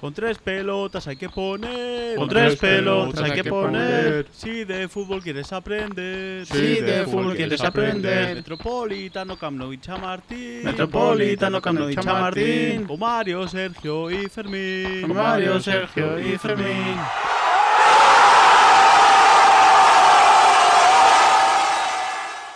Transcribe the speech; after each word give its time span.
Con 0.00 0.14
tres 0.14 0.38
pelotas 0.38 1.06
hay 1.08 1.16
que 1.16 1.28
poner. 1.28 2.16
Con 2.16 2.26
tres 2.26 2.56
pelotas 2.56 3.20
hay 3.20 3.32
que 3.32 3.44
poner. 3.44 4.26
Si 4.32 4.64
de 4.64 4.88
fútbol 4.88 5.22
quieres 5.22 5.52
aprender. 5.52 6.46
Si 6.46 6.80
de 6.80 7.04
fútbol 7.04 7.36
quieres 7.36 7.60
aprender. 7.60 8.36
Metropolitano, 8.36 9.36
Camp 9.36 9.58
Nou 9.58 9.74
y 9.74 9.78
Chamartín. 9.78 10.64
Metropolitano, 10.64 11.60
Camp 11.60 11.80
Nou 11.80 11.90
y 11.90 11.96
Chamartín. 11.96 12.86
Con 12.86 12.98
Mario, 12.98 13.46
Sergio 13.46 14.10
y 14.10 14.26
Fermín. 14.30 15.02
Con 15.02 15.14
Mario, 15.14 15.60
Sergio 15.60 16.18
y 16.18 16.38
Fermín. 16.38 16.96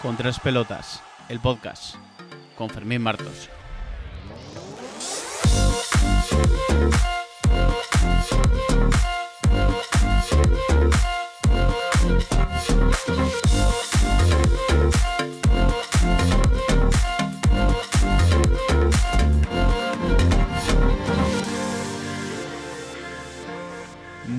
Con 0.00 0.16
tres 0.16 0.40
pelotas, 0.40 1.02
el 1.29 1.40
podcast. 1.40 1.96
Con 2.56 2.70
Fermín 2.70 3.02
Martos. 3.02 3.50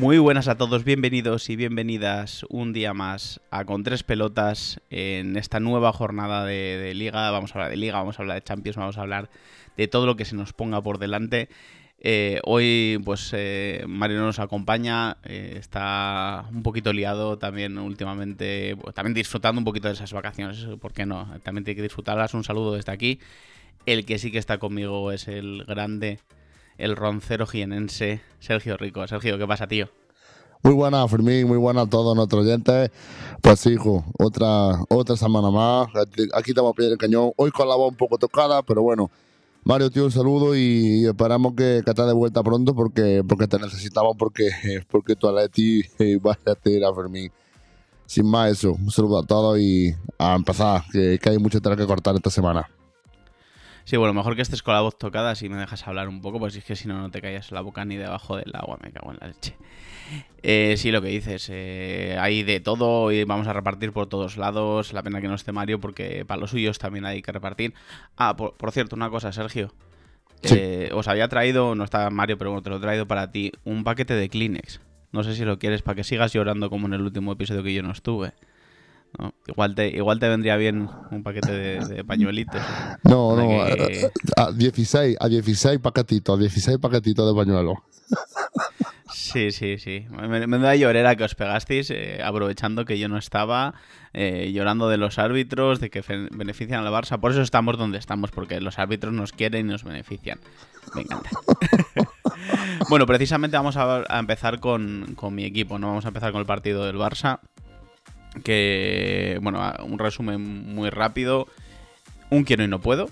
Muy 0.06 0.20
buenas 0.20 0.48
a 0.48 0.56
todos, 0.56 0.84
bienvenidos 0.84 1.50
y 1.50 1.56
bienvenidas 1.56 2.46
un 2.50 2.74
día 2.74 2.94
más 2.94 3.42
a 3.50 3.66
Con 3.66 3.82
Tres 3.82 4.04
Pelotas 4.04 4.80
en 4.92 5.36
esta 5.36 5.60
nueva 5.60 5.92
jornada 5.94 6.46
de, 6.46 6.78
de 6.78 6.94
Liga. 6.94 7.32
Vamos 7.32 7.52
a 7.52 7.54
hablar 7.56 7.72
de 7.72 7.78
Liga, 7.78 7.98
vamos 7.98 8.20
a 8.20 8.22
hablar 8.22 8.36
de 8.36 8.44
Champions, 8.44 8.78
vamos 8.78 9.00
a 9.00 9.02
hablar 9.02 9.32
de 9.78 9.88
todo 9.88 10.06
lo 10.06 10.16
que 10.16 10.26
se 10.26 10.36
nos 10.36 10.54
ponga 10.54 10.80
por 10.80 11.00
delante. 11.00 11.50
Eh, 12.08 12.40
hoy, 12.44 13.02
pues, 13.04 13.32
eh, 13.34 13.84
Mario 13.88 14.20
no 14.20 14.28
nos 14.28 14.38
acompaña, 14.38 15.18
eh, 15.24 15.56
está 15.60 16.46
un 16.54 16.62
poquito 16.62 16.94
liado 16.94 17.40
también 17.40 17.80
últimamente, 17.80 18.78
pues, 18.80 18.94
también 18.94 19.16
disfrutando 19.16 19.58
un 19.60 19.66
poquito 19.66 19.88
de 19.88 19.96
esas 19.96 20.14
vacaciones, 20.14 20.68
¿por 20.80 20.94
qué 20.94 21.08
no? 21.08 21.28
También 21.42 21.64
tiene 21.64 21.78
que 21.78 21.82
disfrutarlas. 21.82 22.36
Un 22.36 22.44
saludo 22.44 22.76
desde 22.76 22.92
aquí. 22.92 23.20
El 23.88 24.06
que 24.06 24.20
sí 24.20 24.32
que 24.32 24.38
está 24.38 24.60
conmigo 24.60 25.12
es 25.12 25.28
el 25.28 25.64
grande, 25.66 26.20
el 26.78 26.96
roncero 26.96 27.48
jienense, 27.48 28.22
Sergio 28.40 28.78
Rico. 28.78 29.08
Sergio, 29.08 29.40
¿qué 29.40 29.48
pasa, 29.48 29.66
tío? 29.66 29.90
Muy 30.62 30.76
buena, 30.76 31.08
Fermín, 31.08 31.48
muy 31.48 31.58
buena 31.58 31.82
a 31.82 31.90
todos 31.90 32.16
nuestros 32.16 32.46
oyentes. 32.46 32.92
Pues 33.42 33.66
hijo, 33.66 34.06
otra, 34.20 34.80
otra 34.90 35.18
semana 35.18 35.50
más. 35.50 35.88
Aquí 36.36 36.52
estamos 36.52 36.74
a 36.74 36.76
pie 36.76 36.86
del 36.86 37.00
cañón. 37.00 37.32
Hoy 37.36 37.50
con 37.50 37.68
la 37.68 37.76
voz 37.76 37.90
un 37.90 37.98
poco 37.98 38.20
tocada, 38.20 38.62
pero 38.62 38.84
bueno. 38.84 39.10
Mario, 39.68 39.90
tío, 39.90 40.06
un 40.06 40.12
saludo 40.12 40.56
y 40.56 41.08
esperamos 41.08 41.54
que, 41.56 41.82
que 41.84 41.90
estés 41.90 42.06
de 42.06 42.14
vuelta 42.14 42.44
pronto 42.44 42.76
porque, 42.76 43.24
porque 43.28 43.48
te 43.48 43.58
necesitamos, 43.58 44.16
porque, 44.16 44.52
porque 44.92 45.16
tu 45.16 45.28
Atleti 45.28 45.82
eh, 45.98 46.18
va 46.18 46.38
a 46.46 46.54
tirar 46.54 46.92
a 46.92 46.96
Fermín. 46.96 47.32
Sin 48.06 48.28
más 48.28 48.52
eso, 48.52 48.74
un 48.74 48.92
saludo 48.92 49.18
a 49.18 49.26
todos 49.26 49.60
y 49.60 49.92
a 50.20 50.36
empezar, 50.36 50.84
que, 50.92 51.18
que 51.18 51.30
hay 51.32 51.40
mucho 51.40 51.60
tela 51.62 51.76
que 51.76 51.88
cortar 51.88 52.14
esta 52.14 52.30
semana. 52.30 52.70
Sí, 53.86 53.98
bueno, 53.98 54.16
mejor 54.16 54.36
que 54.36 54.42
estés 54.42 54.64
con 54.64 54.74
la 54.74 54.82
voz 54.82 54.98
tocada 54.98 55.36
si 55.36 55.48
me 55.48 55.58
dejas 55.58 55.88
hablar 55.88 56.10
un 56.10 56.20
poco, 56.20 56.40
pues 56.40 56.56
es 56.56 56.64
que 56.64 56.76
si 56.76 56.88
no, 56.88 57.00
no 57.00 57.12
te 57.12 57.22
callas 57.22 57.52
la 57.52 57.62
boca 57.62 57.86
ni 57.86 57.96
debajo 57.96 58.36
del 58.36 58.52
agua, 58.56 58.80
me 58.84 58.92
cago 58.92 59.12
en 59.12 59.18
la 59.22 59.28
leche. 59.28 59.56
Eh, 60.42 60.74
sí, 60.78 60.92
lo 60.92 61.04
que 61.04 61.10
dices, 61.10 61.48
eh, 61.52 62.18
hay 62.20 62.42
de 62.42 62.60
todo 62.60 63.12
y 63.12 63.24
vamos 63.26 63.48
a 63.48 63.54
repartir 63.54 63.92
por 63.92 64.08
todos 64.08 64.38
lados. 64.38 64.92
La 64.92 65.04
pena 65.04 65.22
que 65.22 65.28
no 65.28 65.36
esté 65.36 65.52
Mario 65.52 65.80
porque 65.80 66.26
para 66.26 66.42
los 66.42 66.50
suyos 66.50 66.80
también 66.80 67.06
hay 67.06 67.22
que 67.22 67.32
repartir. 67.32 67.76
Ah, 68.18 68.36
por, 68.36 68.56
por 68.56 68.72
cierto, 68.72 68.96
una 68.96 69.12
cosa, 69.12 69.32
Sergio. 69.32 69.72
Sí. 70.42 70.56
Eh, 70.58 70.90
os 70.92 71.08
había 71.08 71.28
traído, 71.28 71.76
no 71.76 71.84
está 71.84 72.10
Mario, 72.10 72.40
pero 72.40 72.50
bueno, 72.52 72.64
te 72.64 72.72
lo 72.72 72.78
he 72.78 72.80
traído 72.80 73.08
para 73.08 73.32
ti, 73.32 73.52
un 73.64 73.84
paquete 73.84 74.16
de 74.16 74.30
Kleenex. 74.30 74.82
No 75.12 75.24
sé 75.24 75.36
si 75.36 75.46
lo 75.46 75.60
quieres 75.60 75.84
para 75.84 75.96
que 75.96 76.04
sigas 76.04 76.34
llorando 76.34 76.72
como 76.72 76.88
en 76.88 76.94
el 76.94 77.02
último 77.02 77.32
episodio 77.32 77.62
que 77.62 77.74
yo 77.74 77.84
no 77.84 77.92
estuve. 77.92 78.34
¿No? 79.20 79.34
Igual, 79.48 79.76
te, 79.76 79.88
igual 79.90 80.20
te 80.20 80.28
vendría 80.30 80.58
bien 80.58 80.90
un 81.12 81.24
paquete 81.24 81.52
de, 81.52 81.80
de 81.86 82.04
pañuelitos. 82.04 82.62
No, 83.04 83.36
Para 83.36 83.76
no, 83.76 83.88
que- 83.88 84.12
a 84.38 84.52
16, 84.52 85.18
a 85.20 85.28
16 85.28 85.80
paquetitos, 85.80 86.40
16 86.40 86.78
paquetitos 86.80 87.28
de 87.28 87.40
pañuelo. 87.46 87.84
Sí, 89.14 89.52
sí, 89.52 89.78
sí. 89.78 90.06
Me, 90.12 90.46
me 90.48 90.58
da 90.60 90.76
llorera 90.76 91.16
que 91.16 91.24
os 91.24 91.36
pegasteis, 91.36 91.90
eh, 91.90 92.22
aprovechando 92.24 92.86
que 92.86 93.00
yo 93.00 93.08
no 93.08 93.18
estaba, 93.18 93.74
eh, 94.14 94.52
llorando 94.54 94.90
de 94.90 94.98
los 94.98 95.18
árbitros, 95.20 95.80
de 95.80 95.90
que 95.90 96.02
benefician 96.32 96.86
al 96.86 96.94
Barça. 96.94 97.20
Por 97.20 97.32
eso 97.32 97.42
estamos 97.42 97.78
donde 97.78 97.98
estamos, 97.98 98.32
porque 98.32 98.60
los 98.62 98.78
árbitros 98.78 99.14
nos 99.14 99.32
quieren 99.32 99.68
y 99.68 99.72
nos 99.72 99.84
benefician. 99.84 100.40
Me 100.94 101.02
encanta. 101.02 101.30
bueno, 102.90 103.06
precisamente 103.06 103.58
vamos 103.58 103.78
a, 103.78 104.04
a 104.08 104.20
empezar 104.20 104.60
con, 104.60 105.14
con 105.16 105.34
mi 105.34 105.46
equipo, 105.46 105.80
¿no? 105.80 105.88
Vamos 105.88 106.06
a 106.06 106.10
empezar 106.10 106.32
con 106.32 106.42
el 106.42 106.48
partido 106.48 106.86
del 106.86 106.98
Barça. 106.98 107.40
Que, 108.44 109.40
bueno, 109.42 109.62
un 109.84 109.98
resumen 110.00 110.74
muy 110.76 110.90
rápido. 110.90 111.48
Un 112.30 112.44
quiero 112.44 112.64
y 112.64 112.68
no 112.68 112.80
puedo. 112.82 113.10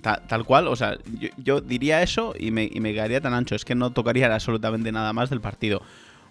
Ta- 0.00 0.22
tal 0.26 0.44
cual, 0.44 0.68
o 0.68 0.76
sea, 0.76 0.98
yo, 1.38 1.60
diría 1.60 2.02
eso 2.02 2.34
y 2.38 2.50
me, 2.50 2.70
me 2.80 2.92
quedaría 2.92 3.20
tan 3.20 3.32
ancho. 3.34 3.54
Es 3.54 3.64
que 3.64 3.74
no 3.74 3.92
tocaría 3.92 4.32
absolutamente 4.32 4.92
nada 4.92 5.12
más 5.12 5.30
del 5.30 5.40
partido. 5.40 5.82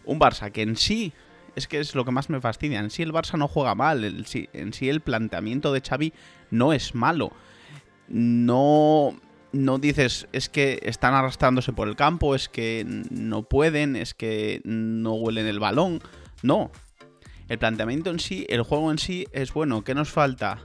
Un 0.05 0.19
Barça 0.19 0.51
que 0.51 0.61
en 0.61 0.75
sí, 0.75 1.13
es 1.55 1.67
que 1.67 1.79
es 1.79 1.95
lo 1.95 2.05
que 2.05 2.11
más 2.11 2.29
me 2.29 2.41
fastidia. 2.41 2.79
En 2.79 2.89
sí 2.89 3.01
el 3.03 3.13
Barça 3.13 3.37
no 3.37 3.47
juega 3.47 3.73
mal. 3.73 4.03
en 4.03 4.73
sí 4.73 4.89
el 4.89 5.01
planteamiento 5.01 5.71
de 5.73 5.81
Xavi 5.81 6.13
no 6.51 6.73
es 6.73 6.93
malo. 6.93 7.31
No, 8.09 9.15
no 9.53 9.77
dices, 9.79 10.27
es 10.33 10.49
que 10.49 10.79
están 10.83 11.13
arrastrándose 11.13 11.73
por 11.73 11.87
el 11.87 11.95
campo, 11.95 12.35
es 12.35 12.49
que 12.49 12.83
no 13.09 13.43
pueden, 13.43 13.95
es 13.95 14.13
que 14.13 14.61
no 14.65 15.13
huelen 15.13 15.47
el 15.47 15.59
balón. 15.59 16.01
No. 16.41 16.71
El 17.49 17.59
planteamiento 17.59 18.09
en 18.09 18.19
sí, 18.19 18.45
el 18.49 18.63
juego 18.63 18.91
en 18.91 18.97
sí 18.97 19.27
es 19.31 19.53
bueno. 19.53 19.83
¿Qué 19.83 19.93
nos 19.95 20.09
falta? 20.09 20.59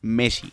Messi. 0.00 0.52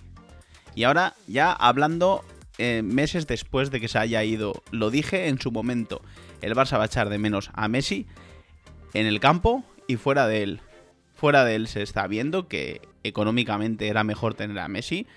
Y 0.75 0.83
ahora, 0.83 1.15
ya 1.27 1.51
hablando 1.51 2.23
eh, 2.57 2.81
meses 2.83 3.27
después 3.27 3.71
de 3.71 3.79
que 3.79 3.87
se 3.87 3.99
haya 3.99 4.23
ido, 4.23 4.63
lo 4.71 4.91
dije 4.91 5.27
en 5.27 5.39
su 5.39 5.51
momento, 5.51 6.01
el 6.41 6.55
Barça 6.55 6.77
va 6.77 6.83
a 6.83 6.87
echar 6.87 7.09
de 7.09 7.17
menos 7.17 7.51
a 7.53 7.67
Messi 7.67 8.05
en 8.93 9.05
el 9.05 9.19
campo 9.19 9.63
y 9.87 9.97
fuera 9.97 10.27
de 10.27 10.43
él. 10.43 10.61
Fuera 11.15 11.43
de 11.43 11.55
él 11.55 11.67
se 11.67 11.81
está 11.81 12.07
viendo 12.07 12.47
que 12.47 12.81
económicamente 13.03 13.87
era 13.87 14.03
mejor 14.03 14.35
tener 14.35 14.59
a 14.59 14.67
Messi. 14.67 15.07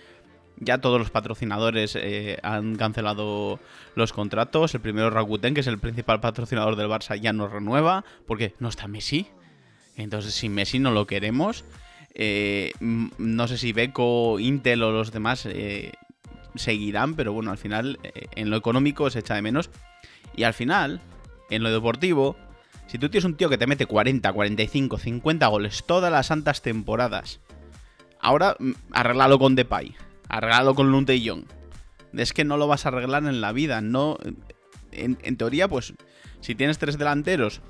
Ya 0.59 0.79
todos 0.79 0.99
los 0.99 1.11
patrocinadores 1.11 1.97
eh, 1.97 2.39
han 2.43 2.77
cancelado 2.77 3.59
los 3.95 4.13
contratos. 4.13 4.75
El 4.75 4.81
primero 4.81 5.11
Rakuten, 5.11 5.55
que 5.55 5.61
es 5.61 5.67
el 5.67 5.79
principal 5.79 6.21
patrocinador 6.21 6.77
del 6.77 6.89
Barça, 6.89 7.19
ya 7.21 7.33
no 7.33 7.49
renueva 7.49 8.05
porque 8.27 8.55
no 8.59 8.69
está 8.69 8.89
Messi. 8.89 9.29
Entonces, 9.97 10.35
si 10.35 10.49
Messi 10.49 10.79
no 10.79 10.91
lo 10.91 11.07
queremos, 11.07 11.65
eh, 12.15 12.73
no 12.81 13.49
sé 13.49 13.59
si 13.59 13.73
Beco, 13.73 14.39
Intel 14.39 14.83
o 14.83 14.93
los 14.93 15.13
demás 15.13 15.47
eh, 15.47 15.93
seguirán, 16.55 17.15
pero 17.15 17.33
bueno, 17.33 17.51
al 17.51 17.59
final 17.59 17.99
eh, 18.03 18.27
en 18.35 18.51
lo 18.51 18.57
económico 18.57 19.09
se 19.11 19.21
echa 19.21 19.35
de 19.35 19.43
menos. 19.43 19.71
Y 20.35 20.45
al 20.45 20.55
final, 20.55 21.01
en 21.51 21.63
lo 21.63 21.71
deportivo, 21.71 22.37
si 22.87 22.99
tú 22.99 23.09
tienes 23.09 23.25
un 23.25 23.37
tío 23.37 23.49
que 23.49 23.59
te 23.59 23.67
mete 23.67 23.87
40, 23.87 24.33
45, 24.33 24.99
50 24.99 25.47
goles 25.47 25.85
todas 25.87 26.13
las 26.13 26.27
santas 26.27 26.63
temporadas, 26.63 27.41
ahora 28.21 28.57
arreglalo 28.91 29.39
con 29.39 29.55
Depay, 29.55 29.95
arreglalo 30.29 30.75
con 30.75 30.91
Lunte 30.91 31.17
y 31.17 31.29
Jong. 31.29 31.45
Es 32.15 32.33
que 32.33 32.45
no 32.45 32.59
lo 32.59 32.67
vas 32.67 32.85
a 32.85 32.91
arreglar 32.91 33.25
en 33.25 33.41
la 33.41 33.53
vida, 33.53 33.81
no... 33.81 34.19
En, 34.91 35.17
en 35.23 35.39
teoría, 35.39 35.69
pues, 35.69 35.95
si 36.41 36.55
tienes 36.55 36.77
tres 36.77 36.99
delanteros 36.99 37.63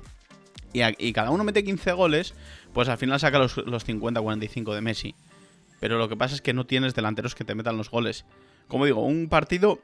y, 0.73 1.13
cada 1.13 1.31
uno 1.31 1.43
mete 1.43 1.63
15 1.63 1.91
goles, 1.93 2.33
pues 2.73 2.89
al 2.89 2.97
final 2.97 3.19
saca 3.19 3.39
los, 3.39 3.57
los 3.57 3.87
50-45 3.87 4.73
de 4.73 4.81
Messi. 4.81 5.15
Pero 5.79 5.97
lo 5.97 6.09
que 6.09 6.17
pasa 6.17 6.35
es 6.35 6.41
que 6.41 6.53
no 6.53 6.65
tienes 6.65 6.95
delanteros 6.95 7.35
que 7.35 7.43
te 7.43 7.55
metan 7.55 7.77
los 7.77 7.89
goles. 7.89 8.25
Como 8.67 8.85
digo, 8.85 9.03
un 9.05 9.27
partido 9.29 9.79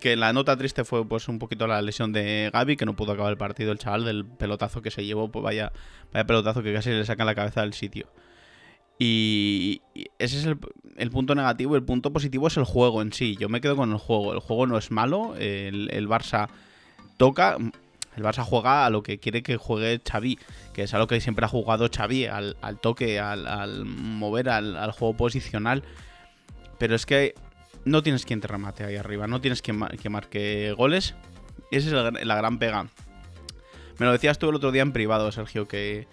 que 0.00 0.16
la 0.16 0.32
nota 0.32 0.56
triste 0.56 0.84
fue 0.84 1.06
pues 1.06 1.28
un 1.28 1.38
poquito 1.38 1.66
la 1.66 1.80
lesión 1.82 2.12
de 2.12 2.50
Gaby, 2.52 2.76
que 2.76 2.86
no 2.86 2.96
pudo 2.96 3.12
acabar 3.12 3.30
el 3.30 3.38
partido, 3.38 3.72
el 3.72 3.78
chaval 3.78 4.04
del 4.04 4.24
pelotazo 4.24 4.82
que 4.82 4.90
se 4.90 5.04
llevó, 5.04 5.30
pues 5.30 5.42
vaya, 5.42 5.72
vaya 6.12 6.26
pelotazo 6.26 6.62
que 6.62 6.72
casi 6.72 6.90
le 6.90 7.04
saca 7.04 7.24
la 7.24 7.34
cabeza 7.34 7.60
del 7.62 7.74
sitio. 7.74 8.08
Y 8.98 9.82
ese 10.18 10.38
es 10.38 10.46
el, 10.46 10.58
el 10.96 11.10
punto 11.10 11.34
negativo. 11.34 11.74
El 11.74 11.82
punto 11.82 12.12
positivo 12.12 12.46
es 12.46 12.56
el 12.56 12.64
juego 12.64 13.02
en 13.02 13.12
sí. 13.12 13.36
Yo 13.36 13.48
me 13.48 13.60
quedo 13.60 13.76
con 13.76 13.90
el 13.90 13.98
juego. 13.98 14.32
El 14.32 14.38
juego 14.38 14.66
no 14.66 14.78
es 14.78 14.90
malo. 14.90 15.34
El, 15.36 15.90
el 15.92 16.08
Barça 16.08 16.48
toca. 17.16 17.56
El 18.16 18.22
Barça 18.22 18.44
juega 18.44 18.86
a 18.86 18.90
lo 18.90 19.02
que 19.02 19.18
quiere 19.18 19.42
que 19.42 19.56
juegue 19.56 20.00
Xavi, 20.08 20.38
que 20.72 20.84
es 20.84 20.94
a 20.94 20.98
lo 20.98 21.06
que 21.06 21.20
siempre 21.20 21.44
ha 21.44 21.48
jugado 21.48 21.88
Xavi, 21.94 22.26
al, 22.26 22.56
toque, 22.80 23.18
al, 23.18 23.84
mover, 23.84 24.48
al, 24.48 24.92
juego 24.92 25.16
posicional. 25.16 25.82
Pero 26.78 26.94
es 26.94 27.06
que 27.06 27.34
no 27.84 28.02
tienes 28.02 28.24
quien 28.24 28.40
te 28.40 28.48
remate 28.48 28.84
ahí 28.84 28.96
arriba, 28.96 29.26
no 29.26 29.40
tienes 29.40 29.62
quien, 29.62 29.84
que 30.00 30.08
marque 30.08 30.74
goles. 30.76 31.14
Esa 31.70 32.08
es 32.08 32.26
la 32.26 32.36
gran 32.36 32.58
pega. 32.58 32.86
Me 33.98 34.06
lo 34.06 34.12
decías 34.12 34.38
tú 34.38 34.48
el 34.48 34.56
otro 34.56 34.72
día 34.72 34.82
en 34.82 34.92
privado, 34.92 35.30
Sergio, 35.32 35.66
que, 35.68 36.06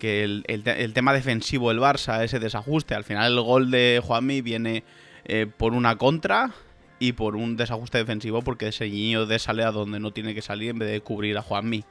el 0.00 0.92
tema 0.94 1.12
defensivo 1.12 1.68
del 1.70 1.80
Barça, 1.80 2.22
ese 2.22 2.38
desajuste, 2.38 2.94
al 2.94 3.04
final 3.04 3.32
el 3.32 3.40
gol 3.40 3.70
de 3.70 4.00
Juanmi 4.04 4.40
viene 4.40 4.84
eh, 5.24 5.46
por 5.46 5.72
una 5.72 5.96
contra 5.96 6.52
y 6.98 7.12
por 7.12 7.36
un 7.36 7.56
desajuste 7.56 7.98
defensivo 7.98 8.42
porque 8.42 8.68
ese 8.68 8.88
niño 8.88 9.26
de 9.26 9.38
sale 9.38 9.64
a 9.64 9.72
donde 9.72 10.00
no 10.00 10.12
tiene 10.12 10.34
que 10.34 10.42
salir 10.42 10.70
en 10.70 10.78
vez 10.78 10.90
de 10.90 11.00
cubrir 11.00 11.36
a 11.38 11.42
Juanmi. 11.42 11.84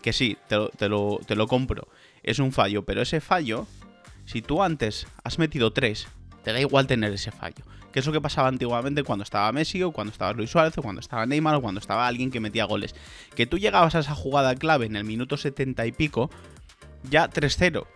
Que 0.00 0.12
sí, 0.12 0.36
te 0.48 0.56
lo, 0.56 0.68
te 0.68 0.88
lo, 0.88 1.20
te 1.26 1.36
lo 1.36 1.46
compro. 1.46 1.88
Es 2.22 2.38
un 2.38 2.52
fallo, 2.52 2.84
pero 2.84 3.02
ese 3.02 3.20
fallo, 3.20 3.66
si 4.24 4.42
tú 4.42 4.62
antes 4.62 5.06
has 5.24 5.38
metido 5.38 5.72
tres, 5.72 6.08
te 6.42 6.52
da 6.52 6.60
igual 6.60 6.86
tener 6.86 7.12
ese 7.12 7.30
fallo. 7.30 7.64
Que 7.92 8.00
es 8.00 8.06
lo 8.06 8.12
que 8.12 8.20
pasaba 8.20 8.48
antiguamente 8.48 9.04
cuando 9.04 9.22
estaba 9.22 9.52
Messi 9.52 9.82
o 9.82 9.92
cuando 9.92 10.12
estaba 10.12 10.32
Luis 10.32 10.50
Suárez 10.50 10.76
o 10.78 10.82
cuando 10.82 11.00
estaba 11.00 11.26
Neymar 11.26 11.56
o 11.56 11.62
cuando 11.62 11.78
estaba 11.78 12.06
alguien 12.06 12.30
que 12.30 12.40
metía 12.40 12.64
goles. 12.64 12.94
Que 13.34 13.46
tú 13.46 13.58
llegabas 13.58 13.94
a 13.94 14.00
esa 14.00 14.14
jugada 14.14 14.54
clave 14.54 14.86
en 14.86 14.96
el 14.96 15.04
minuto 15.04 15.36
70 15.36 15.86
y 15.86 15.92
pico, 15.92 16.30
ya 17.10 17.28
3-0. 17.28 17.86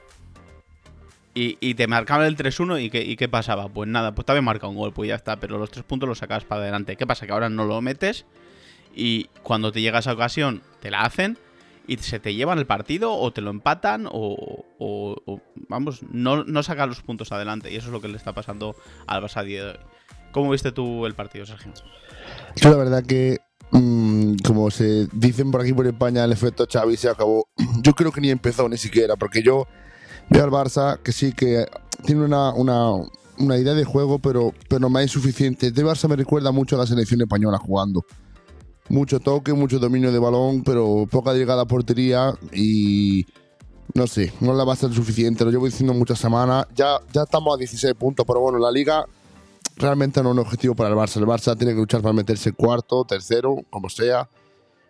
Y, 1.37 1.59
y 1.61 1.75
te 1.75 1.87
marcaban 1.87 2.27
el 2.27 2.37
3-1 2.37 2.81
y 2.81 3.12
y 3.12 3.17
qué 3.17 3.29
pasaba. 3.29 3.69
Pues 3.69 3.88
nada, 3.88 4.15
pues 4.15 4.25
te 4.25 4.33
había 4.33 4.43
marcado 4.43 4.71
un 4.71 4.79
gol, 4.79 4.93
pues 4.93 5.09
ya 5.09 5.15
está. 5.15 5.37
Pero 5.37 5.59
los 5.59 5.71
tres 5.71 5.85
puntos 5.85 6.09
los 6.09 6.19
sacabas 6.19 6.44
para 6.44 6.62
adelante. 6.62 6.97
¿Qué 6.97 7.06
pasa? 7.06 7.27
Que 7.27 7.33
ahora 7.33 7.50
no 7.50 7.67
lo 7.67 7.81
metes 7.83 8.25
y 8.97 9.29
cuando 9.43 9.71
te 9.71 9.83
llega 9.83 9.99
esa 9.99 10.15
ocasión 10.15 10.62
te 10.81 10.91
la 10.91 11.03
hacen 11.03 11.38
y 11.87 11.99
se 11.99 12.19
te 12.19 12.35
llevan 12.35 12.59
el 12.59 12.67
partido 12.67 13.12
o 13.12 13.31
te 13.33 13.43
lo 13.43 13.50
empatan 13.50 14.09
o, 14.11 14.65
vamos, 15.69 16.00
no, 16.11 16.43
no 16.43 16.62
sacan 16.65 16.88
los 16.88 17.03
puntos 17.03 17.31
adelante. 17.31 17.71
Y 17.71 17.77
eso 17.77 17.88
es 17.88 17.93
lo 17.93 18.00
que 18.00 18.09
le 18.09 18.17
está 18.17 18.33
pasando 18.33 18.75
al 19.06 19.23
Barça 19.23 19.44
de 19.44 19.62
hoy. 19.62 19.77
¿Cómo 20.33 20.50
viste 20.50 20.73
tú 20.73 21.06
el 21.06 21.15
partido, 21.15 21.47
Sergio? 21.47 21.73
Yo 22.56 22.71
la 22.71 22.77
verdad 22.77 23.05
que, 23.05 23.38
mm, 23.71 24.37
como 24.44 24.71
se 24.71 25.06
dicen 25.12 25.50
por 25.50 25.61
aquí 25.61 25.73
por 25.73 25.87
España, 25.87 26.25
el 26.25 26.33
efecto 26.33 26.67
Xavi 26.71 26.97
se 26.97 27.09
acabó. 27.09 27.47
Yo 27.83 27.93
creo 27.93 28.11
que 28.11 28.21
ni 28.21 28.31
empezó 28.31 28.69
ni 28.69 28.79
siquiera, 28.79 29.17
porque 29.17 29.43
yo 29.43 29.69
veo 30.31 30.44
al 30.44 30.50
Barça 30.50 30.99
que 30.99 31.12
sí 31.12 31.32
que 31.32 31.67
tiene 32.05 32.25
una, 32.25 32.52
una, 32.52 32.93
una 33.38 33.58
idea 33.58 33.75
de 33.75 33.84
juego, 33.84 34.19
pero, 34.19 34.52
pero 34.69 34.88
más 34.88 35.02
insuficiente. 35.02 35.69
Este 35.69 35.84
Barça 35.84 36.08
me 36.08 36.17
recuerda 36.17 36.52
mucho 36.52 36.76
a 36.76 36.81
la 36.81 36.87
selección 36.87 37.20
española 37.20 37.58
jugando. 37.58 38.05
Mucho 38.88 39.19
toque, 39.19 39.52
mucho 39.52 39.78
dominio 39.78 40.12
de 40.12 40.19
balón, 40.19 40.62
pero 40.62 41.06
poca 41.11 41.32
llegada 41.32 41.62
a 41.62 41.67
portería 41.67 42.34
y 42.52 43.26
no 43.94 44.06
sé, 44.06 44.32
no 44.40 44.52
la 44.52 44.64
va 44.64 44.75
a 44.75 44.76
ser 44.76 44.93
suficiente. 44.93 45.44
Lo 45.44 45.50
llevo 45.50 45.67
diciendo 45.67 45.93
muchas 45.94 46.19
semanas. 46.19 46.67
Ya, 46.75 47.00
ya 47.12 47.23
estamos 47.23 47.55
a 47.55 47.58
16 47.58 47.94
puntos, 47.94 48.25
pero 48.26 48.40
bueno, 48.40 48.58
la 48.58 48.70
liga 48.70 49.06
realmente 49.76 50.23
no 50.23 50.31
es 50.31 50.32
un 50.32 50.38
objetivo 50.40 50.75
para 50.75 50.90
el 50.90 50.94
Barça. 50.94 51.17
El 51.17 51.26
Barça 51.26 51.56
tiene 51.56 51.73
que 51.73 51.81
luchar 51.81 52.02
para 52.02 52.12
meterse 52.12 52.52
cuarto, 52.52 53.05
tercero, 53.05 53.56
como 53.70 53.88
sea. 53.88 54.28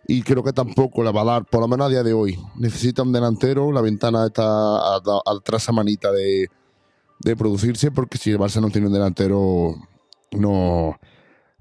Y 0.05 0.21
creo 0.21 0.43
que 0.43 0.53
tampoco 0.53 1.03
la 1.03 1.11
va 1.11 1.21
a 1.21 1.25
dar, 1.25 1.45
por 1.45 1.61
lo 1.61 1.67
menos 1.67 1.87
a 1.87 1.89
día 1.89 2.03
de 2.03 2.13
hoy. 2.13 2.39
Necesita 2.55 3.03
un 3.03 3.11
delantero, 3.11 3.71
la 3.71 3.81
ventana 3.81 4.25
está 4.25 4.43
a, 4.43 4.95
a, 4.95 5.01
a 5.25 6.11
de, 6.11 6.49
de 7.19 7.35
producirse, 7.35 7.91
porque 7.91 8.17
si 8.17 8.31
el 8.31 8.39
Barça 8.39 8.61
no 8.61 8.69
tiene 8.69 8.87
un 8.87 8.93
delantero, 8.93 9.75
no, 10.31 10.97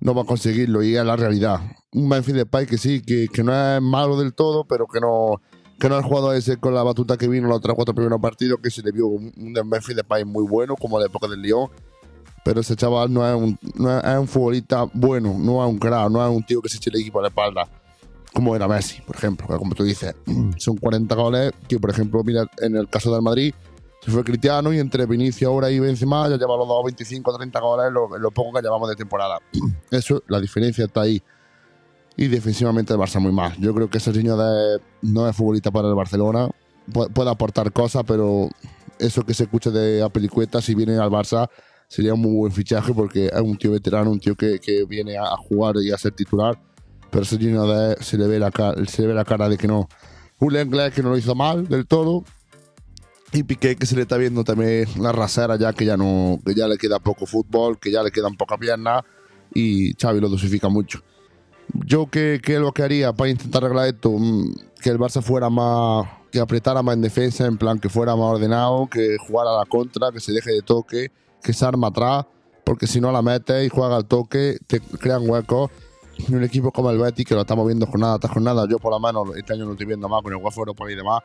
no 0.01 0.15
va 0.15 0.23
a 0.23 0.27
conseguirlo. 0.27 0.83
Y 0.83 0.97
es 0.97 1.05
la 1.05 1.17
realidad. 1.17 1.61
Un 1.93 2.09
Memphis 2.09 2.35
Depay 2.35 2.67
que 2.67 2.79
sí, 2.79 3.03
que, 3.03 3.27
que 3.33 3.43
no 3.43 3.53
es 3.53 3.83
malo 3.83 4.17
del 4.17 4.33
todo, 4.35 4.65
pero 4.65 4.87
que 4.87 5.01
no, 5.01 5.41
que 5.81 5.89
no 5.89 5.99
es 5.99 6.05
el 6.05 6.09
jugador 6.09 6.37
ese 6.37 6.59
con 6.59 6.73
la 6.73 6.85
batuta 6.85 7.17
que 7.17 7.27
vino 7.27 7.49
los 7.49 7.59
otros 7.59 7.75
cuatro 7.75 7.95
primeros 7.95 8.21
partidos, 8.21 8.61
que 8.63 8.71
se 8.71 8.83
le 8.83 8.93
vio 8.93 9.09
un, 9.09 9.33
un 9.37 9.69
Memphis 9.69 9.97
Depay 9.97 10.25
muy 10.25 10.45
bueno, 10.47 10.77
como 10.77 11.01
la 11.01 11.07
época 11.07 11.27
del 11.27 11.43
Lyon 11.43 11.69
pero 12.47 12.61
ese 12.61 12.77
chaval 12.77 13.13
no 13.13 13.27
es 13.29 13.35
un, 13.35 13.59
no 13.75 13.99
es 13.99 14.19
un 14.21 14.29
futbolista 14.29 14.89
bueno, 14.95 15.35
no 15.37 15.65
es 15.65 15.69
un 15.69 15.81
crack, 15.81 16.09
no 16.09 16.25
es 16.25 16.33
un 16.33 16.45
tío 16.45 16.63
que 16.63 16.69
se 16.69 16.77
eche 16.77 16.91
el 16.91 17.01
equipo 17.01 17.19
a 17.19 17.23
la 17.23 17.29
espalda, 17.29 17.69
como 18.37 18.55
era 18.55 18.69
Messi, 18.69 19.01
por 19.01 19.17
ejemplo, 19.17 19.47
como 19.59 19.75
tú 19.75 19.83
dices, 19.83 20.15
son 20.59 20.77
40 20.77 21.15
goles 21.15 21.53
que, 21.67 21.79
por 21.81 21.91
ejemplo, 21.91 22.23
mira, 22.23 22.45
en 22.59 22.77
el 22.77 22.89
caso 22.89 23.13
del 23.13 23.23
Madrid, 23.23 23.53
se 24.05 24.11
fue 24.13 24.23
Cristiano 24.23 24.73
y 24.73 24.79
entre 24.79 25.07
Vinicio 25.07 25.49
ahora 25.49 25.71
y 25.71 25.81
Benzema 25.81 26.29
ya 26.29 26.37
lleva 26.37 26.57
los 26.57 26.69
dos 26.69 26.85
25 26.85 27.37
30 27.37 27.59
goles 27.61 27.93
lo, 27.93 28.17
lo 28.19 28.31
poco 28.31 28.53
que 28.53 28.63
llevamos 28.63 28.89
de 28.89 28.95
temporada. 28.95 29.39
Eso, 29.91 30.23
la 30.29 30.39
diferencia 30.41 30.85
está 30.85 31.01
ahí. 31.01 31.21
Y 32.19 32.29
defensivamente 32.29 32.93
el 32.93 32.99
Barça 32.99 33.19
muy 33.21 33.33
mal. 33.33 33.55
Yo 33.59 33.75
creo 33.75 33.91
que 33.91 33.99
ese 33.99 34.13
niño 34.13 34.37
de, 34.37 34.81
no 35.03 35.29
es 35.29 35.35
futbolista 35.37 35.71
para 35.71 35.89
el 35.89 35.95
Barcelona. 35.95 36.49
Pu- 36.91 37.13
puede 37.13 37.31
aportar 37.31 37.73
cosas, 37.73 38.05
pero 38.07 38.49
eso 38.99 39.23
que 39.25 39.35
se 39.35 39.43
escucha 39.45 39.71
de 39.71 40.03
Apelicueta, 40.03 40.63
si 40.63 40.75
viene 40.75 40.97
al 40.99 41.11
Barça, 41.11 41.49
sería 41.89 42.15
un 42.15 42.21
muy 42.21 42.33
buen 42.37 42.53
fichaje 42.53 42.95
porque 42.95 43.27
es 43.27 43.41
un 43.41 43.59
tío 43.59 43.73
veterano, 43.73 44.11
un 44.11 44.21
tío 44.21 44.35
que, 44.35 44.59
que 44.61 44.85
viene 44.85 45.19
a 45.19 45.37
jugar 45.37 45.77
y 45.83 45.91
a 45.91 45.99
ser 45.99 46.13
titular. 46.13 46.59
De, 47.11 47.97
se, 48.01 48.19
le 48.19 48.27
ve 48.27 48.39
la 48.39 48.51
cara, 48.51 48.85
se 48.87 49.03
le 49.03 49.09
ve 49.09 49.15
la 49.15 49.25
cara 49.25 49.49
de 49.49 49.57
que 49.57 49.67
no. 49.67 49.89
Un 50.39 50.57
inglés 50.57 50.93
que 50.93 51.03
no 51.03 51.11
lo 51.11 51.17
hizo 51.17 51.35
mal 51.35 51.67
del 51.69 51.87
todo. 51.87 52.25
Y 53.33 53.43
Piqué 53.43 53.77
que 53.77 53.87
se 53.87 53.97
le 53.97 54.03
está 54.03 54.17
viendo 54.17 54.45
también 54.45 54.87
la 54.99 55.13
rasera 55.13 55.57
ya 55.57 55.73
que 55.73 55.85
ya 55.85 55.97
no 55.97 56.39
que 56.47 56.55
ya 56.55 56.69
le 56.69 56.79
queda 56.79 57.01
poco 57.01 57.27
fútbol, 57.27 57.79
que 57.79 57.91
ya 57.91 58.03
le 58.03 58.11
quedan 58.11 58.37
pocas 58.37 58.59
piernas 58.59 59.03
y 59.53 59.95
Xavi 59.95 60.21
lo 60.21 60.29
dosifica 60.29 60.69
mucho. 60.69 61.01
Yo 61.85 62.09
qué 62.09 62.41
es 62.43 62.61
lo 62.61 62.73
que 62.73 62.83
haría 62.83 63.13
para 63.13 63.31
intentar 63.31 63.65
arreglar 63.65 63.89
esto, 63.89 64.11
Mm, 64.11 64.55
que 64.81 64.91
el 64.91 64.99
Barça 64.99 65.23
fuera 65.23 65.51
más 65.51 66.07
que 66.31 66.41
apretara 66.41 66.83
más 66.83 66.95
en 66.95 67.03
defensa, 67.03 67.47
en 67.47 67.57
plan 67.57 67.79
que 67.79 67.89
fuera 67.89 68.15
más 68.15 68.27
ordenado, 68.27 68.89
que 68.89 69.17
jugara 69.19 69.51
a 69.51 69.59
la 69.59 69.65
contra, 69.65 70.13
que 70.13 70.21
se 70.21 70.33
deje 70.33 70.53
de 70.53 70.63
toque, 70.63 71.11
que 71.43 71.53
se 71.53 71.65
arma 71.65 71.89
atrás, 71.89 72.27
porque 72.65 72.87
si 72.87 73.01
no 73.01 73.11
la 73.13 73.23
metes 73.23 73.67
y 73.67 73.69
juega 73.69 73.97
al 73.97 74.07
toque, 74.07 74.59
te 74.67 74.81
crean 74.81 75.29
huecos. 75.29 75.71
Y 76.19 76.35
un 76.35 76.43
equipo 76.43 76.73
como 76.73 76.91
el 76.91 76.99
Betis, 76.99 77.27
que 77.27 77.35
lo 77.35 77.43
estamos 77.43 77.67
viendo 77.67 77.87
jornada 77.87 78.19
tras 78.19 78.33
jornada, 78.33 78.67
yo 78.69 78.79
por 78.79 78.93
lo 78.93 79.01
menos 79.01 79.37
este 79.37 79.53
año 79.53 79.67
lo 79.67 79.73
estoy 79.73 79.87
viendo 79.87 80.09
más 80.09 80.23
con 80.23 80.33
el 80.33 80.43
UEFA 80.43 80.61
Europa 80.61 80.91
y 80.91 80.95
demás, 80.95 81.23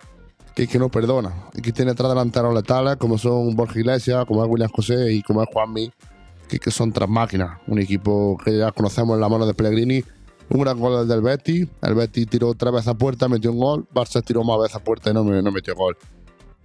que, 0.55 0.67
que 0.67 0.77
no 0.77 0.89
perdona. 0.89 1.33
Y 1.53 1.61
que 1.61 1.71
tiene 1.71 1.93
tres 1.93 2.09
delanteros 2.09 2.53
letales, 2.53 2.97
como 2.97 3.17
son 3.17 3.55
Borja 3.55 3.79
Iglesias, 3.79 4.25
como 4.25 4.43
es 4.43 4.49
William 4.49 4.69
José 4.69 5.13
y 5.13 5.21
como 5.21 5.41
es 5.41 5.49
Juanmi, 5.51 5.91
que, 6.47 6.59
que 6.59 6.71
son 6.71 6.91
tres 6.91 7.07
máquinas. 7.07 7.59
Un 7.67 7.79
equipo 7.79 8.37
que 8.43 8.57
ya 8.57 8.71
conocemos 8.71 9.15
en 9.15 9.21
la 9.21 9.29
mano 9.29 9.45
de 9.45 9.53
Pellegrini. 9.53 10.03
Un 10.49 10.59
gran 10.59 10.77
gol 10.77 11.07
del 11.07 11.21
Betis. 11.21 11.67
El 11.81 11.95
Betis 11.95 12.27
tiró 12.27 12.53
tres 12.53 12.73
veces 12.73 12.89
a 12.89 12.93
puerta, 12.93 13.29
metió 13.29 13.53
un 13.53 13.59
gol. 13.59 13.87
Barça 13.93 14.21
tiró 14.21 14.43
más 14.43 14.59
veces 14.59 14.75
a 14.75 14.79
puerta 14.83 15.09
y 15.09 15.13
no, 15.13 15.23
no 15.23 15.51
metió 15.51 15.73
gol. 15.75 15.95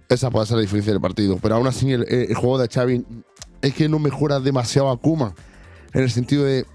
Esa 0.09 0.29
puede 0.29 0.45
ser 0.45 0.57
la 0.57 0.61
diferencia 0.63 0.91
del 0.91 1.01
partido. 1.01 1.37
Pero 1.41 1.55
aún 1.55 1.67
así, 1.67 1.93
el, 1.93 2.03
el 2.09 2.35
juego 2.35 2.57
de 2.57 2.67
Xavi 2.67 3.05
es 3.61 3.73
que 3.73 3.87
no 3.87 3.99
mejora 3.99 4.41
demasiado 4.41 4.89
a 4.89 4.99
Koeman. 4.99 5.33
En 5.93 6.03
el 6.03 6.11
sentido 6.11 6.43
de. 6.43 6.65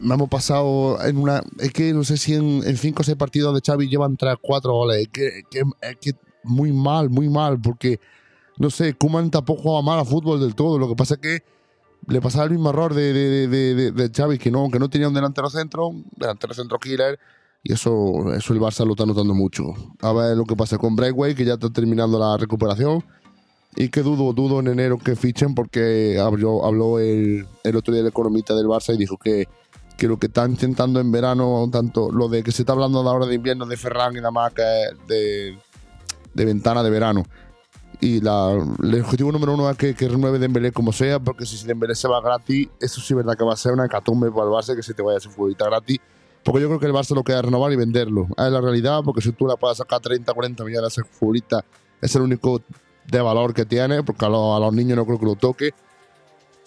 Me 0.00 0.14
hemos 0.14 0.28
pasado 0.28 0.98
en 1.04 1.16
una. 1.18 1.42
Es 1.58 1.72
que 1.72 1.92
no 1.92 2.04
sé 2.04 2.16
si 2.16 2.34
en, 2.34 2.62
en 2.64 2.76
cinco 2.76 3.00
o 3.02 3.04
seis 3.04 3.16
partidos 3.16 3.54
de 3.54 3.60
Xavi 3.64 3.88
llevan 3.88 4.16
3 4.16 4.36
4 4.40 4.72
goles. 4.72 4.98
Es 5.02 5.08
que, 5.08 5.42
que- 5.50 5.62
es 5.82 5.96
que 6.00 6.12
muy 6.44 6.72
mal, 6.72 7.10
muy 7.10 7.28
mal. 7.28 7.60
Porque, 7.60 7.98
no 8.58 8.70
sé, 8.70 8.94
Koeman 8.94 9.30
tampoco 9.30 9.62
jugaba 9.62 9.82
mal 9.82 9.98
a 9.98 10.04
fútbol 10.04 10.40
del 10.40 10.54
todo. 10.54 10.78
Lo 10.78 10.88
que 10.88 10.94
pasa 10.96 11.14
es 11.14 11.20
que 11.20 11.42
le 12.08 12.20
pasaba 12.20 12.44
el 12.44 12.50
mismo 12.52 12.70
error 12.70 12.94
de, 12.94 13.12
de, 13.12 13.48
de, 13.48 13.90
de- 13.92 14.10
Xavi, 14.14 14.38
que 14.38 14.50
no, 14.50 14.70
que 14.70 14.78
no 14.78 14.88
tenía 14.88 15.08
un 15.08 15.14
delantero 15.14 15.50
centro, 15.50 15.90
delantero 16.16 16.54
centro 16.54 16.78
killer. 16.78 17.18
Y 17.64 17.72
eso, 17.72 18.32
eso 18.34 18.52
el 18.52 18.60
Barça 18.60 18.84
lo 18.84 18.92
está 18.92 19.04
notando 19.06 19.34
mucho. 19.34 19.64
A 20.00 20.12
ver 20.12 20.36
lo 20.36 20.44
que 20.44 20.54
pasa 20.54 20.78
con 20.78 20.94
Breakway, 20.94 21.34
que 21.34 21.44
ya 21.44 21.54
está 21.54 21.68
terminando 21.70 22.16
la 22.18 22.36
recuperación. 22.36 23.04
Y 23.76 23.90
que 23.90 24.02
dudo, 24.02 24.32
dudo 24.32 24.60
en 24.60 24.68
enero 24.68 24.98
que 24.98 25.16
fichen 25.16 25.54
porque 25.54 26.18
habló, 26.18 26.64
habló 26.64 26.98
el, 26.98 27.46
el 27.62 27.76
otro 27.76 27.92
día 27.92 28.00
el 28.00 28.08
economista 28.08 28.54
del 28.54 28.66
Barça 28.66 28.94
y 28.94 28.96
dijo 28.96 29.18
que, 29.18 29.46
que 29.98 30.08
lo 30.08 30.18
que 30.18 30.28
está 30.28 30.46
intentando 30.46 30.98
en 30.98 31.12
verano, 31.12 31.68
tanto 31.70 32.10
lo 32.10 32.28
de 32.28 32.42
que 32.42 32.52
se 32.52 32.62
está 32.62 32.72
hablando 32.72 33.02
de 33.02 33.08
ahora 33.10 33.26
de 33.26 33.34
invierno 33.34 33.66
de 33.66 33.76
Ferran 33.76 34.12
y 34.12 34.16
nada 34.16 34.30
más 34.30 34.54
que 34.54 34.62
es 34.62 35.06
de, 35.06 35.58
de 36.32 36.44
ventana 36.46 36.82
de 36.82 36.88
verano. 36.88 37.24
Y 38.00 38.20
la, 38.20 38.52
el 38.82 39.00
objetivo 39.00 39.30
número 39.30 39.54
uno 39.54 39.70
es 39.70 39.76
que, 39.76 39.94
que 39.94 40.08
renueve 40.08 40.38
Dembélé 40.38 40.72
como 40.72 40.92
sea, 40.92 41.18
porque 41.18 41.44
si 41.44 41.66
Dembélé 41.66 41.94
se 41.94 42.08
va 42.08 42.20
gratis, 42.20 42.68
eso 42.80 43.00
sí 43.00 43.12
es 43.12 43.16
verdad 43.16 43.36
que 43.36 43.44
va 43.44 43.52
a 43.52 43.56
ser 43.56 43.72
una 43.72 43.86
hecatombe 43.86 44.30
para 44.30 44.44
el 44.44 44.50
Barça 44.50 44.74
que 44.74 44.82
se 44.82 44.94
te 44.94 45.02
vaya 45.02 45.18
a 45.18 45.20
su 45.20 45.30
futbolista 45.30 45.66
gratis. 45.66 45.98
Porque 46.42 46.62
yo 46.62 46.68
creo 46.68 46.80
que 46.80 46.86
el 46.86 46.92
Barça 46.92 47.14
lo 47.14 47.24
queda 47.24 47.42
renovar 47.42 47.72
y 47.72 47.76
venderlo. 47.76 48.26
Es 48.36 48.52
la 48.52 48.60
realidad, 48.60 49.00
porque 49.04 49.20
si 49.20 49.32
tú 49.32 49.46
la 49.46 49.56
puedes 49.56 49.78
sacar 49.78 50.00
30, 50.00 50.32
40 50.32 50.64
millones 50.64 50.84
a 50.84 51.02
ese 51.02 51.08
futbolista, 51.10 51.64
es 52.00 52.14
el 52.14 52.22
único 52.22 52.60
de 53.10 53.20
valor 53.20 53.54
que 53.54 53.64
tiene, 53.64 54.02
porque 54.02 54.24
a, 54.24 54.28
los- 54.28 54.56
a 54.56 54.60
los 54.60 54.72
niños 54.74 54.96
no 54.96 55.06
creo 55.06 55.18
que 55.18 55.26
lo 55.26 55.34
toque. 55.36 55.70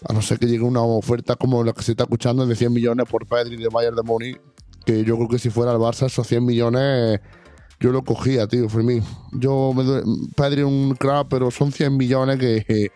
A 0.07 0.13
no 0.13 0.21
ser 0.21 0.39
que 0.39 0.45
llegue 0.47 0.63
una 0.63 0.81
oferta 0.81 1.35
como 1.35 1.63
la 1.63 1.73
que 1.73 1.81
se 1.83 1.91
está 1.91 2.03
escuchando 2.03 2.45
de 2.45 2.55
100 2.55 2.71
millones 2.71 3.05
por 3.09 3.25
Pedri 3.27 3.57
de 3.57 3.67
Bayern 3.67 3.95
de 3.97 4.01
Múnich, 4.03 4.39
que 4.85 5.03
yo 5.03 5.15
creo 5.17 5.27
que 5.27 5.39
si 5.39 5.49
fuera 5.49 5.73
el 5.73 5.77
Barça, 5.77 6.05
esos 6.05 6.25
100 6.25 6.45
millones 6.45 7.19
yo 7.81 7.91
lo 7.91 8.01
cogía, 8.03 8.47
tío, 8.47 8.67
Fermín. 8.69 9.03
Yo 9.33 9.73
me 9.75 9.83
duele- 9.83 10.03
Pedri 10.35 10.63
un 10.63 10.95
crack, 10.95 11.27
pero 11.29 11.51
son 11.51 11.71
100 11.71 11.95
millones 11.97 12.37
que. 12.39 12.65
eh, 12.67 12.89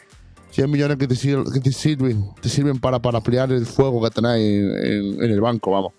100 0.52 0.70
millones 0.70 0.98
que 0.98 1.08
te, 1.08 1.16
sir- 1.16 1.44
que 1.52 1.60
te 1.60 1.72
sirven, 1.72 2.30
te 2.40 2.48
sirven 2.48 2.78
para, 2.80 3.00
para 3.02 3.18
ampliar 3.18 3.52
el 3.52 3.66
fuego 3.66 4.02
que 4.04 4.10
tenéis 4.12 4.46
en, 4.62 4.86
en- 4.86 5.24
en 5.24 5.32
el 5.32 5.42
banco, 5.42 5.72
vamos. 5.72 5.94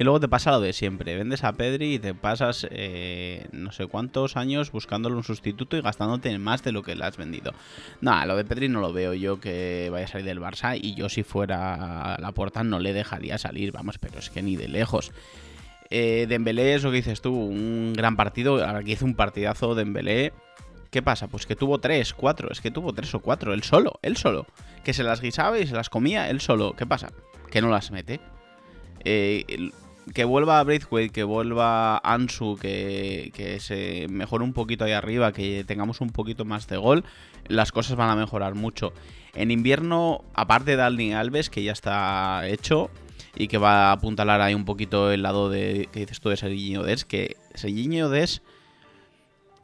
Y 0.00 0.04
luego 0.04 0.18
te 0.18 0.28
pasa 0.28 0.50
lo 0.52 0.60
de 0.62 0.72
siempre. 0.72 1.14
Vendes 1.14 1.44
a 1.44 1.52
Pedri 1.52 1.96
y 1.96 1.98
te 1.98 2.14
pasas 2.14 2.66
eh, 2.70 3.46
no 3.52 3.70
sé 3.70 3.86
cuántos 3.86 4.34
años 4.38 4.72
buscándole 4.72 5.14
un 5.14 5.24
sustituto 5.24 5.76
y 5.76 5.82
gastándote 5.82 6.38
más 6.38 6.64
de 6.64 6.72
lo 6.72 6.82
que 6.82 6.96
le 6.96 7.04
has 7.04 7.18
vendido. 7.18 7.52
Nada, 8.00 8.24
lo 8.24 8.34
de 8.34 8.46
Pedri 8.46 8.70
no 8.70 8.80
lo 8.80 8.94
veo 8.94 9.12
yo 9.12 9.40
que 9.40 9.90
vaya 9.92 10.06
a 10.06 10.08
salir 10.08 10.24
del 10.24 10.40
Barça 10.40 10.78
y 10.80 10.94
yo 10.94 11.10
si 11.10 11.22
fuera 11.22 12.16
la 12.18 12.32
puerta 12.32 12.64
no 12.64 12.78
le 12.78 12.94
dejaría 12.94 13.36
salir, 13.36 13.72
vamos, 13.72 13.98
pero 13.98 14.20
es 14.20 14.30
que 14.30 14.40
ni 14.40 14.56
de 14.56 14.68
lejos. 14.68 15.12
Eh, 15.90 16.24
Dembélé 16.26 16.76
es 16.76 16.82
lo 16.82 16.92
que 16.92 16.96
dices 16.96 17.20
tú, 17.20 17.34
un 17.34 17.92
gran 17.92 18.16
partido. 18.16 18.64
Ahora 18.64 18.82
que 18.82 18.92
hizo 18.92 19.04
un 19.04 19.14
partidazo 19.14 19.74
Dembélé. 19.74 20.32
¿Qué 20.90 21.02
pasa? 21.02 21.28
Pues 21.28 21.44
que 21.44 21.56
tuvo 21.56 21.78
tres, 21.78 22.14
cuatro, 22.14 22.50
es 22.50 22.62
que 22.62 22.70
tuvo 22.70 22.94
tres 22.94 23.14
o 23.14 23.20
cuatro, 23.20 23.52
él 23.52 23.64
solo, 23.64 24.00
él 24.00 24.16
solo. 24.16 24.46
Que 24.82 24.94
se 24.94 25.02
las 25.02 25.20
guisaba 25.20 25.58
y 25.58 25.66
se 25.66 25.74
las 25.74 25.90
comía 25.90 26.30
él 26.30 26.40
solo. 26.40 26.74
¿Qué 26.74 26.86
pasa? 26.86 27.12
Que 27.50 27.60
no 27.60 27.68
las 27.68 27.90
mete. 27.90 28.18
Eh, 29.04 29.44
que 30.14 30.24
vuelva 30.24 30.62
Braithwaite, 30.62 31.12
que 31.12 31.24
vuelva 31.24 31.98
Ansu, 31.98 32.58
que, 32.60 33.32
que 33.34 33.60
se 33.60 34.06
mejore 34.08 34.44
un 34.44 34.52
poquito 34.52 34.84
ahí 34.84 34.92
arriba, 34.92 35.32
que 35.32 35.64
tengamos 35.64 36.00
un 36.00 36.10
poquito 36.10 36.44
más 36.44 36.66
de 36.66 36.76
gol, 36.76 37.04
las 37.46 37.72
cosas 37.72 37.96
van 37.96 38.10
a 38.10 38.16
mejorar 38.16 38.54
mucho. 38.54 38.92
En 39.34 39.50
invierno, 39.50 40.24
aparte 40.34 40.72
de 40.72 40.76
Dani 40.76 41.12
Alves, 41.12 41.50
que 41.50 41.62
ya 41.62 41.72
está 41.72 42.46
hecho 42.48 42.90
y 43.36 43.48
que 43.48 43.58
va 43.58 43.88
a 43.88 43.92
apuntalar 43.92 44.40
ahí 44.40 44.54
un 44.54 44.64
poquito 44.64 45.12
el 45.12 45.22
lado 45.22 45.50
de 45.50 45.88
que 45.92 46.00
dices 46.00 46.20
tú 46.20 46.30
de 46.30 46.36
Serginho 46.36 46.82
Des, 46.82 47.04
que 47.04 47.36
Serginho 47.54 48.08
Des 48.08 48.42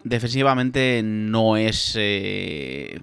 defensivamente 0.04 1.02
no 1.02 1.56
es 1.56 1.94
eh, 1.98 3.00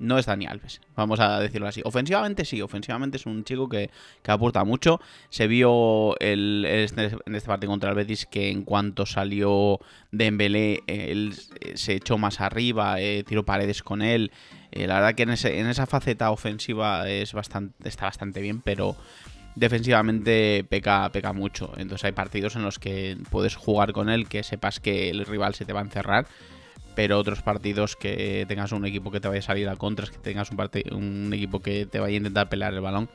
no 0.00 0.18
es 0.18 0.26
Dani 0.26 0.46
Alves, 0.46 0.80
vamos 0.96 1.20
a 1.20 1.38
decirlo 1.38 1.68
así. 1.68 1.82
Ofensivamente 1.84 2.44
sí, 2.44 2.60
ofensivamente 2.60 3.16
es 3.18 3.26
un 3.26 3.44
chico 3.44 3.68
que, 3.68 3.90
que 4.22 4.30
aporta 4.32 4.64
mucho. 4.64 5.00
Se 5.28 5.46
vio 5.46 6.18
el, 6.18 6.64
este- 6.66 7.16
en 7.26 7.34
este 7.34 7.46
partido 7.46 7.70
contra 7.70 7.92
el 7.92 8.18
que 8.30 8.50
en 8.50 8.62
cuanto 8.62 9.06
salió 9.06 9.78
Dembélé, 10.10 10.82
él 10.86 11.34
eh, 11.60 11.72
se 11.76 11.94
echó 11.94 12.18
más 12.18 12.40
arriba, 12.40 13.00
eh, 13.00 13.22
tiró 13.26 13.44
paredes 13.44 13.82
con 13.82 14.02
él. 14.02 14.32
Eh, 14.72 14.86
la 14.86 14.94
verdad 14.94 15.14
que 15.14 15.22
en, 15.24 15.30
ese- 15.30 15.60
en 15.60 15.66
esa 15.68 15.86
faceta 15.86 16.30
ofensiva 16.30 17.08
es 17.08 17.32
bastante, 17.32 17.88
está 17.88 18.06
bastante 18.06 18.40
bien, 18.40 18.60
pero 18.60 18.96
defensivamente 19.54 20.64
peca, 20.68 21.10
peca 21.12 21.32
mucho. 21.32 21.72
Entonces 21.76 22.04
hay 22.04 22.12
partidos 22.12 22.56
en 22.56 22.62
los 22.62 22.78
que 22.78 23.16
puedes 23.30 23.54
jugar 23.56 23.92
con 23.92 24.08
él, 24.08 24.28
que 24.28 24.42
sepas 24.42 24.80
que 24.80 25.10
el 25.10 25.24
rival 25.26 25.54
se 25.54 25.64
te 25.64 25.72
va 25.72 25.80
a 25.80 25.84
encerrar 25.84 26.26
pero 27.00 27.18
otros 27.18 27.40
partidos 27.40 27.96
que 27.96 28.44
tengas 28.46 28.72
un 28.72 28.84
equipo 28.84 29.10
que 29.10 29.20
te 29.20 29.28
vaya 29.28 29.38
a 29.38 29.42
salir 29.42 29.66
a 29.70 29.76
contras, 29.76 30.10
que 30.10 30.18
tengas 30.18 30.50
un, 30.50 31.30
equipo 31.32 31.60
que 31.60 31.86
te 31.86 31.98
vaya 31.98 32.12
a 32.12 32.16
intentar 32.18 32.50
pelear 32.50 32.74
el 32.74 32.82
balón, 32.82 33.08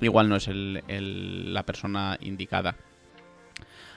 igual 0.00 0.28
no 0.28 0.36
es 0.36 0.46
el- 0.46 0.84
el- 0.86 1.52
la 1.52 1.64
persona 1.64 2.16
indicada. 2.20 2.76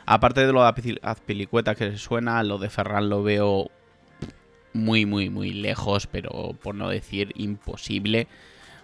Aparte 0.07 0.43
de 0.43 0.51
lo 0.51 0.63
de 0.63 0.69
Azpil- 0.69 0.99
Azpilicueta 1.03 1.75
que 1.75 1.97
suena, 1.99 2.41
lo 2.41 2.57
de 2.57 2.71
Ferran 2.71 3.09
lo 3.09 3.21
veo 3.21 3.69
muy, 4.73 5.05
muy, 5.05 5.29
muy 5.29 5.51
lejos, 5.53 6.07
pero 6.07 6.57
por 6.59 6.73
no 6.73 6.89
decir 6.89 7.31
imposible. 7.35 8.27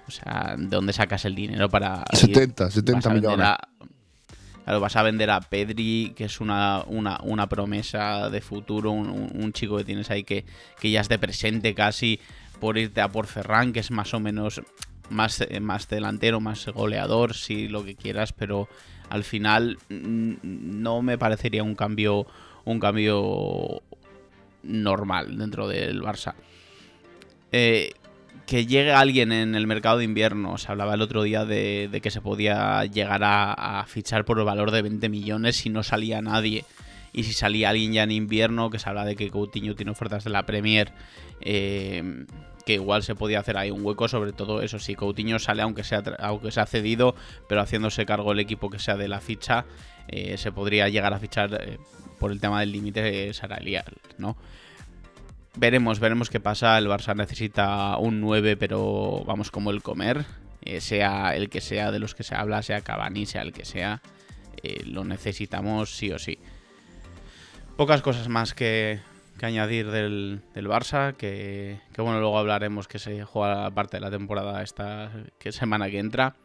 O 0.07 0.11
sea, 0.11 0.53
¿de 0.55 0.67
dónde 0.67 0.93
sacas 0.93 1.25
el 1.25 1.33
dinero 1.33 1.67
para... 1.67 2.03
ir? 2.11 2.19
70, 2.19 2.65
vas 2.65 2.73
70 2.75 3.09
a 3.09 3.13
vender 3.13 3.31
millones. 3.31 3.47
a- 3.47 3.67
claro, 4.63 4.79
vas 4.79 4.95
a 4.95 5.03
vender 5.03 5.29
a 5.29 5.41
Pedri, 5.41 6.13
que 6.15 6.25
es 6.25 6.41
una, 6.41 6.83
una, 6.87 7.19
una 7.23 7.47
promesa 7.47 8.29
de 8.29 8.41
futuro, 8.41 8.91
un 8.91 9.53
chico 9.53 9.77
que 9.77 9.83
tienes 9.83 10.09
ahí 10.11 10.23
que, 10.23 10.45
que 10.79 10.91
ya 10.91 11.01
es 11.01 11.09
de 11.09 11.19
presente 11.19 11.73
casi, 11.73 12.19
por 12.59 12.77
irte 12.77 13.01
a 13.01 13.09
por 13.09 13.27
Ferran, 13.27 13.73
que 13.73 13.79
es 13.79 13.91
más 13.91 14.13
o 14.13 14.19
menos 14.19 14.61
más, 15.09 15.41
eh, 15.41 15.59
más 15.59 15.87
delantero, 15.87 16.39
más 16.39 16.65
goleador, 16.67 17.33
si 17.33 17.67
lo 17.67 17.83
que 17.83 17.95
quieras, 17.95 18.33
pero 18.33 18.67
al 19.09 19.23
final 19.23 19.77
mm, 19.89 20.33
no 20.43 21.01
me 21.01 21.17
parecería 21.17 21.63
un 21.63 21.75
cambio, 21.75 22.25
un 22.65 22.79
cambio 22.79 23.81
normal 24.63 25.37
dentro 25.37 25.67
del 25.67 26.01
Barça. 26.01 26.35
Eh, 27.51 27.91
que 28.45 28.65
llegue 28.65 28.91
alguien 28.91 29.31
en 29.31 29.55
el 29.55 29.67
mercado 29.67 29.97
de 29.97 30.03
invierno. 30.03 30.57
Se 30.57 30.71
hablaba 30.71 30.93
el 30.93 31.01
otro 31.01 31.23
día 31.23 31.45
de, 31.45 31.99
que 32.01 32.11
se 32.11 32.21
podía 32.21 32.85
llegar 32.85 33.21
a, 33.23 33.85
fichar 33.87 34.25
por 34.25 34.39
el 34.39 34.45
valor 34.45 34.71
de 34.71 34.81
20 34.81 35.09
millones 35.09 35.57
si 35.57 35.69
no 35.69 35.83
salía 35.83 36.21
nadie. 36.21 36.65
Y 37.13 37.23
si 37.23 37.33
salía 37.33 37.69
alguien 37.69 37.93
ya 37.93 38.03
en 38.03 38.11
invierno, 38.11 38.69
que 38.69 38.79
se 38.79 38.89
habla 38.89 39.05
de 39.05 39.15
que 39.15 39.29
Coutinho 39.29 39.75
tiene 39.75 39.91
ofertas 39.91 40.23
de 40.23 40.31
la 40.31 40.45
Premier, 40.47 40.91
eh, 41.41 42.25
que 42.65 42.73
igual 42.73 43.03
se 43.03 43.13
podía 43.13 43.39
hacer 43.39 43.55
ahí 43.57 43.69
un 43.69 43.85
hueco, 43.85 44.07
sobre 44.07 44.33
todo 44.33 44.61
eso, 44.61 44.79
si 44.79 44.95
Coutinho 44.95 45.37
sale 45.37 45.61
aunque 45.61 45.83
sea, 45.83 46.01
aunque 46.19 46.51
sea 46.51 46.65
cedido, 46.65 47.13
pero 47.47 47.61
haciéndose 47.61 48.05
cargo 48.05 48.31
el 48.31 48.39
equipo 48.39 48.71
que 48.71 48.79
sea 48.79 48.97
de 48.97 49.07
la 49.07 49.19
ficha, 49.19 49.65
eh, 50.07 50.37
se 50.37 50.51
podría 50.51 50.89
llegar 50.89 51.13
a 51.13 51.19
fichar 51.19 51.53
eh, 51.61 51.77
por 52.19 52.31
el 52.31 52.39
tema 52.39 52.61
del 52.61 52.71
límite 52.71 53.31
salarial, 53.33 53.93
¿no? 54.17 54.35
Veremos, 55.55 55.99
veremos 55.99 56.29
qué 56.29 56.39
pasa. 56.39 56.77
El 56.77 56.87
Barça 56.87 57.15
necesita 57.15 57.97
un 57.97 58.21
9, 58.21 58.57
pero 58.57 59.23
vamos 59.25 59.51
como 59.51 59.69
el 59.71 59.83
comer. 59.83 60.25
Eh, 60.61 60.81
sea 60.81 61.35
el 61.35 61.49
que 61.49 61.61
sea 61.61 61.91
de 61.91 61.99
los 61.99 62.15
que 62.15 62.23
se 62.23 62.35
habla, 62.35 62.63
sea 62.63 62.81
Cavani, 62.81 63.25
sea 63.25 63.41
el 63.41 63.53
que 63.53 63.65
sea. 63.65 64.01
eh, 64.63 64.83
lo 64.85 65.03
necesitamos 65.03 65.95
sí 65.95 66.11
o 66.11 66.19
sí. 66.19 66.39
Pocas 67.75 68.01
cosas 68.01 68.29
más 68.29 68.53
que, 68.53 68.99
que 69.37 69.45
añadir 69.45 69.91
del, 69.91 70.41
Barça. 70.55 71.15
Que, 71.15 71.79
que 71.93 72.01
bueno, 72.01 72.19
luego 72.19 72.37
hablaremos 72.39 72.87
que 72.87 72.99
se 72.99 73.23
juega 73.23 73.69
parte 73.71 73.97
de 73.97 74.01
la 74.01 74.11
temporada 74.11 74.63
esta 74.63 75.11
semana 75.51 75.89
que 75.89 75.99
entra. 75.99 76.35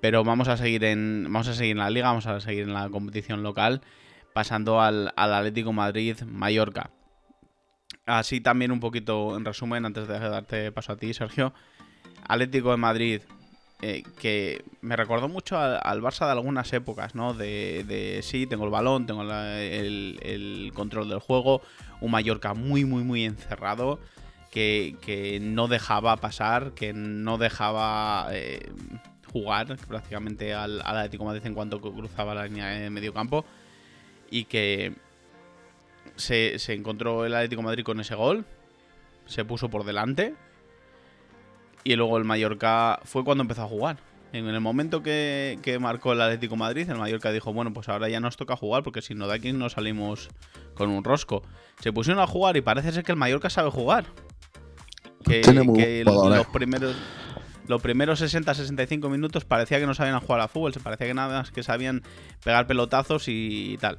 Pero 0.00 0.24
vamos 0.24 0.48
a 0.48 0.56
seguir 0.56 0.84
en. 0.84 1.24
Vamos 1.24 1.48
a 1.48 1.54
seguir 1.54 1.72
en 1.72 1.78
la 1.78 1.90
liga, 1.90 2.08
vamos 2.08 2.26
a 2.26 2.40
seguir 2.40 2.64
en 2.64 2.74
la 2.74 2.88
competición 2.90 3.42
local. 3.42 3.80
Pasando 4.34 4.82
al 4.82 5.12
Atlético 5.16 5.72
Madrid 5.72 6.20
Mallorca. 6.26 6.90
Así 8.06 8.40
también 8.40 8.70
un 8.70 8.80
poquito 8.80 9.36
en 9.36 9.44
resumen, 9.44 9.84
antes 9.84 10.08
de 10.08 10.18
darte 10.18 10.72
paso 10.72 10.92
a 10.92 10.96
ti, 10.96 11.12
Sergio. 11.12 11.52
Atlético 12.26 12.70
de 12.70 12.76
Madrid, 12.76 13.20
eh, 13.82 14.02
que 14.20 14.64
me 14.80 14.96
recordó 14.96 15.28
mucho 15.28 15.58
al, 15.58 15.80
al 15.82 16.00
Barça 16.00 16.24
de 16.24 16.32
algunas 16.32 16.72
épocas, 16.72 17.14
¿no? 17.14 17.34
De, 17.34 17.84
de 17.84 18.20
sí, 18.22 18.46
tengo 18.46 18.64
el 18.64 18.70
balón, 18.70 19.06
tengo 19.06 19.22
el, 19.22 20.18
el 20.22 20.72
control 20.74 21.08
del 21.08 21.18
juego. 21.18 21.60
Un 22.00 22.12
Mallorca 22.12 22.54
muy, 22.54 22.84
muy, 22.84 23.02
muy 23.02 23.24
encerrado. 23.24 24.00
Que, 24.52 24.96
que 25.02 25.38
no 25.38 25.68
dejaba 25.68 26.16
pasar, 26.16 26.72
que 26.72 26.94
no 26.94 27.36
dejaba 27.36 28.28
eh, 28.30 28.70
jugar 29.30 29.76
prácticamente 29.86 30.54
al, 30.54 30.80
al 30.80 30.96
Atlético 30.96 31.24
de 31.24 31.26
Madrid 31.26 31.46
en 31.46 31.54
cuanto 31.54 31.78
cruzaba 31.80 32.34
la 32.34 32.46
línea 32.46 32.68
de 32.68 32.88
medio 32.88 33.12
campo. 33.12 33.44
Y 34.30 34.44
que 34.44 34.94
se, 36.16 36.58
se 36.58 36.74
encontró 36.74 37.24
el 37.24 37.34
Atlético 37.34 37.62
de 37.62 37.66
Madrid 37.66 37.84
con 37.84 38.00
ese 38.00 38.14
gol, 38.14 38.44
se 39.26 39.44
puso 39.44 39.68
por 39.68 39.84
delante 39.84 40.34
y 41.84 41.94
luego 41.94 42.18
el 42.18 42.24
Mallorca 42.24 42.98
fue 43.04 43.24
cuando 43.24 43.42
empezó 43.42 43.62
a 43.62 43.68
jugar. 43.68 43.98
En 44.32 44.46
el 44.48 44.60
momento 44.60 45.02
que, 45.02 45.58
que 45.62 45.78
marcó 45.78 46.12
el 46.12 46.20
Atlético 46.20 46.54
de 46.54 46.58
Madrid, 46.58 46.90
el 46.90 46.98
Mallorca 46.98 47.30
dijo, 47.30 47.52
bueno, 47.52 47.72
pues 47.72 47.88
ahora 47.88 48.08
ya 48.08 48.18
nos 48.18 48.36
toca 48.36 48.56
jugar 48.56 48.82
porque 48.82 49.02
si 49.02 49.14
no 49.14 49.28
de 49.28 49.34
aquí 49.34 49.52
no 49.52 49.68
salimos 49.68 50.28
con 50.74 50.90
un 50.90 51.04
rosco. 51.04 51.42
Se 51.80 51.92
pusieron 51.92 52.20
a 52.20 52.26
jugar 52.26 52.56
y 52.56 52.60
parece 52.60 52.90
ser 52.90 53.04
que 53.04 53.12
el 53.12 53.18
Mallorca 53.18 53.50
sabe 53.50 53.70
jugar. 53.70 54.06
Que, 55.24 55.42
Tiene 55.42 55.62
muy 55.62 55.78
que 55.78 56.02
jugador, 56.04 56.36
los 56.38 56.46
eh. 56.46 56.50
primeros... 56.52 56.96
Los 57.68 57.82
primeros 57.82 58.22
60-65 58.22 59.10
minutos 59.10 59.44
parecía 59.44 59.80
que 59.80 59.86
no 59.86 59.94
sabían 59.94 60.20
jugar 60.20 60.40
a 60.40 60.46
fútbol, 60.46 60.72
se 60.72 60.78
parecía 60.78 61.08
que 61.08 61.14
nada 61.14 61.38
más 61.40 61.50
que 61.50 61.64
sabían 61.64 62.02
pegar 62.44 62.68
pelotazos 62.68 63.24
y 63.26 63.76
tal. 63.80 63.98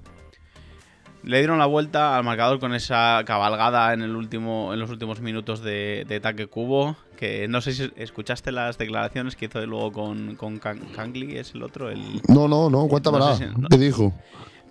Le 1.28 1.40
dieron 1.40 1.60
la 1.60 1.66
vuelta 1.66 2.18
al 2.18 2.24
marcador 2.24 2.60
con 2.60 2.74
esa 2.74 3.22
cabalgada 3.26 3.94
en 3.94 4.02
el 4.02 4.16
último, 4.16 4.74
en 4.74 4.80
los 4.80 4.90
últimos 4.90 5.20
minutos 5.20 5.62
de, 5.62 6.06
de 6.08 6.16
ataque 6.16 6.48
cubo. 6.48 6.96
Que 7.18 7.48
no 7.48 7.60
sé 7.62 7.74
si 7.74 7.92
escuchaste 7.98 8.52
las 8.52 8.78
declaraciones 8.78 9.36
que 9.36 9.46
hizo 9.46 9.66
luego 9.66 9.92
con, 9.92 10.36
con 10.36 10.58
Kangli, 10.60 11.36
es 11.38 11.54
el 11.56 11.64
otro, 11.64 11.90
el, 11.90 12.22
No, 12.30 12.48
no, 12.48 12.70
no, 12.70 12.88
cuéntame 12.88 13.18
No 13.20 13.36
sé 13.36 13.50
si- 13.50 13.60
no- 13.60 13.68
¿Qué 13.68 13.78
dijo? 13.78 14.14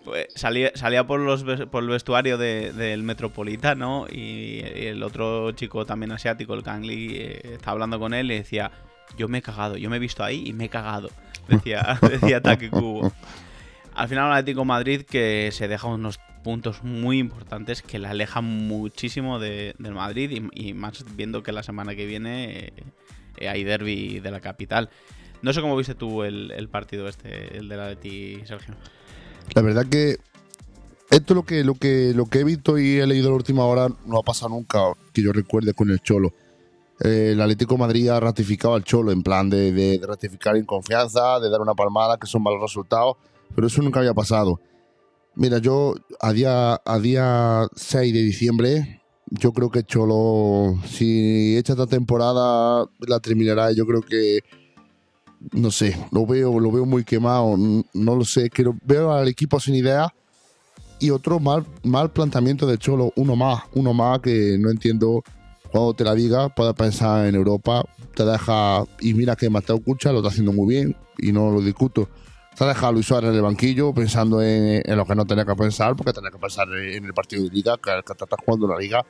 pues, 0.05 0.29
salía, 0.37 0.71
salía 0.77 1.05
por, 1.07 1.19
los, 1.21 1.43
ves- 1.45 1.67
por 1.67 1.83
el 1.83 1.89
vestuario 1.91 2.39
de- 2.39 2.73
del 2.73 3.03
Metropolitano 3.03 4.07
y, 4.11 4.61
y 4.61 4.87
el 4.87 5.03
otro 5.03 5.51
chico 5.53 5.85
también 5.85 6.13
asiático, 6.13 6.55
el 6.55 6.63
Kangli, 6.63 7.17
eh, 7.17 7.41
estaba 7.55 7.73
hablando 7.73 7.99
con 7.99 8.15
él 8.15 8.31
y 8.31 8.37
decía, 8.37 8.71
yo 9.19 9.27
me 9.29 9.39
he 9.39 9.43
cagado, 9.43 9.77
yo 9.77 9.91
me 9.91 9.97
he 9.97 10.01
visto 10.01 10.23
ahí 10.25 10.45
y 10.47 10.53
me 10.53 10.67
he 10.67 10.69
cagado. 10.69 11.11
Decía, 11.49 11.99
decía 12.09 12.37
Ataque 12.39 12.71
Cubo. 12.71 13.13
Al 13.95 14.09
final 14.09 14.27
un 14.27 14.33
Atlético 14.33 14.61
de 14.61 14.67
Madrid 14.67 15.03
que 15.03 15.51
se 15.53 15.67
deja 15.69 15.89
unos 15.89 16.21
puntos 16.47 16.85
muy 16.85 17.19
importantes 17.19 17.83
que 17.83 17.99
le 17.99 18.07
alejan 18.07 18.45
muchísimo 18.45 19.41
de- 19.41 19.75
del 19.81 19.95
Madrid 19.95 20.45
y, 20.53 20.75
más 20.75 21.05
viendo 21.17 21.43
que 21.43 21.51
la 21.51 21.65
semana 21.65 21.97
que 21.97 22.07
viene 22.07 22.67
eh, 22.69 22.73
eh, 23.39 23.49
hay 23.49 23.65
derby 23.65 24.21
de 24.21 24.31
la 24.31 24.39
capital. 24.41 24.89
No 25.43 25.53
sé 25.53 25.61
cómo 25.61 25.77
viste 25.77 25.97
tú 25.97 26.23
el, 26.23 26.69
partido 26.69 27.09
este, 27.09 27.57
el 27.59 27.69
del 27.69 27.81
Atleti, 27.81 28.47
Sergio. 28.47 28.77
La 29.57 29.63
verdad 29.63 29.87
que 29.91 30.19
esto 31.11 31.35
lo 31.35 31.43
que, 31.43 31.65
lo 31.65 31.75
que, 31.75 32.13
lo 32.15 32.27
que 32.27 32.39
he 32.39 32.45
visto 32.45 32.79
y 32.79 32.99
he 33.01 33.07
leído 33.09 33.31
la 33.31 33.37
última 33.37 33.65
hora 33.65 33.89
no 34.07 34.17
ha 34.19 34.23
pasado 34.23 34.51
nunca 34.51 34.79
que 35.13 35.23
yo 35.23 35.33
recuerde 35.33 35.75
con 35.75 35.91
el 35.91 35.99
Cholo. 36.01 36.33
Eh, 37.01 37.31
el 37.33 37.41
Atlético 37.41 37.75
de 37.75 37.81
Madrid 37.81 38.09
ha 38.09 38.21
ratificado 38.21 38.75
al 38.77 38.85
Cholo 38.85 39.11
en 39.11 39.25
plan 39.25 39.51
de, 39.51 39.73
de- 39.73 39.99
de 39.99 40.07
ratificar 40.07 40.57
en 40.57 40.65
confianza, 40.65 41.41
de 41.41 41.51
dar 41.51 41.61
una 41.61 41.75
palmada, 41.75 42.17
que 42.19 42.29
son 42.29 42.45
malos 42.45 42.61
resultados, 42.63 43.17
pero 43.53 43.67
eso 43.67 43.83
nunca 43.83 43.99
había 43.99 44.15
pasado. 44.15 44.61
Mira, 45.37 45.59
yo 45.59 45.95
a 46.21 46.33
día, 46.33 46.81
a 46.83 46.99
día 46.99 47.69
6 47.77 48.13
de 48.15 48.23
diciembre, 48.23 49.03
yo 49.31 49.53
creo 49.53 49.71
que 49.71 49.85
Cholo, 49.85 50.81
si 50.87 51.59
echa 51.59 51.75
esta 51.75 51.87
temporada, 51.87 52.89
la 53.07 53.21
terminará. 53.21 53.71
Yo 53.73 53.87
creo 53.87 54.01
que 54.01 54.41
no 55.53 55.71
sé, 55.71 55.95
lo 56.11 56.25
veo, 56.27 56.59
lo 56.59 56.73
veo 56.73 56.87
muy 56.87 57.05
quemado, 57.05 57.55
no 57.57 58.17
lo 58.17 58.25
sé, 58.25 58.49
que 58.49 58.65
veo 58.85 59.13
al 59.13 59.29
equipo 59.29 59.61
sin 59.61 59.75
idea 59.75 60.13
Y 60.99 61.11
otro 61.11 61.39
mal, 61.39 61.67
mal 61.85 62.11
planteamiento 62.11 62.67
de 62.67 62.79
Cholo, 62.79 63.13
uno 63.17 63.37
más, 63.37 63.65
uno 63.75 63.93
más 63.93 64.21
que 64.21 64.57
no 64.59 64.71
entiendo 64.71 65.23
cuando 65.71 65.93
te 65.93 66.05
la 66.05 66.15
diga, 66.15 66.49
puedes 66.49 66.75
pensar 66.75 67.27
en 67.27 67.35
Europa, 67.35 67.85
te 68.15 68.25
deja, 68.25 68.85
y 69.01 69.13
mira 69.13 69.37
que 69.37 69.51
Mateo 69.51 69.79
Cucha 69.83 70.13
lo 70.13 70.19
está 70.19 70.31
haciendo 70.31 70.53
muy 70.53 70.75
bien, 70.75 70.97
y 71.19 71.33
no 71.33 71.51
lo 71.51 71.61
discuto. 71.61 72.09
Te 72.57 72.65
ha 72.65 72.69
dejado 72.69 72.89
a 72.89 72.93
Luis 72.93 73.07
Suárez 73.07 73.29
en 73.29 73.37
el 73.37 73.43
banquillo 73.43 73.93
pensando 73.93 74.41
en, 74.41 74.81
en 74.83 74.97
lo 74.97 75.05
que 75.05 75.15
no 75.15 75.27
tenía 75.27 75.45
que 75.45 75.55
pensar, 75.55 75.95
porque 75.95 76.15
tenía 76.15 76.31
que 76.31 76.39
pensar 76.39 76.67
en 76.73 77.05
el 77.05 77.13
partido 77.13 77.45
de 77.45 77.51
liga, 77.51 77.77
que, 77.77 77.91
que 78.07 78.15
te 78.15 78.25
estás 78.25 78.39
jugando 78.43 78.67
la 78.67 78.79
liga. 78.79 79.05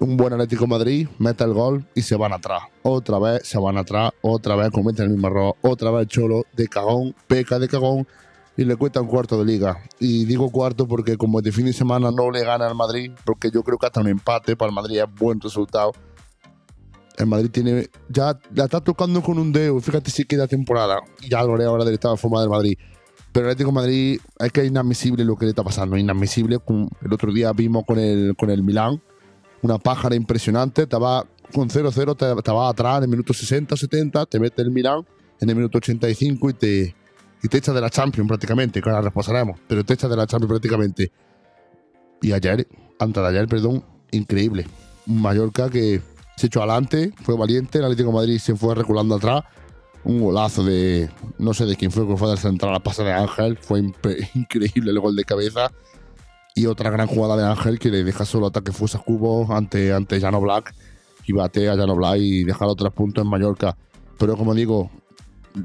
Un 0.00 0.16
buen 0.16 0.32
Atlético 0.32 0.66
Madrid, 0.66 1.08
mete 1.18 1.44
el 1.44 1.52
gol 1.52 1.84
y 1.94 2.00
se 2.00 2.16
van 2.16 2.32
atrás. 2.32 2.62
Otra 2.82 3.18
vez 3.18 3.46
se 3.46 3.58
van 3.58 3.76
atrás, 3.76 4.12
otra 4.22 4.56
vez 4.56 4.70
cometen 4.70 5.04
el 5.06 5.10
mismo 5.10 5.26
error, 5.26 5.56
otra 5.60 5.90
vez 5.90 6.06
Cholo 6.06 6.44
de 6.54 6.68
cagón, 6.68 7.14
peca 7.26 7.58
de 7.58 7.68
cagón 7.68 8.06
y 8.56 8.64
le 8.64 8.76
cuesta 8.76 9.02
un 9.02 9.08
cuarto 9.08 9.38
de 9.38 9.44
liga. 9.44 9.82
Y 10.00 10.24
digo 10.24 10.50
cuarto 10.50 10.88
porque 10.88 11.18
como 11.18 11.42
de 11.42 11.52
fin 11.52 11.66
de 11.66 11.74
semana 11.74 12.10
no 12.10 12.30
le 12.30 12.44
gana 12.44 12.66
al 12.66 12.74
Madrid, 12.74 13.12
porque 13.26 13.50
yo 13.50 13.62
creo 13.62 13.76
que 13.76 13.84
hasta 13.84 14.00
un 14.00 14.08
empate 14.08 14.56
para 14.56 14.70
el 14.70 14.74
Madrid 14.74 15.00
es 15.00 15.14
buen 15.20 15.38
resultado. 15.38 15.92
El 17.18 17.26
Madrid 17.26 17.50
tiene. 17.50 17.88
Ya 18.08 18.38
la 18.54 18.64
está 18.64 18.80
tocando 18.80 19.20
con 19.22 19.38
un 19.38 19.52
dedo. 19.52 19.80
Fíjate 19.80 20.10
si 20.10 20.24
queda 20.24 20.46
temporada. 20.46 20.98
Y 21.20 21.28
ya 21.30 21.42
lo 21.42 21.54
haré 21.54 21.64
ahora 21.64 21.84
del 21.84 21.94
estado 21.94 22.16
forma 22.16 22.40
del 22.40 22.48
Madrid. 22.50 22.78
Pero 23.32 23.46
el 23.46 23.52
Atlético 23.52 23.70
de 23.70 23.74
Madrid 23.74 24.20
es 24.38 24.52
que 24.52 24.60
es 24.62 24.68
inadmisible 24.68 25.24
lo 25.24 25.36
que 25.36 25.44
le 25.44 25.50
está 25.50 25.62
pasando. 25.64 25.96
Inadmisible. 25.96 26.58
El 27.02 27.12
otro 27.12 27.32
día 27.32 27.52
vimos 27.52 27.84
con 27.86 27.98
el, 27.98 28.34
con 28.36 28.50
el 28.50 28.62
Milán 28.62 29.02
una 29.62 29.78
pájara 29.78 30.14
impresionante. 30.14 30.82
Estaba 30.82 31.26
con 31.52 31.68
0-0, 31.68 32.16
te- 32.16 32.38
estaba 32.38 32.68
atrás 32.68 32.98
en 32.98 33.04
el 33.04 33.08
minuto 33.10 33.34
60, 33.34 33.76
70. 33.76 34.26
Te 34.26 34.38
mete 34.38 34.62
el 34.62 34.70
Milán 34.70 35.04
en 35.40 35.50
el 35.50 35.56
minuto 35.56 35.78
85 35.78 36.50
y 36.50 36.52
te, 36.54 36.94
y 37.42 37.48
te 37.48 37.58
echa 37.58 37.72
de 37.72 37.80
la 37.80 37.90
Champions 37.90 38.28
prácticamente. 38.28 38.80
Que 38.80 38.88
ahora 38.88 39.02
reposaremos. 39.02 39.58
Pero 39.66 39.84
te 39.84 39.94
echa 39.94 40.08
de 40.08 40.16
la 40.16 40.26
Champions 40.26 40.50
prácticamente. 40.50 41.10
Y 42.22 42.32
ayer, 42.32 42.66
antes 42.98 43.22
de 43.22 43.28
ayer, 43.28 43.46
perdón, 43.48 43.84
increíble. 44.12 44.66
Mallorca 45.06 45.68
que 45.70 46.00
se 46.38 46.46
echó 46.46 46.60
adelante, 46.60 47.12
fue 47.22 47.36
valiente, 47.36 47.78
el 47.78 47.84
Atlético 47.84 48.12
Madrid 48.12 48.38
se 48.38 48.54
fue 48.54 48.74
reculando 48.74 49.16
atrás. 49.16 49.42
Un 50.04 50.20
golazo 50.20 50.62
de, 50.62 51.10
no 51.38 51.52
sé 51.52 51.66
de 51.66 51.76
quién 51.76 51.90
fue, 51.90 52.06
que 52.06 52.16
fue 52.16 52.28
del 52.28 52.38
central 52.38 52.74
a 52.74 52.80
pasa 52.80 53.02
de 53.02 53.12
Ángel, 53.12 53.58
fue 53.58 53.80
increíble 54.34 54.90
el 54.92 55.00
gol 55.00 55.16
de 55.16 55.24
cabeza. 55.24 55.72
Y 56.54 56.66
otra 56.66 56.90
gran 56.90 57.08
jugada 57.08 57.36
de 57.36 57.44
Ángel 57.44 57.78
que 57.78 57.90
le 57.90 58.04
deja 58.04 58.24
solo 58.24 58.46
ataque 58.46 58.72
fusa 58.72 58.98
cubo 58.98 59.52
ante, 59.52 59.92
ante 59.92 60.20
Jano 60.20 60.40
Black 60.40 60.74
y 61.26 61.32
bate 61.32 61.68
a 61.68 61.76
Jano 61.76 61.96
Black 61.96 62.18
y 62.18 62.44
deja 62.44 62.64
los 62.64 62.76
tres 62.76 62.92
puntos 62.92 63.24
en 63.24 63.30
Mallorca. 63.30 63.76
Pero 64.16 64.36
como 64.36 64.54
digo, 64.54 64.90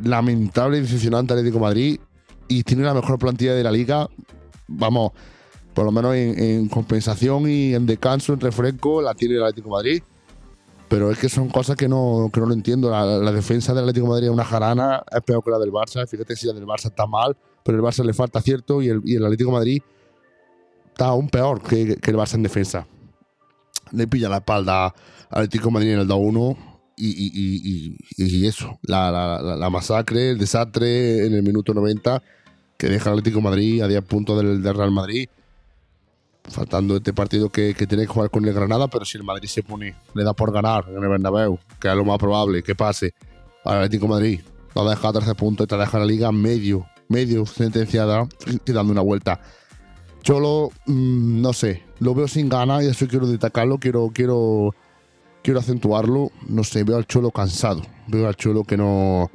lamentable 0.04 0.80
y 0.80 0.82
decepcionante 0.82 1.34
Atlético 1.34 1.60
Madrid 1.60 2.00
y 2.48 2.64
tiene 2.64 2.84
la 2.84 2.94
mejor 2.94 3.20
plantilla 3.20 3.54
de 3.54 3.64
la 3.64 3.72
liga. 3.72 4.08
Vamos, 4.68 5.12
por 5.74 5.86
lo 5.86 5.92
menos 5.92 6.16
en, 6.16 6.40
en 6.40 6.68
compensación 6.68 7.50
y 7.50 7.76
en 7.76 7.86
descanso, 7.86 8.34
en 8.34 8.40
refresco, 8.40 9.02
la 9.02 9.14
tiene 9.14 9.36
el 9.36 9.44
Atlético 9.44 9.70
Madrid. 9.70 10.02
Pero 10.94 11.10
es 11.10 11.18
que 11.18 11.28
son 11.28 11.50
cosas 11.50 11.76
que 11.76 11.88
no, 11.90 12.30
que 12.32 12.40
no 12.40 12.46
lo 12.46 12.54
entiendo. 12.54 12.92
La, 12.92 13.32
defensa 13.32 13.74
del 13.74 13.86
Atlético 13.86 14.06
Madrid 14.06 14.28
es 14.28 14.32
una 14.32 14.46
jarana, 14.46 15.02
es 15.12 15.24
peor 15.24 15.44
que 15.44 15.50
la 15.50 15.58
del 15.58 15.72
Barça. 15.72 16.06
Fíjate 16.06 16.36
si 16.36 16.46
la 16.46 16.54
del 16.54 16.68
Barça 16.68 16.86
está 16.86 17.08
mal, 17.08 17.36
pero 17.64 17.80
el 17.80 17.84
Barça 17.84 18.04
le 18.06 18.14
falta 18.14 18.38
acierto 18.38 18.80
y 18.80 18.90
el, 18.90 19.02
y 19.04 19.16
el 19.16 19.24
Atlético 19.26 19.50
Madrid 19.50 19.82
está 20.90 21.08
aún 21.08 21.30
peor 21.30 21.64
que, 21.64 21.96
que 21.96 22.12
el 22.12 22.18
Barça 22.18 22.36
en 22.36 22.44
defensa. 22.44 22.86
Le 23.92 24.06
pilla 24.06 24.30
la 24.30 24.38
espalda 24.38 24.86
al 24.86 24.94
Atlético 25.32 25.72
Madrid 25.72 25.94
en 25.94 26.00
el 26.02 26.08
2-1 26.08 26.58
y, 26.96 27.08
y- 27.10 27.98
y- 28.18 28.46
eso, 28.46 28.78
la, 28.84 29.10
la- 29.12 29.56
la- 29.56 29.70
masacre, 29.72 30.30
el 30.30 30.38
desastre 30.38 31.26
en 31.26 31.34
el 31.34 31.42
minuto 31.42 31.74
90 31.74 32.22
que 32.78 32.86
deja 32.88 33.10
al 33.10 33.18
Atlético 33.18 33.42
Madrid 33.42 33.82
a 33.82 33.88
10 33.88 34.04
puntos 34.04 34.38
del 34.40 34.62
Real 34.64 34.92
Madrid 34.92 35.28
faltando 36.50 36.98
este 36.98 37.14
partido 37.14 37.50
que, 37.50 37.74
que 37.74 37.88
tiene 37.88 38.04
que 38.04 38.14
jugar 38.14 38.30
con 38.30 38.46
el 38.46 38.54
Granada, 38.54 38.88
pero 38.88 39.06
si 39.06 39.18
el 39.18 39.24
Madrid 39.24 39.48
se 39.48 39.64
pone, 39.64 39.96
le 40.14 40.24
da 40.24 40.34
por 40.34 40.52
ganar 40.52 40.86
en 40.90 41.02
el 41.02 41.10
Bernabéu, 41.10 41.58
que 41.80 41.90
es 41.90 41.96
lo 41.96 42.06
más 42.06 42.18
probable 42.18 42.64
que 42.64 42.76
pase 42.76 43.14
al 43.64 43.78
Atlético 43.78 44.06
de 44.06 44.10
Madrid, 44.10 44.42
lo 44.76 44.90
deja 44.90 45.08
a 45.08 45.14
13 45.14 45.36
puntos 45.36 45.66
y 45.66 45.68
te 45.68 45.78
deja 45.78 46.00
la 46.00 46.06
liga 46.06 46.32
medio, 46.32 46.86
medio 47.08 47.46
sentenciada 47.46 48.28
y 48.66 48.72
dando 48.72 48.92
una 48.92 49.02
vuelta. 49.02 49.40
Cholo, 50.22 50.72
mm, 50.86 51.42
no 51.42 51.54
sé, 51.54 51.84
lo 52.00 52.16
veo 52.16 52.28
sin 52.28 52.50
ganas 52.50 52.84
y 52.84 52.88
eso 52.88 53.08
quiero 53.08 53.28
destacarlo, 53.28 53.78
quiero, 53.78 54.10
quiero, 54.14 54.74
quiero 55.42 55.60
acentuarlo. 55.60 56.32
No 56.48 56.64
sé, 56.64 56.84
veo 56.84 56.98
al 56.98 57.06
Cholo 57.06 57.32
cansado, 57.32 57.82
veo 58.08 58.28
al 58.28 58.36
Cholo 58.36 58.64
que 58.64 58.78
no, 58.78 59.30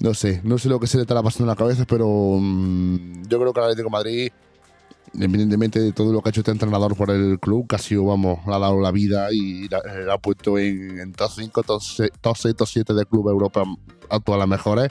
no 0.00 0.14
sé, 0.14 0.40
no 0.42 0.58
sé 0.58 0.68
lo 0.68 0.80
que 0.80 0.86
se 0.86 0.96
le 0.96 1.02
estará 1.02 1.22
pasando 1.22 1.44
en 1.44 1.48
la 1.48 1.56
cabeza, 1.56 1.84
pero 1.86 2.08
mm, 2.08 3.26
yo 3.28 3.38
creo 3.38 3.52
que 3.52 3.60
el 3.60 3.66
Atlético 3.66 3.90
Madrid 3.90 4.30
independientemente 5.14 5.80
de 5.80 5.92
todo 5.92 6.12
lo 6.12 6.20
que 6.20 6.28
ha 6.28 6.30
hecho 6.30 6.40
este 6.40 6.50
entrenador 6.50 6.96
por 6.96 7.10
el 7.10 7.38
club, 7.40 7.66
que 7.66 7.76
ha 7.76 7.78
sido, 7.78 8.04
vamos, 8.04 8.40
ha 8.46 8.58
dado 8.58 8.80
la 8.80 8.90
vida 8.90 9.28
y 9.32 9.68
la, 9.68 9.80
ha 10.12 10.18
puesto 10.18 10.58
en, 10.58 10.98
en 11.00 11.12
top 11.12 11.30
5, 11.34 11.62
top 11.62 11.82
6, 11.82 12.10
top 12.20 12.36
6, 12.36 12.56
top 12.56 12.68
7 12.68 12.94
del 12.94 13.06
club 13.06 13.28
Europa 13.28 13.64
a 14.10 14.20
todas 14.20 14.38
las 14.38 14.48
mejores. 14.48 14.90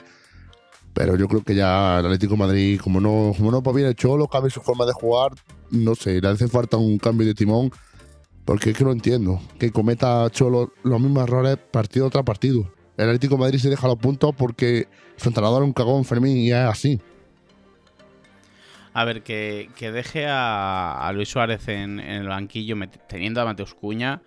Pero 0.92 1.16
yo 1.16 1.28
creo 1.28 1.42
que 1.42 1.54
ya 1.54 1.98
el 1.98 2.06
Atlético 2.06 2.34
de 2.34 2.38
Madrid, 2.38 2.80
como 2.82 3.00
no, 3.00 3.32
como 3.36 3.50
no 3.50 3.60
bien 3.60 3.88
el 3.88 3.94
Cholo, 3.94 4.28
cambia 4.28 4.50
su 4.50 4.62
forma 4.62 4.86
de 4.86 4.92
jugar, 4.92 5.32
no 5.70 5.94
sé, 5.94 6.20
le 6.20 6.28
hace 6.28 6.48
falta 6.48 6.78
un 6.78 6.96
cambio 6.96 7.26
de 7.26 7.34
timón, 7.34 7.70
porque 8.46 8.70
es 8.70 8.78
que 8.78 8.84
no 8.84 8.92
entiendo 8.92 9.40
que 9.58 9.70
cometa 9.70 10.28
Cholo 10.30 10.72
los 10.84 11.00
mismos 11.00 11.24
errores 11.24 11.58
partido 11.70 12.08
tras 12.08 12.24
partido. 12.24 12.70
El 12.96 13.08
Atlético 13.10 13.34
de 13.34 13.40
Madrid 13.40 13.58
se 13.58 13.68
deja 13.68 13.86
los 13.88 13.98
puntos 13.98 14.34
porque 14.34 14.88
su 15.16 15.28
entrenador 15.28 15.62
es 15.62 15.66
un 15.66 15.74
cagón 15.74 16.04
Fermín 16.04 16.38
y 16.38 16.50
es 16.50 16.56
así. 16.56 16.98
A 18.96 19.04
ver, 19.04 19.22
que, 19.22 19.68
que 19.76 19.92
deje 19.92 20.24
a, 20.26 21.10
Luis 21.12 21.28
Suárez 21.28 21.68
en, 21.68 22.00
el 22.00 22.28
banquillo 22.28 22.76
teniendo 23.06 23.42
a 23.42 23.44
Mateus 23.44 23.74
Cuña. 23.74 24.22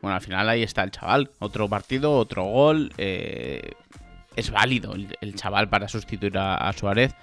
Bueno, 0.00 0.14
al 0.14 0.22
final 0.22 0.48
ahí 0.48 0.62
está 0.62 0.84
el 0.84 0.90
chaval. 0.90 1.32
Otro 1.38 1.68
partido, 1.68 2.16
otro 2.16 2.44
gol. 2.44 2.94
eh, 2.96 3.72
es 4.34 4.50
válido 4.50 4.94
el, 4.94 5.34
chaval 5.34 5.68
para 5.68 5.86
sustituir 5.88 6.38
a, 6.38 6.54
a 6.54 6.72
Suárez. 6.72 7.14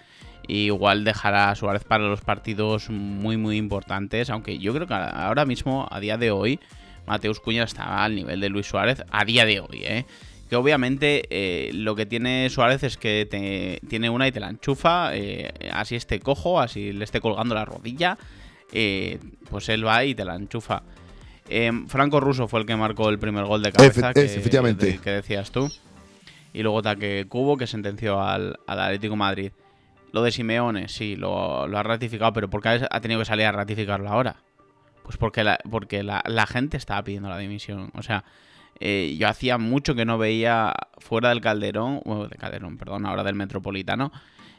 Y 0.47 0.65
igual 0.65 1.03
dejará 1.03 1.49
a 1.49 1.55
Suárez 1.55 1.83
para 1.83 2.03
los 2.03 2.21
partidos 2.21 2.91
muy, 2.91 3.37
muy 3.37 3.57
importantes. 3.57 4.29
Aunque 4.29 4.59
yo 4.59 4.71
creo 4.71 4.85
que 4.85 4.93
ahora 4.93 5.45
mismo, 5.45 5.87
a 5.89 5.99
día 5.99 6.19
de 6.19 6.29
hoy, 6.29 6.59
Mateus 7.07 7.39
Cuña 7.39 7.63
está 7.63 8.03
al 8.03 8.13
nivel 8.13 8.39
de 8.39 8.49
Luis 8.49 8.67
Suárez. 8.67 9.03
A 9.09 9.25
día 9.25 9.45
de 9.45 9.61
hoy, 9.61 9.81
¿eh? 9.83 10.05
Que 10.53 10.57
obviamente 10.57 11.23
eh, 11.31 11.71
lo 11.73 11.95
que 11.95 12.05
tiene 12.05 12.47
Suárez 12.51 12.83
es 12.83 12.95
que 12.97 13.25
te- 13.27 13.79
tiene 13.87 14.11
una 14.11 14.27
y 14.27 14.31
te 14.31 14.39
la 14.39 14.49
enchufa, 14.51 15.09
eh, 15.15 15.51
así 15.71 15.95
esté 15.95 16.19
cojo, 16.19 16.59
así 16.61 16.93
le 16.93 17.05
esté 17.05 17.19
colgando 17.21 17.55
la 17.55 17.65
rodilla, 17.65 18.19
eh, 18.71 19.17
pues 19.49 19.67
él 19.69 19.83
va 19.83 20.05
y 20.05 20.13
te 20.13 20.23
la 20.23 20.35
enchufa. 20.35 20.83
Eh, 21.49 21.71
Franco 21.87 22.19
Russo 22.19 22.47
fue 22.47 22.59
el 22.59 22.67
que 22.67 22.75
marcó 22.75 23.09
el 23.09 23.17
primer 23.17 23.45
gol 23.45 23.63
de 23.63 23.71
cabeza 23.71 24.11
Efe- 24.11 24.13
que, 24.13 24.25
efectivamente. 24.25 24.85
de- 24.85 24.97
que 24.99 25.09
decías 25.09 25.49
tú. 25.49 25.71
Y 26.53 26.61
luego 26.61 26.83
Taque 26.83 27.25
Cubo 27.27 27.57
que 27.57 27.65
sentenció 27.65 28.21
al, 28.21 28.59
al 28.67 28.79
Atlético 28.79 29.13
de 29.13 29.17
Madrid. 29.17 29.51
Lo 30.11 30.21
de 30.21 30.31
Simeone, 30.31 30.87
sí, 30.87 31.15
lo, 31.15 31.67
lo 31.67 31.79
ha 31.79 31.81
ratificado, 31.81 32.31
pero 32.31 32.47
¿por 32.47 32.61
qué 32.61 32.69
ha 32.69 32.87
ha 32.91 33.01
tenido 33.01 33.19
que 33.19 33.25
salir 33.25 33.47
a 33.47 33.51
ratificarlo 33.53 34.07
ahora? 34.07 34.35
Pues 35.01 35.17
porque 35.17 35.43
la, 35.43 35.57
porque 35.71 36.03
la, 36.03 36.21
la 36.27 36.45
gente 36.45 36.77
estaba 36.77 37.03
pidiendo 37.03 37.27
la 37.27 37.39
dimisión. 37.39 37.89
O 37.95 38.03
sea, 38.03 38.23
eh, 38.79 39.15
yo 39.17 39.27
hacía 39.27 39.57
mucho 39.57 39.95
que 39.95 40.05
no 40.05 40.17
veía 40.17 40.73
fuera 40.97 41.29
del 41.29 41.41
Calderón, 41.41 42.01
bueno, 42.05 42.27
de 42.27 42.35
Calderón, 42.35 42.77
perdón, 42.77 43.05
ahora 43.05 43.23
del 43.23 43.35
Metropolitano, 43.35 44.11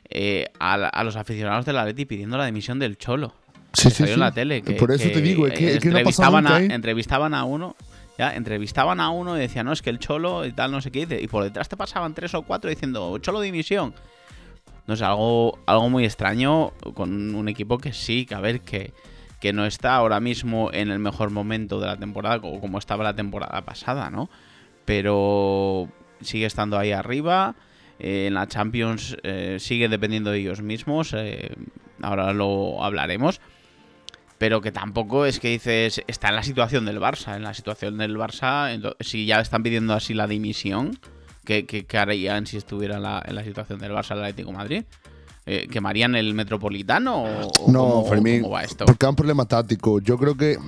eh, 0.08 0.46
a, 0.58 1.02
los 1.04 1.16
aficionados 1.16 1.64
del 1.64 1.78
Atleti 1.78 2.04
pidiendo 2.04 2.36
la 2.36 2.46
dimisión 2.46 2.78
del 2.78 2.96
Cholo. 2.98 3.34
Sí, 3.72 3.88
que 3.88 3.94
salió 3.94 4.14
en 4.14 4.20
la 4.20 4.32
tele. 4.32 4.62
Que, 4.62 4.74
Por 4.74 4.92
eso 4.92 5.04
que, 5.04 5.10
te 5.10 5.20
digo, 5.20 5.46
es 5.46 5.58
que, 5.58 5.66
no 5.66 5.98
entrevistaban, 5.98 6.44
nunca, 6.44 6.56
a, 6.56 6.62
¿eh? 6.62 6.68
entrevistaban 6.70 7.34
a 7.34 7.44
uno, 7.44 7.74
ya, 8.16 8.34
entrevistaban 8.34 9.00
a 9.00 9.10
uno 9.10 9.36
y 9.36 9.40
decían, 9.40 9.66
no, 9.66 9.72
es 9.72 9.82
que 9.82 9.90
el 9.90 9.98
Cholo 9.98 10.46
y 10.46 10.52
tal, 10.52 10.70
no 10.70 10.80
sé 10.80 10.90
qué, 10.90 11.06
dice, 11.06 11.20
y 11.20 11.26
por 11.26 11.42
detrás 11.42 11.68
te 11.68 11.76
pasaban 11.76 12.14
tres 12.14 12.34
o 12.34 12.42
cuatro 12.42 12.70
diciendo, 12.70 13.18
Cholo 13.18 13.40
dimisión. 13.40 13.94
No 14.86 14.96
sé, 14.96 15.04
algo, 15.04 15.58
algo 15.66 15.88
muy 15.88 16.04
extraño 16.04 16.72
con 16.94 17.34
un 17.34 17.48
equipo 17.48 17.78
que 17.78 17.92
sí, 17.92 18.26
que 18.26 18.34
a 18.34 18.40
ver, 18.40 18.60
que, 18.60 18.92
que 19.44 19.52
no 19.52 19.66
está 19.66 19.94
ahora 19.94 20.20
mismo 20.20 20.70
en 20.72 20.90
el 20.90 20.98
mejor 21.00 21.28
momento 21.28 21.78
de 21.78 21.86
la 21.86 21.98
temporada, 21.98 22.40
como, 22.40 22.78
estaba 22.78 23.04
la 23.04 23.14
temporada 23.14 23.62
pasada, 23.66 24.08
¿no? 24.08 24.30
Pero 24.86 25.90
sigue 26.22 26.46
estando 26.46 26.78
ahí 26.78 26.92
arriba. 26.92 27.54
eh, 27.98 28.24
en 28.26 28.32
la 28.32 28.48
Champions 28.48 29.18
eh, 29.22 29.58
sigue 29.60 29.90
dependiendo 29.90 30.30
de 30.30 30.38
ellos 30.38 30.62
mismos. 30.62 31.12
eh, 31.12 31.54
ahora 32.00 32.32
lo 32.32 32.82
hablaremos. 32.82 33.42
Pero 34.38 34.62
que 34.62 34.72
tampoco 34.72 35.26
es 35.26 35.40
que 35.40 35.48
dices, 35.48 36.02
está 36.06 36.30
en 36.30 36.36
la 36.36 36.42
situación 36.42 36.86
del 36.86 36.98
Barça. 36.98 37.36
En 37.36 37.42
la 37.42 37.52
situación 37.52 37.98
del 37.98 38.16
Barça, 38.16 38.96
si 39.00 39.26
ya 39.26 39.40
están 39.40 39.62
pidiendo 39.62 39.92
así 39.92 40.14
la 40.14 40.26
dimisión, 40.26 40.98
¿qué, 41.44 41.86
harían 41.98 42.46
si 42.46 42.56
estuviera 42.56 42.96
en 42.96 43.34
la, 43.34 43.44
situación 43.44 43.78
del 43.78 43.92
Barça 43.92 44.12
el 44.12 44.20
Atlético 44.20 44.52
Madrid? 44.52 44.84
Eh, 45.46 45.68
¿Quemarían 45.70 46.14
el 46.14 46.32
Metropolitano 46.34 47.24
o, 47.24 47.70
No, 47.70 47.78
cómo, 47.80 48.06
Fermín, 48.06 48.40
cómo 48.42 48.54
va 48.54 48.62
esto? 48.64 48.86
porque 48.86 49.04
hay 49.04 49.10
un 49.10 49.16
problema 49.16 49.44
táctico. 49.44 50.00
Yo 50.00 50.16
creo 50.16 50.36
que 50.36 50.52
eh, 50.52 50.58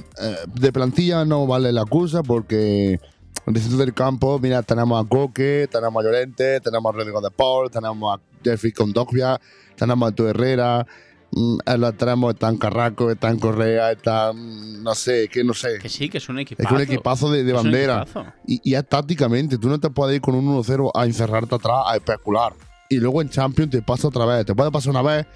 de 0.55 0.73
plantilla 0.73 1.25
no 1.25 1.47
vale 1.47 1.73
la 1.73 1.81
excusa 1.83 2.23
porque 2.23 3.01
en 3.47 3.55
el 3.57 3.61
centro 3.63 3.79
del 3.79 3.95
campo, 3.95 4.39
mira, 4.39 4.63
tenemos 4.63 5.03
a 5.03 5.09
Coque, 5.09 5.67
tenemos 5.73 6.03
a 6.03 6.07
Llorente, 6.07 6.61
tenemos 6.61 6.93
a 6.95 6.97
Rodrigo 6.99 7.21
de 7.23 7.31
Paul, 7.31 7.71
tenemos 7.71 8.19
a 8.19 8.21
Jeffrey 8.45 8.73
Condogbia, 8.73 9.41
tenemos 9.77 10.11
a 10.11 10.15
Tu 10.15 10.27
Herrera. 10.27 10.87
en 11.33 11.81
los 11.81 11.91
extremos 11.91 12.35
están 12.35 12.59
Carrasco, 12.59 13.11
están 13.11 13.39
Correa, 13.39 13.93
están, 13.93 14.83
no 14.83 14.95
sé, 14.95 15.29
que 15.29 15.43
no 15.43 15.55
sé. 15.55 15.79
Que 15.81 15.89
sí, 15.89 16.11
que 16.11 16.19
es 16.19 16.29
un 16.29 16.39
Es 16.39 16.43
equipazo. 16.43 16.69
que 16.69 16.75
un 16.75 16.81
equipazo 16.83 17.31
de, 17.31 17.41
Es 17.47 17.53
bandera. 17.53 18.03
equipazo. 18.03 18.27
Y, 18.47 18.61
y 18.63 18.75
es 18.75 18.87
tácticamente, 18.87 19.57
tú 19.57 19.69
no 19.71 19.79
te 19.81 19.89
puedes 19.89 20.17
ir 20.17 20.21
con 20.21 20.35
un 20.35 20.47
1-0 20.63 20.91
a 20.95 21.07
encerrarte 21.07 21.55
atrás 21.55 21.79
a 21.87 21.97
especular. 21.97 22.53
Y 22.89 22.97
luego 22.99 23.21
en 23.23 23.29
Champions 23.29 23.71
te 23.71 23.83
pasa 23.83 24.09
otra 24.09 24.25
vez. 24.27 24.47
Te 24.47 24.55
puede 24.55 24.71
pasar 24.71 24.91
una 24.91 25.03
vez, 25.03 25.27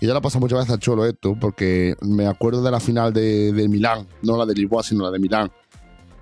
y 0.00 0.06
ya 0.06 0.14
le 0.14 0.20
pasa 0.20 0.38
muchas 0.38 0.58
veces 0.60 0.72
al 0.74 0.80
Cholo 0.80 1.04
esto, 1.06 1.36
porque 1.40 1.94
me 2.02 2.26
acuerdo 2.26 2.62
de 2.62 2.70
la 2.70 2.80
final 2.80 3.12
de, 3.12 3.52
de 3.52 3.68
Milán, 3.68 4.06
no 4.22 4.36
la 4.36 4.46
de 4.46 4.54
Lisboa, 4.54 4.82
sino 4.82 5.04
la 5.04 5.10
de 5.10 5.18
Milán. 5.18 5.50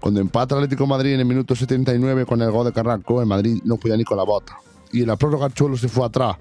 Cuando 0.00 0.20
empata 0.20 0.54
el 0.54 0.62
Atlético 0.64 0.86
Madrid 0.86 1.14
en 1.14 1.20
el 1.20 1.26
minuto 1.26 1.54
79 1.56 2.26
con 2.26 2.40
el 2.42 2.50
gol 2.50 2.66
de 2.66 2.72
Carrasco, 2.72 3.20
el 3.20 3.26
Madrid 3.26 3.60
no 3.64 3.76
podía 3.76 3.96
ni 3.96 4.04
con 4.04 4.16
la 4.18 4.24
bota. 4.24 4.58
Y 4.92 5.00
en 5.02 5.08
la 5.08 5.16
prórroga 5.16 5.50
Cholo 5.50 5.76
se 5.76 5.88
fue 5.88 6.06
atrás 6.06 6.36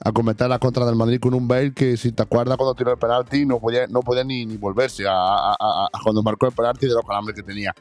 a 0.00 0.12
cometer 0.12 0.48
la 0.48 0.58
contra 0.58 0.84
del 0.84 0.96
Madrid 0.96 1.18
con 1.20 1.32
un 1.34 1.46
Bale 1.48 1.72
que, 1.72 1.96
si 1.96 2.12
te 2.12 2.22
acuerdas, 2.22 2.56
cuando 2.56 2.74
tiró 2.74 2.90
el 2.92 2.98
penalti 2.98 3.46
no 3.46 3.58
podía, 3.60 3.86
no 3.86 4.00
podía 4.00 4.24
ni, 4.24 4.44
ni 4.44 4.56
volverse 4.56 5.06
a, 5.06 5.12
a- 5.12 5.52
a- 5.58 5.86
a 5.92 5.98
cuando 6.02 6.22
marcó 6.22 6.46
el 6.46 6.52
penalti 6.52 6.86
de 6.86 6.94
los 6.94 7.02
calambres 7.04 7.36
que 7.36 7.42
tenía. 7.42 7.74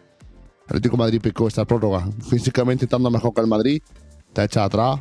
Atlético 0.68 0.96
Madrid 0.98 1.20
picó 1.22 1.48
esta 1.48 1.66
prórroga. 1.66 2.08
Físicamente 2.30 2.86
estando 2.86 3.10
mejor 3.10 3.34
que 3.34 3.42
el 3.42 3.48
Madrid, 3.48 3.82
te 4.34 4.44
echa 4.44 4.64
atrás 4.64 5.00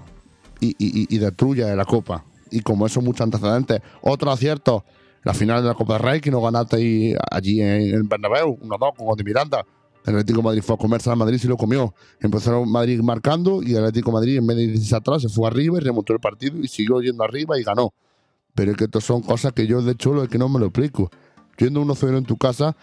y, 0.70 1.14
y, 1.14 1.18
destruye 1.18 1.74
la 1.74 1.84
Copa. 1.84 2.24
Y 2.50 2.60
como 2.60 2.86
eso, 2.86 3.00
muchos 3.00 3.22
antecedentes. 3.22 3.80
Otro 4.02 4.30
acierto, 4.30 4.84
la 5.22 5.34
final 5.34 5.62
de 5.62 5.68
la 5.68 5.74
Copa 5.74 5.94
del 5.94 6.02
Rey, 6.02 6.20
que 6.20 6.30
no 6.30 6.40
ganaste 6.40 7.16
allí 7.30 7.60
en, 7.60 7.94
en 7.94 8.08
Bernabéu, 8.08 8.58
1-2 8.58 8.96
con 8.96 9.06
gol 9.06 9.16
de 9.16 9.24
Miranda. 9.24 9.64
El 10.06 10.16
Atlético 10.16 10.42
Madrid 10.42 10.62
fue 10.62 10.74
a 10.74 10.78
comerse 10.78 11.08
al 11.08 11.16
Madrid 11.16 11.40
y 11.42 11.46
lo 11.46 11.56
comió. 11.56 11.94
Empezó 12.20 12.60
el 12.62 12.66
Madrid 12.68 13.00
marcando 13.00 13.62
y 13.62 13.72
el 13.72 13.78
Atlético 13.78 14.12
Madrid, 14.12 14.36
en 14.36 14.46
vez 14.46 14.56
de 14.56 14.64
irse 14.64 14.94
atrás, 14.94 15.22
se 15.22 15.28
fue 15.30 15.48
arriba 15.48 15.78
y 15.78 15.80
remontó 15.80 16.12
el 16.12 16.20
partido 16.20 16.58
y 16.58 16.68
siguió 16.68 17.00
yendo 17.00 17.24
arriba 17.24 17.58
y 17.58 17.62
ganó. 17.62 17.94
Pero 18.54 18.72
es 18.72 18.76
que 18.76 18.84
esto 18.84 19.00
son 19.00 19.22
cosas 19.22 19.52
que 19.52 19.66
yo, 19.66 19.80
de 19.80 19.92
hecho, 19.92 20.22
es 20.22 20.28
que 20.28 20.38
no 20.38 20.48
me 20.48 20.60
lo 20.60 20.66
explico. 20.66 21.10
Yendo 21.58 21.82
1-0 21.82 22.18
en 22.18 22.24
tu 22.24 22.36
casa, 22.36 22.76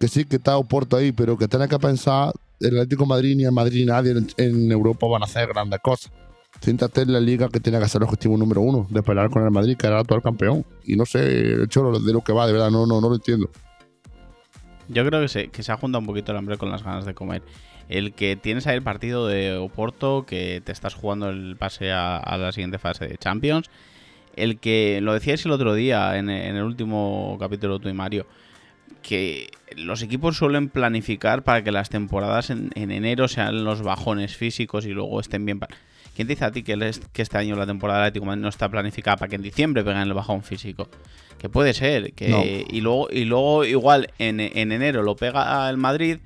que 0.00 0.08
sí 0.08 0.24
que 0.24 0.36
está 0.36 0.56
Oporto 0.56 0.96
ahí, 0.96 1.12
pero 1.12 1.36
que 1.36 1.46
tienes 1.46 1.68
que 1.68 1.78
pensar, 1.78 2.32
el 2.58 2.78
Atlético 2.78 3.04
Madrid 3.04 3.36
ni 3.36 3.44
el 3.44 3.52
Madrid 3.52 3.86
nadie 3.86 4.12
en, 4.12 4.26
en 4.38 4.72
Europa 4.72 5.06
van 5.06 5.22
a 5.22 5.26
hacer 5.26 5.48
grandes 5.48 5.80
cosas. 5.80 6.10
Siéntate 6.62 7.02
en 7.02 7.12
la 7.12 7.18
liga 7.18 7.48
que 7.48 7.58
tiene 7.58 7.80
que 7.80 7.88
ser 7.88 8.02
el 8.02 8.04
objetivo 8.04 8.36
número 8.36 8.60
uno, 8.60 8.86
de 8.88 9.02
pelear 9.02 9.30
con 9.30 9.42
el 9.42 9.50
Madrid, 9.50 9.76
que 9.76 9.88
era 9.88 9.96
el 9.96 10.02
actual 10.02 10.22
campeón. 10.22 10.64
Y 10.84 10.94
no 10.94 11.04
sé, 11.04 11.56
cholo 11.66 11.98
de 11.98 12.12
lo 12.12 12.20
que 12.20 12.32
va, 12.32 12.46
de 12.46 12.52
verdad, 12.52 12.70
no, 12.70 12.86
no, 12.86 13.00
no 13.00 13.08
lo 13.08 13.16
entiendo. 13.16 13.50
Yo 14.88 15.04
creo 15.04 15.20
que 15.20 15.26
se, 15.26 15.48
que 15.48 15.64
se 15.64 15.72
ha 15.72 15.76
juntado 15.76 15.98
un 15.98 16.06
poquito 16.06 16.30
el 16.30 16.38
hambre 16.38 16.58
con 16.58 16.70
las 16.70 16.84
ganas 16.84 17.04
de 17.04 17.14
comer. 17.14 17.42
El 17.88 18.12
que 18.12 18.36
tienes 18.36 18.68
ahí 18.68 18.76
el 18.76 18.82
partido 18.82 19.26
de 19.26 19.56
Oporto, 19.56 20.24
que 20.24 20.62
te 20.64 20.70
estás 20.70 20.94
jugando 20.94 21.30
el 21.30 21.56
pase 21.56 21.90
a, 21.90 22.36
la 22.38 22.52
siguiente 22.52 22.78
fase 22.78 23.08
de 23.08 23.18
Champions. 23.18 23.68
El 24.36 24.60
que, 24.60 25.00
lo 25.02 25.14
decíais 25.14 25.44
el 25.44 25.50
otro 25.50 25.74
día 25.74 26.16
en, 26.16 26.30
en 26.30 26.54
el 26.54 26.62
último 26.62 27.38
capítulo 27.40 27.80
tú 27.80 27.88
y 27.88 27.92
Mario, 27.92 28.24
que 29.02 29.48
los 29.76 30.00
equipos 30.02 30.36
suelen 30.36 30.68
planificar 30.68 31.42
para 31.42 31.64
que 31.64 31.72
las 31.72 31.90
temporadas 31.90 32.50
en, 32.50 32.70
en 32.76 32.92
enero 32.92 33.26
sean 33.26 33.64
los 33.64 33.82
bajones 33.82 34.36
físicos 34.36 34.86
y 34.86 34.90
luego 34.90 35.18
estén 35.18 35.44
bien. 35.44 35.58
¿Quién 36.14 36.28
te 36.28 36.34
dice 36.34 36.44
a 36.44 36.50
ti 36.50 36.62
que, 36.62 36.74
el 36.74 36.82
est- 36.82 37.04
que 37.12 37.22
este 37.22 37.38
año 37.38 37.56
la 37.56 37.66
temporada 37.66 38.00
del 38.00 38.08
Atlético 38.08 38.36
no 38.36 38.48
está 38.48 38.68
planificada 38.68 39.16
para 39.16 39.28
que 39.30 39.36
en 39.36 39.42
diciembre 39.42 39.82
peguen 39.82 40.00
el 40.02 40.12
bajón 40.14 40.42
físico? 40.42 40.88
Que 41.38 41.48
puede 41.48 41.72
ser. 41.74 42.12
Que, 42.12 42.28
No. 42.28 42.42
y, 42.44 42.80
luego, 42.80 43.08
y 43.10 43.24
luego 43.24 43.64
igual 43.64 44.10
en, 44.18 44.38
en 44.40 44.72
enero 44.72 45.02
lo 45.02 45.16
pega 45.16 45.68
el 45.70 45.76
Madrid 45.78 46.18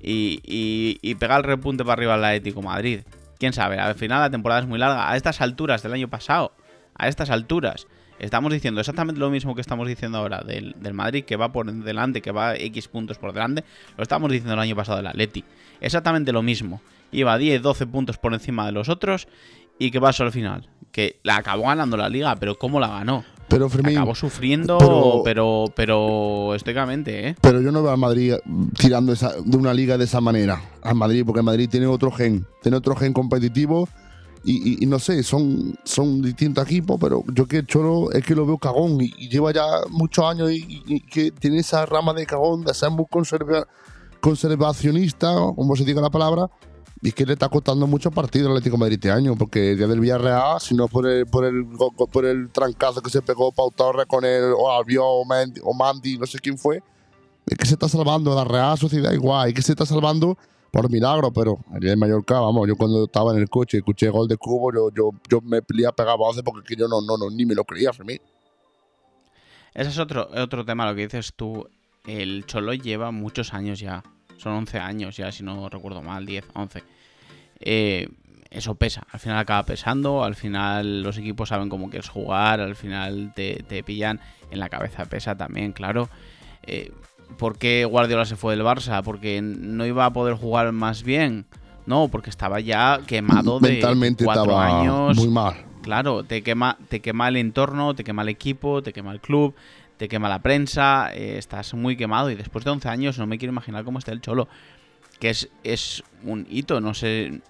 y, 0.00 0.40
y- 0.44 0.98
y 1.02 1.14
pega 1.16 1.36
el 1.36 1.42
repunte 1.44 1.84
para 1.84 1.94
arriba 1.94 2.14
el 2.14 2.24
Atlético 2.24 2.62
Madrid. 2.62 3.00
¿Quién 3.38 3.52
sabe? 3.52 3.78
Al 3.78 3.94
final 3.94 4.20
la 4.20 4.30
temporada 4.30 4.60
es 4.62 4.66
muy 4.66 4.78
larga. 4.78 5.10
A 5.10 5.16
estas 5.16 5.40
alturas 5.40 5.82
del 5.82 5.92
año 5.92 6.08
pasado, 6.08 6.52
a 6.94 7.08
estas 7.08 7.28
alturas, 7.30 7.86
estamos 8.18 8.52
diciendo 8.52 8.80
exactamente 8.80 9.18
lo 9.20 9.28
mismo 9.28 9.54
que 9.54 9.60
estamos 9.60 9.86
diciendo 9.88 10.18
ahora 10.18 10.40
del, 10.40 10.74
del 10.78 10.94
Madrid, 10.94 11.24
que 11.24 11.36
va 11.36 11.52
por 11.52 11.70
delante, 11.70 12.22
que 12.22 12.30
va 12.32 12.54
X 12.56 12.88
puntos 12.88 13.18
por 13.18 13.32
delante. 13.32 13.64
Lo 13.98 14.02
estamos 14.02 14.30
diciendo 14.30 14.54
el 14.54 14.60
año 14.60 14.76
pasado 14.76 14.98
del 14.98 15.08
Atleti. 15.08 15.44
Exactamente 15.80 16.32
lo 16.32 16.42
mismo. 16.42 16.80
Iba 17.14 17.38
10, 17.38 17.62
12 17.62 17.86
puntos 17.86 18.18
por 18.18 18.34
encima 18.34 18.66
de 18.66 18.72
los 18.72 18.88
otros. 18.88 19.28
¿Y 19.78 19.90
qué 19.90 20.00
pasó 20.00 20.22
al 20.24 20.32
final? 20.32 20.68
Que 20.92 21.18
la 21.22 21.36
acabó 21.36 21.64
ganando 21.64 21.96
la 21.96 22.08
liga, 22.08 22.36
pero 22.36 22.56
¿cómo 22.58 22.78
la 22.80 22.88
ganó? 22.88 23.24
Pero 23.48 23.68
Fermín, 23.68 23.96
Acabó 23.98 24.14
sufriendo, 24.14 24.78
pero- 24.78 25.20
pero, 25.24 25.64
pero, 25.76 26.54
estoicamente, 26.54 27.28
¿eh? 27.28 27.36
pero 27.40 27.60
yo 27.60 27.70
no 27.72 27.82
veo 27.82 27.92
al 27.92 27.98
Madrid 27.98 28.34
tirando 28.78 29.12
esa- 29.12 29.34
de 29.44 29.56
una 29.56 29.74
liga 29.74 29.98
de 29.98 30.04
esa 30.04 30.20
manera. 30.20 30.60
Al 30.82 30.94
Madrid, 30.94 31.24
porque 31.26 31.42
Madrid 31.42 31.68
tiene 31.70 31.86
otro 31.86 32.10
gen, 32.10 32.46
tiene 32.62 32.76
otro 32.78 32.96
gen 32.96 33.12
competitivo. 33.12 33.88
Y, 34.46 34.72
y- 34.74 34.84
y 34.84 34.86
no 34.86 34.98
sé, 34.98 35.22
son, 35.22 35.74
son 35.84 36.20
distintos 36.20 36.64
equipos, 36.66 36.98
pero 37.00 37.22
yo 37.32 37.46
que 37.46 37.64
Cholo 37.64 38.12
es 38.12 38.22
que 38.24 38.34
lo 38.34 38.44
veo 38.44 38.58
cagón 38.58 39.00
y, 39.00 39.10
y 39.16 39.28
lleva 39.30 39.52
ya 39.52 39.64
muchos 39.90 40.22
años 40.26 40.50
y, 40.52 41.00
que 41.00 41.30
tiene 41.30 41.60
esa 41.60 41.86
rama 41.86 42.12
de 42.12 42.26
cagón 42.26 42.62
de 42.62 42.74
ser 42.74 42.90
muy 42.90 43.06
conserva- 43.10 43.66
conservacionista, 44.20 45.32
como 45.56 45.74
se 45.76 45.84
diga 45.84 46.00
la 46.02 46.10
palabra, 46.10 46.48
y 47.02 47.08
es 47.08 47.14
que 47.14 47.26
le 47.26 47.34
está 47.34 47.48
costando 47.48 47.86
mucho 47.86 48.10
partido 48.10 48.46
al 48.46 48.52
Atlético 48.52 48.76
de 48.76 48.80
Madrid 48.80 48.94
este 48.94 49.10
año, 49.10 49.34
porque 49.36 49.72
el 49.72 49.76
día 49.78 49.86
del 49.86 50.00
Villarreal, 50.00 50.60
si 50.60 50.74
no 50.74 50.88
por 50.88 51.06
el, 51.06 51.26
por 51.26 51.44
el, 51.44 51.66
por 52.10 52.24
el 52.24 52.50
trancazo 52.50 53.02
que 53.02 53.10
se 53.10 53.22
pegó 53.22 53.52
Pau 53.52 53.70
Torres 53.70 54.06
con 54.06 54.24
el 54.24 54.52
o 54.56 54.70
Albiol 54.70 55.04
o 55.06 55.24
Mendy, 55.24 55.60
o 55.62 55.74
Mandy, 55.74 56.18
no 56.18 56.26
sé 56.26 56.38
quién 56.38 56.56
fue, 56.56 56.82
es 57.46 57.58
que 57.58 57.66
se 57.66 57.74
está 57.74 57.88
salvando 57.88 58.34
la 58.34 58.44
Real 58.44 58.78
Sociedad 58.78 59.12
igual, 59.12 59.48
es 59.48 59.54
que 59.54 59.62
se 59.62 59.72
está 59.72 59.84
salvando 59.84 60.38
por 60.70 60.90
milagro, 60.90 61.32
pero 61.32 61.58
día 61.78 61.90
de 61.90 61.96
Mallorca, 61.96 62.40
vamos, 62.40 62.66
yo 62.66 62.74
cuando 62.74 63.04
estaba 63.04 63.32
en 63.32 63.38
el 63.38 63.48
coche 63.48 63.76
y 63.76 63.78
escuché 63.78 64.08
gol 64.08 64.26
de 64.26 64.36
Cubo, 64.36 64.72
yo, 64.72 64.90
yo, 64.92 65.10
yo 65.28 65.40
me 65.40 65.58
a 65.58 65.92
pegar 65.92 66.16
voces 66.18 66.42
porque 66.42 66.74
yo 66.74 66.88
no, 66.88 67.00
no, 67.00 67.16
no, 67.16 67.30
ni 67.30 67.44
me 67.46 67.54
lo 67.54 67.64
creía, 67.64 67.92
Fermín. 67.92 68.20
Ese 69.72 69.90
es 69.90 69.98
otro, 69.98 70.28
otro 70.34 70.64
tema, 70.64 70.88
lo 70.88 70.96
que 70.96 71.02
dices 71.02 71.32
tú. 71.34 71.68
El 72.06 72.44
Cholo 72.46 72.74
lleva 72.74 73.10
muchos 73.10 73.54
años 73.54 73.78
ya. 73.80 74.02
Son 74.36 74.52
11 74.52 74.78
años 74.78 75.16
ya, 75.16 75.30
si 75.32 75.42
no 75.42 75.68
recuerdo 75.68 76.02
mal, 76.02 76.26
10, 76.26 76.44
11. 76.54 76.82
Eh, 77.60 78.08
eso 78.50 78.74
pesa. 78.76 79.06
Al 79.10 79.20
final 79.20 79.38
acaba 79.38 79.64
pesando. 79.64 80.22
Al 80.24 80.34
final 80.34 81.02
los 81.02 81.18
equipos 81.18 81.48
saben 81.48 81.68
cómo 81.68 81.90
quieres 81.90 82.08
jugar. 82.08 82.60
Al 82.60 82.76
final 82.76 83.32
te, 83.34 83.64
te 83.68 83.82
pillan. 83.82 84.20
En 84.50 84.60
la 84.60 84.68
cabeza 84.68 85.04
pesa 85.06 85.36
también, 85.36 85.72
claro. 85.72 86.08
Eh, 86.62 86.92
¿Por 87.38 87.58
qué 87.58 87.84
Guardiola 87.84 88.24
se 88.26 88.36
fue 88.36 88.54
del 88.56 88.64
Barça? 88.64 89.02
¿Porque 89.02 89.40
no 89.42 89.84
iba 89.86 90.04
a 90.04 90.12
poder 90.12 90.34
jugar 90.34 90.70
más 90.72 91.02
bien? 91.02 91.46
No, 91.86 92.08
porque 92.08 92.30
estaba 92.30 92.60
ya 92.60 93.00
quemado 93.06 93.58
de 93.60 93.70
Mentalmente 93.72 94.24
cuatro 94.24 94.44
estaba 94.44 94.80
años. 94.80 95.16
muy 95.16 95.28
mal. 95.28 95.64
Claro, 95.82 96.22
te 96.24 96.42
quema, 96.42 96.78
te 96.88 97.00
quema 97.00 97.28
el 97.28 97.36
entorno, 97.36 97.94
te 97.94 98.04
quema 98.04 98.22
el 98.22 98.28
equipo, 98.30 98.82
te 98.82 98.92
quema 98.92 99.12
el 99.12 99.20
club, 99.20 99.54
te 99.96 100.08
quema 100.08 100.28
la 100.28 100.42
prensa, 100.42 101.10
eh, 101.14 101.36
estás 101.38 101.74
muy 101.74 101.96
quemado 101.96 102.30
y 102.30 102.34
después 102.34 102.64
de 102.64 102.70
11 102.70 102.88
años 102.88 103.18
no 103.18 103.26
me 103.26 103.38
quiero 103.38 103.52
imaginar 103.52 103.84
cómo 103.84 103.98
está 103.98 104.12
el 104.12 104.20
Cholo. 104.20 104.48
Que 105.20 105.30
es, 105.30 105.48
es 105.62 106.02
un 106.24 106.44
hito, 106.50 106.80
no 106.80 106.92
sé, 106.92 107.40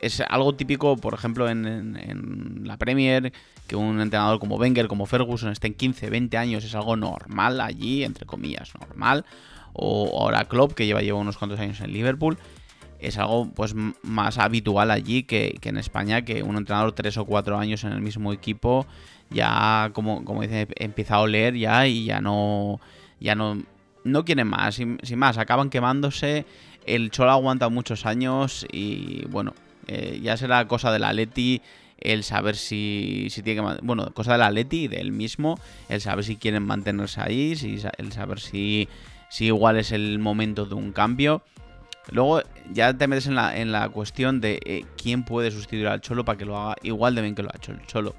es 0.00 0.20
algo 0.20 0.54
típico, 0.54 0.98
por 0.98 1.14
ejemplo, 1.14 1.48
en, 1.48 2.62
la 2.64 2.76
Premier, 2.76 3.32
que 3.66 3.74
un 3.74 4.02
entrenador 4.02 4.38
como 4.38 4.56
Wenger, 4.56 4.86
como 4.86 5.06
Ferguson, 5.06 5.50
esté 5.50 5.68
en 5.68 5.74
15, 5.74 6.10
20 6.10 6.36
años, 6.36 6.64
es 6.64 6.74
algo 6.74 6.94
normal 6.94 7.62
allí, 7.62 8.04
entre 8.04 8.26
comillas, 8.26 8.70
normal. 8.78 9.24
O 9.72 10.20
ahora 10.20 10.44
Klopp, 10.44 10.74
que 10.74 10.84
lleva, 10.84 11.00
lleva 11.00 11.18
unos 11.18 11.38
cuantos 11.38 11.58
años 11.58 11.80
en 11.80 11.92
Liverpool, 11.92 12.36
es 12.98 13.16
algo 13.16 13.50
pues 13.50 13.74
más 14.02 14.38
habitual 14.38 14.90
allí 14.90 15.22
que, 15.22 15.56
que 15.60 15.70
en 15.70 15.78
España, 15.78 16.22
que 16.22 16.42
un 16.42 16.56
entrenador 16.56 16.92
tres 16.92 17.16
o 17.16 17.24
cuatro 17.24 17.58
años 17.58 17.82
en 17.84 17.92
el 17.92 18.02
mismo 18.02 18.32
equipo 18.32 18.86
ya, 19.30 19.90
como, 19.92 20.24
como 20.24 20.42
dice, 20.42 20.68
empieza 20.76 21.16
a 21.16 21.20
oler 21.20 21.54
ya 21.54 21.86
y 21.86 22.04
ya 22.04 22.20
no, 22.20 22.80
ya 23.20 23.34
no, 23.34 23.62
no 24.04 24.24
quieren 24.24 24.46
más, 24.46 24.76
sin, 24.76 24.98
sin 25.02 25.18
más, 25.18 25.38
acaban 25.38 25.70
quemándose, 25.70 26.46
el 26.86 27.10
Cholo 27.10 27.32
aguanta 27.32 27.68
muchos 27.68 28.06
años 28.06 28.66
y 28.70 29.24
bueno, 29.26 29.52
eh, 29.88 30.20
ya 30.22 30.36
será 30.36 30.66
cosa 30.66 30.92
del 30.92 31.04
Atleti 31.04 31.60
el 31.98 32.24
saber 32.24 32.56
si, 32.56 33.28
si 33.30 33.42
tiene 33.42 33.62
que... 33.62 33.78
Bueno, 33.82 34.12
cosa 34.12 34.32
del 34.32 34.42
Atleti 34.42 34.84
y 34.84 34.88
de 34.88 34.98
él 34.98 35.12
mismo, 35.12 35.58
el 35.88 36.00
saber 36.00 36.24
si 36.24 36.36
quieren 36.36 36.62
mantenerse 36.62 37.20
ahí, 37.20 37.54
el 37.98 38.12
saber 38.12 38.40
si, 38.40 38.88
si 39.28 39.46
igual 39.46 39.76
es 39.76 39.92
el 39.92 40.18
momento 40.18 40.66
de 40.66 40.74
un 40.74 40.92
cambio. 40.92 41.42
Luego 42.10 42.42
ya 42.72 42.94
te 42.94 43.08
metes 43.08 43.26
en 43.26 43.34
la, 43.34 43.56
en 43.56 43.72
la 43.72 43.88
cuestión 43.88 44.40
de 44.40 44.60
eh, 44.64 44.84
quién 44.96 45.24
puede 45.24 45.50
sustituir 45.50 45.88
al 45.88 46.00
Cholo 46.00 46.24
para 46.24 46.38
que 46.38 46.44
lo 46.44 46.56
haga 46.56 46.76
igual 46.82 47.14
de 47.14 47.22
bien 47.22 47.34
que 47.34 47.42
lo 47.42 47.48
ha 47.48 47.56
hecho 47.56 47.72
el 47.72 47.84
Cholo. 47.86 48.14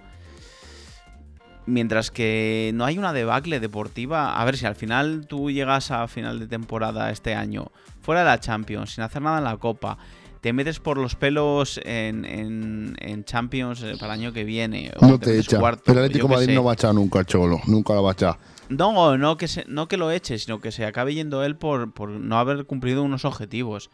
Mientras 1.68 2.12
que 2.12 2.72
no 2.74 2.86
hay 2.86 2.98
una 2.98 3.14
debacle 3.14 3.60
deportiva. 3.60 4.40
A 4.42 4.46
ver 4.46 4.58
si 4.58 4.66
al 4.66 4.76
final 4.76 5.28
tú 5.28 5.52
llegas 5.52 5.92
a 5.92 6.08
final 6.08 6.40
de 6.40 6.48
temporada 6.48 7.12
este 7.12 7.36
año, 7.36 7.68
fuera 8.02 8.22
de 8.22 8.28
la 8.28 8.40
Champions, 8.40 8.94
sin 8.96 9.04
hacer 9.04 9.22
nada 9.22 9.38
en 9.40 9.44
la 9.44 9.58
Copa, 9.58 9.98
te 10.42 10.54
metes 10.54 10.80
por 10.80 10.98
los 10.98 11.16
pelos 11.16 11.80
en, 11.84 12.24
en- 12.24 12.96
en 13.00 13.26
Champions 13.26 13.82
eh, 13.84 13.96
para 14.00 14.14
el 14.14 14.22
año 14.22 14.34
que 14.34 14.46
viene. 14.46 14.92
o 15.00 15.06
No 15.08 15.20
te 15.20 15.38
echa. 15.38 15.60
cuarto, 15.60 15.84
Pero 15.86 16.00
el 16.00 16.06
Atlético 16.06 16.28
Madrid 16.30 16.56
no 16.56 16.64
va 16.64 16.72
a 16.72 16.74
echar 16.76 16.96
nunca 16.96 17.24
Cholo, 17.26 17.60
nunca 17.68 17.94
lo 17.94 18.04
va 18.04 18.12
a 18.12 18.14
echar. 18.14 18.38
No, 18.70 19.18
no 19.18 19.36
que, 19.38 19.48
se- 19.50 19.66
no 19.68 19.88
que 19.90 19.98
lo 19.98 20.10
eche, 20.12 20.38
sino 20.40 20.62
que 20.62 20.72
se 20.72 20.86
acabe 20.86 21.14
yendo 21.16 21.44
él 21.44 21.56
por, 21.58 21.92
por 21.92 22.10
no 22.10 22.38
haber 22.40 22.66
cumplido 22.66 23.04
unos 23.04 23.26
objetivos. 23.26 23.90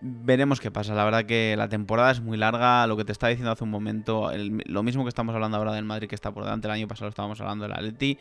Veremos 0.00 0.60
qué 0.60 0.70
pasa. 0.70 0.94
La 0.94 1.04
verdad 1.04 1.24
que 1.24 1.54
la 1.56 1.68
temporada 1.68 2.10
es 2.10 2.20
muy 2.20 2.36
larga. 2.36 2.86
Lo 2.86 2.96
que 2.96 3.04
te 3.04 3.12
estaba 3.12 3.30
diciendo 3.30 3.52
hace 3.52 3.64
un 3.64 3.70
momento, 3.70 4.30
lo 4.34 4.82
mismo 4.82 5.04
que 5.04 5.08
estamos 5.08 5.34
hablando 5.34 5.56
ahora 5.56 5.72
del 5.72 5.84
Madrid 5.84 6.08
que 6.08 6.14
está 6.14 6.32
por 6.32 6.44
delante. 6.44 6.68
El 6.68 6.72
año 6.72 6.88
pasado 6.88 7.08
estábamos 7.08 7.40
hablando 7.40 7.64
del 7.64 7.72
Atleti. 7.72 8.18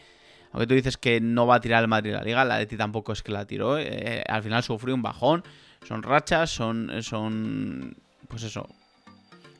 Aunque 0.51 0.67
tú 0.67 0.73
dices 0.73 0.97
que 0.97 1.21
no 1.21 1.45
va 1.45 1.55
a 1.55 1.61
tirar 1.61 1.83
el 1.83 1.87
Madrid 1.87 2.13
la 2.13 2.23
liga, 2.23 2.41
el 2.41 2.51
Atleti 2.51 2.75
tampoco 2.75 3.11
es 3.13 3.21
que 3.21 3.31
la 3.31 3.45
tiró. 3.45 3.77
eh, 3.77 4.23
al 4.27 4.43
final 4.43 4.63
sufrió 4.63 4.95
un 4.95 5.01
bajón. 5.01 5.43
Son 5.87 6.03
rachas, 6.03 6.49
son, 6.49 6.91
son 7.01 7.95
pues 8.27 8.43
eso, 8.43 8.67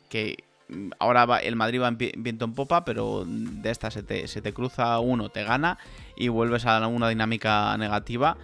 que 0.08 0.44
ahora 0.98 1.38
el 1.38 1.56
Madrid 1.56 1.80
va 1.80 1.88
en 1.88 1.98
viento 1.98 2.44
en 2.44 2.54
popa, 2.54 2.84
pero 2.84 3.24
de 3.26 3.70
esta 3.70 3.90
se 3.90 4.02
te, 4.02 4.28
se 4.28 4.42
te 4.42 4.52
cruza 4.52 4.98
uno, 5.00 5.28
te 5.28 5.44
gana 5.44 5.78
y 6.16 6.28
vuelves 6.28 6.66
a 6.66 6.86
una 6.86 7.08
dinámica 7.08 7.76
negativa 7.78 8.36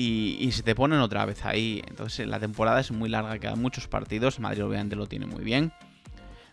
y, 0.00 0.52
se 0.52 0.62
te 0.62 0.74
ponen 0.74 1.00
otra 1.00 1.24
vez 1.26 1.44
ahí. 1.44 1.82
Entonces 1.88 2.26
la 2.26 2.38
temporada 2.38 2.80
es 2.80 2.90
muy 2.92 3.08
larga, 3.08 3.38
quedan 3.38 3.60
muchos 3.60 3.88
partidos, 3.88 4.38
Madrid 4.38 4.64
obviamente 4.64 4.96
lo 4.96 5.06
tiene 5.06 5.26
muy 5.26 5.42
bien. 5.42 5.72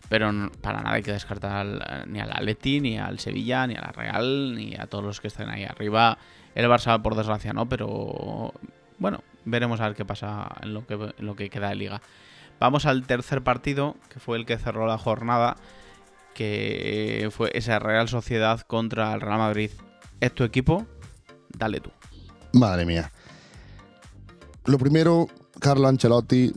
Pero 0.08 0.30
para 0.60 0.82
nada 0.82 0.94
hay 0.96 1.02
que 1.02 1.12
descartar 1.12 1.52
al- 1.52 2.04
ni 2.06 2.20
al 2.20 2.30
Atleti, 2.30 2.80
ni 2.80 2.98
al 2.98 3.18
Sevilla, 3.18 3.66
ni 3.66 3.74
a 3.74 3.80
la 3.80 3.92
Real, 3.92 4.54
ni 4.54 4.74
a 4.76 4.86
todos 4.86 5.04
los 5.04 5.20
que 5.20 5.28
estén 5.28 5.48
ahí 5.48 5.64
arriba. 5.64 6.18
El 6.54 6.66
Barça, 6.66 7.00
por 7.02 7.14
desgracia, 7.16 7.52
no, 7.52 7.68
pero 7.68 8.52
bueno, 8.98 9.22
veremos 9.44 9.80
a 9.80 9.88
ver 9.88 9.96
qué 9.96 10.04
pasa 10.04 10.48
en 10.62 10.74
lo 10.74 10.86
que, 10.86 10.94
en 10.94 11.26
lo 11.26 11.36
que 11.36 11.50
queda 11.50 11.68
de 11.70 11.76
liga. 11.76 12.00
Vamos 12.58 12.86
al 12.86 13.06
tercer 13.06 13.42
partido, 13.42 13.96
que 14.08 14.20
fue 14.20 14.38
el 14.38 14.46
que 14.46 14.56
cerró 14.58 14.86
la 14.86 14.96
jornada, 14.98 15.56
que 16.34 17.28
fue 17.32 17.50
esa 17.54 17.78
Real 17.78 18.08
Sociedad 18.08 18.60
contra 18.60 19.12
el 19.14 19.20
Real 19.20 19.38
Madrid. 19.38 19.70
¿Es 20.20 20.32
tu 20.32 20.44
equipo? 20.44 20.86
Dale 21.48 21.80
tú. 21.80 21.90
Madre 22.52 22.86
mía. 22.86 23.10
Lo 24.66 24.78
primero, 24.78 25.28
Carlo 25.60 25.86
Ancelotti, 25.88 26.52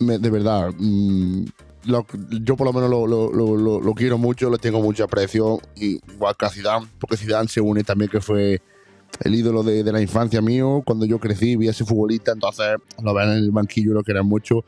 me- 0.00 0.18
de 0.18 0.30
verdad, 0.30 0.70
mm, 0.76 1.44
lo- 1.84 2.06
yo 2.42 2.56
por 2.56 2.66
lo 2.66 2.72
menos 2.72 2.90
lo, 2.90 3.06
lo- 3.06 3.80
lo- 3.80 3.94
quiero 3.94 4.18
mucho, 4.18 4.50
le 4.50 4.58
tengo 4.58 4.80
mucho 4.82 5.04
aprecio, 5.04 5.60
igual 5.76 6.34
que 6.38 6.46
a 6.46 6.50
Zidane, 6.50 6.86
porque 6.98 7.16
Zidane 7.16 7.48
se 7.48 7.60
une 7.60 7.84
también 7.84 8.10
que 8.10 8.20
fue 8.20 8.60
el 9.20 9.34
ídolo 9.34 9.62
de, 9.62 9.82
de 9.84 9.92
la 9.92 10.00
infancia 10.02 10.42
mío, 10.42 10.82
cuando 10.84 11.06
yo 11.06 11.18
crecí, 11.20 11.56
vi 11.56 11.68
a 11.68 11.70
ese 11.70 11.84
futbolista, 11.84 12.32
entonces 12.32 12.66
lo 13.02 13.14
ven 13.14 13.28
en 13.30 13.38
el 13.38 13.50
banquillo, 13.52 13.94
lo 13.94 14.02
quería 14.02 14.22
mucho, 14.22 14.64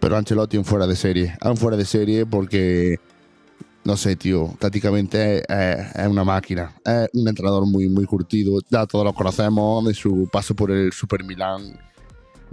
pero 0.00 0.16
Ancelotti 0.16 0.56
un 0.56 0.64
fuera 0.64 0.86
de 0.86 0.96
serie, 0.96 1.36
un 1.44 1.56
fuera 1.56 1.76
de 1.76 1.84
serie 1.84 2.24
porque, 2.24 2.98
no 3.84 3.96
sé, 3.96 4.14
tío, 4.16 4.54
tácticamente 4.60 5.38
es, 5.38 5.44
es- 5.48 5.94
es 5.96 6.06
una 6.06 6.22
máquina, 6.24 6.72
es 6.84 7.08
un 7.12 7.26
entrenador 7.28 7.66
muy, 7.66 7.88
muy 7.88 8.06
curtido, 8.06 8.60
ya 8.70 8.86
todos 8.86 9.04
lo 9.04 9.12
conocemos 9.12 9.84
de 9.84 9.94
su 9.94 10.28
paso 10.32 10.54
por 10.54 10.70
el 10.70 10.92
Super 10.92 11.24
Milán, 11.24 11.62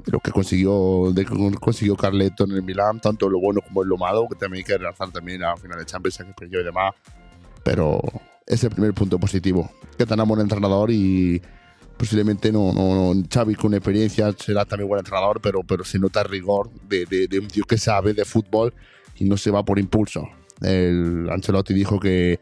lo 0.05 0.19
que 0.19 0.31
consiguió, 0.31 1.11
de 1.13 1.25
consiguió 1.59 1.95
Carleto 1.95 2.45
en 2.45 2.51
el 2.51 2.63
Milán, 2.63 2.99
tanto 2.99 3.29
lo 3.29 3.39
bueno 3.39 3.61
como 3.61 3.83
lo 3.83 3.97
malo, 3.97 4.27
que 4.29 4.35
también 4.35 4.61
hay 4.61 4.63
que 4.65 4.77
realzar 4.77 5.11
también 5.11 5.43
a 5.43 5.55
final 5.57 5.79
de 5.79 5.85
Champions 5.85 6.17
que 6.17 6.33
perdió 6.37 6.61
y 6.61 6.63
demás, 6.63 6.93
pero 7.63 8.01
es 8.45 8.63
el 8.63 8.71
primer 8.71 8.93
punto 8.93 9.19
positivo, 9.19 9.71
que 9.97 10.05
tenemos 10.05 10.37
un 10.37 10.41
entrenador 10.41 10.91
y 10.91 11.41
posiblemente 11.97 12.51
no, 12.51 12.71
no, 12.73 13.13
no 13.13 13.23
Xavi 13.31 13.55
con 13.55 13.73
experiencia 13.73 14.33
será 14.37 14.65
también 14.65 14.87
buen 14.87 14.99
entrenador, 14.99 15.41
pero, 15.41 15.63
pero 15.63 15.83
se 15.83 15.99
nota 15.99 16.21
el 16.21 16.29
rigor 16.29 16.69
de, 16.87 17.05
de, 17.05 17.39
un 17.39 17.47
tío 17.47 17.65
que 17.65 17.77
sabe 17.77 18.13
de 18.13 18.23
fútbol 18.23 18.73
y 19.15 19.25
no 19.25 19.35
se 19.35 19.51
va 19.51 19.63
por 19.63 19.79
impulso. 19.79 20.27
El 20.61 21.29
Ancelotti 21.29 21.73
dijo 21.73 21.99
que, 21.99 22.39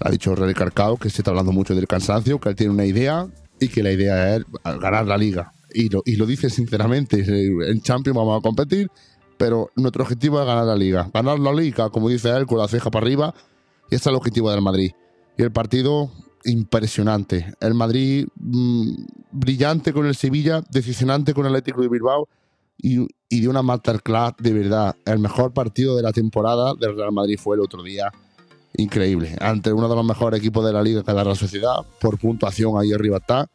ha 0.00 0.10
dicho 0.10 0.34
René 0.34 0.54
Carcao, 0.54 0.96
que 0.96 1.10
se 1.10 1.18
está 1.18 1.30
hablando 1.30 1.52
mucho 1.52 1.74
del 1.74 1.86
cansancio, 1.86 2.38
que 2.40 2.48
él 2.48 2.56
tiene 2.56 2.72
una 2.72 2.84
idea 2.84 3.26
y 3.60 3.68
que 3.68 3.82
la 3.82 3.92
idea 3.92 4.36
es 4.36 4.44
ganar 4.80 5.06
la 5.06 5.18
liga. 5.18 5.52
Y 5.72 5.88
lo, 5.88 6.02
y 6.04 6.16
lo 6.16 6.26
dice 6.26 6.50
sinceramente, 6.50 7.24
en 7.24 7.80
Champions 7.82 8.16
vamos 8.16 8.38
a 8.38 8.42
competir, 8.42 8.90
pero 9.36 9.70
nuestro 9.76 10.02
objetivo 10.02 10.40
es 10.40 10.46
ganar 10.46 10.64
la 10.64 10.76
liga. 10.76 11.10
Ganar 11.12 11.38
la 11.38 11.52
liga, 11.52 11.90
como 11.90 12.08
dice 12.08 12.30
él, 12.30 12.46
con 12.46 12.58
la 12.58 12.68
ceja 12.68 12.90
para 12.90 13.04
arriba, 13.04 13.34
y 13.90 13.94
ese 13.94 14.02
es 14.02 14.06
el 14.06 14.14
objetivo 14.14 14.50
del 14.50 14.62
Madrid. 14.62 14.92
Y 15.36 15.42
el 15.42 15.52
partido, 15.52 16.10
impresionante. 16.44 17.54
El 17.60 17.74
Madrid, 17.74 18.26
mm, 18.36 18.90
brillante 19.32 19.92
con 19.92 20.06
el 20.06 20.14
Sevilla, 20.14 20.62
decisionante 20.70 21.34
con 21.34 21.46
el 21.46 21.52
Atlético 21.52 21.82
de 21.82 21.88
Bilbao 21.88 22.28
y, 22.76 23.06
y 23.28 23.40
de 23.40 23.48
una 23.48 23.62
masterclass 23.62 24.34
de 24.38 24.52
verdad. 24.52 24.96
El 25.04 25.18
mejor 25.18 25.52
partido 25.52 25.96
de 25.96 26.02
la 26.02 26.12
temporada 26.12 26.74
del 26.74 26.96
Real 26.96 27.12
Madrid 27.12 27.38
fue 27.38 27.56
el 27.56 27.62
otro 27.62 27.82
día. 27.82 28.10
Increíble. 28.76 29.36
Ante 29.40 29.72
uno 29.72 29.88
de 29.88 29.94
los 29.96 30.04
mejores 30.04 30.38
equipos 30.40 30.64
de 30.64 30.72
la 30.72 30.82
liga 30.82 31.02
que 31.02 31.10
es 31.10 31.16
la 31.16 31.34
Sociedad, 31.34 31.76
por 32.00 32.18
puntuación 32.18 32.78
ahí 32.78 32.92
arriba 32.92 33.18
está. 33.18 33.48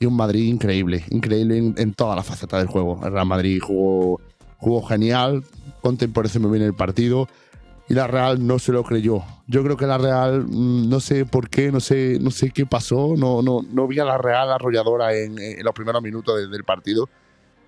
Y 0.00 0.06
un 0.06 0.14
Madrid 0.14 0.44
increíble, 0.44 1.04
increíble 1.10 1.58
en, 1.58 1.74
en 1.76 1.92
todas 1.92 2.14
las 2.14 2.24
facetas 2.24 2.60
del 2.60 2.68
juego. 2.68 3.00
El 3.04 3.12
Real 3.12 3.26
Madrid 3.26 3.60
jugó, 3.60 4.20
jugó 4.58 4.82
genial, 4.86 5.42
muy 6.38 6.52
bien 6.52 6.62
el 6.62 6.74
partido 6.74 7.26
y 7.88 7.94
la 7.94 8.06
Real 8.06 8.46
no 8.46 8.60
se 8.60 8.70
lo 8.70 8.84
creyó. 8.84 9.24
Yo 9.48 9.64
creo 9.64 9.76
que 9.76 9.86
la 9.86 9.98
Real, 9.98 10.44
mm, 10.46 10.88
no 10.88 11.00
sé 11.00 11.24
por 11.26 11.48
qué, 11.50 11.72
no 11.72 11.80
sé, 11.80 12.18
no 12.20 12.30
sé 12.30 12.50
qué 12.50 12.64
pasó, 12.64 13.14
no, 13.16 13.42
no, 13.42 13.62
no 13.68 13.88
vi 13.88 13.98
a 13.98 14.04
la 14.04 14.18
Real 14.18 14.52
arrolladora 14.52 15.16
en, 15.16 15.36
en 15.38 15.64
los 15.64 15.74
primeros 15.74 16.00
minutos 16.00 16.36
de- 16.36 16.46
del 16.46 16.62
partido. 16.62 17.08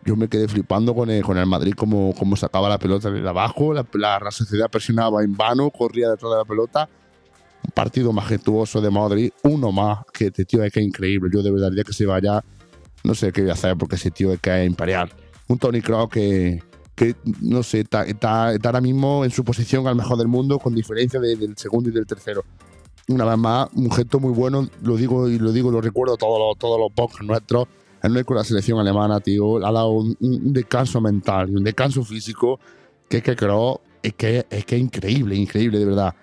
Yo 0.04 0.14
me 0.14 0.28
quedé 0.28 0.46
flipando 0.46 0.94
con 0.94 1.10
el, 1.10 1.24
con 1.24 1.36
el 1.36 1.46
Madrid, 1.46 1.74
como, 1.76 2.14
como 2.16 2.36
sacaba 2.36 2.68
la 2.68 2.78
pelota 2.78 3.10
de 3.10 3.28
abajo, 3.28 3.74
la, 3.74 3.84
la 3.94 4.18
Real 4.20 4.32
Sociedad 4.32 4.70
presionaba 4.70 5.24
en 5.24 5.36
vano, 5.36 5.68
corría 5.70 6.08
detrás 6.10 6.30
de 6.30 6.38
la 6.38 6.44
pelota. 6.44 6.88
Partido 7.74 8.12
majestuoso 8.12 8.80
de 8.80 8.90
Madrid, 8.90 9.30
uno 9.44 9.70
más, 9.72 9.98
que 10.12 10.26
este 10.26 10.44
tío 10.44 10.62
es 10.64 10.72
que 10.72 10.80
es 10.80 10.86
increíble. 10.86 11.30
Yo 11.32 11.42
de 11.42 11.50
verdad, 11.50 11.70
día 11.70 11.84
que 11.84 11.92
se 11.92 12.06
vaya, 12.06 12.42
no 13.04 13.14
sé 13.14 13.32
qué 13.32 13.42
voy 13.42 13.50
a 13.50 13.54
hacer, 13.54 13.76
porque 13.76 13.96
ese 13.96 14.10
tío 14.10 14.32
es 14.32 14.40
que 14.40 14.62
es 14.62 14.66
imperial. 14.66 15.10
Un 15.48 15.58
Tony 15.58 15.80
Kroos 15.80 16.08
que, 16.08 16.62
que 16.94 17.14
no 17.40 17.62
sé, 17.62 17.80
está, 17.80 18.04
está, 18.04 18.52
está 18.54 18.68
ahora 18.68 18.80
mismo 18.80 19.24
en 19.24 19.30
su 19.30 19.44
posición 19.44 19.86
al 19.86 19.96
mejor 19.96 20.16
del 20.18 20.28
mundo, 20.28 20.58
con 20.58 20.74
diferencia 20.74 21.20
de- 21.20 21.36
del 21.36 21.56
segundo 21.56 21.88
y 21.90 21.92
del 21.92 22.06
tercero. 22.06 22.44
Una 23.08 23.24
vez 23.24 23.38
más, 23.38 23.68
un 23.74 23.90
gesto 23.90 24.20
muy 24.20 24.32
bueno, 24.32 24.68
lo 24.82 24.96
digo 24.96 25.28
y 25.28 25.38
lo 25.38 25.52
digo, 25.52 25.70
lo 25.70 25.80
recuerdo 25.80 26.16
todos 26.16 26.38
los, 26.38 26.58
todos 26.58 26.78
los 26.78 26.92
podcasts 26.92 27.26
nuestros. 27.26 27.66
El 28.02 28.24
con 28.24 28.36
la 28.36 28.44
selección 28.44 28.78
alemana, 28.78 29.20
tío, 29.20 29.58
ha 29.58 29.72
dado 29.72 29.90
un, 29.90 30.16
un 30.20 30.52
descanso 30.52 31.00
mental 31.02 31.50
y 31.50 31.56
un 31.56 31.64
descanso 31.64 32.02
físico 32.02 32.58
que 33.08 33.18
es 33.18 33.22
que 33.22 33.36
creo 33.36 33.80
es 34.02 34.14
que 34.14 34.46
es 34.48 34.64
que 34.64 34.76
es 34.76 34.80
increíble, 34.80 35.34
increíble 35.34 35.78
de 35.78 35.84
verdad. 35.84 36.14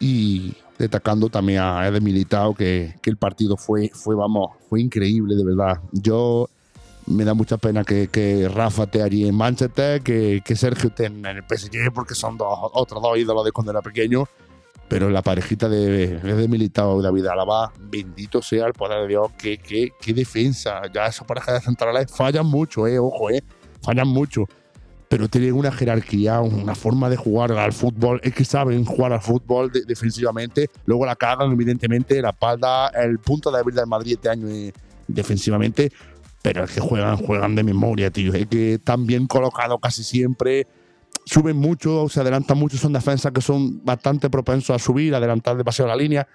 Y 0.00 0.54
destacando 0.78 1.28
también 1.28 1.60
a 1.60 1.86
Eder 1.86 2.02
Militao, 2.02 2.54
que, 2.54 2.94
que 3.02 3.10
el 3.10 3.18
partido 3.18 3.56
fue, 3.56 3.90
fue, 3.92 4.16
vamos, 4.16 4.56
fue 4.68 4.80
increíble, 4.80 5.36
de 5.36 5.44
verdad. 5.44 5.78
Yo 5.92 6.48
me 7.06 7.24
da 7.24 7.34
mucha 7.34 7.58
pena 7.58 7.84
que, 7.84 8.08
que 8.08 8.48
Rafa 8.48 8.84
esté 8.84 9.02
allí 9.02 9.26
en 9.26 9.34
Manchester, 9.34 10.00
que, 10.00 10.42
que 10.44 10.56
Sergio 10.56 10.88
esté 10.88 11.06
en 11.06 11.24
el 11.26 11.42
PSG, 11.42 11.92
porque 11.92 12.14
son 12.14 12.38
dos, 12.38 12.48
otros 12.72 13.02
dos 13.02 13.18
ídolos 13.18 13.44
de 13.44 13.52
cuando 13.52 13.72
era 13.72 13.82
pequeño. 13.82 14.26
Pero 14.88 15.08
la 15.08 15.22
parejita 15.22 15.68
de, 15.68 16.18
de 16.18 16.48
Militao 16.48 16.98
y 16.98 17.02
David 17.04 17.26
Alaba, 17.26 17.72
bendito 17.78 18.42
sea 18.42 18.66
el 18.66 18.72
poder 18.72 19.02
de 19.02 19.08
Dios, 19.08 19.30
qué, 19.38 19.58
qué, 19.58 19.90
qué 20.00 20.12
defensa. 20.12 20.82
Ya 20.92 21.06
esa 21.06 21.24
pareja 21.24 21.52
de 21.52 21.60
centrales 21.60 22.10
fallan 22.10 22.46
mucho, 22.46 22.86
eh, 22.86 22.98
ojo, 22.98 23.30
eh, 23.30 23.42
fallan 23.82 24.08
mucho. 24.08 24.46
Pero 25.10 25.26
tienen 25.28 25.54
una 25.54 25.72
jerarquía, 25.72 26.40
una 26.40 26.76
forma 26.76 27.10
de 27.10 27.16
jugar 27.16 27.50
al 27.50 27.72
fútbol. 27.72 28.20
Es 28.22 28.32
que 28.32 28.44
saben 28.44 28.84
jugar 28.84 29.12
al 29.12 29.20
fútbol 29.20 29.72
de- 29.72 29.82
defensivamente. 29.84 30.70
Luego 30.84 31.04
la 31.04 31.16
cagan, 31.16 31.50
evidentemente, 31.50 32.22
la 32.22 32.30
espalda, 32.30 32.86
el 32.90 33.18
punto 33.18 33.50
de 33.50 33.58
débil 33.58 33.74
del 33.74 33.88
Madrid 33.88 34.12
este 34.12 34.28
año 34.28 34.46
eh, 34.48 34.72
defensivamente. 35.08 35.90
Pero 36.42 36.62
es 36.62 36.70
que 36.70 36.80
juegan, 36.80 37.16
juegan 37.16 37.56
de 37.56 37.64
memoria, 37.64 38.12
tío. 38.12 38.32
Es 38.34 38.46
que 38.46 38.74
están 38.74 39.04
bien 39.04 39.26
colocados 39.26 39.80
casi 39.82 40.04
siempre 40.04 40.68
suben 41.26 41.56
mucho, 41.56 42.08
se 42.08 42.20
adelantan 42.20 42.56
mucho, 42.56 42.76
son 42.76 42.92
defensas 42.92 43.32
que 43.32 43.40
son 43.40 43.84
bastante 43.84 44.30
propensos 44.30 44.70
a 44.74 44.78
subir, 44.78 45.12
adelantar 45.14 45.56
demasiado 45.56 45.88
la 45.88 45.96
línea, 45.96 46.26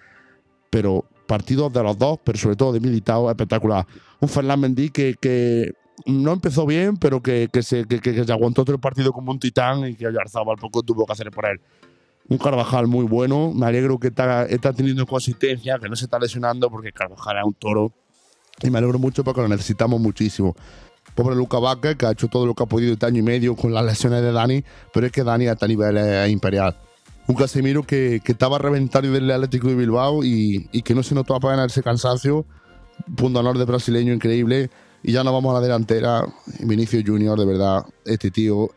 pero 0.69 1.05
partidos 1.27 1.71
de 1.73 1.81
los 1.81 1.97
dos, 1.97 2.19
pero 2.23 2.37
sobre 2.37 2.55
todo 2.57 2.73
de 2.73 2.81
Militao, 2.81 3.29
espectacular. 3.29 3.85
Un 4.19 4.29
Ferland 4.29 4.61
Mendy 4.61 4.89
que 4.89 5.73
no 6.05 6.33
empezó 6.33 6.65
bien, 6.65 6.97
pero 6.97 7.21
que, 7.21 7.49
que 7.51 7.63
se, 7.63 7.85
que, 7.85 7.99
que- 7.99 8.23
se 8.25 8.31
aguantó 8.31 8.63
todo 8.65 8.75
el 8.75 8.81
partido 8.81 9.11
como 9.11 9.31
un 9.31 9.39
titán 9.39 9.87
y 9.87 9.95
que 9.95 10.05
al 10.05 10.15
poco 10.59 10.83
tuvo 10.83 11.05
que 11.05 11.13
hacer 11.13 11.31
por 11.31 11.45
él. 11.45 11.59
Un 12.27 12.37
Carvajal 12.37 12.87
muy 12.87 13.05
bueno, 13.05 13.51
me 13.53 13.65
alegro 13.67 13.99
que 13.99 14.07
está, 14.07 14.45
está 14.45 14.73
teniendo 14.73 15.05
consistencia, 15.05 15.77
que 15.79 15.87
no 15.87 15.95
se 15.95 16.05
está 16.05 16.17
lesionando, 16.17 16.69
porque 16.69 16.91
Carvajal 16.91 17.37
es 17.37 17.43
un 17.43 17.53
toro 17.53 17.91
y 18.61 18.69
me 18.69 18.77
alegro 18.77 18.97
mucho 18.99 19.23
porque 19.23 19.41
lo 19.41 19.47
necesitamos 19.47 19.99
muchísimo. 19.99 20.55
Pobre 21.13 21.35
Luca 21.35 21.59
Vázquez, 21.59 21.95
que 21.97 22.05
ha 22.05 22.11
hecho 22.11 22.27
todo 22.27 22.45
lo 22.45 22.55
que 22.55 22.63
ha 22.63 22.65
podido 22.65 22.93
este 22.93 23.05
año 23.05 23.19
y 23.19 23.23
medio 23.23 23.55
con 23.55 23.73
las 23.73 23.85
lesiones 23.85 24.21
de 24.21 24.31
Dani, 24.31 24.63
pero 24.93 25.05
es 25.05 25.11
que 25.11 25.23
Dani 25.23 25.47
a 25.47 25.53
este 25.53 25.67
nivel 25.67 25.97
es 25.97 26.29
imperial. 26.29 26.75
Un 27.27 27.35
Casemiro 27.35 27.83
que, 27.83 28.21
que 28.23 28.31
estaba 28.31 28.57
reventado 28.57 29.11
del 29.11 29.29
Atlético 29.31 29.67
de 29.67 29.75
Bilbao 29.75 30.23
y, 30.23 30.67
y 30.71 30.81
que 30.81 30.95
no 30.95 31.03
se 31.03 31.15
notó 31.15 31.35
apenas 31.35 31.71
ese 31.71 31.83
cansancio. 31.83 32.45
Punto 33.15 33.39
honor 33.39 33.57
de 33.57 33.65
brasileño 33.65 34.13
increíble. 34.13 34.69
Y 35.07 35.11
ya 35.11 35.23
nos 35.23 35.33
vamos 35.33 35.51
a 35.51 35.59
la 35.59 35.61
delantera. 35.61 36.25
Vinicio 36.61 36.99
Junior, 37.05 37.37
de 37.37 37.45
verdad, 37.45 37.85
este 38.05 38.31
tío 38.31 38.69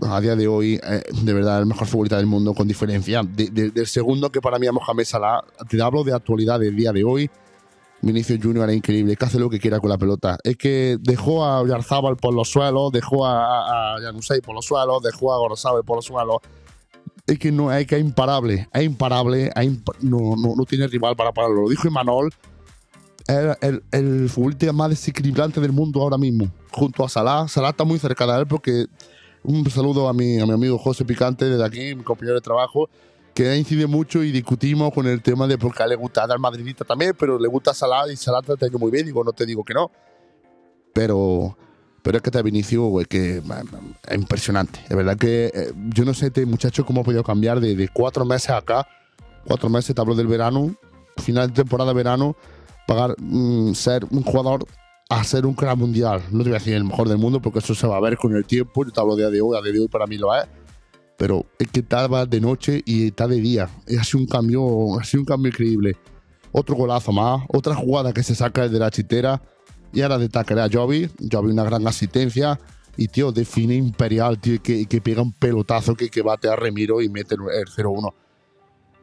a 0.00 0.20
día 0.20 0.36
de 0.36 0.46
hoy, 0.46 0.78
eh, 0.80 1.02
de 1.22 1.32
verdad, 1.32 1.58
el 1.58 1.66
mejor 1.66 1.88
futbolista 1.88 2.18
del 2.18 2.26
mundo 2.26 2.54
con 2.54 2.68
diferencia. 2.68 3.22
De- 3.24 3.50
de- 3.50 3.70
del 3.70 3.86
segundo 3.88 4.30
que 4.30 4.40
para 4.40 4.58
mí 4.60 4.66
es 4.66 4.72
Mohamed 4.72 5.04
Salah, 5.04 5.42
te 5.68 5.82
hablo 5.82 6.04
de 6.04 6.12
actualidad 6.14 6.60
del 6.60 6.76
día 6.76 6.92
de 6.92 7.02
hoy. 7.02 7.28
Vinicius 8.02 8.38
Junior 8.40 8.64
era 8.64 8.74
increíble, 8.74 9.16
que 9.16 9.24
hace 9.24 9.40
lo 9.40 9.50
que 9.50 9.58
quiera 9.58 9.80
con 9.80 9.88
la 9.90 9.98
pelota. 9.98 10.38
Es 10.44 10.56
que 10.56 10.98
dejó 11.00 11.44
a 11.44 11.66
Yarzábal 11.66 12.16
por 12.16 12.32
los 12.32 12.48
suelos, 12.48 12.92
dejó 12.92 13.26
a, 13.26 13.96
a 13.96 13.98
por 14.44 14.54
los 14.54 14.64
suelos, 14.66 15.02
dejó 15.02 15.32
a 15.32 15.38
Gorosabel 15.38 15.82
por 15.82 15.96
los 15.96 16.04
suelos. 16.04 16.36
Es 17.26 17.38
que 17.40 17.50
no, 17.50 17.72
es 17.72 17.86
que 17.88 17.96
es 17.96 18.00
imparable, 18.02 18.68
es 18.72 18.82
imparable, 18.84 19.46
es 19.46 19.52
imp- 19.66 19.96
no, 20.02 20.36
no, 20.36 20.54
no 20.54 20.64
tiene 20.64 20.86
rival 20.86 21.16
para 21.16 21.32
pararlo. 21.32 21.62
Lo 21.62 21.68
dijo 21.70 21.88
Imanol, 21.88 22.30
es 23.28 23.56
el, 23.60 23.82
el 23.90 24.28
futbolista 24.28 24.72
más 24.72 24.90
desequilibrante 24.90 25.60
del 25.60 25.72
mundo 25.72 26.00
ahora 26.00 26.18
mismo, 26.18 26.50
junto 26.70 27.04
a 27.04 27.08
Salah. 27.08 27.48
Salah 27.48 27.70
está 27.70 27.84
muy 27.84 27.98
cerca 27.98 28.26
de 28.26 28.40
él 28.40 28.46
porque 28.46 28.86
un 29.42 29.68
saludo 29.70 30.08
a 30.08 30.12
mi, 30.12 30.38
a 30.38 30.46
mi 30.46 30.52
amigo 30.52 30.78
José 30.78 31.04
Picante 31.04 31.44
desde 31.44 31.64
aquí, 31.64 31.94
mi 31.94 32.02
compañero 32.02 32.34
de 32.34 32.40
trabajo, 32.40 32.88
que 33.34 33.56
incide 33.56 33.86
mucho 33.86 34.22
y 34.22 34.32
discutimos 34.32 34.92
con 34.92 35.06
el 35.06 35.22
tema 35.22 35.46
de 35.46 35.58
por 35.58 35.74
qué 35.74 35.86
le 35.86 35.94
gusta 35.94 36.24
al 36.24 36.38
madridista 36.38 36.84
también, 36.84 37.14
pero 37.18 37.38
le 37.38 37.48
gusta 37.48 37.74
Salah 37.74 38.10
y 38.10 38.16
Salah 38.16 38.42
te 38.42 38.66
ha 38.66 38.78
muy 38.78 38.90
bien, 38.90 39.06
digo, 39.06 39.22
no 39.22 39.32
te 39.32 39.44
digo 39.44 39.64
que 39.64 39.74
no. 39.74 39.90
Pero, 40.92 41.56
pero 42.02 42.16
es 42.16 42.22
que 42.22 42.30
te 42.30 42.42
Vinicius, 42.42 42.88
güey, 42.88 43.06
que 43.06 43.42
es 44.08 44.16
impresionante. 44.16 44.80
De 44.88 44.96
verdad 44.96 45.16
que 45.16 45.50
eh, 45.52 45.72
yo 45.88 46.04
no 46.04 46.14
sé 46.14 46.28
este 46.28 46.46
muchacho 46.46 46.86
cómo 46.86 47.02
ha 47.02 47.04
podido 47.04 47.22
cambiar 47.22 47.60
de, 47.60 47.76
de 47.76 47.88
cuatro 47.88 48.24
meses 48.24 48.50
acá, 48.50 48.88
cuatro 49.46 49.68
meses, 49.68 49.94
te 49.94 50.00
hablo 50.00 50.14
del 50.14 50.26
verano, 50.26 50.74
final 51.18 51.48
de 51.48 51.54
temporada 51.54 51.92
verano, 51.92 52.36
pagar, 52.86 53.14
mm, 53.18 53.74
ser 53.74 54.04
un 54.10 54.22
jugador 54.22 54.66
a 55.08 55.22
ser 55.24 55.46
un 55.46 55.54
crack 55.54 55.76
mundial. 55.76 56.22
No 56.30 56.38
te 56.42 56.50
voy 56.50 56.56
a 56.56 56.58
decir 56.58 56.74
el 56.74 56.84
mejor 56.84 57.08
del 57.08 57.18
mundo 57.18 57.40
porque 57.40 57.60
eso 57.60 57.74
se 57.74 57.86
va 57.86 57.96
a 57.96 58.00
ver 58.00 58.16
con 58.16 58.34
el 58.34 58.44
tiempo. 58.44 58.84
Yo 58.84 58.90
te 58.90 59.00
hablo 59.00 59.14
de 59.14 59.22
día 59.22 59.30
de 59.30 59.40
hoy, 59.40 59.56
a 59.56 59.62
día 59.62 59.72
de 59.72 59.80
hoy 59.80 59.88
para 59.88 60.06
mí 60.06 60.18
lo 60.18 60.34
es. 60.34 60.44
Pero 61.16 61.46
es 61.58 61.68
que 61.68 61.80
estaba 61.80 62.26
de 62.26 62.40
noche 62.40 62.82
y 62.84 63.06
está 63.06 63.26
de 63.26 63.40
día. 63.40 63.70
Ha 63.98 64.04
sido 64.04 64.20
un 64.20 64.26
cambio, 64.26 64.98
ha 64.98 65.04
sido 65.04 65.22
un 65.22 65.26
cambio 65.26 65.50
increíble. 65.50 65.96
Otro 66.52 66.74
golazo 66.74 67.12
más, 67.12 67.42
otra 67.48 67.74
jugada 67.74 68.12
que 68.12 68.22
se 68.22 68.34
saca 68.34 68.68
de 68.68 68.78
la 68.78 68.90
chitera 68.90 69.42
y 69.92 70.02
ahora 70.02 70.18
de 70.18 70.28
tackle 70.28 70.60
a 70.60 70.68
Jovi. 70.70 71.08
Jovi 71.30 71.52
una 71.52 71.64
gran 71.64 71.86
asistencia 71.86 72.58
y 72.96 73.08
tío, 73.08 73.30
define 73.30 73.74
imperial, 73.74 74.38
tío, 74.38 74.60
que, 74.62 74.86
que 74.86 75.00
pega 75.00 75.22
un 75.22 75.32
pelotazo 75.32 75.94
que, 75.94 76.08
que 76.08 76.22
bate 76.22 76.48
a 76.48 76.56
Remiro 76.56 77.00
y 77.00 77.08
mete 77.08 77.34
el 77.34 77.66
0-1. 77.66 78.12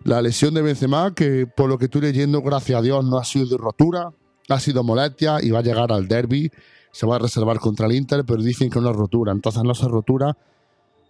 La 0.03 0.21
lesión 0.21 0.53
de 0.53 0.61
Benzema, 0.61 1.13
que 1.15 1.47
por 1.47 1.69
lo 1.69 1.77
que 1.77 1.85
estoy 1.85 2.01
leyendo, 2.01 2.41
gracias 2.41 2.77
a 2.77 2.81
Dios, 2.81 3.05
no 3.05 3.17
ha 3.17 3.23
sido 3.23 3.45
de 3.45 3.57
rotura, 3.57 4.11
ha 4.49 4.59
sido 4.59 4.83
molestia 4.83 5.37
y 5.41 5.49
va 5.49 5.59
a 5.59 5.63
llegar 5.63 5.93
al 5.93 6.09
derby. 6.09 6.51
Se 6.91 7.07
va 7.07 7.15
a 7.15 7.19
reservar 7.19 7.59
contra 7.59 7.85
el 7.87 7.93
Inter, 7.93 8.25
pero 8.25 8.41
dicen 8.41 8.69
que 8.69 8.81
no 8.81 8.91
es 8.91 8.95
rotura. 8.95 9.31
Entonces 9.31 9.63
no 9.63 9.71
es 9.71 9.81
rotura. 9.81 10.37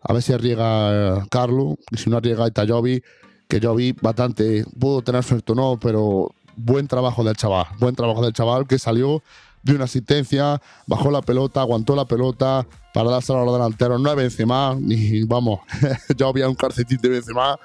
A 0.04 0.14
ver 0.14 0.22
si 0.22 0.32
arriesga 0.32 1.18
eh, 1.18 1.26
Carlo. 1.30 1.76
Y 1.90 1.98
si 1.98 2.10
no 2.10 2.18
arriesga 2.18 2.52
Jovi, 2.68 3.02
que 3.48 3.60
Jovi 3.60 3.94
bastante. 3.94 4.64
Pudo 4.80 5.02
tener 5.02 5.24
suerte 5.24 5.52
o 5.54 5.56
no, 5.56 5.80
pero 5.82 6.30
buen 6.56 6.88
trabajo 6.88 7.24
del 7.24 7.36
chaval. 7.36 7.66
Buen 7.80 7.96
trabajo 7.96 8.24
del 8.24 8.32
chaval 8.32 8.68
que 8.68 8.78
salió 8.78 9.24
de 9.64 9.74
una 9.74 9.86
asistencia, 9.86 10.62
bajó 10.86 11.10
la 11.10 11.22
pelota, 11.22 11.62
aguantó 11.62 11.96
la 11.96 12.06
pelota 12.06 12.68
para 12.94 13.10
dársela 13.10 13.42
a 13.42 13.46
los 13.46 13.54
delanteros. 13.54 14.00
No 14.00 14.10
es 14.12 14.16
Benzema, 14.18 14.76
ni 14.78 15.24
vamos, 15.24 15.62
Jovi 16.20 16.42
es 16.42 16.48
un 16.48 16.56
calcetín 16.56 17.00
de 17.02 17.10
Benzema 17.10 17.58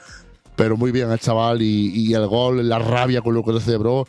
pero 0.59 0.77
muy 0.77 0.91
bien 0.91 1.09
el 1.13 1.21
chaval 1.21 1.63
y, 1.63 1.93
y 1.95 2.15
el 2.15 2.27
gol, 2.27 2.69
la 2.69 2.81
rabia 2.81 3.23
con 3.23 3.33
lo 3.33 3.45
que 3.45 3.53
le 3.53 3.61
celebró. 3.61 4.09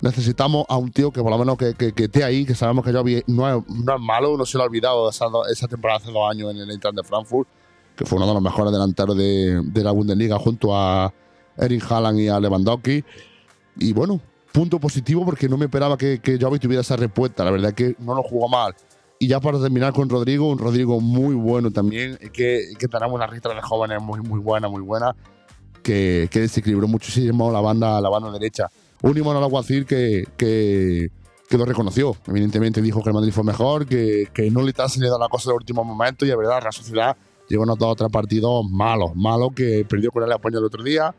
Necesitamos 0.00 0.64
a 0.66 0.78
un 0.78 0.90
tío 0.90 1.12
que 1.12 1.20
por 1.20 1.30
lo 1.30 1.36
menos 1.36 1.58
que, 1.58 1.74
que, 1.74 1.92
que 1.92 2.04
esté 2.04 2.24
ahí, 2.24 2.46
que 2.46 2.54
sabemos 2.54 2.86
que 2.86 2.90
Jovi 2.90 3.22
no 3.26 3.46
es, 3.46 3.62
no 3.68 3.94
es 3.96 4.00
malo, 4.00 4.34
no 4.38 4.46
se 4.46 4.56
lo 4.56 4.64
ha 4.64 4.66
olvidado 4.66 5.10
esa, 5.10 5.26
esa 5.52 5.68
temporada 5.68 6.00
hace 6.00 6.10
dos 6.10 6.22
años 6.30 6.52
en 6.52 6.56
el 6.56 6.70
Eintracht 6.70 6.96
de 6.96 7.04
Frankfurt, 7.04 7.46
que 7.94 8.06
fue 8.06 8.16
uno 8.16 8.26
de 8.26 8.32
los 8.32 8.42
mejores 8.42 8.72
delanteros 8.72 9.14
de, 9.14 9.60
de 9.62 9.84
la 9.84 9.90
Bundesliga 9.90 10.38
junto 10.38 10.74
a 10.74 11.12
Erin 11.58 11.82
Haaland 11.86 12.18
y 12.18 12.28
a 12.28 12.40
Lewandowski. 12.40 13.04
Y 13.76 13.92
bueno, 13.92 14.18
punto 14.52 14.80
positivo 14.80 15.26
porque 15.26 15.50
no 15.50 15.58
me 15.58 15.66
esperaba 15.66 15.98
que, 15.98 16.18
que 16.20 16.38
Jovi 16.40 16.58
tuviera 16.58 16.80
esa 16.80 16.96
respuesta, 16.96 17.44
la 17.44 17.50
verdad 17.50 17.68
es 17.68 17.74
que 17.74 17.94
no 18.02 18.14
lo 18.14 18.22
jugó 18.22 18.48
mal. 18.48 18.74
Y 19.18 19.28
ya 19.28 19.38
para 19.38 19.60
terminar 19.60 19.92
con 19.92 20.08
Rodrigo, 20.08 20.48
un 20.48 20.58
Rodrigo 20.58 20.98
muy 20.98 21.34
bueno 21.34 21.70
también, 21.70 22.16
que, 22.32 22.72
que 22.78 22.88
tenemos 22.88 23.14
una 23.14 23.26
ristra 23.26 23.52
de 23.52 23.60
jóvenes 23.60 24.00
muy, 24.00 24.22
muy 24.22 24.40
buena, 24.40 24.66
muy 24.66 24.80
buena 24.80 25.14
que, 25.82 26.28
que 26.30 26.40
desequilibró 26.40 26.88
muchísimo 26.88 27.50
la 27.52 27.60
banda, 27.60 28.00
la 28.00 28.08
banda 28.08 28.30
derecha. 28.30 28.70
Un 29.02 29.16
al 29.16 29.36
Alguacil 29.36 29.86
que, 29.86 30.26
que, 30.36 31.10
que 31.48 31.58
lo 31.58 31.64
reconoció. 31.64 32.16
Evidentemente 32.26 32.82
dijo 32.82 33.02
que 33.02 33.10
el 33.10 33.14
Madrid 33.14 33.32
fue 33.32 33.44
mejor, 33.44 33.86
que, 33.86 34.28
que 34.32 34.50
no 34.50 34.62
le 34.62 34.70
está 34.70 34.88
saliendo 34.88 35.18
la 35.18 35.28
cosa 35.28 35.50
en 35.50 35.54
los 35.54 35.60
últimos 35.60 35.86
momentos 35.86 36.28
y 36.28 36.30
es 36.30 36.36
verdad, 36.36 36.60
la 36.62 36.72
sociedad 36.72 37.16
llegó 37.48 37.64
a 37.64 37.74
dos 37.74 37.78
o 37.82 37.96
tres 37.96 38.10
partidos 38.10 38.64
malos, 38.70 39.14
malos 39.16 39.50
que 39.54 39.84
perdió 39.88 40.10
con 40.10 40.22
el 40.22 40.30
España 40.30 40.58
el 40.58 40.64
otro 40.64 40.82
día, 40.82 41.14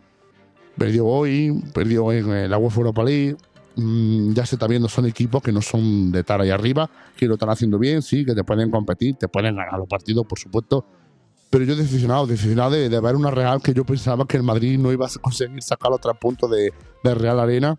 perdió 0.78 1.06
hoy, 1.06 1.62
perdió 1.74 2.12
en 2.12 2.50
la 2.50 2.58
UEFA 2.58 2.78
Europa 2.78 3.04
League. 3.04 3.36
Mm, 3.76 4.34
ya 4.34 4.46
se 4.46 4.56
está 4.56 4.68
viendo, 4.68 4.90
son 4.90 5.06
equipos 5.06 5.42
que 5.42 5.52
no 5.52 5.62
son 5.62 6.12
de 6.12 6.20
estar 6.20 6.42
ahí 6.42 6.50
arriba, 6.50 6.90
que 7.16 7.26
lo 7.26 7.36
están 7.36 7.50
haciendo 7.50 7.80
bien, 7.80 8.02
sí, 8.02 8.26
que 8.26 8.36
te 8.36 8.44
pueden 8.44 8.70
competir, 8.70 9.16
te 9.16 9.28
pueden 9.28 9.56
ganar 9.56 9.80
los 9.80 9.88
partidos, 9.88 10.26
por 10.26 10.38
supuesto, 10.38 10.86
pero 11.52 11.66
yo 11.66 11.76
decepcionado, 11.76 12.26
decepcionado 12.26 12.72
de, 12.72 12.88
de 12.88 13.00
ver 13.02 13.16
una 13.16 13.30
Real 13.30 13.62
que 13.62 13.74
yo 13.74 13.86
pensaba 13.86 14.26
que 14.26 14.38
el 14.38 14.44
Madrid 14.44 14.80
no 14.80 14.92
iba 14.92 15.06
a 15.06 15.10
conseguir 15.20 15.62
sacar 15.62 15.92
los 15.92 16.00
tres 16.00 16.16
puntos 16.20 16.50
de, 16.50 16.74
de 17.04 17.14
Real 17.14 17.40
Arena. 17.40 17.78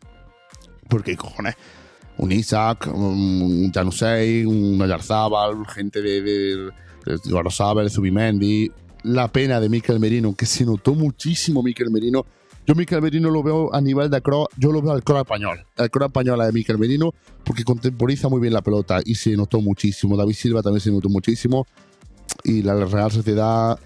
Porque, 0.90 1.16
cojones, 1.16 1.56
un 2.18 2.30
Isaac, 2.32 2.87
un 2.92 3.72
Janusei, 3.72 4.44
un 4.44 4.80
Oyarzábal, 4.80 5.66
gente 5.66 6.02
de, 6.02 6.20
de, 6.20 6.56
de 7.06 7.90
Zubimendi. 7.90 8.70
La 9.04 9.26
pena 9.32 9.58
de 9.58 9.70
Mikel 9.70 9.98
Merino, 9.98 10.35
que 10.35 10.44
se 10.44 10.66
notó 10.66 10.94
muchísimo 10.94 11.62
Mikel 11.62 11.90
Merino. 11.90 12.26
Yo 12.66 12.74
Mikel 12.74 13.00
Merino 13.00 13.30
lo 13.30 13.42
veo 13.42 13.74
a 13.74 13.80
nivel 13.80 14.11
de 14.11 14.20
cross, 14.20 14.48
yo 14.56 14.70
lo 14.70 14.82
veo 14.82 14.92
al 14.92 15.02
cross 15.02 15.22
español. 15.22 15.64
El 15.76 15.90
cross 15.90 16.08
español 16.08 16.38
de 16.44 16.52
Mikel 16.52 16.78
Merino, 16.78 17.12
porque 17.42 17.64
contemporiza 17.64 18.28
muy 18.28 18.40
bien 18.40 18.52
la 18.52 18.61
pelota 18.61 19.00
y 19.04 19.14
se 19.14 19.35
notó 19.35 19.61
muchísimo. 19.62 20.16
David 20.16 20.35
Silva 20.35 20.62
también 20.62 20.80
se 20.80 20.92
notó 20.92 21.08
muchísimo 21.08 21.66
y 22.45 22.62
la 22.62 22.75
Real 22.85 23.11
Sociedad 23.11 23.79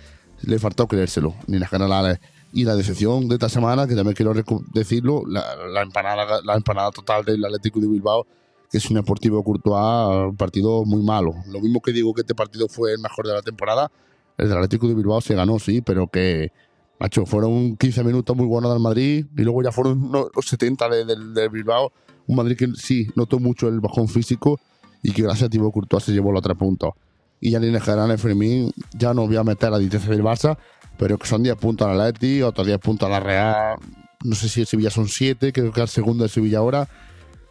le 0.43 0.59
faltó 0.59 0.87
creérselo, 0.87 1.35
ni 1.47 1.59
las 1.59 1.71
generales. 1.71 2.19
Y 2.53 2.65
la 2.65 2.75
decepción 2.75 3.29
de 3.29 3.35
esta 3.35 3.49
semana, 3.49 3.87
que 3.87 3.95
también 3.95 4.15
quiero 4.15 4.33
decirlo, 4.73 5.25
la, 5.27 5.57
la, 5.67 5.83
empanada, 5.83 6.41
la 6.43 6.55
empanada 6.55 6.91
total 6.91 7.25
del 7.25 7.45
Atlético 7.45 7.81
de 7.81 7.89
Bilbao, 7.89 8.27
que 8.71 8.79
es 8.79 8.89
un 8.89 8.97
Deportivo 8.97 9.43
Courtois, 9.43 10.29
un 10.31 10.37
partido 10.37 10.85
muy 10.85 11.03
malo. 11.03 11.35
Lo 11.49 11.61
mismo 11.61 11.81
que 11.81 11.93
digo 11.93 12.15
que 12.15 12.23
este 12.23 12.35
partido 12.35 12.69
fue 12.69 12.93
el 12.93 12.99
mejor 13.01 13.27
de 13.27 13.35
la 13.35 13.43
temporada, 13.43 13.91
el 14.39 14.49
del 14.49 14.57
Atlético 14.57 14.89
de 14.89 14.95
Bilbao 14.95 15.21
se 15.21 15.35
ganó, 15.35 15.59
sí, 15.59 15.83
pero 15.83 16.09
que, 16.09 16.53
macho, 16.99 17.27
fueron 17.27 17.77
15 17.77 18.05
minutos 18.05 18.37
muy 18.37 18.47
buenos 18.47 18.73
del 18.73 18.81
Madrid 18.81 19.27
y 19.37 19.43
luego 19.43 19.63
ya 19.63 19.73
fueron 19.73 20.11
los 20.13 20.47
70 20.47 20.89
del 20.89 21.07
de, 21.07 21.41
de 21.41 21.49
Bilbao. 21.49 21.93
Un 22.27 22.37
Madrid 22.37 22.57
que 22.57 22.69
sí 22.77 23.09
notó 23.15 23.39
mucho 23.39 23.69
el 23.69 23.81
bajón 23.81 24.09
físico 24.09 24.59
y 25.03 25.13
que 25.13 25.23
gracias 25.23 25.47
a 25.47 25.51
Thibaut 25.51 25.73
Courtois 25.73 26.03
se 26.03 26.13
llevó 26.13 26.33
los 26.33 26.43
tres 26.43 26.57
puntos 26.57 26.95
y 27.41 27.51
ya 27.51 27.61
ni 27.61 27.71
dejarán 27.71 28.11
el 28.11 28.19
Fermín. 28.19 28.73
Ya 28.93 29.15
no 29.15 29.27
voy 29.27 29.37
a 29.37 29.45
meter 29.45 29.71
la 29.71 29.79
distancia 29.79 30.11
del 30.11 30.23
Barça, 30.23 30.57
pero 30.99 31.19
que 31.19 31.27
son 31.27 31.43
10 31.43 31.57
puntos 31.57 31.87
al 31.87 32.01
Atleti, 32.01 32.43
otros 32.43 32.67
10 32.67 32.79
puntos 32.79 33.07
a 33.07 33.11
la 33.11 33.21
Real. 33.21 33.79
No 34.25 34.35
sé 34.35 34.49
si 34.49 34.61
el 34.61 34.67
Sevilla 34.67 34.91
son 34.91 35.09
7, 35.09 35.53
creo 35.53 35.73
que 35.73 35.81
el 35.81 35.89
segundo 35.89 36.25
de 36.25 36.31
Sevilla 36.31 36.59
ahora. 36.59 36.89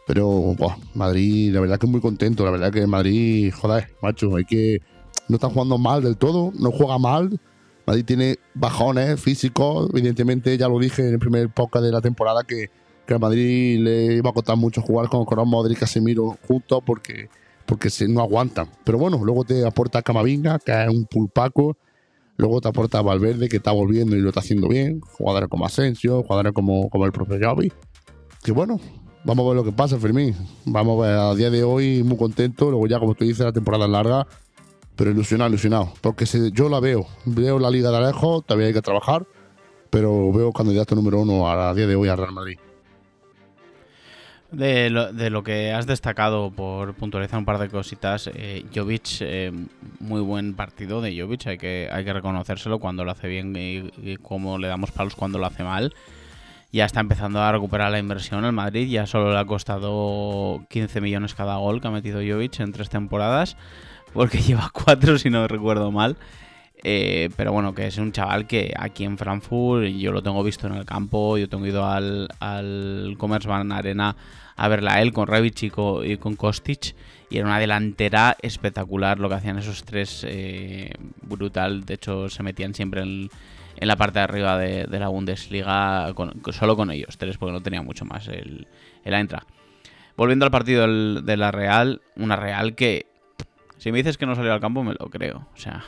Pero, 0.07 0.27
buah, 0.27 0.75
Madrid, 0.93 1.53
la 1.53 1.61
verdad 1.61 1.79
que 1.79 1.87
muy 1.87 1.99
contento. 1.99 2.45
La 2.45 2.51
verdad 2.51 2.71
que 2.71 2.85
Madrid, 2.85 3.51
joder, 3.53 3.89
macho, 4.01 4.35
hay 4.35 4.45
que. 4.45 4.81
No 5.27 5.35
está 5.37 5.49
jugando 5.49 5.77
mal 5.79 6.03
del 6.03 6.17
todo, 6.17 6.51
no 6.59 6.71
juega 6.71 6.99
mal. 6.99 7.39
Madrid 7.87 8.05
tiene 8.05 8.37
bajones 8.53 9.19
físicos. 9.19 9.89
Evidentemente, 9.91 10.55
ya 10.57 10.67
lo 10.67 10.79
dije 10.79 11.07
en 11.07 11.13
el 11.13 11.19
primer 11.19 11.49
podcast 11.49 11.85
de 11.85 11.91
la 11.91 12.01
temporada 12.01 12.43
que, 12.43 12.69
que 13.07 13.13
a 13.15 13.19
Madrid 13.19 13.79
le 13.79 14.15
iba 14.15 14.29
a 14.29 14.33
costar 14.33 14.57
mucho 14.57 14.81
jugar 14.81 15.09
con 15.09 15.25
Corón 15.25 15.49
Modric 15.49 15.77
y 15.77 15.79
Casemiro 15.79 16.37
juntos 16.47 16.83
porque 16.85 17.29
porque 17.65 17.89
se, 17.89 18.07
no 18.07 18.21
aguantan. 18.21 18.69
Pero 18.83 18.97
bueno, 18.97 19.19
luego 19.23 19.43
te 19.43 19.65
aporta 19.65 20.01
Camavinga, 20.01 20.59
que 20.59 20.71
es 20.71 20.89
un 20.89 21.05
pulpaco. 21.05 21.77
Luego 22.37 22.59
te 22.59 22.67
aporta 22.67 23.01
Valverde, 23.01 23.47
que 23.47 23.57
está 23.57 23.71
volviendo 23.71 24.15
y 24.15 24.21
lo 24.21 24.29
está 24.29 24.41
haciendo 24.41 24.67
bien. 24.67 24.99
Jugadores 25.01 25.49
como 25.49 25.65
Asensio, 25.65 26.23
jugadores 26.23 26.53
como, 26.53 26.89
como 26.89 27.05
el 27.05 27.11
propio 27.11 27.39
Javi. 27.39 27.71
Que 28.43 28.51
bueno, 28.51 28.79
vamos 29.23 29.45
a 29.45 29.47
ver 29.49 29.55
lo 29.57 29.63
que 29.63 29.71
pasa, 29.71 29.97
Fermín. 29.97 30.35
Vamos 30.65 31.03
a 31.03 31.07
ver, 31.07 31.17
a 31.17 31.35
día 31.35 31.49
de 31.49 31.63
hoy 31.63 32.03
muy 32.03 32.17
contento. 32.17 32.69
Luego 32.69 32.87
ya, 32.87 32.99
como 32.99 33.15
tú 33.15 33.23
dices, 33.23 33.45
la 33.45 33.53
temporada 33.53 33.85
es 33.85 33.91
larga. 33.91 34.27
Pero 34.95 35.11
ilusionado, 35.11 35.49
ilusionado. 35.49 35.93
Porque 36.01 36.25
se, 36.25 36.51
yo 36.51 36.67
la 36.69 36.79
veo. 36.79 37.05
Veo 37.25 37.57
la 37.57 37.69
liga 37.69 37.91
de 37.91 38.05
lejos, 38.05 38.45
todavía 38.45 38.67
hay 38.67 38.73
que 38.73 38.81
trabajar. 38.81 39.25
Pero 39.89 40.31
veo 40.33 40.51
candidato 40.51 40.93
número 40.93 41.21
uno 41.21 41.49
a, 41.49 41.73
día 41.73 41.87
de 41.87 41.95
hoy 41.95 42.09
a 42.09 42.15
Real 42.15 42.33
Madrid. 42.33 42.57
De 44.55 44.89
lo, 44.89 45.11
de 45.11 45.29
lo, 45.29 45.43
que 45.43 45.73
has 45.73 45.85
destacado, 45.85 46.49
por 46.49 46.93
puntualizar 46.93 47.37
un 47.37 47.43
par 47.43 47.57
de 47.57 47.67
cositas, 47.67 48.29
eh, 48.33 48.63
Jovic, 48.73 49.17
eh, 49.19 49.51
muy 49.99 50.21
buen 50.21 50.53
partido 50.53 51.01
de 51.01 51.19
Jovic, 51.19 51.47
hay 51.47 51.57
que, 51.57 51.89
hay 51.91 52.05
que 52.05 52.13
reconocérselo 52.13 52.79
cuando 52.79 53.03
lo 53.03 53.11
hace 53.11 53.27
bien 53.27 53.53
y, 53.53 53.91
y 54.01 54.15
cómo 54.15 54.57
le 54.57 54.69
damos 54.69 54.91
palos 54.91 55.13
cuando 55.13 55.39
lo 55.39 55.45
hace 55.45 55.65
mal. 55.65 55.93
Ya 56.71 56.85
está 56.85 57.01
empezando 57.01 57.41
a 57.41 57.51
recuperar 57.51 57.91
la 57.91 57.99
inversión 57.99 58.45
el 58.45 58.53
Madrid, 58.53 58.87
ya 58.87 59.05
solo 59.05 59.33
le 59.33 59.39
ha 59.39 59.45
costado 59.45 60.65
15 60.69 61.01
millones 61.01 61.33
cada 61.33 61.57
gol 61.57 61.81
que 61.81 61.89
ha 61.89 61.91
metido 61.91 62.21
Jovic 62.21 62.57
en 62.61 62.71
tres 62.71 62.89
temporadas, 62.89 63.57
porque 64.13 64.37
lleva 64.41 64.71
cuatro 64.71 65.17
si 65.17 65.29
no 65.29 65.49
recuerdo 65.49 65.91
mal. 65.91 66.15
Eh, 66.81 67.29
pero 67.35 67.51
bueno, 67.51 67.73
que 67.73 67.87
es 67.87 67.97
un 67.97 68.13
chaval 68.13 68.47
que 68.47 68.73
aquí 68.77 69.03
en 69.03 69.17
Frankfurt, 69.17 69.87
yo 69.87 70.13
lo 70.13 70.23
tengo 70.23 70.41
visto 70.43 70.67
en 70.67 70.75
el 70.75 70.85
campo, 70.85 71.37
yo 71.37 71.49
tengo 71.49 71.65
ido 71.65 71.85
al, 71.85 72.29
al 72.39 73.15
Commerzbank 73.17 73.71
Arena 73.73 74.15
a 74.55 74.67
verla 74.67 75.01
él 75.01 75.13
con 75.13 75.27
Rebic 75.27 75.63
y 75.63 75.69
con, 75.69 76.05
y 76.09 76.17
con 76.17 76.35
Kostic. 76.35 76.95
Y 77.29 77.37
era 77.37 77.47
una 77.47 77.59
delantera 77.59 78.37
espectacular 78.41 79.19
lo 79.19 79.29
que 79.29 79.35
hacían 79.35 79.57
esos 79.57 79.83
tres, 79.83 80.25
eh, 80.27 80.91
brutal. 81.21 81.85
De 81.85 81.95
hecho, 81.95 82.29
se 82.29 82.43
metían 82.43 82.73
siempre 82.73 83.01
en, 83.01 83.29
la 83.79 83.95
parte 83.95 84.19
de 84.19 84.23
arriba 84.23 84.57
de, 84.57 84.87
la 84.99 85.07
Bundesliga 85.07 86.13
solo 86.51 86.75
con 86.75 86.91
ellos, 86.91 87.17
tres, 87.17 87.37
porque 87.37 87.51
no 87.51 87.61
tenía 87.61 87.81
mucho 87.81 88.05
más 88.05 88.27
el, 88.27 88.67
el. 89.03 89.27
Volviendo 90.15 90.45
al 90.45 90.51
partido 90.51 90.83
del- 90.83 91.23
de 91.25 91.35
la 91.35 91.51
Real, 91.51 92.01
una 92.15 92.35
Real 92.35 92.75
que, 92.75 93.07
si 93.77 93.91
me 93.91 93.97
dices 93.97 94.17
que 94.17 94.25
no 94.25 94.35
salió 94.35 94.53
al 94.53 94.61
campo, 94.61 94.83
me 94.83 94.93
lo 94.93 95.09
creo. 95.09 95.47
O 95.53 95.57
sea, 95.57 95.83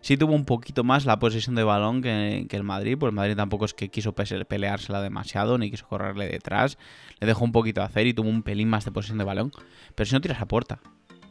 sí 0.00 0.16
tuvo 0.16 0.32
un 0.34 0.44
poquito 0.44 0.84
más 0.84 1.04
la 1.04 1.18
posesión 1.18 1.54
de 1.54 1.64
balón 1.64 2.02
que, 2.02 2.46
que 2.48 2.56
el 2.56 2.62
Madrid, 2.64 2.96
pues 2.98 3.10
el 3.10 3.16
Madrid 3.16 3.36
tampoco 3.36 3.64
es 3.64 3.74
que 3.74 3.88
quiso 3.88 4.12
peleársela 4.14 5.00
demasiado, 5.02 5.58
ni 5.58 5.70
quiso 5.70 5.86
correrle 5.86 6.28
detrás. 6.28 6.78
Le 7.20 7.26
dejó 7.26 7.44
un 7.44 7.52
poquito 7.52 7.82
hacer 7.82 8.06
y 8.06 8.14
tuvo 8.14 8.28
un 8.28 8.42
pelín 8.42 8.68
más 8.68 8.84
de 8.84 8.92
posesión 8.92 9.18
de 9.18 9.24
balón. 9.24 9.52
Pero 9.94 10.06
si 10.06 10.14
no 10.14 10.20
tiras 10.20 10.40
a 10.40 10.46
puerta, 10.46 10.80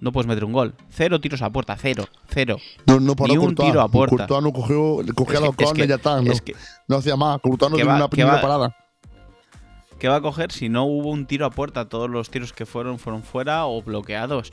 no 0.02 0.12
puedes 0.12 0.28
meter 0.28 0.46
un 0.46 0.54
gol. 0.54 0.76
Cero 0.90 1.20
tiros 1.20 1.42
a 1.42 1.50
puerta, 1.50 1.76
cero, 1.78 2.06
cero. 2.30 2.58
No, 2.86 3.00
no 3.00 3.16
paró 3.16 3.32
Ni 3.34 3.38
un 3.38 3.46
Courtois. 3.48 3.70
tiro 3.72 3.82
a 3.82 3.90
puerta. 3.90 4.16
Courtois 4.28 4.44
no 4.44 4.54
cogió, 4.54 5.14
cogía 5.16 5.40
Es 5.40 5.56
que- 5.56 5.66
los 5.66 5.78
y 5.78 5.88
ya 5.88 5.96
está. 5.96 6.22
No, 6.22 6.32
es 6.32 6.42
que- 6.42 6.56
no 6.88 6.98
hacía 6.98 7.16
más. 7.16 7.40
Courtois 7.42 7.72
no 7.72 7.76
tiene 7.76 7.90
va- 7.92 7.98
una 7.98 8.10
primera 8.10 8.36
va- 8.36 8.42
parada. 8.42 8.76
¿Qué 10.00 10.08
va 10.08 10.16
a 10.16 10.22
coger 10.22 10.54
si 10.54 10.70
no 10.70 10.86
hubo 10.86 11.10
un 11.10 11.26
tiro 11.26 11.46
a 11.46 11.50
puerta? 11.50 11.90
Todos 11.90 12.10
los 12.10 12.30
tiros 12.30 12.54
que 12.54 12.66
fueron 12.66 13.00
fueron 13.00 13.22
fuera 13.24 13.66
o 13.66 13.82
bloqueados. 13.82 14.52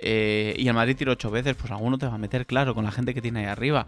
Eh, 0.00 0.54
y 0.56 0.68
el 0.68 0.74
Madrid 0.74 0.96
tiró 0.96 1.12
ocho 1.12 1.30
veces, 1.30 1.56
pues 1.56 1.70
alguno 1.70 1.98
te 1.98 2.06
va 2.06 2.14
a 2.14 2.18
meter, 2.18 2.46
claro, 2.46 2.74
con 2.74 2.84
la 2.84 2.92
gente 2.92 3.14
que 3.14 3.20
tiene 3.20 3.40
ahí 3.40 3.46
arriba. 3.46 3.86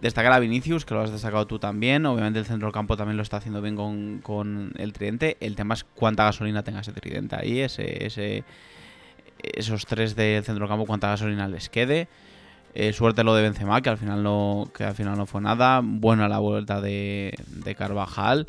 Destacar 0.00 0.32
a 0.32 0.38
Vinicius, 0.38 0.84
que 0.84 0.94
lo 0.94 1.00
has 1.00 1.12
destacado 1.12 1.46
tú 1.46 1.58
también. 1.58 2.06
Obviamente 2.06 2.38
el 2.38 2.44
centro 2.44 2.66
del 2.66 2.72
campo 2.72 2.96
también 2.96 3.16
lo 3.16 3.22
está 3.22 3.36
haciendo 3.36 3.62
bien 3.62 3.76
con, 3.76 4.20
con 4.22 4.72
el 4.76 4.92
tridente. 4.92 5.36
El 5.40 5.54
tema 5.54 5.74
es 5.74 5.84
cuánta 5.84 6.24
gasolina 6.24 6.62
tenga 6.62 6.80
ese 6.80 6.92
tridente 6.92 7.36
ahí, 7.36 7.60
ese, 7.60 8.44
esos 9.42 9.86
tres 9.86 10.16
del 10.16 10.42
centro 10.44 10.64
del 10.64 10.68
campo, 10.68 10.86
cuánta 10.86 11.08
gasolina 11.08 11.46
les 11.48 11.68
quede. 11.68 12.08
Eh, 12.74 12.92
suerte 12.92 13.22
lo 13.22 13.34
de 13.34 13.42
Benzema, 13.42 13.80
que 13.82 13.90
al 13.90 13.98
final 13.98 14.22
no, 14.22 14.70
que 14.74 14.84
al 14.84 14.94
final 14.94 15.16
no 15.16 15.26
fue 15.26 15.40
nada. 15.40 15.80
Buena 15.84 16.28
la 16.28 16.38
vuelta 16.38 16.80
de, 16.80 17.34
de 17.46 17.74
Carvajal. 17.74 18.46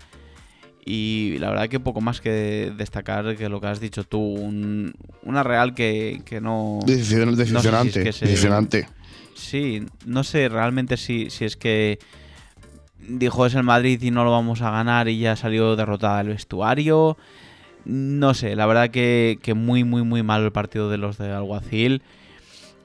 Y 0.85 1.37
la 1.39 1.49
verdad 1.49 1.69
que 1.69 1.79
poco 1.79 2.01
más 2.01 2.19
que 2.19 2.73
destacar 2.75 3.35
que 3.37 3.47
lo 3.47 3.61
que 3.61 3.67
has 3.67 3.79
dicho 3.79 4.03
tú. 4.03 4.19
un- 4.19 4.93
una 5.23 5.41
Real 5.43 5.73
que, 5.73 6.21
que 6.25 6.41
no... 6.41 6.79
Decisión- 6.85 8.03
que 8.03 8.11
se- 8.13 8.25
Decepcionante. 8.25 8.89
Sí, 9.35 9.85
no 10.05 10.23
sé 10.23 10.49
realmente 10.49 10.97
si, 10.97 11.29
si 11.29 11.45
es 11.45 11.55
que 11.57 11.99
dijo 13.07 13.45
es 13.45 13.55
el 13.55 13.63
Madrid 13.63 14.01
y 14.01 14.11
no 14.11 14.23
lo 14.23 14.31
vamos 14.31 14.61
a 14.61 14.71
ganar 14.71 15.07
y 15.07 15.19
ya 15.19 15.35
salió 15.35 15.75
derrotada 15.75 16.21
el 16.21 16.27
vestuario. 16.29 17.17
No 17.85 18.33
sé, 18.33 18.55
la 18.55 18.65
verdad 18.65 18.89
que, 18.91 19.39
que 19.41 19.53
muy, 19.53 19.83
muy, 19.83 20.03
muy 20.03 20.21
malo 20.23 20.45
el 20.45 20.51
partido 20.51 20.89
de 20.89 20.97
los 20.97 21.17
de 21.17 21.31
Alguacil. 21.31 22.01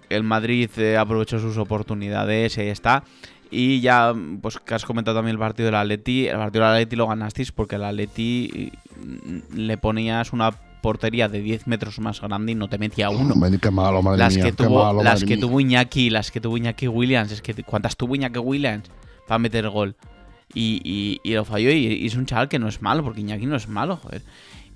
El 0.08 0.22
Madrid 0.22 0.70
eh, 0.78 0.96
aprovechó 0.96 1.38
sus 1.38 1.56
oportunidades 1.58 2.56
y 2.56 2.60
ahí 2.62 2.68
está. 2.68 3.04
Y 3.50 3.80
ya, 3.80 4.14
pues 4.42 4.58
que 4.58 4.74
has 4.74 4.84
comentado 4.84 5.16
también 5.18 5.34
el 5.34 5.38
partido 5.38 5.66
del 5.66 5.74
Atleti. 5.76 6.26
El 6.26 6.36
partido 6.36 6.64
del 6.64 6.74
Atleti 6.74 6.96
lo 6.96 7.06
ganasteis 7.08 7.50
porque 7.52 7.76
el 7.76 7.84
Atleti 7.84 8.70
mm, 9.04 9.56
le 9.56 9.78
ponías 9.78 10.32
una 10.32 10.50
portería 10.82 11.28
de 11.28 11.40
10 11.40 11.66
metros 11.66 11.98
más 11.98 12.20
grande 12.20 12.52
y 12.52 12.54
no 12.54 12.68
te 12.68 12.78
metía 12.78 13.10
uno 13.10 13.34
Madre, 13.34 13.58
Qué 13.58 13.70
malo, 13.70 14.00
madre 14.00 14.18
las 14.18 14.34
mía. 14.36 14.44
que 14.44 14.52
tuvo, 14.52 14.84
malo, 14.84 15.02
las 15.02 15.24
que 15.24 15.34
mía. 15.36 15.40
tuvo 15.40 15.60
Iñaki, 15.60 16.08
las 16.10 16.30
que 16.30 16.40
tuvo 16.40 16.56
Iñaki 16.56 16.86
Williams, 16.88 17.32
es 17.32 17.42
que 17.42 17.52
cuántas 17.64 17.96
tuvo 17.96 18.14
Iñaki 18.14 18.38
Williams 18.38 18.84
para 19.26 19.38
meter 19.38 19.68
gol. 19.70 19.96
Y, 20.54 20.80
y- 20.84 21.20
y 21.28 21.34
lo 21.34 21.44
falló 21.44 21.70
y, 21.70 21.86
y 21.86 22.06
es 22.06 22.14
un 22.16 22.26
chaval 22.26 22.48
que 22.48 22.58
no 22.58 22.68
es 22.68 22.80
malo, 22.80 23.02
porque 23.02 23.20
Iñaki 23.20 23.46
no 23.46 23.56
es 23.56 23.68
malo, 23.68 23.96
joder. 23.96 24.22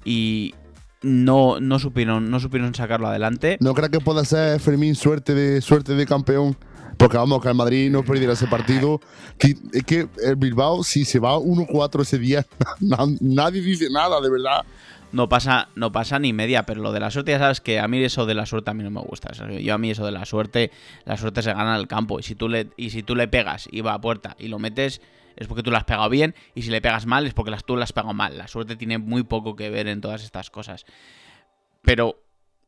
Y 0.05 0.55
no, 1.03 1.61
no 1.61 1.79
supieron, 1.79 2.31
no 2.31 2.41
supieron 2.41 2.75
sacarlo 2.75 3.07
adelante. 3.09 3.57
¿No 3.61 3.73
crees 3.75 3.91
que 3.91 4.01
puede 4.01 4.25
ser 4.25 4.59
Fermín 4.61 4.95
suerte 4.95 5.35
de, 5.35 5.61
suerte 5.61 5.95
de 5.95 6.05
campeón? 6.07 6.57
Porque 7.03 7.17
vamos, 7.17 7.43
que 7.43 7.49
el 7.49 7.57
Madrid 7.57 7.91
no 7.91 8.05
perdiera 8.05 8.35
ese 8.35 8.47
partido. 8.47 9.01
Es 9.73 9.83
que 9.85 10.07
el 10.25 10.37
Bilbao, 10.37 10.85
si 10.85 11.05
se 11.05 11.19
va 11.19 11.37
1-4 11.37 12.03
ese 12.03 12.17
día, 12.17 12.47
na- 12.81 12.99
nadie 13.21 13.61
dice 13.61 13.89
nada, 13.91 14.21
de 14.21 14.31
verdad. 14.31 14.65
No 15.11 15.29
pasa, 15.29 15.69
no 15.75 15.91
pasa 15.91 16.21
ni 16.21 16.33
media, 16.33 16.63
pero 16.65 16.81
lo 16.81 16.93
de 16.93 17.01
la 17.01 17.11
suerte, 17.11 17.33
ya 17.33 17.41
sabes 17.41 17.61
que 17.61 17.81
a 17.81 17.89
mí 17.89 18.01
eso 18.05 18.25
de 18.25 18.35
la 18.35 18.47
suerte 18.47 18.71
a 18.71 18.75
mí 18.75 18.85
no 18.85 18.91
me 18.93 19.01
gusta. 19.01 19.33
Yo 19.61 19.75
a 19.75 19.79
mí 19.79 19.91
eso 19.91 20.07
de 20.07 20.13
la 20.13 20.25
suerte, 20.25 20.71
la 21.05 21.17
suerte 21.17 21.43
se 21.43 21.53
gana 21.53 21.75
en 21.75 21.81
el 21.81 21.89
campo. 21.89 22.21
Y 22.21 22.23
si 22.23 22.37
tú 22.37 22.49
le, 22.49 22.69
y 22.77 22.91
si 22.91 23.03
tú 23.03 23.17
le 23.17 23.27
pegas 23.27 23.69
y 23.73 23.81
va 23.81 23.95
a 23.95 24.01
puerta 24.01 24.37
y 24.39 24.47
lo 24.47 24.61
metes, 24.61 25.01
es 25.35 25.49
porque 25.49 25.65
tú 25.65 25.73
lo 25.73 25.79
has 25.79 25.85
pegado 25.85 26.09
bien. 26.09 26.37
Y 26.55 26.63
si 26.63 26.71
le 26.71 26.81
pegas 26.81 27.07
mal, 27.07 27.27
es 27.27 27.35
porque 27.35 27.53
tú 27.67 27.75
lo 27.77 27.83
has 27.83 27.93
pegado 27.93 28.15
mal. 28.15 28.39
La 28.39 28.47
suerte 28.47 28.77
tiene 28.77 28.99
muy 28.99 29.25
poco 29.25 29.57
que 29.57 29.71
ver 29.71 29.89
en 29.89 30.01
todas 30.01 30.23
estas 30.23 30.51
cosas. 30.51 30.85
Pero, 31.83 32.23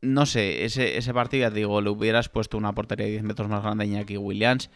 no 0.05 0.27
sé, 0.27 0.65
ese, 0.65 0.97
ese 0.99 1.13
partido, 1.15 1.43
ya 1.49 1.51
te 1.51 1.57
digo, 1.57 1.81
le 1.81 1.91
hubieras 1.91 2.29
puesto 2.29 2.57
una 2.57 2.73
portería 2.73 3.07
de 3.07 3.13
10 3.13 3.23
metros 3.25 3.49
más 3.49 3.63
grande 3.63 3.85
a 3.85 3.87
Iñaki 3.87 4.17
Williams 4.17 4.71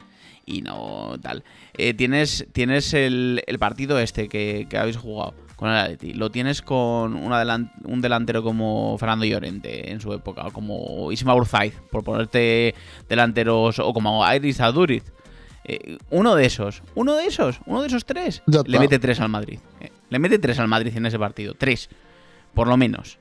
y 0.47 0.63
no 0.63 1.17
tal. 1.23 1.45
Eh, 1.77 1.95
tienes 1.95 2.47
tienes 2.53 2.95
el, 2.95 3.43
el 3.47 3.59
partido 3.59 3.99
este 3.99 4.29
que, 4.29 4.67
que 4.69 4.79
habéis 4.79 4.97
jugado 4.97 5.35
con 5.57 5.69
el 5.71 5.77
Atleti. 5.77 6.15
Lo 6.15 6.31
tienes 6.31 6.63
con 6.63 7.15
una 7.17 7.43
delan- 7.45 7.73
un 7.85 8.01
delantero 8.01 8.43
como 8.43 8.97
Fernando 8.99 9.25
Llorente 9.25 9.91
en 9.91 10.01
su 10.01 10.13
época, 10.13 10.47
o 10.47 10.53
como 10.53 11.11
Isma 11.13 11.35
Urzaiz, 11.35 11.75
por 11.91 12.05
ponerte 12.05 12.75
delanteros, 13.09 13.79
o 13.79 13.93
como 13.93 14.25
Iris 14.33 14.61
Aduriz. 14.61 15.03
Eh, 15.65 15.99
uno 16.11 16.35
de 16.35 16.47
esos, 16.47 16.83
uno 16.95 17.15
de 17.17 17.27
esos, 17.27 17.61
uno 17.67 17.83
de 17.83 17.89
esos 17.89 18.05
tres, 18.07 18.43
le 18.69 18.79
mete 18.79 18.99
tres 18.99 19.21
al 19.21 19.29
Madrid. 19.29 19.59
Eh, 19.81 19.91
le 20.09 20.19
mete 20.19 20.39
tres 20.39 20.59
al 20.61 20.69
Madrid 20.69 20.97
en 20.97 21.05
ese 21.07 21.19
partido, 21.19 21.55
tres, 21.55 21.91
por 22.55 22.69
lo 22.69 22.77
menos 22.77 23.19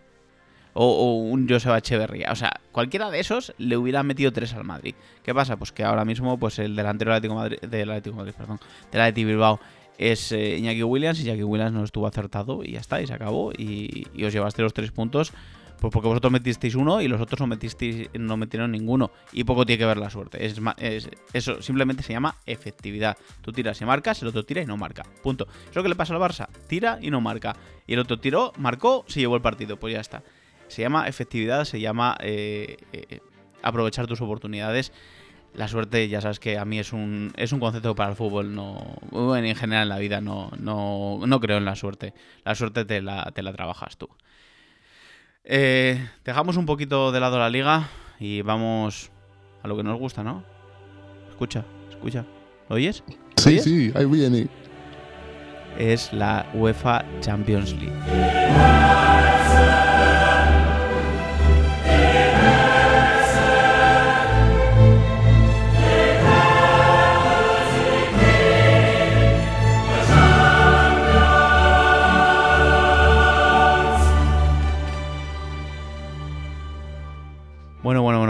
o, 0.80 1.13
un 1.23 1.47
Joseba 1.49 1.78
Echeverría. 1.80 2.32
O 2.32 2.36
sea, 2.36 2.51
cualquiera 2.71 3.09
de 3.09 3.19
esos 3.19 3.53
le 3.57 3.78
hubiera 3.78 4.03
metido 4.03 4.32
tres 4.32 4.53
al 4.53 4.63
Madrid. 4.63 4.95
¿Qué 5.23 5.34
pasa? 5.34 5.57
Pues 5.57 5.71
que 5.71 5.84
ahora 5.84 6.05
mismo 6.05 6.38
pues 6.38 6.59
el 6.59 6.75
delantero 6.75 7.11
del 7.11 7.17
Atlético 7.17 7.36
Madrid, 7.36 7.57
del 7.61 7.89
Atlético 7.89 8.15
Madrid, 8.17 9.25
Bilbao 9.25 9.59
es 9.97 10.32
eh, 10.32 10.57
Iñaki 10.57 10.84
Williams 10.84 11.19
y 11.19 11.23
Iñaki 11.23 11.43
Williams 11.43 11.73
no 11.73 11.84
estuvo 11.84 12.05
acertado 12.05 12.63
y 12.63 12.73
ya 12.73 12.80
está, 12.80 13.01
y 13.01 13.07
se 13.07 13.13
acabó 13.13 13.51
y, 13.51 14.05
os 14.23 14.32
llevaste 14.32 14.61
los 14.61 14.73
tres 14.73 14.91
puntos 14.91 15.34
pues 15.80 15.93
porque 15.93 16.07
vosotros 16.07 16.32
metisteis 16.32 16.73
uno 16.73 17.01
y 17.01 17.07
los 17.07 17.21
otros 17.21 17.39
no 17.39 17.45
metisteis 17.47 18.09
no 18.13 18.36
metieron 18.36 18.71
ninguno 18.71 19.11
y 19.32 19.43
poco 19.43 19.63
tiene 19.63 19.78
que 19.78 19.86
ver 19.86 19.97
la 19.97 20.09
suerte. 20.09 20.43
Es, 20.43 20.59
es- 20.78 21.09
eso 21.34 21.61
simplemente 21.61 22.01
se 22.01 22.13
llama 22.13 22.36
efectividad. 22.47 23.15
Tú 23.41 23.51
tiras 23.51 23.80
y 23.80 23.86
marcas, 23.86 24.19
el 24.23 24.30
otro 24.30 24.43
tira 24.43 24.61
y 24.63 24.65
no 24.65 24.75
marca. 24.75 25.03
Punto. 25.21 25.47
Es 25.69 25.75
lo 25.75 25.84
que 25.84 25.89
le 25.89 25.95
pasa 25.95 26.15
al 26.15 26.19
Barça. 26.19 26.47
Tira 26.67 26.97
y 26.99 27.11
no 27.11 27.21
marca. 27.21 27.55
Y 27.86 27.93
el 27.93 27.99
otro 27.99 28.19
tiró, 28.19 28.53
marcó, 28.57 29.05
se 29.07 29.19
llevó 29.19 29.36
el 29.36 29.43
partido. 29.43 29.78
Pues 29.78 29.93
ya 29.93 29.99
está. 29.99 30.23
Se 30.68 30.82
llama 30.82 31.07
efectividad, 31.07 31.65
se 31.65 31.80
llama 31.80 32.18
eh, 32.20 32.78
eh, 32.93 33.20
aprovechar 33.61 34.07
tus 34.07 34.22
oportunidades. 34.22 34.91
La 35.53 35.68
suerte, 35.68 36.07
ya 36.07 36.22
sabes 36.22 36.39
que 36.39 36.57
a 36.57 36.65
mí 36.65 36.78
es 36.78 36.93
un, 36.93 37.34
es 37.36 37.51
un 37.51 37.59
concepto 37.59 37.95
para 37.95 38.11
el 38.11 38.15
fútbol, 38.15 38.53
no, 38.53 38.97
bueno, 39.09 39.47
en 39.47 39.55
general 39.55 39.84
en 39.84 39.89
la 39.89 39.97
vida 39.97 40.22
no, 40.22 40.51
no, 40.59 41.20
no 41.26 41.39
creo 41.39 41.57
en 41.57 41.65
la 41.65 41.76
suerte. 41.76 42.13
La 42.43 42.53
suerte 42.53 42.86
te 42.86 43.01
la, 43.01 43.32
te 43.34 43.41
la 43.41 43.53
trabajas 43.53 43.97
tú. 43.97 44.07
Eh, 45.43 46.05
dejamos 46.26 46.57
un 46.57 46.65
poquito 46.65 47.11
de 47.11 47.20
lado 47.22 47.39
la 47.39 47.49
liga 47.49 47.89
y 48.20 48.41
vamos 48.41 49.09
a 49.63 49.68
lo 49.68 49.78
que 49.78 49.84
nos 49.84 49.97
gusta, 49.97 50.24
¿no? 50.24 50.43
Escucha, 51.30 51.63
escucha. 51.89 52.26
¿Lo 52.70 52.76
oyes? 52.76 53.03
Sí, 53.38 53.49
¿Oyes? 53.49 53.63
sí, 53.63 53.91
ahí 53.95 54.05
viene. 54.05 54.47
Es 55.80 56.11
la 56.11 56.45
UEFA 56.53 57.05
Champions 57.22 57.74
League. 57.74 57.93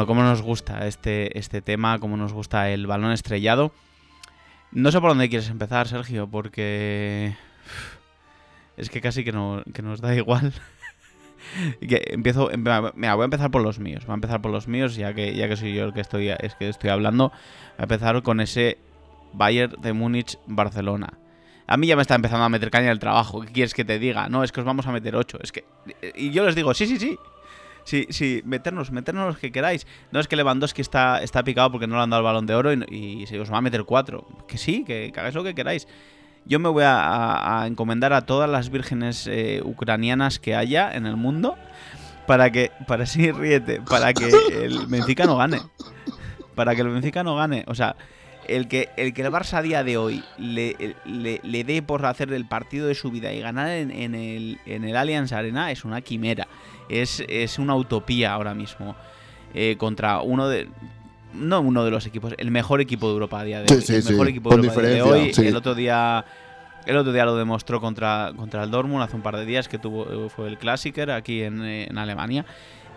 Cómo 0.07 0.23
nos 0.23 0.41
gusta 0.41 0.87
este, 0.87 1.37
este 1.37 1.61
tema, 1.61 1.99
cómo 1.99 2.17
nos 2.17 2.33
gusta 2.33 2.69
el 2.71 2.87
balón 2.87 3.11
estrellado. 3.11 3.71
No 4.71 4.91
sé 4.91 4.99
por 4.99 5.11
dónde 5.11 5.29
quieres 5.29 5.49
empezar, 5.49 5.87
Sergio, 5.87 6.27
porque 6.27 7.35
es 8.75 8.89
que 8.89 9.01
casi 9.01 9.23
que, 9.23 9.31
no, 9.31 9.63
que 9.73 9.81
nos 9.81 10.01
da 10.01 10.15
igual. 10.15 10.53
Que 11.79 12.01
empiezo, 12.07 12.49
mira, 12.57 13.15
voy 13.15 13.21
a 13.21 13.25
empezar 13.25 13.51
por 13.51 13.61
los 13.61 13.79
míos. 13.79 14.05
Voy 14.05 14.13
a 14.13 14.15
empezar 14.15 14.41
por 14.41 14.51
los 14.51 14.67
míos, 14.67 14.95
ya 14.95 15.13
que, 15.13 15.35
ya 15.35 15.47
que 15.47 15.55
soy 15.55 15.73
yo 15.73 15.85
el 15.85 15.93
que 15.93 16.01
estoy, 16.01 16.29
es 16.29 16.55
que 16.55 16.67
estoy 16.69 16.89
hablando. 16.89 17.29
Voy 17.29 17.79
a 17.79 17.83
empezar 17.83 18.21
con 18.23 18.39
ese 18.41 18.77
Bayern 19.33 19.79
de 19.81 19.93
Múnich 19.93 20.37
Barcelona. 20.47 21.13
A 21.67 21.75
mí 21.75 21.87
ya 21.87 21.95
me 21.95 22.01
está 22.01 22.15
empezando 22.15 22.45
a 22.45 22.49
meter 22.49 22.71
caña 22.71 22.91
el 22.91 22.99
trabajo. 22.99 23.41
¿Qué 23.41 23.51
quieres 23.51 23.73
que 23.73 23.83
te 23.83 23.99
diga? 23.99 24.29
No, 24.29 24.43
es 24.43 24.51
que 24.51 24.61
os 24.61 24.65
vamos 24.65 24.87
a 24.87 24.91
meter 24.91 25.15
8. 25.15 25.39
Es 25.41 25.51
que. 25.51 25.65
Y 26.15 26.31
yo 26.31 26.45
les 26.45 26.55
digo, 26.55 26.73
sí, 26.73 26.87
sí, 26.87 26.97
sí. 26.97 27.17
Sí, 27.87 28.05
sí, 28.09 28.41
meternos, 28.43 28.91
meternos 28.91 29.27
los 29.27 29.37
que 29.37 29.49
queráis. 29.49 29.87
No 30.11 30.19
es 30.19 30.27
que 30.27 30.35
Lewandowski 30.35 30.81
está, 30.81 31.23
está 31.23 31.41
picado 31.45 31.71
porque 31.71 31.87
no 31.87 31.95
le 31.95 32.01
han 32.01 32.09
dado 32.09 32.19
el 32.19 32.25
balón 32.25 32.45
de 32.45 32.53
oro 32.53 32.73
y, 32.73 33.25
se 33.27 33.39
os 33.39 33.49
va 33.49 33.59
a 33.59 33.61
meter 33.61 33.85
cuatro. 33.85 34.27
Que 34.45 34.57
sí, 34.57 34.83
que, 34.83 35.11
que 35.13 35.19
hagáis 35.21 35.33
lo 35.33 35.41
que 35.41 35.55
queráis. 35.55 35.87
Yo 36.43 36.59
me 36.59 36.67
voy 36.67 36.83
a 36.85 37.63
encomendar 37.65 38.11
a 38.11 38.25
todas 38.25 38.49
las 38.49 38.71
vírgenes 38.71 39.25
eh, 39.27 39.61
ucranianas 39.63 40.37
que 40.37 40.53
haya 40.53 40.93
en 40.93 41.05
el 41.05 41.15
mundo 41.15 41.55
para 42.25 42.51
que, 42.51 42.71
para 42.87 43.05
sí, 43.07 43.31
ríete, 43.31 43.81
para 43.81 44.13
que 44.13 44.29
el 44.51 44.85
Benfica 44.87 45.23
no 45.25 45.37
gane. 45.37 45.61
Para 46.55 46.75
que 46.75 46.81
el 46.81 46.89
Benfica 46.89 47.23
no 47.23 47.37
gane. 47.37 47.63
O 47.67 47.73
sea, 47.73 47.95
el 48.47 48.67
que 48.67 48.89
el, 48.97 49.13
que 49.13 49.21
el 49.21 49.31
Barça 49.31 49.57
a 49.57 49.61
día 49.61 49.83
de 49.83 49.97
hoy 49.97 50.23
le, 50.37 50.95
le- 51.05 51.39
le 51.43 51.63
dé 51.63 51.81
por 51.81 52.05
hacer 52.05 52.31
el 52.33 52.45
partido 52.45 52.87
de 52.87 52.95
su 52.95 53.11
vida 53.11 53.31
y 53.33 53.39
ganar 53.41 53.69
en, 53.69 53.91
en 53.91 54.15
el, 54.15 54.59
en 54.65 54.83
el 54.83 54.95
Allianz 54.95 55.31
Arena 55.33 55.71
es 55.71 55.85
una 55.85 56.01
quimera. 56.01 56.47
Es, 56.89 57.23
es 57.27 57.59
una 57.59 57.75
utopía 57.75 58.33
ahora 58.33 58.53
mismo. 58.53 58.95
eh, 59.53 59.75
contra 59.77 60.21
uno 60.21 60.47
de. 60.47 60.67
No 61.33 61.59
uno 61.61 61.83
de 61.83 61.91
los 61.91 62.05
equipos, 62.05 62.33
el 62.37 62.49
mejor 62.51 62.79
equipo 62.81 63.07
de 63.07 63.13
Europa 63.13 63.39
a 63.41 63.43
día 63.43 63.61
de 63.61 63.73
hoy. 63.75 63.81
sí, 63.81 63.95
el 63.95 64.01
sí, 64.03 64.11
mejor 64.11 64.27
equipo 64.29 64.49
con 64.49 64.61
de 64.61 64.67
Europa 64.67 64.81
a 64.81 64.89
día 64.89 64.95
de 64.95 65.01
hoy. 65.03 65.31
El 65.37 65.55
otro 65.55 65.75
día. 65.75 66.25
El 66.85 66.95
otro 66.95 67.11
día 67.11 67.25
lo 67.25 67.35
demostró 67.35 67.81
contra, 67.81 68.31
contra 68.37 68.63
el 68.63 68.71
Dortmund 68.71 69.03
hace 69.03 69.17
un 69.17 69.21
par 69.21 69.35
de 69.35 69.45
días 69.45 69.67
que 69.67 69.77
tuvo 69.77 70.29
fue 70.29 70.47
el 70.47 70.57
Klassiker 70.57 71.11
aquí 71.11 71.43
en, 71.43 71.61
eh, 71.65 71.87
en 71.89 71.97
Alemania 71.97 72.45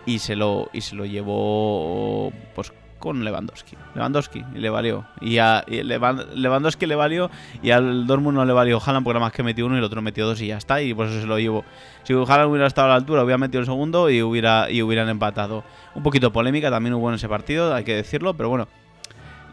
y 0.05 0.19
se 0.19 0.37
lo 0.37 0.69
y 0.71 0.79
se 0.79 0.95
lo 0.95 1.05
llevó 1.05 2.31
pues 2.55 2.71
con 3.01 3.25
Lewandowski. 3.25 3.75
Lewandowski 3.95 4.45
y 4.55 4.59
le 4.59 4.69
valió. 4.69 5.05
Y 5.19 5.39
a 5.39 5.65
Lewandowski 5.67 6.85
le 6.85 6.95
valió 6.95 7.29
y 7.61 7.71
al 7.71 8.07
Dortmund 8.07 8.37
no 8.37 8.45
le 8.45 8.53
valió 8.53 8.79
Haaland 8.79 9.03
porque 9.03 9.15
nada 9.15 9.25
más 9.25 9.33
que 9.33 9.43
metió 9.43 9.65
uno 9.65 9.75
y 9.75 9.79
el 9.79 9.83
otro 9.83 10.01
metió 10.01 10.25
dos 10.25 10.39
y 10.39 10.47
ya 10.47 10.57
está 10.57 10.81
y 10.81 10.93
por 10.93 11.07
eso 11.07 11.19
se 11.19 11.27
lo 11.27 11.37
llevó. 11.37 11.65
Si 12.03 12.13
Haaland 12.13 12.49
hubiera 12.49 12.67
estado 12.67 12.87
a 12.87 12.89
la 12.91 12.95
altura 12.95 13.23
hubiera 13.25 13.37
metido 13.37 13.59
el 13.59 13.65
segundo 13.65 14.09
y 14.09 14.21
hubiera 14.21 14.71
y 14.71 14.81
hubieran 14.81 15.09
empatado. 15.09 15.65
Un 15.93 16.03
poquito 16.03 16.31
polémica 16.31 16.69
también 16.69 16.93
hubo 16.93 17.09
en 17.09 17.15
ese 17.15 17.27
partido, 17.27 17.75
hay 17.75 17.83
que 17.83 17.95
decirlo, 17.95 18.33
pero 18.35 18.47
bueno. 18.47 18.69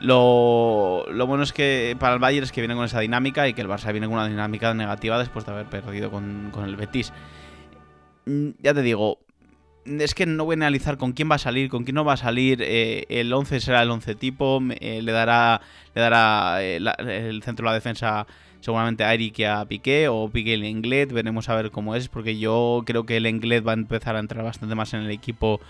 Lo, 0.01 1.07
lo 1.11 1.26
bueno 1.26 1.42
es 1.42 1.53
que 1.53 1.96
para 1.99 2.14
el 2.14 2.20
Bayern 2.20 2.44
es 2.44 2.53
que 2.53 2.61
viene 2.61 2.76
con 2.76 2.84
esa 2.84 3.01
dinámica 3.01 3.49
y 3.49 3.55
que 3.55 3.62
el 3.62 3.68
Barça 3.68 3.90
viene 3.90 4.07
con 4.07 4.14
una 4.14 4.28
dinámica 4.28 4.72
negativa 4.72 5.18
después 5.18 5.44
de 5.44 5.51
haber 5.51 5.66
perdido 5.66 6.11
con, 6.12 6.51
con 6.53 6.64
el 6.66 6.76
Betis. 6.76 7.12
Mm, 8.26 8.51
Ya 8.62 8.74
te 8.74 8.82
digo, 8.82 9.18
es 10.01 10.14
que 10.14 10.26
no 10.26 10.45
voy 10.45 10.55
a 10.55 10.57
analizar 10.57 10.97
con 10.99 11.12
quién 11.12 11.30
va 11.30 11.36
a 11.36 11.39
salir, 11.39 11.68
con 11.68 11.84
quién 11.84 11.95
no 11.95 12.05
va 12.05 12.14
a 12.14 12.16
salir. 12.16 12.62
eh, 12.62 13.07
el 13.09 13.32
11 13.32 13.61
será 13.61 13.82
el 13.82 13.91
11 13.91 14.14
tipo. 14.14 14.61
eh, 14.80 15.01
le 15.03 15.12
dará, 15.12 15.61
le 15.95 16.01
dará 16.01 16.62
eh, 16.62 16.76
el 16.76 17.43
centro 17.43 17.64
de 17.64 17.70
la 17.70 17.74
defensa 17.74 18.26
seguramente 18.61 19.05
a 19.05 19.14
Eric 19.14 19.39
y 19.39 19.45
a 19.45 19.64
Piqué 19.64 20.09
o 20.09 20.28
Piqué 20.28 20.55
el 20.55 20.64
Englet. 20.64 21.12
Veremos 21.12 21.49
a 21.49 21.57
ver 21.57 21.70
cómo 21.70 21.95
es, 21.95 22.09
porque 22.09 22.39
yo 22.39 22.82
creo 22.86 23.07
que 23.07 23.16
el 23.16 23.26
Englet 23.26 23.66
va 23.66 23.72
a 23.72 23.74
empezar 23.74 24.16
a 24.16 24.20
entrar 24.20 24.45
bastante 24.45 24.74
más 24.74 24.95
en 24.95 25.01
el 25.01 25.11
equipo 25.11 25.61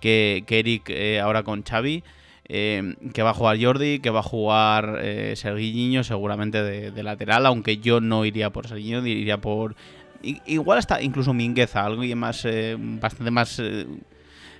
que, 0.00 0.44
Eric 0.48 0.90
ahora 1.22 1.42
con 1.42 1.62
Xavi. 1.62 2.02
que 2.46 3.22
va 3.22 3.30
a 3.30 3.34
jugar 3.34 3.58
Jordi, 3.60 3.98
que 3.98 4.10
va 4.10 4.20
a 4.20 4.22
jugar 4.22 5.02
Serguiño 5.34 6.04
seguramente 6.04 6.62
de, 6.62 6.92
de 6.92 7.02
lateral, 7.02 7.46
aunque 7.46 7.78
yo 7.78 8.00
no 8.00 8.24
iría 8.24 8.50
por 8.50 8.68
Serguiño, 8.68 9.04
iría 9.06 9.38
por 9.38 9.74
Igual 10.22 10.78
hasta 10.78 11.00
incluso 11.02 11.32
Mingueza, 11.34 11.84
algo 11.84 12.02
y 12.04 12.14
más, 12.14 12.44
eh, 12.44 12.76
bastante 12.78 13.30
más... 13.30 13.58
eh, 13.58 13.86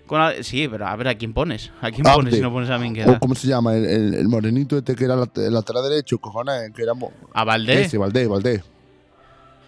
con 0.07 0.21
sí, 0.45 0.69
pero 0.69 0.87
a 0.87 0.95
ver, 0.95 1.09
¿a 1.09 1.15
quién 1.17 1.33
pones? 1.33 1.73
¿A 1.81 1.91
quién 1.91 2.05
pones 2.05 2.27
Abde. 2.27 2.37
si 2.37 2.41
no 2.41 2.53
pones 2.53 2.71
a 2.71 2.79
Mingueza? 2.79 3.19
¿Cómo 3.19 3.35
se 3.35 3.49
llama? 3.49 3.75
El, 3.75 3.85
el- 3.87 4.15
el 4.15 4.29
morenito 4.29 4.79
este 4.79 4.95
que 4.95 5.05
era 5.05 5.15
el 5.15 5.53
lateral 5.53 5.83
derecho, 5.89 6.19
cojones, 6.19 6.71
que 6.73 6.83
era... 6.83 6.93
¿A 7.35 7.45
Valdés? 7.45 7.89
Ese, 7.89 7.99
Valdés, 7.99 8.29
Valdés. 8.29 8.63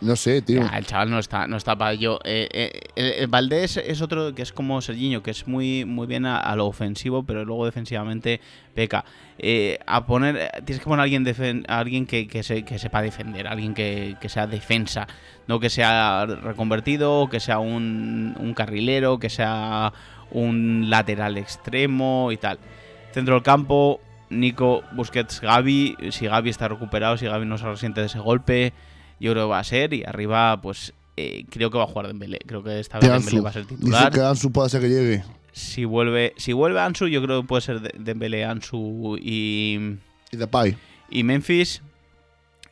No 0.01 0.15
sé, 0.15 0.43
tío. 0.43 0.63
El 0.73 0.87
chaval 0.87 1.11
no 1.11 1.19
está, 1.19 1.47
no 1.47 1.57
está 1.57 1.77
para 1.77 1.95
yo. 1.95 2.21
Eh, 2.25 2.71
eh, 2.95 3.27
Valdés 3.29 3.77
es 3.79 4.01
otro 4.01 4.35
que 4.35 4.43
es 4.43 4.53
como 4.53 4.81
Serginho, 4.81 5.23
que 5.23 5.33
es 5.33 5.49
muy, 5.49 5.85
muy 5.85 6.07
bien 6.07 6.25
a, 6.25 6.55
lo 6.55 6.67
ofensivo, 6.67 7.25
pero 7.25 7.45
luego 7.45 7.65
defensivamente 7.65 8.41
peca. 8.75 9.05
Eh, 9.39 9.79
a 9.87 10.07
poner, 10.07 10.51
tienes 10.65 10.79
que 10.79 10.85
poner 10.85 11.01
a 11.01 11.03
alguien, 11.03 11.65
a 11.69 11.79
alguien 11.79 12.07
que, 12.07 12.29
que 12.29 12.43
sepa 12.43 13.03
defender, 13.03 13.49
alguien 13.49 13.75
que, 13.75 14.17
que 14.21 14.29
sea 14.29 14.47
defensa, 14.47 15.09
no 15.49 15.59
que 15.59 15.71
sea 15.71 16.27
reconvertido, 16.27 17.29
que 17.29 17.41
sea 17.41 17.59
un, 17.59 18.37
un 18.39 18.55
carrilero, 18.55 19.19
que 19.19 19.31
sea 19.31 19.93
un 20.31 20.91
lateral 20.91 21.39
extremo 21.39 22.31
y 22.31 22.37
tal. 22.37 22.59
Centro 23.13 23.35
del 23.35 23.43
campo, 23.43 24.01
Nico, 24.31 24.83
Busquets, 24.93 25.41
Gaby. 25.41 25.97
Si 26.11 26.27
Gaby 26.27 26.51
está 26.51 26.69
recuperado, 26.69 27.17
si 27.17 27.27
Gaby 27.27 27.47
no 27.47 27.59
se 27.59 27.67
resiente 27.67 28.01
de 28.01 28.07
ese 28.07 28.19
golpe, 28.19 28.73
yo 29.21 29.33
creo 29.33 29.47
que 29.47 29.51
va 29.51 29.59
a 29.61 29.65
ser. 29.65 29.93
Y 29.95 30.05
arriba, 30.05 30.61
pues 30.61 30.93
eh, 31.17 31.45
creo 31.51 31.71
que 31.71 31.79
va 31.79 31.85
a 31.85 31.89
jugar 31.89 32.07
Dembélé. 32.09 32.39
Creo 32.47 32.63
que 32.63 32.79
esta 32.81 32.99
vez 32.99 33.11
Dembélé 33.11 33.41
va 33.41 33.51
a 33.51 33.53
ser 33.53 33.63
Dice 33.67 33.77
titular. 33.77 34.13
que 34.13 34.21
Ansu 34.21 34.53
puede 34.53 34.69
ser 34.69 34.81
que 34.81 34.89
llegue. 34.89 35.25
Si 35.53 35.85
vuelve, 35.85 36.35
si 36.37 36.53
vuelve 36.53 36.81
Ansu, 36.81 37.09
yo 37.09 37.21
creo 37.23 37.41
que 37.43 37.49
puede 37.49 37.63
ser 37.63 37.81
De- 37.81 37.95
Dembélé, 37.99 38.45
Ansu 38.45 39.17
y, 39.21 39.79
Y 40.31 40.37
Depay. 40.37 40.77
y 41.11 41.23
Memphis. 41.25 41.83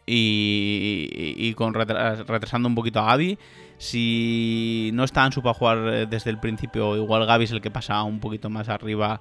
Y, 0.09 1.09
y- 1.13 1.49
y 1.49 1.55
con 1.55 1.75
retra- 1.75 2.15
retrasando 2.25 2.69
un 2.69 2.75
poquito 2.75 3.01
a 3.01 3.07
Gaby. 3.07 3.39
Si 3.79 4.91
no 4.95 5.05
está 5.05 5.25
Ansu 5.25 5.43
para 5.43 5.55
jugar 5.55 5.79
eh, 5.93 6.07
desde 6.09 6.31
el 6.31 6.39
principio, 6.39 6.97
igual 6.97 7.27
Gaby 7.27 7.45
es 7.45 7.51
el 7.51 7.61
que 7.61 7.71
pasa 7.71 8.03
un 8.05 8.21
poquito 8.21 8.49
más 8.49 8.69
arriba. 8.69 9.21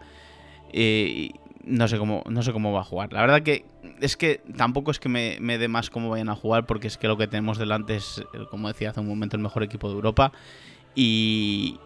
Eh, 0.71 1.31
no 1.65 1.87
sé 1.87 1.97
cómo 1.97 2.23
no 2.29 2.43
sé 2.43 2.53
cómo 2.53 2.71
va 2.71 2.81
a 2.81 2.83
jugar. 2.83 3.11
La 3.11 3.21
verdad 3.21 3.41
que 3.41 3.65
es 3.99 4.15
que 4.17 4.41
tampoco 4.55 4.91
es 4.91 4.99
que 4.99 5.09
me, 5.09 5.37
me 5.39 5.57
dé 5.57 5.67
más 5.67 5.89
cómo 5.89 6.09
vayan 6.09 6.29
a 6.29 6.35
jugar, 6.35 6.65
porque 6.65 6.87
es 6.87 6.97
que 6.97 7.07
lo 7.07 7.17
que 7.17 7.27
tenemos 7.27 7.57
delante 7.57 7.95
es, 7.95 8.19
eh, 8.33 8.45
como 8.49 8.67
decía 8.67 8.91
hace 8.91 8.99
un 8.99 9.07
momento, 9.07 9.35
el 9.35 9.43
mejor 9.43 9.63
equipo 9.63 9.89
de 9.89 9.95
Europa. 9.95 10.31
Y 10.93 11.79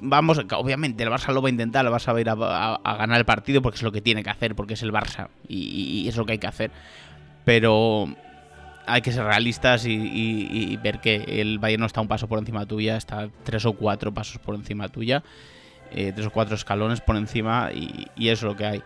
vamos, 0.00 0.38
obviamente 0.38 1.02
el 1.02 1.10
Barça 1.10 1.32
lo 1.32 1.42
va 1.42 1.48
a 1.48 1.50
intentar, 1.50 1.84
el 1.84 1.92
Barça 1.92 2.12
va 2.12 2.18
a 2.18 2.20
ir 2.20 2.30
a, 2.30 2.96
ganar 2.96 3.18
el 3.18 3.24
partido 3.24 3.60
porque 3.60 3.76
es 3.76 3.82
lo 3.82 3.92
que 3.92 4.00
tiene 4.00 4.22
que 4.22 4.30
hacer, 4.30 4.54
porque 4.54 4.74
es 4.74 4.82
el 4.82 4.92
Barça 4.92 5.28
y, 5.48 6.06
es 6.08 6.16
lo 6.16 6.24
que 6.24 6.32
hay 6.32 6.38
que 6.38 6.46
hacer. 6.46 6.70
Pero 7.44 8.08
hay 8.86 9.02
que 9.02 9.12
ser 9.12 9.24
realistas 9.24 9.84
y- 9.84 9.92
y 9.92 10.76
ver 10.78 11.00
que 11.00 11.40
el 11.40 11.58
Bayern 11.58 11.80
no 11.80 11.86
está 11.86 12.00
un 12.00 12.08
paso 12.08 12.28
por 12.28 12.38
encima 12.38 12.64
tuya, 12.66 12.96
está 12.96 13.28
tres 13.44 13.66
o 13.66 13.72
cuatro 13.74 14.14
pasos 14.14 14.38
por 14.38 14.54
encima 14.54 14.88
tuya, 14.88 15.22
eh, 15.90 16.12
tres 16.14 16.26
o 16.26 16.30
cuatro 16.30 16.54
escalones 16.54 17.00
por 17.00 17.16
encima 17.16 17.70
y, 17.72 18.06
y 18.16 18.28
es 18.28 18.42
lo 18.42 18.56
que 18.56 18.66
hay. 18.66 18.82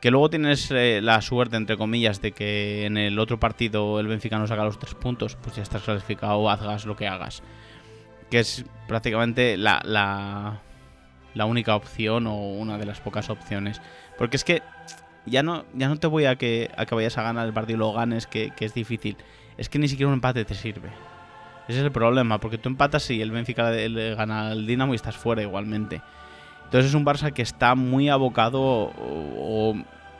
Que 0.00 0.10
luego 0.10 0.28
tienes 0.28 0.70
eh, 0.70 1.00
la 1.02 1.20
suerte, 1.22 1.56
entre 1.56 1.76
comillas, 1.76 2.20
de 2.20 2.32
que 2.32 2.84
en 2.84 2.96
el 2.96 3.18
otro 3.18 3.40
partido 3.40 3.98
el 3.98 4.06
Benfica 4.06 4.38
no 4.38 4.46
saca 4.46 4.64
los 4.64 4.78
tres 4.78 4.94
puntos, 4.94 5.36
pues 5.42 5.56
ya 5.56 5.62
estás 5.62 5.82
clasificado, 5.82 6.48
hagas 6.50 6.84
lo 6.84 6.96
que 6.96 7.08
hagas. 7.08 7.42
Que 8.30 8.40
es 8.40 8.64
prácticamente 8.86 9.56
la, 9.56 9.80
la, 9.84 11.44
única 11.46 11.74
opción 11.74 12.26
o 12.26 12.36
una 12.36 12.76
de 12.76 12.86
las 12.86 13.00
pocas 13.00 13.30
opciones. 13.30 13.80
Porque 14.18 14.36
es 14.36 14.44
que 14.44 14.62
ya 15.24 15.42
no, 15.42 15.64
ya 15.74 15.88
no 15.88 15.96
te 15.96 16.06
voy 16.06 16.26
a 16.26 16.36
que, 16.36 16.70
a 16.76 16.84
vayas 16.94 17.16
a 17.16 17.22
ganar 17.22 17.46
el 17.46 17.52
partido 17.54 17.76
y 17.76 17.80
lo 17.80 17.92
ganes, 17.92 18.26
que, 18.26 18.50
que 18.50 18.66
es 18.66 18.74
difícil. 18.74 19.16
Es 19.56 19.68
que 19.68 19.78
ni 19.78 19.88
siquiera 19.88 20.08
un 20.08 20.14
empate 20.14 20.44
te 20.44 20.54
sirve. 20.54 20.90
Ese 21.68 21.78
es 21.78 21.84
el 21.84 21.92
problema, 21.92 22.38
porque 22.38 22.58
tú 22.58 22.68
empatas 22.68 23.10
y 23.10 23.20
el 23.22 23.30
Benfica 23.30 23.70
le, 23.70 23.88
le 23.88 24.14
gana 24.14 24.50
al 24.50 24.66
Dinamo 24.66 24.92
y 24.92 24.96
estás 24.96 25.16
fuera 25.16 25.42
igualmente. 25.42 26.02
Entonces 26.66 26.90
es 26.90 26.94
un 26.94 27.04
Barça 27.04 27.32
que 27.32 27.42
está 27.42 27.74
muy 27.74 28.08
abocado, 28.08 28.92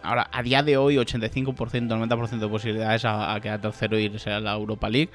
ahora 0.02 0.28
a 0.32 0.42
día 0.42 0.62
de 0.62 0.76
hoy 0.76 0.96
85%, 0.96 1.54
90% 1.54 2.38
de 2.38 2.48
posibilidades 2.48 3.04
a, 3.04 3.34
a 3.34 3.40
quedar 3.40 3.60
tercero 3.60 3.98
y 3.98 4.04
irse 4.04 4.30
a 4.30 4.40
la 4.40 4.54
Europa 4.54 4.88
League. 4.88 5.10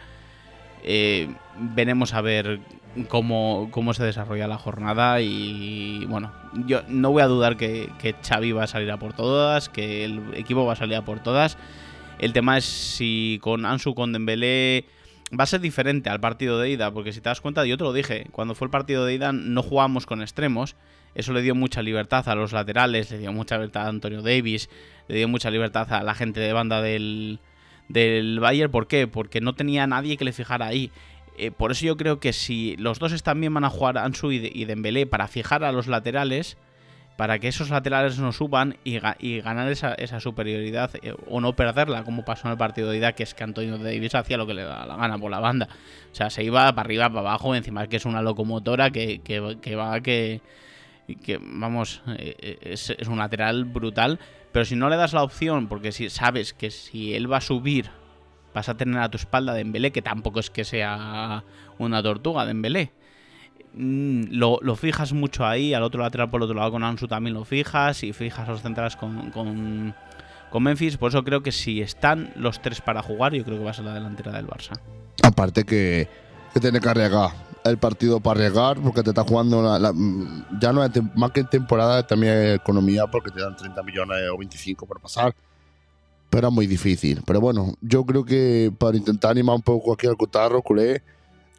Eh, 0.84 1.34
veremos 1.58 2.14
a 2.14 2.22
ver 2.22 2.60
cómo, 3.08 3.70
cómo 3.72 3.94
se 3.94 4.04
desarrolla 4.04 4.48
la 4.48 4.58
jornada 4.58 5.22
y 5.22 6.06
bueno, 6.06 6.32
yo 6.66 6.82
no 6.88 7.12
voy 7.12 7.22
a 7.22 7.28
dudar 7.28 7.56
que, 7.56 7.90
que 8.00 8.14
Xavi 8.14 8.52
va 8.52 8.64
a 8.64 8.68
salir 8.68 8.92
a 8.92 8.98
por 8.98 9.14
todas, 9.14 9.70
que 9.70 10.04
el 10.06 10.34
equipo 10.36 10.66
va 10.66 10.74
a 10.74 10.76
salir 10.76 10.96
a 10.96 11.06
por 11.06 11.20
todas. 11.20 11.58
El 12.20 12.34
tema 12.34 12.58
es 12.58 12.66
si 12.66 13.40
con 13.42 13.66
Ansu, 13.66 13.96
con 13.96 14.12
Dembélé 14.12 14.86
va 15.38 15.44
a 15.44 15.48
ser 15.48 15.62
diferente 15.62 16.10
al 16.10 16.20
partido 16.20 16.60
de 16.60 16.70
ida, 16.70 16.92
porque 16.92 17.14
si 17.14 17.22
te 17.22 17.30
das 17.30 17.42
cuenta, 17.42 17.66
yo 17.66 17.78
te 17.78 17.84
lo 17.84 17.94
dije, 17.94 18.28
cuando 18.32 18.54
fue 18.54 18.66
el 18.66 18.72
partido 18.72 19.06
de 19.06 19.14
ida 19.14 19.32
no 19.32 19.64
jugamos 19.64 20.06
con 20.06 20.22
extremos, 20.22 20.76
eso 21.16 21.34
le 21.34 21.42
dio 21.42 21.56
mucha 21.56 21.82
libertad 21.82 22.28
a 22.30 22.36
los 22.36 22.52
laterales, 22.54 23.12
le 23.12 23.18
dio 23.18 23.32
mucha 23.34 23.56
libertad 23.56 23.86
a 23.86 23.90
Antonio 23.90 24.22
Davis, 24.22 24.70
le 25.08 25.16
dio 25.18 25.28
mucha 25.28 25.50
libertad 25.52 25.92
a 25.94 26.04
la 26.04 26.14
gente 26.16 26.40
de 26.40 26.54
banda 26.54 26.82
del, 26.82 27.40
del 27.90 28.40
Bayern. 28.40 28.72
¿Por 28.72 28.88
qué? 28.88 29.08
Porque 29.08 29.42
no 29.42 29.54
tenía 29.54 29.88
nadie 29.88 30.18
que 30.18 30.26
le 30.26 30.34
fijara 30.34 30.68
ahí. 30.68 30.92
Eh, 31.38 31.52
por 31.52 31.72
eso 31.72 31.86
yo 31.86 31.98
creo 31.98 32.20
que 32.20 32.34
si 32.34 32.76
los 32.78 33.00
dos 33.00 33.12
están 33.14 33.40
bien 33.40 33.54
van 33.54 33.64
a 33.64 33.70
jugar 33.70 33.98
Ansu 33.98 34.32
y, 34.32 34.40
De- 34.40 34.52
y 34.54 34.66
Dembélé 34.66 35.06
para 35.08 35.28
fijar 35.28 35.64
a 35.64 35.72
los 35.72 35.88
laterales, 35.88 36.58
para 37.18 37.40
que 37.40 37.48
esos 37.50 37.70
laterales 37.70 38.18
no 38.20 38.32
suban 38.32 38.78
y, 38.84 39.00
ga- 39.00 39.16
y 39.20 39.42
ganar 39.42 39.70
esa, 39.72 39.94
esa 39.94 40.20
superioridad 40.20 40.92
eh, 41.04 41.14
o 41.30 41.40
no 41.40 41.56
perderla, 41.56 42.04
como 42.04 42.26
pasó 42.26 42.48
en 42.48 42.54
el 42.54 42.58
partido 42.58 42.90
de 42.90 42.98
ida, 42.98 43.14
que 43.14 43.24
es 43.24 43.34
que 43.34 43.44
Antonio 43.44 43.78
Davis 43.78 44.16
hacía 44.16 44.38
lo 44.38 44.48
que 44.48 44.54
le 44.54 44.64
daba 44.64 44.86
la 44.86 44.96
gana 44.96 45.18
por 45.18 45.30
la 45.32 45.40
banda. 45.40 45.68
O 46.12 46.16
sea, 46.16 46.30
se 46.30 46.44
iba 46.44 46.70
para 46.74 46.82
arriba, 46.86 47.10
para 47.10 47.20
abajo, 47.22 47.54
encima 47.56 47.88
que 47.88 47.98
es 47.98 48.06
una 48.06 48.22
locomotora 48.22 48.90
que, 48.92 49.20
que, 49.20 49.58
que 49.62 49.76
va 49.76 50.00
que, 50.02 50.42
que 51.24 51.40
vamos, 51.42 52.02
eh, 52.18 52.58
es, 52.62 52.90
es 52.90 53.08
un 53.08 53.18
lateral 53.18 53.66
brutal. 53.66 54.20
Pero 54.52 54.66
si 54.66 54.76
no 54.76 54.90
le 54.90 54.98
das 54.98 55.14
la 55.14 55.24
opción, 55.24 55.68
porque 55.68 55.92
si 55.92 56.10
sabes 56.10 56.54
que 56.54 56.72
si 56.72 57.14
él 57.14 57.32
va 57.32 57.38
a 57.38 57.42
subir, 57.42 57.90
vas 58.54 58.68
a 58.68 58.76
tener 58.76 59.00
a 59.02 59.10
tu 59.10 59.18
espalda 59.18 59.54
Dembélé, 59.54 59.92
que 59.92 60.02
tampoco 60.02 60.40
es 60.42 60.50
que 60.50 60.66
sea 60.66 61.44
una 61.78 62.04
tortuga 62.04 62.46
Dembélé. 62.46 62.92
mm, 63.74 64.24
lo, 64.32 64.60
lo 64.62 64.76
fijas 64.76 65.14
mucho 65.14 65.46
ahí, 65.46 65.74
al 65.74 65.84
otro 65.84 66.02
lateral 66.02 66.30
por 66.30 66.40
el 66.42 66.44
otro 66.44 66.58
lado 66.58 66.72
con 66.72 66.84
Ansu 66.84 67.08
también 67.08 67.34
lo 67.34 67.46
fijas 67.46 68.04
y 68.04 68.12
fijas 68.12 68.48
los 68.48 68.62
centrales 68.62 68.98
con, 68.98 69.32
con, 69.32 69.96
con 70.50 70.64
Memphis. 70.64 70.98
Por 70.98 71.10
eso 71.10 71.24
creo 71.24 71.42
que 71.42 71.54
si 71.54 71.82
están 71.82 72.34
los 72.36 72.62
tres 72.62 72.82
para 72.82 73.02
jugar, 73.02 73.34
yo 73.34 73.46
creo 73.46 73.58
que 73.58 73.64
va 73.64 73.72
a 73.72 73.74
ser 73.74 73.86
la 73.86 73.94
delantera 73.94 74.34
del 74.34 74.48
Barça. 74.48 74.78
Aparte 75.24 75.64
que, 75.64 76.10
que 76.54 76.60
tiene 76.60 76.82
que 76.82 76.90
el 77.64 77.78
partido 77.78 78.20
para 78.20 78.40
arriesgar 78.40 78.80
porque 78.80 79.04
te 79.04 79.10
está 79.12 79.24
jugando 79.24 79.62
la- 79.62 79.78
la- 79.80 79.94
ya 80.60 80.74
no 80.74 80.82
más 81.16 81.32
que 81.32 81.44
temporada 81.44 82.06
también 82.06 82.54
economía 82.56 83.08
porque 83.08 83.32
te 83.32 83.40
dan 83.42 83.56
30 83.56 83.84
millones 83.84 84.18
o 84.34 84.38
25 84.38 84.86
por 84.86 85.00
pasar 85.00 85.36
pero 86.30 86.48
es 86.48 86.54
muy 86.54 86.66
difícil 86.68 87.22
pero 87.26 87.40
bueno 87.40 87.74
yo 87.82 88.04
creo 88.06 88.26
que 88.26 88.72
para 88.78 88.98
intentar 88.98 89.32
animar 89.32 89.56
un 89.56 89.62
poco 89.62 89.94
aquí 89.94 90.08
al 90.08 90.18
Cotarro 90.18 90.62
culé 90.62 91.04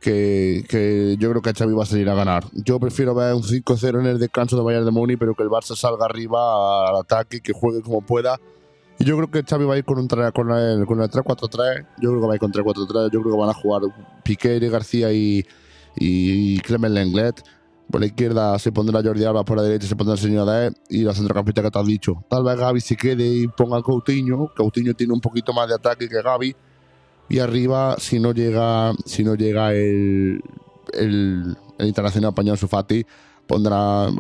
que, 0.01 0.65
que 0.69 1.17
yo 1.21 1.31
creo 1.31 1.43
que 1.43 1.53
Xavi 1.55 1.73
va 1.75 1.85
a 1.85 1.87
salir 1.87 2.09
a 2.09 2.15
ganar 2.15 2.45
yo 2.53 2.81
prefiero 2.81 3.15
ver 3.15 3.35
un 3.35 3.43
5-0 3.45 4.01
en 4.01 4.07
el 4.07 4.19
descanso 4.19 4.57
de 4.57 4.63
Bayern 4.63 4.85
de 4.85 4.91
Múnich 4.91 5.19
pero 5.19 5.35
que 5.35 5.45
el 5.45 5.49
Barça 5.49 5.77
salga 5.77 6.07
arriba 6.07 6.89
al 6.89 6.97
ataque 6.97 7.41
que 7.41 7.53
juegue 7.53 7.81
como 7.83 8.01
pueda 8.01 8.41
y 8.99 9.05
yo 9.05 9.17
creo 9.17 9.31
que 9.31 9.43
Xavi 9.43 9.65
va 9.65 9.75
a 9.75 9.79
ir 9.79 9.85
con, 9.85 9.99
un 9.99 10.07
con 10.07 10.51
el, 10.53 10.87
con 10.87 11.01
el 11.01 11.11
3-4-3. 11.11 11.87
Yo 11.99 12.11
creo 12.11 12.21
que 12.21 12.27
va 12.27 12.33
a 12.35 12.37
ir 12.37 12.41
con 12.41 12.53
3-4-3. 12.53 13.11
Yo 13.11 13.21
creo 13.21 13.33
que 13.35 13.41
van 13.41 13.49
a 13.49 13.55
jugar 13.55 13.83
Piqué, 14.23 14.61
García 14.69 15.13
y, 15.13 15.45
y 15.97 16.59
Clement 16.61 16.95
Lenglet. 16.95 17.43
Por 17.91 18.01
la 18.01 18.07
izquierda 18.07 18.59
se 18.59 18.73
pondrá 18.73 19.03
Jordi 19.03 19.25
Alba, 19.25 19.45
por 19.45 19.59
la 19.59 19.65
derecha 19.65 19.87
se 19.87 19.95
pondrá 19.97 20.15
el 20.15 20.21
señor 20.21 20.47
Dae 20.47 20.71
y 20.89 21.03
la 21.03 21.13
centrocampista 21.15 21.63
que 21.63 21.71
te 21.71 21.79
has 21.79 21.87
dicho. 21.87 22.25
Tal 22.31 22.43
vez 22.43 22.57
Gaby 22.57 22.81
se 22.81 22.97
quede 22.97 23.27
y 23.27 23.49
ponga 23.49 23.77
a 23.79 23.83
Coutinho. 23.83 24.51
Coutinho 24.57 24.95
tiene 24.95 25.13
un 25.13 25.21
poquito 25.21 25.53
más 25.53 25.69
de 25.69 25.75
ataque 25.75 26.09
que 26.09 26.23
Gaby. 26.23 26.57
Y 27.29 27.39
arriba, 27.39 27.97
si 27.99 28.19
no 28.19 28.33
llega, 28.33 28.93
si 29.05 29.25
no 29.25 29.35
llega 29.35 29.73
el, 29.75 30.41
el, 30.95 31.57
el 31.79 31.87
internacional 31.87 32.31
español 32.31 32.57
Sufati, 32.57 33.05
pondrá 33.47 34.05
al, 34.07 34.17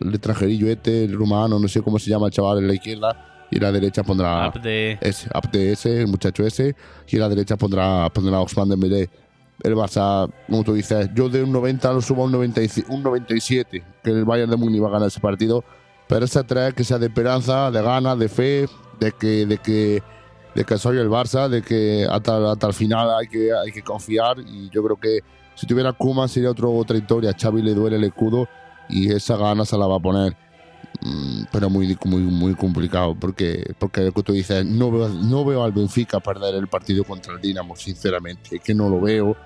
al 0.00 0.08
extranjerillo 0.14 0.68
este, 0.68 1.04
el 1.04 1.12
rumano, 1.14 1.58
no 1.58 1.66
sé 1.68 1.82
cómo 1.82 1.98
se 1.98 2.10
llama 2.10 2.26
el 2.26 2.32
chaval 2.32 2.58
en 2.58 2.68
la 2.68 2.74
izquierda. 2.74 3.46
Y 3.50 3.56
en 3.56 3.62
la 3.62 3.72
derecha 3.72 4.02
pondrá 4.04 4.44
App 4.44 4.56
de- 4.62 4.98
ese, 5.00 5.28
Abde 5.32 5.72
ese, 5.72 6.02
el 6.02 6.06
muchacho 6.08 6.44
ese, 6.46 6.76
y 7.08 7.16
a 7.16 7.20
la 7.20 7.28
derecha 7.30 7.56
pondrá, 7.56 8.08
pondrá 8.10 8.36
a 8.36 8.40
Ousmane 8.40 8.70
Dembélé. 8.70 9.08
El 9.62 9.74
Barça, 9.74 10.30
como 10.46 10.62
tú 10.62 10.74
dices, 10.74 11.10
yo 11.14 11.28
de 11.28 11.42
un 11.42 11.52
90 11.52 11.92
lo 11.92 12.00
subo 12.00 12.22
a 12.22 12.26
un, 12.26 12.32
95 12.32 12.94
un 12.94 13.02
97, 13.02 13.84
que 14.02 14.10
el 14.10 14.24
Bayern 14.24 14.50
de 14.50 14.56
Múnich 14.56 14.82
va 14.82 14.88
a 14.88 14.92
ganar 14.92 15.08
ese 15.08 15.20
partido, 15.20 15.64
pero 16.06 16.24
ese 16.24 16.44
3 16.44 16.74
que 16.74 16.84
sea 16.84 16.98
de 16.98 17.06
esperanza, 17.06 17.70
de 17.70 17.82
ganas, 17.82 18.18
de 18.18 18.28
fe, 18.28 18.68
de 19.00 19.12
que, 19.12 19.46
de 19.46 19.58
que, 19.58 20.02
de 20.54 20.64
que 20.64 20.78
soy 20.78 20.98
el 20.98 21.08
Barça, 21.08 21.48
de 21.48 21.62
que 21.62 22.06
hasta, 22.08 22.52
hasta 22.52 22.68
el 22.68 22.74
final 22.74 23.10
hay 23.18 23.26
que, 23.26 23.52
hay 23.52 23.72
que 23.72 23.82
confiar, 23.82 24.38
y 24.38 24.70
yo 24.70 24.82
creo 24.84 24.96
que 24.96 25.20
si 25.56 25.66
tuviera 25.66 25.92
Kuma 25.92 26.28
sería 26.28 26.50
otro, 26.50 26.72
otra 26.72 26.96
historia, 26.96 27.30
a 27.30 27.34
Xavi 27.34 27.60
le 27.62 27.74
duele 27.74 27.96
el 27.96 28.04
escudo, 28.04 28.48
y 28.88 29.12
esa 29.12 29.36
gana 29.36 29.64
se 29.64 29.76
la 29.76 29.86
va 29.86 29.96
a 29.96 30.00
poner. 30.00 30.36
Mm, 31.00 31.44
pero 31.52 31.70
muy, 31.70 31.96
muy, 32.06 32.22
muy 32.22 32.54
complicado 32.54 33.14
porque, 33.14 33.74
porque 33.78 34.00
lo 34.00 34.12
que 34.12 34.22
tú 34.22 34.32
dices, 34.32 34.64
no 34.64 34.90
veo, 34.90 35.08
no 35.08 35.44
veo 35.44 35.62
al 35.62 35.70
Benfica 35.70 36.18
perder 36.18 36.56
el 36.56 36.66
partido 36.66 37.04
contra 37.04 37.34
el 37.34 37.40
Dinamo, 37.40 37.76
sinceramente, 37.76 38.56
es 38.56 38.62
que 38.62 38.74
no 38.74 38.88
lo 38.88 39.00
veo, 39.00 39.36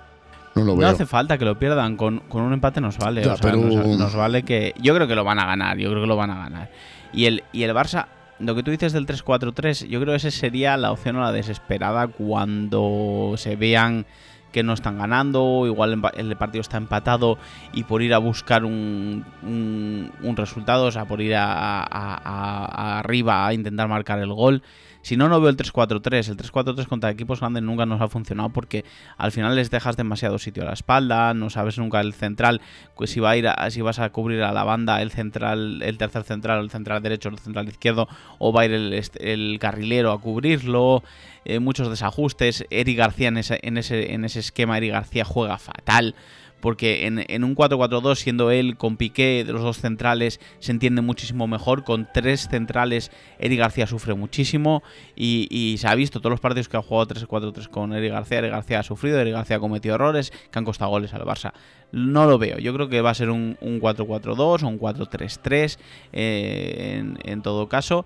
no 0.54 0.62
lo 0.64 0.72
No 0.72 0.78
veo. 0.78 0.88
hace 0.88 1.06
falta 1.06 1.38
que 1.38 1.44
lo 1.44 1.58
pierdan, 1.58 1.96
con, 1.96 2.20
con 2.28 2.42
un 2.42 2.52
empate 2.52 2.80
nos 2.80 2.98
vale. 2.98 3.22
Ya, 3.24 3.34
o 3.34 3.36
sea, 3.36 3.50
pero- 3.50 3.62
nos, 3.62 3.86
nos 3.98 4.14
vale 4.14 4.42
que. 4.42 4.74
Yo 4.80 4.94
creo 4.94 5.06
que 5.06 5.14
lo 5.14 5.24
van 5.24 5.38
a 5.38 5.46
ganar, 5.46 5.78
yo 5.78 5.88
creo 5.90 6.02
que 6.02 6.08
lo 6.08 6.16
van 6.16 6.30
a 6.30 6.36
ganar. 6.36 6.70
Y 7.12 7.26
el, 7.26 7.42
y 7.52 7.62
el 7.64 7.74
Barça, 7.74 8.06
lo 8.38 8.54
que 8.54 8.62
tú 8.62 8.70
dices 8.70 8.92
del 8.92 9.06
3-4-3, 9.06 9.86
yo 9.88 10.00
creo 10.00 10.12
que 10.12 10.16
esa 10.16 10.30
sería 10.30 10.76
la 10.76 10.90
opción 10.92 11.16
o 11.16 11.20
la 11.20 11.32
desesperada 11.32 12.08
cuando 12.08 13.34
se 13.36 13.56
vean 13.56 14.06
que 14.50 14.62
no 14.62 14.74
están 14.74 14.98
ganando, 14.98 15.64
igual 15.66 16.02
el 16.14 16.36
partido 16.36 16.60
está 16.60 16.76
empatado 16.76 17.38
y 17.72 17.84
por 17.84 18.02
ir 18.02 18.12
a 18.12 18.18
buscar 18.18 18.66
un, 18.66 19.24
un, 19.42 20.12
un 20.22 20.36
resultado, 20.36 20.84
o 20.86 20.90
sea, 20.92 21.06
por 21.06 21.22
ir 21.22 21.34
a, 21.34 21.52
a- 21.52 21.84
a- 21.84 22.66
a- 22.66 22.98
arriba 22.98 23.46
a 23.46 23.54
intentar 23.54 23.88
marcar 23.88 24.18
el 24.18 24.30
gol. 24.32 24.62
Si 25.02 25.16
no, 25.16 25.28
no 25.28 25.40
veo 25.40 25.50
el 25.50 25.56
3-4-3. 25.56 26.28
El 26.28 26.36
3-4-3 26.36 26.86
contra 26.86 27.10
equipos 27.10 27.40
grandes 27.40 27.62
nunca 27.62 27.86
nos 27.86 28.00
ha 28.00 28.08
funcionado 28.08 28.50
porque 28.50 28.84
al 29.18 29.32
final 29.32 29.54
les 29.56 29.70
dejas 29.70 29.96
demasiado 29.96 30.38
sitio 30.38 30.62
a 30.62 30.66
la 30.66 30.72
espalda, 30.72 31.34
no 31.34 31.50
sabes 31.50 31.76
nunca 31.78 32.00
el 32.00 32.14
central, 32.14 32.60
pues 32.96 33.10
si 33.10 33.20
va 33.20 33.30
a 33.30 33.36
ir 33.36 33.48
a- 33.48 33.68
si 33.70 33.80
vas 33.82 33.98
a 33.98 34.08
cubrir 34.10 34.42
a 34.42 34.52
la 34.52 34.64
banda 34.64 35.02
el 35.02 35.10
central, 35.10 35.82
el 35.82 35.98
tercer 35.98 36.22
central, 36.22 36.60
el 36.62 36.70
central 36.70 37.02
derecho, 37.02 37.28
el 37.28 37.38
central 37.38 37.68
izquierdo, 37.68 38.08
o 38.38 38.52
va 38.52 38.62
a 38.62 38.64
ir 38.66 38.72
el, 38.72 39.02
el 39.20 39.58
carrilero 39.60 40.12
a 40.12 40.20
cubrirlo, 40.20 41.02
eh, 41.44 41.58
muchos 41.58 41.90
desajustes. 41.90 42.64
Eric 42.70 42.98
García 42.98 43.28
en 43.28 43.38
ese, 43.38 43.58
en 43.62 43.78
ese, 43.78 44.12
en 44.14 44.24
ese 44.24 44.38
esquema, 44.40 44.78
Eric 44.78 44.92
García 44.92 45.24
juega 45.24 45.58
fatal. 45.58 46.14
Porque 46.62 47.08
en, 47.08 47.44
un 47.44 47.56
4-4-2, 47.56 48.14
siendo 48.14 48.52
él 48.52 48.76
con 48.76 48.96
Piqué 48.96 49.42
de 49.44 49.52
los 49.52 49.62
dos 49.62 49.78
centrales, 49.78 50.38
se 50.60 50.70
entiende 50.70 51.02
muchísimo 51.02 51.48
mejor. 51.48 51.82
Con 51.82 52.08
tres 52.14 52.46
centrales, 52.48 53.10
Eric 53.40 53.58
García 53.58 53.88
sufre 53.88 54.14
muchísimo. 54.14 54.84
Y, 55.16 55.74
se 55.78 55.88
ha 55.88 55.94
visto 55.96 56.20
todos 56.20 56.30
los 56.30 56.40
partidos 56.40 56.68
que 56.68 56.76
ha 56.76 56.82
jugado 56.82 57.08
3-4-3 57.08 57.68
con 57.68 57.92
Eric 57.92 58.12
García. 58.12 58.38
Eric 58.38 58.52
García 58.52 58.78
ha 58.78 58.82
sufrido, 58.84 59.18
Eric 59.18 59.34
García 59.34 59.56
ha 59.56 59.60
cometido 59.60 59.96
errores 59.96 60.32
que 60.52 60.58
han 60.60 60.64
costado 60.64 60.92
goles 60.92 61.12
al 61.14 61.22
Barça. 61.22 61.52
No 61.90 62.26
lo 62.26 62.38
veo. 62.38 62.58
Yo 62.58 62.72
creo 62.72 62.88
que 62.88 63.00
va 63.00 63.10
a 63.10 63.14
ser 63.14 63.30
un, 63.30 63.58
un 63.60 63.80
4-4-2 63.80 64.62
o 64.62 64.68
un 64.68 64.78
4-3-3 64.78 65.78
eh, 66.12 67.04
en 67.24 67.42
todo 67.42 67.68
caso. 67.68 68.04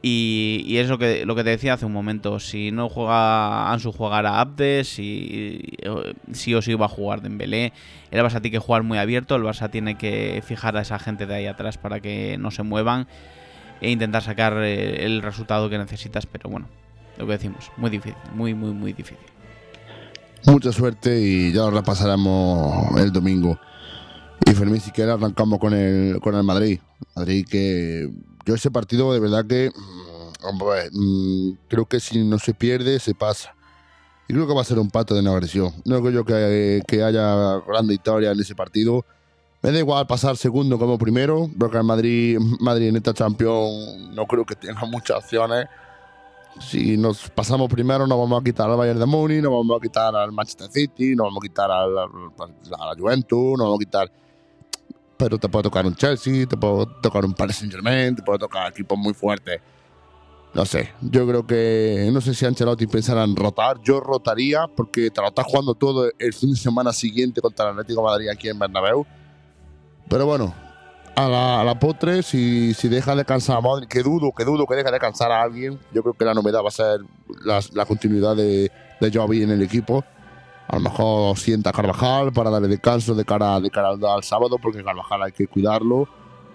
Y, 0.00 0.62
y 0.66 0.78
es 0.78 0.88
lo 0.88 0.98
que, 0.98 1.26
lo 1.26 1.34
que 1.34 1.42
te 1.42 1.50
decía 1.50 1.74
hace 1.74 1.86
un 1.86 1.92
momento. 1.92 2.38
Si 2.38 2.70
no 2.70 2.88
juega 2.88 3.72
Ansu, 3.72 3.92
jugará 3.92 4.40
Abde. 4.40 4.84
Si 4.84 5.76
eh, 5.82 6.14
sí 6.32 6.54
o 6.54 6.62
sí 6.62 6.74
va 6.74 6.86
a 6.86 6.88
jugar 6.88 7.20
Dembélé. 7.20 7.72
El 8.10 8.22
Barça 8.22 8.40
tiene 8.40 8.52
que 8.52 8.58
jugar 8.58 8.82
muy 8.84 8.98
abierto. 8.98 9.34
El 9.34 9.42
Barça 9.42 9.70
tiene 9.70 9.96
que 9.96 10.42
fijar 10.46 10.76
a 10.76 10.82
esa 10.82 10.98
gente 10.98 11.26
de 11.26 11.34
ahí 11.34 11.46
atrás 11.46 11.78
para 11.78 12.00
que 12.00 12.36
no 12.38 12.50
se 12.50 12.62
muevan. 12.62 13.08
E 13.80 13.90
intentar 13.90 14.22
sacar 14.22 14.54
eh, 14.58 15.04
el 15.04 15.22
resultado 15.22 15.68
que 15.68 15.78
necesitas. 15.78 16.26
Pero 16.26 16.48
bueno, 16.48 16.68
lo 17.16 17.26
que 17.26 17.32
decimos, 17.32 17.70
muy 17.76 17.90
difícil. 17.90 18.18
Muy, 18.34 18.54
muy, 18.54 18.70
muy 18.72 18.92
difícil. 18.92 19.26
Mucha 20.46 20.70
suerte 20.72 21.20
y 21.20 21.52
ya 21.52 21.62
lo 21.62 21.72
repasaremos 21.72 22.96
el 22.98 23.12
domingo. 23.12 23.58
Y 24.48 24.54
Fermín, 24.54 24.80
si 24.80 24.90
quieres, 24.90 25.14
arrancamos 25.14 25.58
con 25.58 25.74
el, 25.74 26.20
con 26.20 26.34
el 26.34 26.42
Madrid. 26.42 26.80
Madrid 27.14 27.44
que 27.48 28.10
yo 28.46 28.54
ese 28.54 28.70
partido 28.70 29.12
de 29.12 29.20
verdad 29.20 29.44
que 29.46 29.70
mm, 29.74 30.98
mm, 30.98 31.58
creo 31.68 31.84
que 31.84 32.00
si 32.00 32.24
no 32.24 32.38
se 32.38 32.54
pierde, 32.54 32.98
se 32.98 33.14
pasa. 33.14 33.54
Y 34.26 34.32
creo 34.32 34.46
que 34.46 34.54
va 34.54 34.62
a 34.62 34.64
ser 34.64 34.78
un 34.78 34.90
pato 34.90 35.14
de 35.14 35.22
no 35.22 35.32
agresión. 35.32 35.72
No 35.84 36.00
creo 36.02 36.24
que, 36.24 36.82
que 36.86 37.02
haya 37.02 37.60
grande 37.66 37.94
historia 37.94 38.30
en 38.32 38.40
ese 38.40 38.54
partido. 38.54 39.04
Me 39.62 39.72
da 39.72 39.78
igual 39.80 40.06
pasar 40.06 40.36
segundo 40.36 40.78
como 40.78 40.96
primero, 40.98 41.50
porque 41.58 41.76
el 41.78 41.84
Madrid, 41.84 42.38
Madrid 42.60 42.88
en 42.88 42.96
esta 42.96 43.12
Champions 43.12 43.98
no 44.14 44.26
creo 44.26 44.44
que 44.46 44.54
tenga 44.54 44.84
muchas 44.86 45.18
opciones. 45.24 45.66
Si 46.60 46.96
nos 46.96 47.28
pasamos 47.30 47.68
primero, 47.68 48.06
nos 48.06 48.18
vamos 48.18 48.40
a 48.40 48.44
quitar 48.44 48.70
al 48.70 48.76
Bayern 48.76 48.98
de 48.98 49.06
Múnich, 49.06 49.42
nos 49.42 49.52
vamos 49.52 49.76
a 49.78 49.80
quitar 49.80 50.14
al 50.14 50.32
Manchester 50.32 50.70
City, 50.70 51.14
nos 51.14 51.26
vamos 51.26 51.38
a 51.42 51.46
quitar 51.48 51.70
al- 51.70 51.98
a 51.98 52.86
la 52.86 52.94
Juventus, 52.98 53.58
nos 53.58 53.66
vamos 53.66 53.76
a 53.76 53.84
quitar. 53.84 54.10
Pero 55.18 55.36
te 55.38 55.48
puede 55.48 55.64
tocar 55.64 55.84
un 55.84 55.96
Chelsea, 55.96 56.46
te 56.46 56.56
puede 56.56 56.86
tocar 57.02 57.24
un 57.24 57.34
Paris 57.34 57.56
Saint 57.56 57.72
Germain, 57.72 58.14
te 58.14 58.22
puede 58.22 58.38
tocar 58.38 58.70
equipos 58.70 58.96
muy 58.96 59.12
fuertes. 59.12 59.60
No 60.54 60.64
sé, 60.64 60.92
yo 61.02 61.26
creo 61.26 61.46
que. 61.46 62.08
No 62.12 62.20
sé 62.20 62.34
si 62.34 62.46
Ancelotti 62.46 62.86
pensará 62.86 63.24
en 63.24 63.36
rotar. 63.36 63.80
Yo 63.82 64.00
rotaría 64.00 64.66
porque 64.66 65.10
te 65.10 65.20
lo 65.20 65.28
estás 65.28 65.44
jugando 65.46 65.74
todo 65.74 66.10
el 66.18 66.32
fin 66.32 66.50
de 66.50 66.56
semana 66.56 66.92
siguiente 66.92 67.40
contra 67.40 67.66
el 67.66 67.72
Atlético 67.72 68.02
Madrid 68.02 68.28
aquí 68.28 68.48
en 68.48 68.58
Bernabéu. 68.58 69.06
Pero 70.08 70.24
bueno, 70.24 70.54
a 71.14 71.28
la, 71.28 71.60
a 71.60 71.64
la 71.64 71.78
potre, 71.78 72.22
si, 72.22 72.72
si 72.74 72.88
deja 72.88 73.14
de 73.14 73.24
cansar 73.24 73.58
a 73.58 73.60
Modric, 73.60 73.90
que 73.90 74.02
dudo, 74.02 74.32
que 74.36 74.44
dudo 74.44 74.66
que 74.66 74.76
deje 74.76 74.90
de 74.90 74.98
cansar 74.98 75.30
a 75.32 75.42
alguien, 75.42 75.78
yo 75.92 76.02
creo 76.02 76.14
que 76.14 76.24
la 76.24 76.32
novedad 76.32 76.60
va 76.64 76.68
a 76.68 76.70
ser 76.70 77.00
la, 77.44 77.60
la 77.72 77.84
continuidad 77.84 78.36
de, 78.36 78.70
de 79.00 79.10
Jovi 79.12 79.42
en 79.42 79.50
el 79.50 79.62
equipo. 79.62 80.04
A 80.68 80.76
lo 80.76 80.82
mejor 80.82 81.38
sienta 81.38 81.70
a 81.70 81.72
Carvajal 81.72 82.32
para 82.32 82.50
darle 82.50 82.68
descanso 82.68 83.14
de 83.14 83.24
cara, 83.24 83.58
de 83.60 83.70
cara 83.70 83.88
al, 83.88 84.04
al 84.04 84.22
sábado, 84.22 84.58
porque 84.58 84.84
Carvajal 84.84 85.22
hay 85.22 85.32
que 85.32 85.46
cuidarlo. 85.46 86.08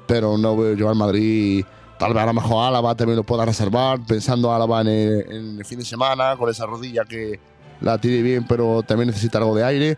Pero 0.06 0.38
no 0.38 0.56
veo 0.56 0.76
yo 0.76 0.90
al 0.90 0.96
Madrid. 0.96 1.66
Tal 1.98 2.14
vez 2.14 2.24
a 2.24 2.28
lo 2.28 2.34
mejor 2.34 2.66
Álava 2.68 2.96
también 2.96 3.16
lo 3.16 3.24
pueda 3.24 3.46
reservar, 3.46 4.00
pensando 4.08 4.54
Álava 4.54 4.82
en 4.82 4.88
el, 4.88 5.32
en 5.32 5.58
el 5.58 5.66
fin 5.66 5.80
de 5.80 5.86
semana, 5.86 6.36
con 6.38 6.50
esa 6.50 6.66
rodilla 6.66 7.06
que 7.06 7.40
la 7.82 7.98
tire 7.98 8.22
bien, 8.22 8.46
pero 8.48 8.84
también 8.84 9.08
necesita 9.08 9.38
algo 9.40 9.56
de 9.56 9.64
aire. 9.64 9.98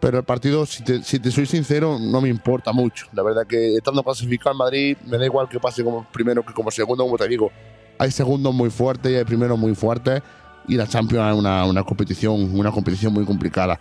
Pero 0.00 0.18
el 0.18 0.24
partido, 0.24 0.66
si 0.66 0.84
te, 0.84 1.02
si 1.02 1.18
te 1.18 1.30
soy 1.30 1.46
sincero, 1.46 1.98
no 1.98 2.20
me 2.20 2.28
importa 2.28 2.72
mucho. 2.72 3.06
La 3.12 3.22
verdad 3.22 3.46
que 3.46 3.76
estando 3.76 4.02
clasificado 4.02 4.52
en 4.52 4.58
Madrid, 4.58 4.96
me 5.06 5.16
da 5.16 5.24
igual 5.24 5.48
que 5.48 5.58
pase 5.58 5.82
como 5.82 6.04
primero 6.12 6.44
que 6.44 6.52
como 6.52 6.70
segundo, 6.70 7.04
como 7.04 7.16
te 7.16 7.26
digo. 7.26 7.50
Hay 7.98 8.10
segundos 8.10 8.52
muy 8.52 8.70
fuertes 8.70 9.10
y 9.10 9.14
hay 9.14 9.24
primeros 9.24 9.58
muy 9.58 9.74
fuertes. 9.74 10.22
Y 10.68 10.76
la 10.76 10.86
Champions 10.86 11.32
es 11.32 11.38
una, 11.38 11.64
una 11.66 11.82
competición, 11.84 12.56
una 12.58 12.70
competición 12.70 13.12
muy 13.12 13.24
complicada. 13.24 13.78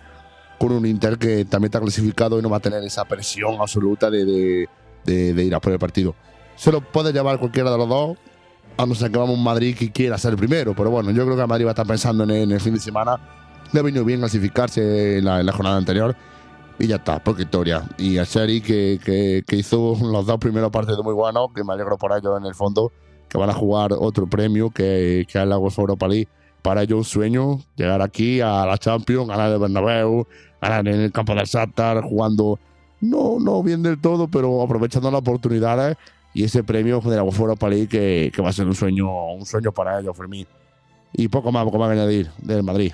Con 0.59 0.71
un 0.71 0.85
Inter 0.85 1.17
que 1.17 1.45
también 1.45 1.67
está 1.69 1.79
clasificado 1.79 2.39
y 2.39 2.41
no 2.41 2.49
va 2.49 2.57
a 2.57 2.61
tener 2.61 2.83
esa 2.83 3.05
presión 3.05 3.55
absoluta 3.59 4.09
de, 4.09 4.25
de, 4.25 4.69
de- 5.05 5.33
de 5.33 5.43
ir 5.43 5.55
a 5.55 5.59
por 5.59 5.71
el 5.73 5.79
partido. 5.79 6.15
Se 6.55 6.71
lo 6.71 6.81
puede 6.81 7.11
llevar 7.11 7.39
cualquiera 7.39 7.71
de 7.71 7.77
los 7.77 7.89
dos, 7.89 8.17
a 8.77 8.85
no 8.85 8.95
ser 8.95 9.11
que 9.11 9.17
vamos 9.17 9.35
a 9.35 9.37
un 9.37 9.43
Madrid 9.43 9.75
que 9.77 9.91
quiera 9.91 10.17
ser 10.17 10.31
el 10.31 10.37
primero. 10.37 10.73
Pero 10.75 10.89
bueno, 10.91 11.11
yo 11.11 11.23
creo 11.25 11.35
que 11.35 11.41
el 11.41 11.47
Madrid 11.47 11.65
va 11.65 11.69
a 11.69 11.73
estar 11.73 11.87
pensando 11.87 12.23
en, 12.23 12.31
en 12.31 12.51
el 12.51 12.59
fin 12.61 12.73
de 12.73 12.79
semana. 12.79 13.19
Le 13.71 13.79
ha 13.79 13.83
venido 13.83 14.05
bien 14.05 14.19
clasificarse 14.19 15.17
en 15.17 15.25
la, 15.25 15.39
en 15.39 15.45
la 15.45 15.51
jornada 15.51 15.77
anterior. 15.77 16.15
y 16.79 16.87
ya 16.87 16.97
está, 16.97 17.23
por 17.23 17.35
victoria. 17.35 17.83
Y 17.97 18.17
a 18.17 18.23
Sherry, 18.23 18.61
que, 18.61 18.99
que, 19.03 19.43
que, 19.47 19.55
hizo 19.55 19.97
los 20.01 20.25
dos 20.25 20.37
primeros 20.37 20.69
partidos 20.71 21.03
muy 21.03 21.13
buenos, 21.13 21.47
que 21.55 21.63
me 21.63 21.73
alegro 21.73 21.97
por 21.97 22.11
ellos 22.17 22.37
en 22.39 22.45
el 22.45 22.55
fondo, 22.55 22.91
que 23.29 23.37
van 23.37 23.49
a 23.49 23.53
jugar 23.53 23.93
otro 23.97 24.27
premio, 24.27 24.69
que, 24.69 25.25
que 25.31 25.39
es 25.41 25.47
la 25.47 25.57
UEFA 25.57 25.81
Europa 25.81 26.07
League. 26.07 26.27
Para 26.63 26.81
ellos 26.81 26.97
un 26.97 27.03
sueño, 27.03 27.59
llegar 27.75 28.01
aquí 28.01 28.41
a 28.41 28.65
la 28.65 28.77
Champions, 28.79 29.27
ganar 29.27 29.51
el 29.51 29.59
Bernabéu, 29.59 30.25
ganar 30.59 30.87
en 30.87 31.01
el 31.01 31.11
campo 31.11 31.35
del 31.35 31.45
Shakhtar, 31.45 32.01
jugando, 32.01 32.57
no, 33.01 33.37
no 33.39 33.61
bien 33.61 33.83
del 33.83 34.01
todo, 34.01 34.27
pero 34.27 34.61
aprovechando 34.63 35.11
las 35.11 35.19
oportunidades 35.19 35.97
y 36.33 36.43
ese 36.45 36.63
premio 36.63 36.99
de 37.01 37.15
la 37.15 37.21
Europa 37.21 37.69
League 37.69 37.87
que, 37.87 38.31
que 38.33 38.41
va 38.41 38.49
a 38.49 38.53
ser 38.53 38.65
un 38.65 38.73
sueño, 38.73 39.33
un 39.33 39.45
sueño 39.45 39.71
para 39.71 39.99
ellos, 39.99 40.17
Fermín. 40.17 40.47
Y 41.13 41.27
poco 41.27 41.51
más, 41.51 41.63
poco 41.65 41.77
más 41.77 41.89
que 41.89 41.99
añadir 41.99 42.31
del 42.39 42.63
Madrid. 42.63 42.93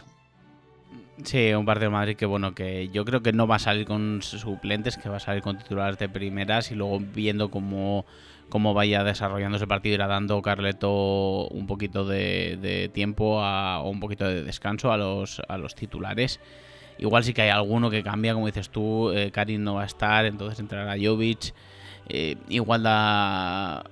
Sí, 1.24 1.54
un 1.54 1.66
partido 1.66 1.90
de 1.90 1.96
Madrid 1.96 2.16
que 2.16 2.26
bueno, 2.26 2.56
que 2.56 2.90
yo 2.90 3.04
creo 3.06 3.22
que 3.22 3.34
no 3.34 3.46
va 3.46 3.58
a 3.58 3.60
salir 3.60 3.86
con 3.86 4.22
suplentes, 4.22 4.98
que 4.98 5.10
va 5.10 5.18
a 5.18 5.20
salir 5.20 5.42
con 5.42 5.58
titulares 5.58 5.98
de 6.00 6.10
primeras 6.10 6.72
y 6.72 6.76
luego 6.76 7.00
viendo 7.00 7.52
cómo, 7.52 8.06
cómo 8.50 8.74
vaya 8.74 9.04
desarrollando 9.04 9.58
ese 9.58 9.68
partido, 9.68 9.96
irá 9.96 10.08
dando 10.08 10.42
Carleto 10.42 11.48
un 11.48 11.68
poquito 11.68 12.06
de, 12.06 12.90
tiempo 12.94 13.42
a, 13.42 13.80
o 13.82 13.90
un 13.90 14.00
poquito 14.00 14.28
de 14.28 14.44
descanso 14.44 14.92
a 14.92 14.98
los, 14.98 15.42
a 15.48 15.58
los 15.58 15.76
titulares. 15.76 16.40
Igual 16.98 17.24
sí 17.24 17.34
que 17.34 17.44
hay 17.44 17.50
alguno 17.50 17.90
que 17.90 18.04
cambia, 18.04 18.34
como 18.34 18.48
dices 18.48 18.70
tú, 18.70 19.12
eh, 19.12 19.32
Karim 19.32 19.64
no 19.64 19.76
va 19.76 19.84
a 19.84 19.86
estar, 19.86 20.26
entonces 20.26 20.60
entrará 20.60 20.96
Jovic. 21.02 21.54
Eh, 22.10 22.36
igual 22.50 22.84
da 22.84 23.84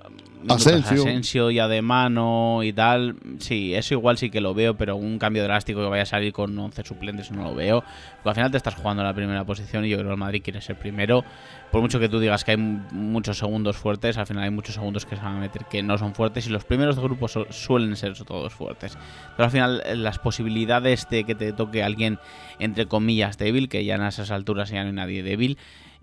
Asensio. 0.48 1.02
Asensio 1.02 1.50
ya 1.50 1.66
de 1.68 1.82
mano 1.82 2.62
y 2.62 2.72
tal. 2.72 3.16
Sí, 3.38 3.74
eso 3.74 3.94
igual 3.94 4.18
sí 4.18 4.30
que 4.30 4.40
lo 4.40 4.54
veo, 4.54 4.76
pero 4.76 4.96
un 4.96 5.18
cambio 5.18 5.42
drástico 5.42 5.80
que 5.80 5.88
vaya 5.88 6.04
a 6.04 6.06
salir 6.06 6.32
con 6.32 6.56
11 6.56 6.84
suplentes 6.84 7.30
no 7.32 7.42
lo 7.44 7.54
veo. 7.54 7.82
Porque 8.16 8.28
al 8.28 8.34
final 8.34 8.50
te 8.50 8.56
estás 8.56 8.74
jugando 8.74 9.02
en 9.02 9.08
la 9.08 9.14
primera 9.14 9.44
posición 9.44 9.84
y 9.84 9.88
yo 9.88 9.96
creo 9.96 10.08
que 10.08 10.12
el 10.12 10.18
Madrid 10.18 10.42
quiere 10.42 10.60
ser 10.60 10.76
primero. 10.78 11.24
Por 11.72 11.80
mucho 11.80 11.98
que 11.98 12.08
tú 12.08 12.20
digas 12.20 12.44
que 12.44 12.52
hay 12.52 12.56
muchos 12.56 13.38
segundos 13.38 13.76
fuertes, 13.76 14.16
al 14.16 14.26
final 14.26 14.44
hay 14.44 14.50
muchos 14.50 14.74
segundos 14.74 15.04
que 15.04 15.16
se 15.16 15.22
van 15.22 15.36
a 15.36 15.40
meter 15.40 15.64
que 15.66 15.82
no 15.82 15.98
son 15.98 16.14
fuertes 16.14 16.46
y 16.46 16.50
los 16.50 16.64
primeros 16.64 16.96
de 16.96 17.02
grupos 17.02 17.38
suelen 17.50 17.96
ser 17.96 18.14
todos 18.14 18.52
fuertes. 18.52 18.96
Pero 19.36 19.44
al 19.44 19.50
final 19.50 19.82
eh, 19.84 19.96
las 19.96 20.18
posibilidades 20.18 21.08
de 21.10 21.24
que 21.24 21.34
te 21.34 21.52
toque 21.52 21.82
alguien 21.82 22.18
entre 22.58 22.86
comillas 22.86 23.38
débil, 23.38 23.68
que 23.68 23.84
ya 23.84 23.96
en 23.96 24.02
esas 24.02 24.30
alturas 24.30 24.70
ya 24.70 24.82
no 24.82 24.88
hay 24.88 24.94
nadie 24.94 25.22
débil, 25.22 25.58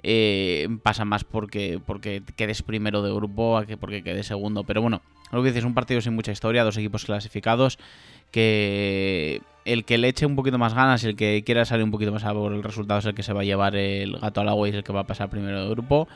eh, 0.07 0.67
pasa 0.83 1.03
más 1.03 1.23
porque, 1.23 1.79
porque 1.83 2.21
quedes 2.35 2.61
primero 2.61 3.01
de 3.01 3.11
grupo 3.11 3.57
a 3.57 3.65
que 3.65 3.75
porque 3.75 4.03
quedes 4.03 4.27
segundo. 4.27 4.63
Pero 4.63 4.79
bueno, 4.79 5.01
lo 5.31 5.41
que 5.41 5.49
dices, 5.49 5.65
un 5.65 5.73
partido 5.73 5.99
sin 5.99 6.13
mucha 6.13 6.31
historia, 6.31 6.63
dos 6.63 6.77
equipos 6.77 7.05
clasificados, 7.05 7.79
que 8.29 9.41
el 9.65 9.83
que 9.83 9.97
le 9.97 10.09
eche 10.09 10.27
un 10.27 10.35
poquito 10.35 10.59
más 10.59 10.75
ganas 10.75 11.03
y 11.03 11.07
el 11.07 11.15
que 11.15 11.43
quiera 11.43 11.65
salir 11.65 11.83
un 11.83 11.89
poquito 11.89 12.11
más 12.11 12.23
a 12.23 12.33
por 12.33 12.53
el 12.53 12.61
resultado 12.61 12.99
es 12.99 13.05
el 13.07 13.15
que 13.15 13.23
se 13.23 13.33
va 13.33 13.41
a 13.41 13.45
llevar 13.45 13.75
el 13.75 14.19
gato 14.19 14.41
al 14.41 14.49
agua 14.49 14.67
y 14.67 14.71
es 14.71 14.77
el 14.77 14.83
que 14.83 14.93
va 14.93 14.99
a 14.99 15.07
pasar 15.07 15.31
primero 15.31 15.63
de 15.63 15.69
grupo. 15.71 16.07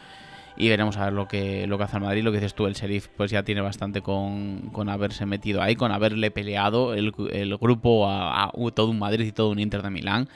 Y 0.56 0.70
veremos 0.70 0.98
a 0.98 1.06
ver 1.06 1.14
lo 1.14 1.28
que, 1.28 1.66
lo 1.66 1.80
que 1.80 1.86
hace 1.86 1.98
el 1.98 2.04
Madrid. 2.04 2.22
Lo 2.24 2.32
que 2.32 2.38
dices 2.38 2.54
tú, 2.54 2.68
el 2.68 2.74
Sheriff 2.74 3.08
pues 3.18 3.32
ya 3.32 3.42
tiene 3.42 3.62
bastante 3.62 4.02
con, 4.02 4.70
con 4.72 4.90
haberse 4.90 5.26
metido 5.26 5.64
ahí, 5.64 5.76
con 5.76 5.92
haberle 5.92 6.30
peleado 6.30 6.94
el, 6.94 7.12
el 7.32 7.58
grupo 7.58 8.08
a, 8.08 8.44
a 8.44 8.52
todo 8.76 8.92
un 8.92 9.00
Madrid 9.00 9.26
y 9.26 9.32
todo 9.32 9.50
un 9.50 9.60
Inter 9.60 9.82
de 9.82 9.90
Milán. 9.90 10.30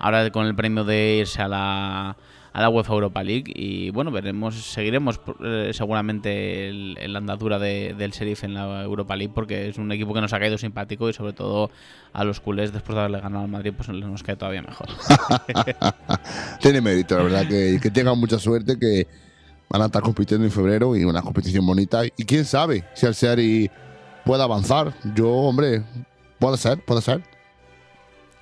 Ahora 0.00 0.28
con 0.30 0.46
el 0.46 0.56
premio 0.56 0.82
de 0.82 1.18
irse 1.20 1.40
a 1.42 1.48
la 1.48 2.16
a 2.56 2.62
la 2.62 2.70
UEFA 2.70 2.94
Europa 2.94 3.22
League 3.22 3.52
y 3.54 3.90
bueno, 3.90 4.10
veremos, 4.10 4.54
seguiremos 4.54 5.20
eh, 5.44 5.72
seguramente 5.74 6.68
el 6.70 7.14
andadura 7.14 7.58
de, 7.58 7.94
del 7.98 8.12
Sheriff 8.12 8.44
en 8.44 8.54
la 8.54 8.82
Europa 8.82 9.14
League 9.14 9.30
porque 9.34 9.68
es 9.68 9.76
un 9.76 9.92
equipo 9.92 10.14
que 10.14 10.22
nos 10.22 10.32
ha 10.32 10.38
caído 10.38 10.56
simpático 10.56 11.10
y 11.10 11.12
sobre 11.12 11.34
todo 11.34 11.70
a 12.14 12.24
los 12.24 12.40
culés 12.40 12.72
después 12.72 12.94
de 12.94 13.00
haberle 13.00 13.20
ganado 13.20 13.44
al 13.44 13.50
Madrid 13.50 13.74
pues 13.76 13.90
nos 13.90 14.22
cae 14.22 14.36
todavía 14.36 14.62
mejor. 14.62 14.86
Tiene 16.62 16.80
mérito, 16.80 17.18
la 17.18 17.24
verdad, 17.24 17.46
que, 17.46 17.78
que 17.78 17.90
tengan 17.90 18.18
mucha 18.18 18.38
suerte, 18.38 18.78
que 18.78 19.06
van 19.68 19.82
a 19.82 19.86
estar 19.86 20.00
compitiendo 20.00 20.46
en 20.46 20.50
febrero 20.50 20.96
y 20.96 21.04
una 21.04 21.20
competición 21.20 21.66
bonita 21.66 22.06
y 22.06 22.24
quién 22.24 22.46
sabe 22.46 22.84
si 22.94 23.04
el 23.04 23.12
Sheriff 23.12 23.70
puede 24.24 24.42
avanzar. 24.42 24.94
Yo, 25.14 25.30
hombre, 25.30 25.82
puede 26.38 26.56
ser, 26.56 26.82
puede 26.82 27.02
ser. 27.02 27.22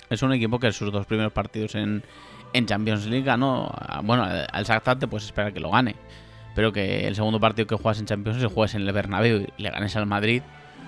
Es 0.09 0.21
un 0.21 0.31
equipo 0.31 0.57
que 0.57 0.67
en 0.67 0.73
sus 0.73 0.89
dos 0.93 1.05
primeros 1.05 1.33
partidos 1.33 1.75
en, 1.75 2.01
en 2.55 2.65
Champions 2.65 3.05
League 3.05 3.25
ganó. 3.25 3.71
Bueno, 4.03 4.23
al 4.23 4.63
Shakhtar 4.63 4.97
te 4.97 5.07
puedes 5.07 5.25
esperar 5.25 5.53
que 5.53 5.59
lo 5.59 5.71
gane. 5.71 5.95
Pero 6.55 6.71
que 6.71 7.05
el 7.07 7.15
segundo 7.15 7.39
partido 7.39 7.67
que 7.67 7.75
juegas 7.75 7.99
en 7.99 8.05
Champions 8.05 8.37
League 8.37 8.53
juegues 8.53 8.75
en 8.75 8.83
el 8.83 8.93
Bernabéu 8.93 9.45
y 9.57 9.61
le 9.61 9.69
ganes 9.69 9.95
al 9.95 10.05
Madrid. 10.05 10.41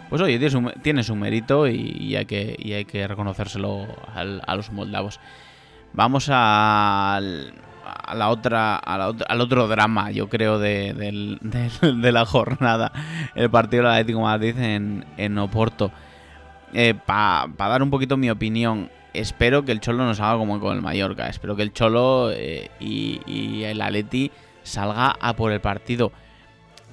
Pues 0.10 0.22
oye, 0.22 0.40
tiene 0.82 1.04
su, 1.04 1.16
mérito 1.16 1.68
y, 1.68 2.16
hay 2.16 2.26
que, 2.26 2.56
hay 2.74 2.86
que 2.86 3.06
reconocérselo 3.06 3.86
al, 4.16 4.42
a 4.48 4.56
los 4.56 4.72
moldavos. 4.72 5.20
Vamos 5.92 6.30
a, 6.32 7.18
a 7.18 8.16
la 8.16 8.30
otra, 8.30 8.78
a 8.78 8.98
la, 8.98 9.14
al 9.28 9.42
otro 9.42 9.68
drama, 9.68 10.12
yo 10.12 10.30
creo, 10.30 10.60
de, 10.60 10.94
de, 11.82 12.12
la 12.14 12.26
jornada. 12.26 12.94
El 13.36 13.50
partido 13.50 13.84
del 13.84 13.92
Atlético 13.92 14.20
de 14.20 14.24
Madrid 14.24 14.58
en, 14.58 15.06
en 15.18 15.38
Oporto. 15.38 15.92
Eh, 16.74 16.94
Para 16.94 17.48
pa 17.56 17.68
dar 17.68 17.84
un 17.84 17.90
poquito 17.90 18.16
mi 18.16 18.30
opinión, 18.30 18.90
espero 19.14 19.64
que 19.66 19.72
el 19.72 19.80
Cholo 19.80 20.06
nos 20.06 20.20
haga 20.20 20.38
como 20.38 20.60
con 20.60 20.76
el 20.76 20.82
Mallorca. 20.82 21.28
Espero 21.28 21.56
que 21.56 21.64
el 21.64 21.74
Cholo 21.74 22.32
eh, 22.32 22.70
y, 22.80 23.64
el 23.64 23.82
Atleti 23.82 24.32
salga 24.64 25.16
a 25.20 25.36
por 25.36 25.52
el 25.52 25.62
partido. 25.62 26.12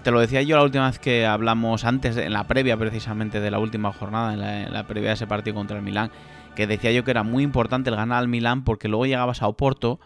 Te 0.02 0.10
lo 0.10 0.20
decía 0.20 0.42
yo 0.42 0.56
la 0.56 0.64
última 0.64 0.86
vez 0.86 0.98
que 0.98 1.26
hablamos, 1.26 1.84
antes, 1.84 2.16
en 2.16 2.32
la 2.32 2.46
previa 2.46 2.76
precisamente 2.76 3.40
de 3.40 3.50
la 3.50 3.58
última 3.58 3.92
jornada, 3.92 4.34
en 4.34 4.40
la, 4.40 4.62
en 4.64 4.72
la 4.72 4.86
previa 4.86 5.10
de 5.10 5.14
ese 5.14 5.26
partido 5.26 5.54
contra 5.54 5.78
el 5.78 5.82
Milán, 5.82 6.10
que 6.54 6.66
decía 6.66 6.92
yo 6.92 7.04
que 7.04 7.10
era 7.10 7.22
muy 7.22 7.42
importante 7.42 7.90
el 7.90 7.96
ganar 7.96 8.18
al 8.18 8.28
Milán 8.28 8.64
porque 8.64 8.88
luego 8.88 9.06
llegabas 9.06 9.42
a 9.42 9.48
Oporto, 9.48 9.98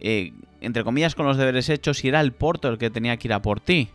eh, 0.00 0.32
entre 0.60 0.84
comillas, 0.84 1.14
con 1.14 1.26
los 1.26 1.36
deberes 1.36 1.68
hechos, 1.68 2.04
y 2.04 2.08
era 2.08 2.20
el 2.20 2.32
Porto 2.32 2.68
el 2.68 2.78
que 2.78 2.90
tenía 2.90 3.16
que 3.16 3.28
ir 3.28 3.32
a 3.32 3.42
por 3.42 3.60
ti. 3.60 3.90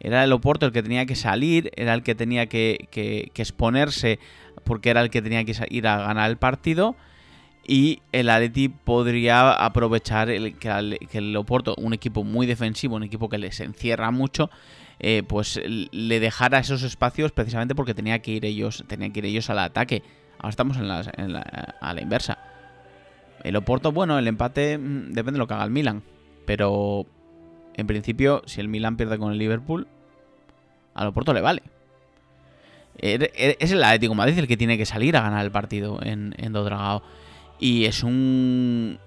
Era 0.00 0.24
el 0.24 0.32
Oporto 0.32 0.66
el 0.66 0.72
que 0.72 0.82
tenía 0.82 1.06
que 1.06 1.16
salir, 1.16 1.70
era 1.76 1.94
el 1.94 2.02
que 2.02 2.14
tenía 2.14 2.46
que, 2.46 2.88
que, 2.90 3.30
exponerse 3.34 4.18
porque 4.64 4.90
era 4.90 5.00
el 5.00 5.10
que 5.10 5.22
tenía 5.22 5.44
que 5.44 5.54
ir 5.70 5.86
a 5.86 5.98
ganar 5.98 6.30
el 6.30 6.36
partido 6.36 6.96
y 7.66 8.00
el 8.12 8.30
Atleti 8.30 8.68
podría 8.68 9.52
aprovechar 9.52 10.30
el, 10.30 10.56
que, 10.56 10.68
el, 11.12 11.36
Oporto, 11.36 11.74
un 11.78 11.92
equipo 11.92 12.24
muy 12.24 12.46
defensivo, 12.46 12.96
un 12.96 13.02
equipo 13.02 13.28
que 13.28 13.38
les 13.38 13.58
encierra 13.60 14.10
mucho, 14.10 14.50
eh, 15.00 15.22
pues 15.26 15.60
le 15.66 16.20
dejara 16.20 16.58
esos 16.58 16.82
espacios 16.82 17.32
precisamente 17.32 17.74
porque 17.74 17.94
tenía 17.94 18.20
que 18.20 18.32
ir 18.32 18.44
ellos, 18.44 18.84
tenían 18.86 19.12
que 19.12 19.20
ir 19.20 19.26
ellos 19.26 19.50
al 19.50 19.58
ataque. 19.58 20.02
Ahora 20.38 20.50
estamos 20.50 20.76
en 20.76 20.88
la, 20.88 21.00
a 21.80 21.94
la 21.94 22.00
inversa. 22.00 22.38
El 23.42 23.56
Oporto, 23.56 23.92
bueno, 23.92 24.18
el 24.18 24.28
empate 24.28 24.78
mmm, 24.78 25.12
depende 25.12 25.32
de 25.32 25.38
lo 25.38 25.46
que 25.46 25.54
haga 25.54 25.64
el 25.64 25.70
Milan, 25.70 26.02
pero 26.46 27.06
en 27.76 27.86
principio, 27.86 28.42
si 28.46 28.60
el 28.60 28.68
Milan 28.68 28.96
pierde 28.96 29.18
con 29.18 29.32
el 29.32 29.38
Liverpool, 29.38 29.86
al 30.94 31.08
Oporto 31.08 31.32
le 31.32 31.42
vale. 31.42 31.62
Es 32.98 33.70
el 33.70 33.84
Atlético 33.84 34.12
de 34.12 34.16
Madrid 34.16 34.38
el 34.38 34.48
que 34.48 34.56
tiene 34.56 34.78
que 34.78 34.86
salir 34.86 35.16
a 35.16 35.20
ganar 35.20 35.44
el 35.44 35.50
partido 35.50 36.00
en, 36.02 36.34
en 36.38 36.52
Dodragao. 36.54 37.02
Y 37.58 37.84
es 37.84 38.02
un. 38.02 38.98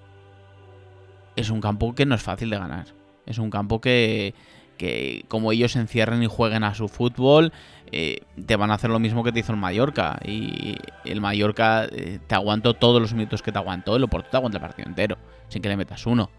Es 1.34 1.50
un 1.50 1.60
campo 1.60 1.94
que 1.94 2.06
no 2.06 2.14
es 2.14 2.22
fácil 2.22 2.50
de 2.50 2.58
ganar. 2.58 2.86
Es 3.26 3.38
un 3.38 3.50
campo 3.50 3.80
que, 3.80 4.34
que 4.78 5.24
como 5.28 5.50
ellos 5.50 5.74
encierren 5.74 6.22
y 6.22 6.26
jueguen 6.26 6.62
a 6.62 6.74
su 6.74 6.88
fútbol, 6.88 7.52
eh, 7.92 8.22
te 8.46 8.56
van 8.56 8.70
a 8.70 8.74
hacer 8.74 8.90
lo 8.90 8.98
mismo 8.98 9.24
que 9.24 9.32
te 9.32 9.40
hizo 9.40 9.52
el 9.52 9.58
Mallorca. 9.58 10.18
Y 10.24 10.76
el 11.04 11.20
Mallorca 11.20 11.86
eh, 11.90 12.20
te 12.26 12.34
aguantó 12.34 12.74
todos 12.74 13.00
los 13.00 13.12
minutos 13.14 13.42
que 13.42 13.50
te 13.50 13.58
aguantó, 13.58 13.96
el 13.96 14.04
Oporto 14.04 14.30
te 14.30 14.36
aguanta 14.36 14.58
el 14.58 14.62
partido 14.62 14.88
entero, 14.88 15.18
sin 15.48 15.60
que 15.60 15.68
le 15.68 15.76
metas 15.76 16.06
uno. 16.06 16.30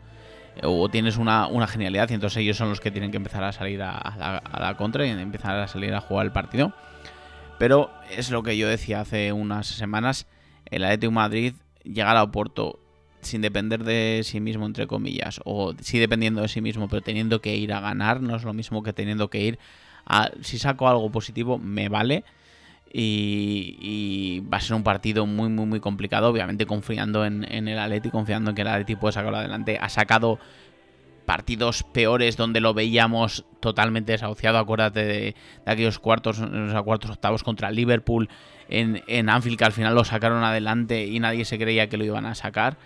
O 0.63 0.89
tienes 0.89 1.17
una, 1.17 1.47
una, 1.47 1.67
genialidad 1.67 2.09
y 2.09 2.13
entonces 2.13 2.37
ellos 2.37 2.57
son 2.57 2.69
los 2.69 2.79
que 2.79 2.91
tienen 2.91 3.11
que 3.11 3.17
empezar 3.17 3.43
a 3.43 3.51
salir 3.51 3.81
a, 3.81 4.41
la 4.59 4.75
contra 4.77 5.05
y 5.05 5.09
empezar 5.09 5.57
a 5.57 5.67
salir 5.67 5.93
a 5.93 6.01
jugar 6.01 6.25
el 6.25 6.31
partido. 6.31 6.73
Pero 7.57 7.91
es 8.15 8.31
lo 8.31 8.43
que 8.43 8.57
yo 8.57 8.67
decía 8.67 9.01
hace 9.01 9.33
unas 9.33 9.67
semanas, 9.67 10.27
el 10.65 10.83
Atlético 10.83 11.11
Madrid 11.11 11.53
llegar 11.83 12.17
a 12.17 12.23
Oporto 12.23 12.79
sin 13.21 13.41
depender 13.41 13.83
de 13.83 14.21
sí 14.23 14.39
mismo, 14.39 14.65
entre 14.65 14.87
comillas, 14.87 15.41
o 15.45 15.73
sí 15.79 15.99
dependiendo 15.99 16.41
de 16.41 16.47
sí 16.47 16.61
mismo, 16.61 16.87
pero 16.87 17.01
teniendo 17.01 17.41
que 17.41 17.55
ir 17.55 17.73
a 17.73 17.79
ganar, 17.79 18.21
no 18.21 18.35
es 18.35 18.43
lo 18.43 18.53
mismo 18.53 18.83
que 18.83 18.93
teniendo 18.93 19.29
que 19.29 19.41
ir 19.41 19.59
a... 20.05 20.31
Si 20.41 20.57
saco 20.57 20.87
algo 20.87 21.11
positivo, 21.11 21.57
me 21.57 21.89
vale. 21.89 22.23
Y, 22.93 23.77
y 23.79 24.39
va 24.41 24.57
a 24.57 24.61
ser 24.61 24.75
un 24.75 24.83
partido 24.83 25.25
muy, 25.25 25.47
muy, 25.47 25.65
muy 25.65 25.79
complicado, 25.79 26.27
obviamente 26.27 26.65
confiando 26.65 27.25
en, 27.25 27.45
el 27.45 27.79
Atleti, 27.79 28.09
confiando 28.09 28.49
en 28.49 28.55
que 28.55 28.63
el 28.63 28.67
Atleti 28.67 28.95
puede 28.95 29.13
sacarlo 29.13 29.37
adelante. 29.37 29.77
Ha 29.79 29.87
sacado 29.87 30.39
partidos 31.25 31.83
peores 31.83 32.35
donde 32.35 32.59
lo 32.59 32.73
veíamos 32.73 33.45
totalmente 33.61 34.11
desahuciado. 34.11 34.57
Acuérdate 34.57 35.05
de, 35.05 35.35
aquellos 35.65 35.99
cuartos, 35.99 36.39
los 36.39 36.83
cuartos 36.83 37.11
octavos 37.11 37.43
contra 37.43 37.71
Liverpool 37.71 38.27
en, 38.67 39.29
Anfield, 39.29 39.57
que 39.57 39.65
al 39.65 39.71
final 39.71 39.95
lo 39.95 40.03
sacaron 40.03 40.43
adelante 40.43 41.05
y 41.05 41.19
nadie 41.19 41.45
se 41.45 41.57
creía 41.57 41.87
que 41.87 41.95
lo 41.97 42.03
iban 42.03 42.25
a 42.25 42.35
sacar. 42.35 42.77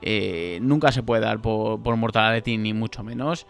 Eh, 0.00 0.58
nunca 0.62 0.92
se 0.92 1.02
puede 1.02 1.22
dar 1.22 1.42
por, 1.42 1.82
por 1.82 1.96
Mortality, 1.96 2.56
ni 2.56 2.72
mucho 2.72 3.02
menos. 3.02 3.46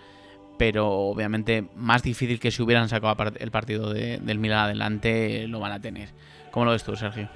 Pero 0.61 0.91
obviamente 0.91 1.71
más 1.75 2.03
difícil 2.03 2.39
que 2.39 2.51
si 2.51 2.61
hubieran 2.61 2.91
sacado 2.91 3.17
el 3.39 3.51
partido 3.51 3.95
de, 3.95 4.19
del 4.19 4.39
Milan 4.39 4.67
adelante, 4.67 5.49
lo 5.49 5.59
van 5.59 5.73
a 5.73 5.81
tener. 5.81 6.11
¿Cómo 6.51 6.67
lo 6.67 6.73
ves 6.73 6.85
tú, 6.85 6.95
Sergio? 6.97 7.31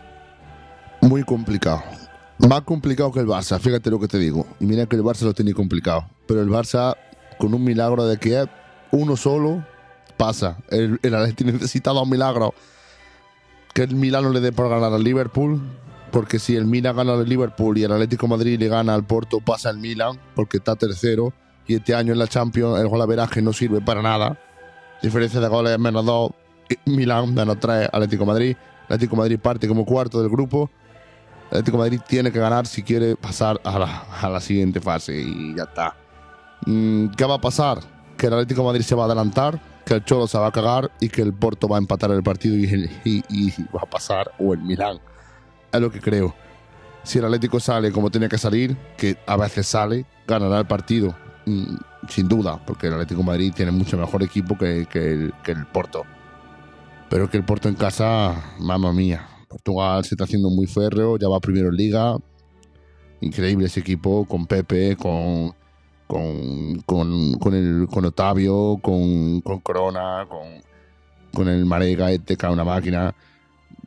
Muy 1.00 1.22
complicado. 1.24 1.82
Más 2.36 2.60
complicado 2.60 3.10
que 3.12 3.20
el 3.20 3.26
Barça, 3.26 3.58
fíjate 3.58 3.88
lo 3.88 3.98
que 3.98 4.08
te 4.08 4.18
digo. 4.18 4.46
Y 4.60 4.66
mira 4.66 4.84
que 4.84 4.96
el 4.96 5.02
Barça 5.02 5.22
lo 5.22 5.32
tiene 5.32 5.54
complicado. 5.54 6.04
Pero 6.26 6.42
el 6.42 6.50
Barça, 6.50 6.98
con 7.38 7.54
un 7.54 7.64
milagro 7.64 8.06
de 8.06 8.18
Kiev, 8.18 8.50
uno 8.90 9.16
solo, 9.16 9.64
pasa. 10.18 10.58
El, 10.68 11.00
el 11.02 11.14
Atleti 11.14 11.44
necesitaba 11.44 12.02
un 12.02 12.10
milagro. 12.10 12.52
Que 13.72 13.84
el 13.84 13.94
Milano 13.94 14.28
le 14.28 14.40
dé 14.40 14.52
por 14.52 14.68
ganar 14.68 14.92
al 14.92 15.02
Liverpool. 15.02 15.62
Porque 16.10 16.38
si 16.38 16.56
el 16.56 16.66
Milan 16.66 16.94
gana 16.94 17.14
al 17.14 17.26
Liverpool 17.26 17.78
y 17.78 17.84
el 17.84 17.92
Atlético 17.92 18.28
Madrid 18.28 18.58
le 18.58 18.68
gana 18.68 18.92
al 18.92 19.06
Porto, 19.06 19.40
pasa 19.40 19.70
el 19.70 19.78
Milan, 19.78 20.20
porque 20.34 20.58
está 20.58 20.76
tercero. 20.76 21.32
Y 21.66 21.76
este 21.76 21.94
año 21.94 22.12
en 22.12 22.18
la 22.18 22.26
Champions 22.26 22.78
el 22.78 22.88
golaveraje 22.88 23.40
no 23.42 23.52
sirve 23.52 23.80
para 23.80 24.02
nada. 24.02 24.38
Diferencia 25.02 25.40
de 25.40 25.48
goles 25.48 25.78
menos 25.78 26.04
2, 26.04 26.30
Milan 26.86 27.34
menos 27.34 27.58
3, 27.60 27.88
Atlético 27.92 28.26
Madrid. 28.26 28.56
Atlético 28.84 29.16
Madrid 29.16 29.38
parte 29.38 29.66
como 29.68 29.84
cuarto 29.84 30.20
del 30.20 30.30
grupo. 30.30 30.70
Atlético 31.46 31.78
Madrid 31.78 32.00
tiene 32.06 32.32
que 32.32 32.38
ganar 32.38 32.66
si 32.66 32.82
quiere 32.82 33.16
pasar 33.16 33.60
a 33.64 34.28
la, 34.28 34.40
siguiente 34.40 34.80
fase 34.80 35.16
y 35.20 35.54
ya 35.56 35.64
está. 35.64 35.96
Mm, 36.66 37.08
¿Qué 37.08 37.24
va 37.24 37.34
a 37.34 37.40
pasar? 37.40 37.78
Que 38.16 38.26
el 38.26 38.34
Atlético 38.34 38.64
Madrid 38.64 38.82
se 38.82 38.94
va 38.94 39.02
a 39.04 39.06
adelantar, 39.06 39.60
que 39.84 39.94
el 39.94 40.04
Cholo 40.04 40.26
se 40.26 40.38
va 40.38 40.48
a 40.48 40.52
cagar 40.52 40.90
y 41.00 41.08
que 41.08 41.22
el 41.22 41.32
Porto 41.32 41.68
va 41.68 41.76
a 41.76 41.80
empatar 41.80 42.10
el 42.10 42.22
partido 42.22 42.56
y- 42.56 43.22
y 43.28 43.50
va 43.74 43.80
a 43.82 43.86
pasar 43.86 44.32
o 44.38 44.52
el 44.54 44.60
Milán. 44.62 44.98
Es 45.72 45.80
lo 45.80 45.90
que 45.90 46.00
creo. 46.00 46.34
Si 47.02 47.18
el 47.18 47.24
Atlético 47.26 47.60
sale 47.60 47.92
como 47.92 48.10
tiene 48.10 48.28
que 48.28 48.38
salir, 48.38 48.76
que 48.96 49.18
a 49.26 49.36
veces 49.36 49.66
sale, 49.66 50.06
ganará 50.26 50.58
el 50.60 50.66
partido. 50.66 51.14
Mm, 51.46 51.76
sin 52.08 52.28
duda, 52.28 52.60
porque 52.64 52.86
el 52.86 52.94
Atlético 52.94 53.22
Madrid 53.22 53.52
tiene 53.54 53.70
mucho 53.70 53.98
mejor 53.98 54.22
equipo 54.22 54.56
que, 54.56 54.80
el, 54.80 54.88
que 54.88 55.52
el 55.52 55.66
Porto. 55.66 56.04
Pero 57.10 57.28
que 57.30 57.36
el 57.36 57.44
Porto 57.44 57.68
en 57.68 57.74
casa, 57.74 58.54
mamma 58.58 58.92
mía. 58.92 59.28
Portugal 59.48 60.04
se 60.04 60.14
está 60.14 60.24
haciendo 60.24 60.50
muy 60.50 60.66
férreo, 60.66 61.16
ya 61.18 61.28
va 61.28 61.38
primero 61.40 61.68
en 61.68 61.76
Liga. 61.76 62.16
Increíble 63.20 63.66
ese 63.66 63.80
equipo 63.80 64.26
con 64.26 64.46
Pepe, 64.46 64.96
con, 64.96 65.54
con, 66.06 66.80
con, 66.86 67.34
con 67.38 67.54
el, 67.54 67.86
con 67.88 68.04
Otavio, 68.04 68.78
con, 68.82 69.40
con 69.42 69.60
Corona, 69.60 70.26
con, 70.28 70.48
con 71.32 71.48
el 71.48 71.64
Marega, 71.64 72.10
es 72.10 72.22
una 72.50 72.64
máquina. 72.64 73.14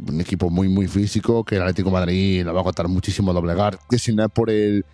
Un 0.07 0.21
equipo 0.21 0.49
muy, 0.49 0.69
muy 0.69 0.87
físico 0.87 1.43
que 1.43 1.55
el 1.55 1.63
Atlético 1.63 1.89
Madrid 1.89 2.45
le 2.45 2.51
va 2.51 2.61
a 2.61 2.63
costar 2.63 2.87
muchísimo 2.87 3.33
doblegar. 3.33 3.79
Que 3.89 3.97
si 3.97 4.13
no 4.13 4.23
es 4.23 4.31
por 4.31 4.49
el, 4.49 4.85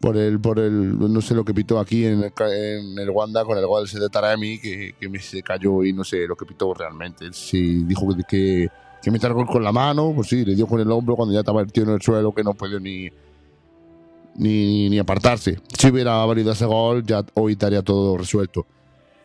por 0.00 0.16
el, 0.16 0.40
por 0.40 0.58
el, 0.58 0.98
no 0.98 1.20
sé 1.20 1.34
lo 1.34 1.44
que 1.44 1.52
pitó 1.52 1.78
aquí 1.78 2.06
en 2.06 2.22
el, 2.22 2.32
en 2.52 2.98
el 2.98 3.10
Wanda 3.10 3.44
con 3.44 3.58
el 3.58 3.66
gol 3.66 3.86
de 3.86 4.08
Taremi, 4.08 4.58
que, 4.58 4.94
que 4.98 5.08
me 5.08 5.18
se 5.18 5.42
cayó 5.42 5.84
y 5.84 5.92
no 5.92 6.04
sé 6.04 6.26
lo 6.26 6.34
que 6.36 6.46
pitó 6.46 6.72
realmente. 6.72 7.32
Si 7.32 7.84
dijo 7.84 8.08
que, 8.16 8.22
que, 8.26 8.68
que 9.02 9.10
metiera 9.10 9.34
el 9.34 9.34
gol 9.36 9.46
con 9.46 9.62
la 9.62 9.72
mano, 9.72 10.12
pues 10.14 10.28
sí, 10.28 10.44
le 10.44 10.54
dio 10.54 10.66
con 10.66 10.80
el 10.80 10.90
hombro 10.90 11.16
cuando 11.16 11.34
ya 11.34 11.40
estaba 11.40 11.60
el 11.60 11.70
tío 11.70 11.82
en 11.84 11.90
el 11.90 12.00
suelo 12.00 12.32
que 12.32 12.42
no 12.42 12.54
pudo 12.54 12.80
ni, 12.80 13.10
ni, 14.36 14.88
ni 14.88 14.98
apartarse. 14.98 15.60
Si 15.78 15.88
hubiera 15.88 16.24
valido 16.24 16.52
ese 16.52 16.64
gol, 16.64 17.04
ya 17.04 17.22
hoy 17.34 17.52
estaría 17.52 17.82
todo 17.82 18.16
resuelto. 18.16 18.66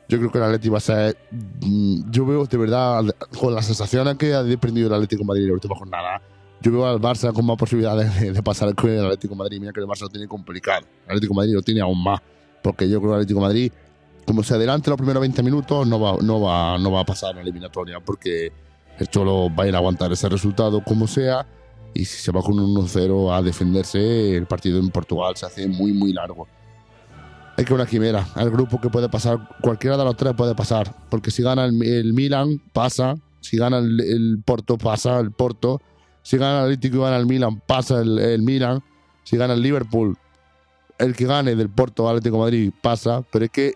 Yo 0.08 0.20
creo 0.20 0.32
que 0.32 0.38
el 0.38 0.44
Atleti 0.44 0.70
va 0.70 0.78
a 0.78 0.82
ser. 0.82 1.18
mm, 1.32 2.12
Yo 2.12 2.26
veo 2.26 2.46
de 2.46 2.58
verdad, 2.58 3.04
con 3.40 3.56
las 3.56 3.66
sensaciones 3.66 4.18
que 4.18 4.34
ha 4.34 4.44
desprendido 4.44 4.88
el 4.88 4.94
Atlético 4.94 5.22
de 5.22 5.28
Madrid 5.28 5.44
en 5.44 5.48
la 5.48 5.54
última 5.54 5.76
jornada, 5.76 6.22
yo 6.66 6.72
veo 6.72 6.88
al 6.88 7.00
Barça 7.00 7.32
con 7.32 7.46
más 7.46 7.58
posibilidades 7.58 8.20
de, 8.20 8.32
de 8.32 8.42
pasar 8.42 8.74
con 8.74 8.90
el 8.90 9.06
Atlético 9.06 9.36
Madrid. 9.36 9.60
Mira 9.60 9.72
que 9.72 9.82
el 9.82 9.86
Barça 9.86 10.02
lo 10.02 10.10
tiene 10.10 10.28
complicado. 10.28 10.84
El 11.06 11.12
Atlético 11.12 11.36
Madrid 11.36 11.54
lo 11.54 11.62
tiene 11.62 11.82
aún 11.82 12.04
más. 12.04 12.20
Porque 12.64 12.90
yo 12.90 13.00
creo 13.00 13.12
que 13.12 13.18
el 13.18 13.22
Atlético 13.22 13.40
Madrid, 13.40 13.72
como 14.26 14.42
se 14.42 14.56
adelante 14.56 14.90
los 14.90 14.98
primeros 14.98 15.22
20 15.22 15.44
minutos, 15.44 15.86
no 15.86 16.00
va, 16.00 16.18
no 16.24 16.42
va, 16.42 16.80
no 16.80 16.92
va 16.92 17.02
a 17.02 17.06
pasar 17.06 17.36
la 17.36 17.42
eliminatoria. 17.42 18.00
Porque 18.00 18.52
el 18.98 19.08
Cholo 19.10 19.54
va 19.56 19.66
a 19.66 19.68
ir 19.68 19.76
a 19.76 19.78
aguantar 19.78 20.12
ese 20.12 20.28
resultado 20.28 20.84
como 20.84 21.06
sea. 21.06 21.46
Y 21.94 22.06
si 22.06 22.18
se 22.18 22.32
va 22.32 22.42
con 22.42 22.60
un 22.60 22.76
1-0 22.76 23.32
a 23.32 23.44
defenderse, 23.44 24.36
el 24.36 24.48
partido 24.48 24.80
en 24.80 24.90
Portugal 24.90 25.38
se 25.38 25.46
hace 25.46 25.68
muy, 25.68 25.94
muy 25.94 26.14
largo. 26.14 26.48
Hay 27.58 27.64
que 27.64 27.76
una 27.76 27.86
quimera. 27.86 28.28
El 28.38 28.50
grupo 28.50 28.82
que 28.82 28.90
puede 28.90 29.08
pasar, 29.08 29.38
cualquiera 29.62 29.98
de 29.98 30.04
los 30.04 30.18
tres 30.18 30.34
puede 30.34 30.56
pasar. 30.56 30.96
Porque 31.12 31.30
si 31.30 31.44
gana 31.44 31.66
el, 31.66 32.14
Milan, 32.14 32.60
pasa. 32.74 33.16
Si 33.40 33.56
gana 33.56 33.78
el 33.78 34.42
Porto, 34.44 34.80
pasa 34.80 35.20
el 35.20 35.30
Porto. 35.30 35.80
Si 36.26 36.38
gana 36.40 36.58
el 36.58 36.64
Atlético 36.64 36.98
y 36.98 37.00
gana 37.02 37.18
el 37.18 37.28
Milan, 37.28 37.62
pasa 37.68 38.02
el, 38.02 38.18
el 38.18 38.42
Milan. 38.42 38.82
Si 39.24 39.38
gana 39.38 39.54
el 39.54 39.62
Liverpool, 39.62 40.18
el 40.98 41.16
que 41.16 41.28
gane 41.28 41.56
del 41.56 41.70
Porto 41.70 42.10
Atlético 42.10 42.40
Madrid 42.40 42.72
pasa. 42.82 43.24
Pero 43.32 43.46
es 43.46 43.52
que 43.52 43.74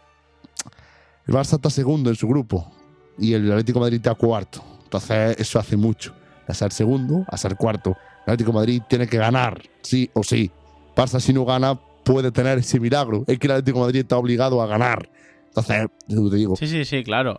el 1.28 1.36
Barça 1.36 1.58
está 1.58 1.70
segundo 1.70 2.10
en 2.10 2.16
su 2.16 2.28
grupo 2.28 2.72
y 3.20 3.34
el 3.34 3.52
Atlético 3.52 3.80
Madrid 3.80 3.98
está 3.98 4.16
cuarto. 4.16 4.64
Entonces 4.84 5.36
eso 5.38 5.60
hace 5.60 5.78
mucho. 5.78 6.16
A 6.48 6.56
ser 6.56 6.72
segundo, 6.72 7.24
a 7.28 7.38
ser 7.38 7.56
cuarto. 7.56 7.92
El 8.26 8.34
Atlético 8.34 8.52
Madrid 8.52 8.82
tiene 8.90 9.06
que 9.06 9.18
ganar, 9.20 9.62
sí 9.84 10.10
o 10.14 10.24
sí. 10.24 10.50
Barça 10.96 11.20
si 11.20 11.32
no 11.34 11.46
gana 11.46 11.80
puede 12.04 12.32
tener 12.32 12.58
ese 12.58 12.80
milagro. 12.80 13.26
Es 13.28 13.38
que 13.38 13.46
el 13.46 13.52
Atlético 13.52 13.82
Madrid 13.82 14.00
está 14.00 14.18
obligado 14.18 14.60
a 14.60 14.66
ganar. 14.66 15.08
Entonces, 15.50 15.86
te 16.08 16.36
digo, 16.36 16.56
Sí, 16.56 16.66
sí, 16.66 16.84
sí, 16.84 17.04
claro. 17.04 17.38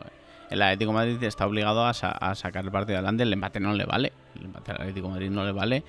El 0.51 0.61
Atlético 0.63 0.93
Madrid 0.93 1.23
está 1.23 1.47
obligado 1.47 1.87
a, 1.87 1.95
sa- 1.95 2.11
a 2.11 2.35
sacar 2.35 2.65
el 2.65 2.71
partido 2.73 2.99
adelante. 2.99 3.23
El 3.23 3.33
empate 3.33 3.61
no 3.61 3.73
le 3.73 3.85
vale. 3.85 4.13
El 4.37 4.47
empate 4.47 4.73
al 4.73 4.79
Atlético 4.81 5.09
Madrid 5.09 5.31
no 5.31 5.45
le 5.45 5.53
vale. 5.53 5.85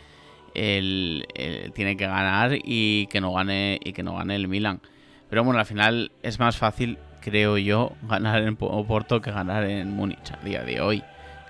El, 0.54 1.26
tiene 1.74 1.96
que 1.98 2.06
ganar 2.06 2.52
y 2.64 3.08
que 3.08 3.22
no 3.22 3.34
gane 3.34 3.80
y 3.84 3.94
que 3.94 4.04
no 4.04 4.16
gane 4.16 4.36
el 4.36 4.48
Milan. 4.48 4.82
Pero 5.30 5.44
bueno, 5.44 5.60
al 5.60 5.66
final 5.66 6.12
es 6.24 6.40
más 6.40 6.58
fácil, 6.58 6.98
creo 7.22 7.58
yo, 7.58 7.94
ganar 8.04 8.42
en 8.42 8.56
Po- 8.58 8.86
Porto 8.86 9.22
que 9.22 9.32
ganar 9.32 9.64
en 9.64 9.92
Múnich 9.96 10.32
a 10.32 10.44
día 10.44 10.62
de 10.64 10.82
hoy 10.82 11.04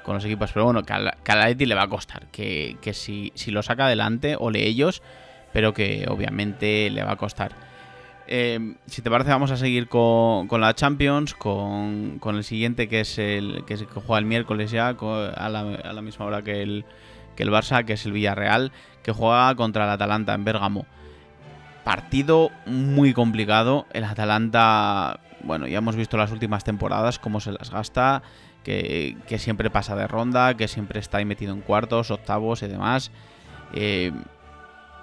con 0.04 0.16
los 0.16 0.24
equipos. 0.26 0.52
Pero 0.54 0.66
bueno, 0.66 0.84
que 0.84 0.94
al, 0.94 1.14
que 1.24 1.32
al 1.32 1.42
Atleti 1.42 1.66
le 1.66 1.76
va 1.76 1.84
a 1.84 1.88
costar. 1.90 2.28
Que, 2.28 2.78
que 2.82 2.94
si, 2.94 3.32
si 3.36 3.50
lo 3.52 3.64
saca 3.64 3.86
adelante, 3.88 4.36
ole 4.40 4.66
ellos, 4.68 5.02
pero 5.52 5.74
que 5.74 6.06
obviamente 6.08 6.90
le 6.92 7.04
va 7.04 7.14
a 7.14 7.18
costar. 7.18 7.52
Eh, 8.34 8.76
si 8.86 9.02
te 9.02 9.12
parece, 9.12 9.30
vamos 9.30 9.52
a 9.52 9.58
seguir 9.58 9.90
con, 9.90 10.48
con 10.48 10.62
la 10.62 10.74
Champions, 10.74 11.34
con, 11.34 12.18
con 12.20 12.38
el 12.38 12.46
siguiente 12.46 12.88
que 12.88 13.02
es 13.02 13.18
el 13.18 13.66
que, 13.66 13.76
juega 13.76 14.20
el 14.20 14.26
miércoles 14.26 14.72
ya, 14.72 14.94
co- 14.94 15.30
a 15.36 15.50
la, 15.50 15.60
a 15.60 15.92
la 15.92 16.02
misma 16.02 16.28
hora 16.28 16.42
que 16.42 16.62
el, 16.62 16.86
que 17.36 17.44
el 17.44 17.50
Barça, 17.50 17.84
que 17.84 17.92
es 17.92 18.06
el 18.06 18.14
Villarreal, 18.14 18.72
que 19.04 19.12
juega 19.12 19.54
contra 19.56 19.84
el 19.84 19.90
Atalanta 19.90 20.34
en 20.34 20.46
Bérgamo. 20.46 20.86
Partido 21.84 22.52
muy 22.66 23.12
complicado. 23.14 23.86
El 23.92 24.06
Atalanta, 24.06 25.20
bueno, 25.44 25.68
ya 25.68 25.80
hemos 25.80 25.98
visto 25.98 26.16
las 26.16 26.32
últimas 26.32 26.64
temporadas 26.64 27.20
cómo 27.20 27.42
se 27.42 27.52
las 27.52 27.70
gasta, 27.70 28.24
que, 28.64 29.18
que 29.28 29.40
siempre 29.40 29.70
pasa 29.70 29.94
de 29.98 30.08
ronda, 30.08 30.56
que 30.56 30.70
siempre 30.70 31.02
está 31.02 31.18
ahí 31.18 31.26
metido 31.26 31.54
en 31.54 31.60
cuartos, 31.60 32.12
octavos 32.12 32.64
y 32.64 32.68
demás. 32.68 33.12
Eh, 33.74 34.14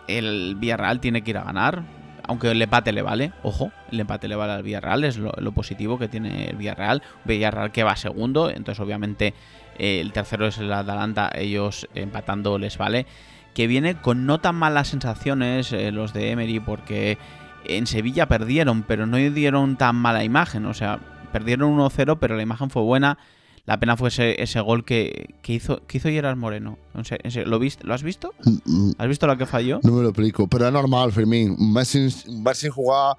el 0.07 0.55
Villarreal 0.57 1.01
tiene 1.01 1.21
que 1.21 1.33
ir 1.33 1.37
a 1.37 1.45
ganar, 1.45 1.83
aunque 2.29 2.51
el 2.51 2.61
empate 2.61 2.93
le 2.93 3.01
vale, 3.01 3.33
ojo, 3.43 3.73
el 3.91 4.01
empate 4.01 4.29
le 4.29 4.37
vale 4.37 4.53
al 4.53 4.63
Villarreal, 4.63 5.03
es 5.05 5.17
lo, 5.17 5.33
positivo 5.53 5.99
que 5.99 6.09
tiene 6.09 6.51
el 6.51 6.57
Villarreal. 6.57 7.03
Villarreal 7.25 7.73
que 7.73 7.83
va 7.83 7.97
segundo, 7.97 8.51
entonces 8.51 8.79
obviamente 8.81 9.33
eh, 9.79 10.01
el 10.01 10.13
tercero 10.13 10.47
es 10.47 10.59
el 10.59 10.71
Atalanta, 10.73 11.31
ellos 11.35 11.89
empatando 11.95 12.59
les 12.59 12.77
vale. 12.77 13.07
Que 13.55 13.67
viene 13.67 13.95
con 13.95 14.27
no 14.27 14.41
tan 14.41 14.57
malas 14.57 14.89
sensaciones 14.89 15.73
eh, 15.73 15.91
los 15.91 16.13
de 16.13 16.31
Emery, 16.31 16.61
porque 16.61 17.17
en 17.65 17.87
Sevilla 17.87 18.27
perdieron, 18.27 18.83
pero 18.83 19.07
no 19.07 19.17
dieron 19.17 19.77
tan 19.77 19.97
mala 19.97 20.23
imagen, 20.23 20.67
o 20.67 20.75
sea, 20.75 21.01
perdieron 21.33 21.77
1-0, 21.79 22.19
pero 22.21 22.37
la 22.37 22.43
imagen 22.43 22.69
fue 22.69 22.83
buena. 22.83 23.17
La 23.69 23.79
pena 23.79 23.99
fue 23.99 24.09
ese, 24.09 24.43
ese 24.43 24.61
gol 24.61 24.83
que, 24.83 25.35
que 25.43 25.53
hizo 25.53 25.83
que 25.87 25.99
hizo 25.99 26.09
Gerard 26.09 26.39
Moreno. 26.39 26.79
¿lo, 27.45 27.59
viste, 27.59 27.87
¿Lo 27.87 27.93
has 27.93 28.03
visto? 28.03 28.33
mm, 28.43 28.93
¿Has 28.97 29.09
visto 29.09 29.27
la 29.27 29.37
que 29.37 29.45
falló? 29.45 29.79
no 29.83 29.93
me 29.93 30.03
lo 30.03 30.09
explico. 30.09 30.49
Pero 30.49 30.67
es 30.69 30.73
normal, 30.73 31.13
Fermín. 31.13 31.55
Un 31.59 31.75
mes 31.75 31.89
sin, 31.89 32.71
jugar 32.71 33.17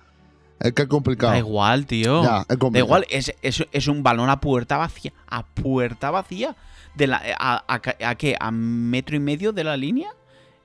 es 0.60 0.74
que 0.74 0.82
es 0.82 0.88
complicado. 0.88 1.34
Da 1.34 1.38
igual, 1.38 1.86
tío. 1.86 2.24
Ya, 2.24 2.46
es 2.50 2.58
Da 2.72 2.80
igual, 2.80 3.06
es, 3.12 3.32
es, 3.44 3.64
es 3.72 3.88
un 3.88 4.02
balón 4.02 4.28
a 4.32 4.40
puerta 4.42 4.78
vacía. 4.78 5.14
A 5.28 5.46
puerta 5.46 6.10
vacía. 6.10 6.56
De 6.96 7.06
la, 7.06 7.22
a, 7.38 7.64
a, 7.68 7.82
a 8.10 8.16
qué? 8.16 8.36
¿A 8.40 8.50
metro 8.50 9.16
y 9.16 9.20
medio 9.20 9.54
de 9.54 9.64
la 9.64 9.78
línea? 9.78 10.10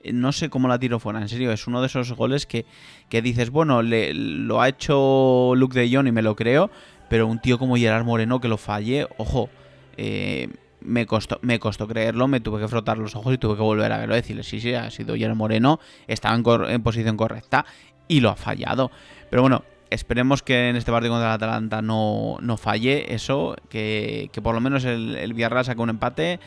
Eh, 0.01 0.13
No 0.13 0.31
sé 0.31 0.49
cómo 0.49 0.67
la 0.67 0.79
tiro 0.79 0.99
fuera, 0.99 1.21
en 1.21 1.29
serio. 1.29 1.51
Es 1.51 1.67
uno 1.67 1.79
de 1.81 1.85
esos 1.87 2.11
goles 2.13 2.47
que, 2.47 2.65
que 3.07 3.21
dices, 3.21 3.51
bueno, 3.51 3.83
le- 3.83 4.15
lo 4.15 4.61
ha 4.61 4.67
hecho 4.67 5.53
Luke 5.55 5.79
de 5.79 5.95
Jong 5.95 6.07
y 6.07 6.11
me 6.11 6.23
lo 6.23 6.35
creo. 6.35 6.71
Pero 7.07 7.27
un 7.27 7.39
tío 7.39 7.59
como 7.59 7.75
Gerard 7.75 8.03
Moreno 8.03 8.41
que 8.41 8.47
lo 8.47 8.57
falle, 8.57 9.07
ojo, 9.19 9.47
eh, 9.97 10.49
me, 10.81 11.05
costó, 11.05 11.39
me 11.41 11.59
costó 11.59 11.87
creerlo, 11.87 12.27
me 12.27 12.39
tuve 12.39 12.59
que 12.61 12.67
frotar 12.67 12.97
los 12.97 13.15
ojos 13.15 13.33
y 13.33 13.37
tuve 13.37 13.55
que 13.55 13.61
volver 13.61 13.91
a 13.91 13.97
verlo 13.97 14.15
decirle, 14.15 14.43
sí, 14.43 14.59
sí, 14.59 14.73
ha 14.73 14.89
sido 14.91 15.15
Gerard 15.15 15.35
Moreno, 15.35 15.79
estaba 16.07 16.35
en, 16.35 16.43
cor- 16.43 16.69
en 16.69 16.83
posición 16.83 17.17
correcta 17.17 17.65
y 18.07 18.19
lo 18.19 18.29
ha 18.29 18.35
fallado. 18.35 18.91
Pero 19.29 19.41
bueno, 19.41 19.63
esperemos 19.89 20.43
que 20.43 20.69
en 20.69 20.75
este 20.75 20.91
partido 20.91 21.13
contra 21.13 21.29
el 21.29 21.35
Atalanta 21.35 21.81
no, 21.81 22.37
no 22.41 22.57
falle 22.57 23.13
eso, 23.13 23.55
que, 23.69 24.29
que 24.31 24.41
por 24.41 24.53
lo 24.53 24.61
menos 24.61 24.83
el, 24.85 25.15
el 25.15 25.33
Villarreal 25.33 25.65
saque 25.65 25.81
un 25.81 25.89
empate. 25.89 26.39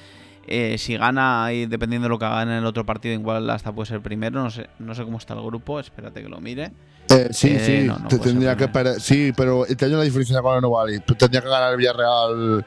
Eh, 0.51 0.79
si 0.79 0.97
gana 0.97 1.53
y 1.53 1.67
dependiendo 1.67 2.07
de 2.07 2.09
lo 2.09 2.19
que 2.19 2.25
haga 2.25 2.43
en 2.43 2.49
el 2.49 2.65
otro 2.65 2.87
partido, 2.87 3.13
igual 3.13 3.51
hasta 3.51 3.71
puede 3.71 3.87
ser 3.87 4.01
primero. 4.01 4.43
No 4.43 4.51
sé, 4.51 4.67
no 4.79 4.95
sé 4.95 5.05
cómo 5.05 5.19
está 5.19 5.35
el 5.35 5.43
grupo, 5.43 5.79
espérate 5.79 6.23
que 6.23 6.29
lo 6.31 6.41
mire. 6.41 6.71
Eh, 7.11 7.29
sí, 7.33 7.51
Eh, 7.51 7.59
sí, 7.83 7.87
no, 7.87 7.99
no 7.99 8.09
te 8.09 8.19
tendría 8.19 8.57
que 8.57 8.67
perder. 8.69 8.99
Sí, 8.99 9.33
pero 9.37 9.67
este 9.67 9.85
año 9.85 9.99
la 9.99 10.05
diferencia 10.05 10.41
con 10.41 10.55
el 10.57 10.63
no 10.63 10.71
vale. 10.71 11.01
Tú 11.01 11.15
Tendría 11.17 11.43
que 11.43 11.49
ganar 11.51 11.73
el 11.73 11.77
Villarreal 11.77 12.65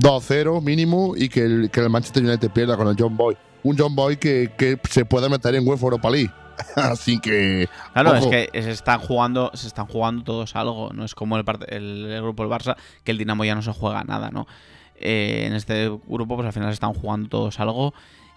2-0 0.00 0.62
mínimo 0.62 1.14
y 1.16 1.28
que 1.28 1.40
el, 1.44 1.70
que 1.70 1.80
el 1.80 1.90
Manchester 1.90 2.24
United 2.24 2.50
pierda 2.50 2.76
con 2.76 2.88
el 2.88 2.96
John 2.98 3.16
Boy. 3.16 3.36
Un 3.62 3.76
John 3.78 3.94
Boy 3.94 4.16
que, 4.16 4.52
que 4.56 4.78
se 4.90 5.04
puede 5.04 5.28
meter 5.28 5.54
en 5.54 5.66
UEFA 5.66 5.84
Europa 5.84 6.10
League. 6.10 6.30
Así 6.76 7.18
que. 7.20 7.68
Claro, 7.92 8.10
ojo. 8.12 8.30
es 8.32 8.50
que 8.50 8.62
se 8.62 8.70
están 8.70 9.00
jugando, 9.00 9.50
se 9.54 9.66
están 9.66 9.86
jugando 9.86 10.22
todos 10.24 10.54
algo. 10.56 10.90
No 10.92 11.04
es 11.04 11.14
como 11.14 11.36
el, 11.36 11.44
el, 11.68 12.06
el 12.12 12.22
grupo 12.22 12.42
del 12.46 12.52
Barça, 12.52 12.76
que 13.02 13.10
el 13.12 13.18
Dinamo 13.18 13.44
ya 13.44 13.54
no 13.54 13.62
se 13.62 13.72
juega 13.72 14.04
nada, 14.04 14.30
¿no? 14.30 14.46
Eh, 14.96 15.44
en 15.46 15.54
este 15.54 15.88
grupo, 16.06 16.36
pues 16.36 16.46
al 16.46 16.52
final 16.52 16.68
se 16.68 16.74
están 16.74 16.94
jugando 16.94 17.28
todos 17.28 17.58
algo. 17.58 17.94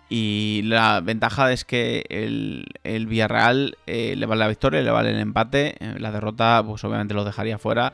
Y 0.09 0.61
la 0.63 1.01
ventaja 1.01 1.51
es 1.51 1.65
que 1.65 2.05
el, 2.09 2.65
el 2.83 3.07
Villarreal 3.07 3.77
eh, 3.87 4.15
le 4.17 4.25
vale 4.25 4.39
la 4.39 4.47
victoria, 4.47 4.81
le 4.81 4.89
vale 4.91 5.09
el 5.11 5.19
empate. 5.19 5.75
eh, 5.79 5.99
La 5.99 6.11
derrota, 6.11 6.63
pues 6.65 6.83
obviamente 6.85 7.13
lo 7.13 7.25
dejaría 7.25 7.57
fuera. 7.57 7.91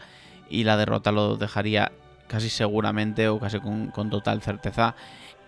Y 0.50 0.64
la 0.64 0.78
derrota 0.78 1.12
lo 1.12 1.36
dejaría 1.38 1.92
casi 2.28 2.50
seguramente 2.50 3.28
o 3.28 3.40
casi 3.40 3.60
con, 3.60 3.88
con 3.88 4.10
total 4.10 4.42
certeza 4.42 4.96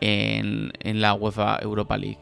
en, 0.01 0.71
en 0.79 1.01
la 1.01 1.13
UEFA 1.13 1.59
Europa 1.61 1.97
League. 1.97 2.19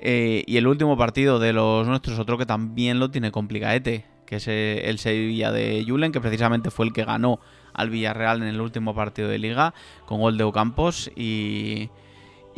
Eh, 0.00 0.44
y 0.46 0.56
el 0.56 0.66
último 0.66 0.96
partido 0.96 1.38
de 1.38 1.52
los 1.52 1.86
nuestros, 1.86 2.18
otro 2.18 2.38
que 2.38 2.46
también 2.46 2.98
lo 2.98 3.10
tiene 3.10 3.30
complicadete, 3.30 4.04
que 4.26 4.36
es 4.36 4.48
el 4.48 4.98
Sevilla 4.98 5.52
de 5.52 5.84
Julen, 5.86 6.12
que 6.12 6.20
precisamente 6.20 6.70
fue 6.70 6.86
el 6.86 6.92
que 6.92 7.04
ganó 7.04 7.40
al 7.72 7.90
Villarreal 7.90 8.42
en 8.42 8.48
el 8.48 8.60
último 8.60 8.94
partido 8.94 9.28
de 9.28 9.38
liga 9.38 9.74
con 10.06 10.20
gol 10.20 10.36
de 10.36 10.44
Ocampos 10.44 11.10
y, 11.14 11.90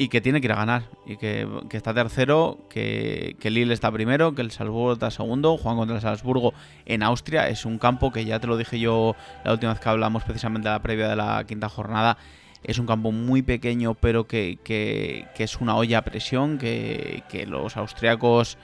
y 0.00 0.08
que 0.08 0.20
tiene 0.20 0.40
que 0.40 0.46
ir 0.46 0.52
a 0.52 0.56
ganar. 0.56 0.84
Y 1.04 1.16
que, 1.16 1.46
está 1.72 1.92
tercero, 1.92 2.60
que, 2.70 3.36
que 3.40 3.50
Lille 3.50 3.74
está 3.74 3.90
primero, 3.90 4.32
que 4.34 4.42
el 4.42 4.52
Salzburgo 4.52 4.92
está 4.92 5.10
segundo, 5.10 5.58
juegan 5.58 5.76
contra 5.76 5.96
el 5.96 6.02
Salzburgo 6.02 6.54
en 6.86 7.02
Austria. 7.02 7.48
Es 7.48 7.66
un 7.66 7.78
campo 7.78 8.12
que 8.12 8.24
ya 8.24 8.38
te 8.38 8.46
lo 8.46 8.56
dije 8.56 8.78
yo 8.78 9.16
la 9.44 9.52
última 9.52 9.72
vez 9.72 9.80
que 9.82 9.88
hablamos 9.88 10.22
precisamente 10.22 10.68
de 10.68 10.74
la 10.74 10.82
previa 10.82 11.08
de 11.08 11.16
la 11.16 11.44
quinta 11.44 11.68
jornada. 11.68 12.16
Es 12.62 12.78
un 12.78 12.86
campo 12.86 13.10
muy 13.10 13.42
pequeño, 13.42 13.94
pero 13.94 14.28
que, 14.28 14.58
que- 14.62 15.26
es 15.36 15.60
una 15.60 15.74
olla 15.76 15.98
a 15.98 16.02
presión, 16.02 16.58
que, 16.58 17.24
los 17.48 17.76
austriacos 17.76 18.56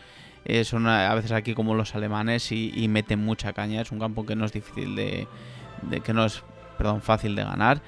eh, 0.45 0.65
son 0.65 0.87
a 0.87 1.13
veces 1.15 1.33
aquí 1.33 1.55
como 1.55 1.75
los 1.75 1.97
alemanes 1.97 2.53
y, 2.53 2.87
meten 2.89 3.25
mucha 3.25 3.53
caña. 3.53 3.81
Es 3.81 3.91
un 3.91 3.99
campo 3.99 4.25
que 4.25 4.37
no 4.37 4.45
es 4.45 4.53
difícil 4.53 4.95
de- 4.95 5.27
que 6.05 6.13
no 6.13 6.25
es, 6.25 6.45
perdón, 6.79 7.03
fácil 7.03 7.35
de 7.35 7.43
ganar. 7.43 7.83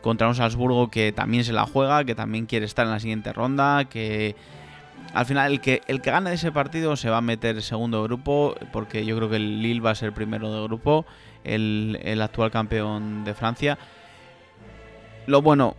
Contra 0.00 0.28
un 0.28 0.34
Salzburgo 0.34 0.90
que 0.90 1.12
también 1.12 1.44
se 1.44 1.52
la 1.52 1.66
juega, 1.66 2.04
que 2.04 2.14
también 2.14 2.46
quiere 2.46 2.66
estar 2.66 2.86
en 2.86 2.92
la 2.92 3.00
siguiente 3.00 3.32
ronda, 3.32 3.84
que 3.84 4.34
al 5.12 5.26
final 5.26 5.52
el 5.52 5.60
que 5.60 5.82
el 5.88 6.00
que 6.00 6.10
gane 6.10 6.32
ese 6.32 6.52
partido 6.52 6.96
se 6.96 7.10
va 7.10 7.18
a 7.18 7.22
meter 7.22 7.60
segundo 7.62 7.98
de 8.02 8.08
grupo, 8.08 8.54
porque 8.72 9.04
yo 9.04 9.16
creo 9.16 9.28
que 9.28 9.36
el 9.36 9.62
Lille 9.62 9.80
va 9.80 9.90
a 9.90 9.94
ser 9.94 10.12
primero 10.12 10.52
de 10.52 10.62
grupo, 10.62 11.04
el, 11.44 11.98
el 12.02 12.22
actual 12.22 12.50
campeón 12.50 13.24
de 13.24 13.34
Francia. 13.34 13.78
Lo 15.26 15.42
bueno, 15.42 15.76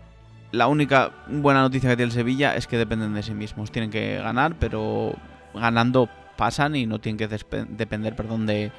la 0.52 0.68
única 0.68 1.12
buena 1.28 1.62
noticia 1.62 1.90
que 1.90 1.96
tiene 1.96 2.10
el 2.10 2.14
Sevilla 2.14 2.56
es 2.56 2.68
que 2.68 2.78
dependen 2.78 3.14
de 3.14 3.24
sí 3.24 3.34
mismos. 3.34 3.72
Tienen 3.72 3.90
que 3.90 4.18
ganar, 4.18 4.56
pero 4.60 5.16
ganando 5.54 6.10
pasan 6.38 6.76
y 6.76 6.86
no 6.86 7.00
tienen 7.00 7.18
que 7.18 7.28
depender 7.28 8.16
perdón, 8.16 8.46
de, 8.46 8.72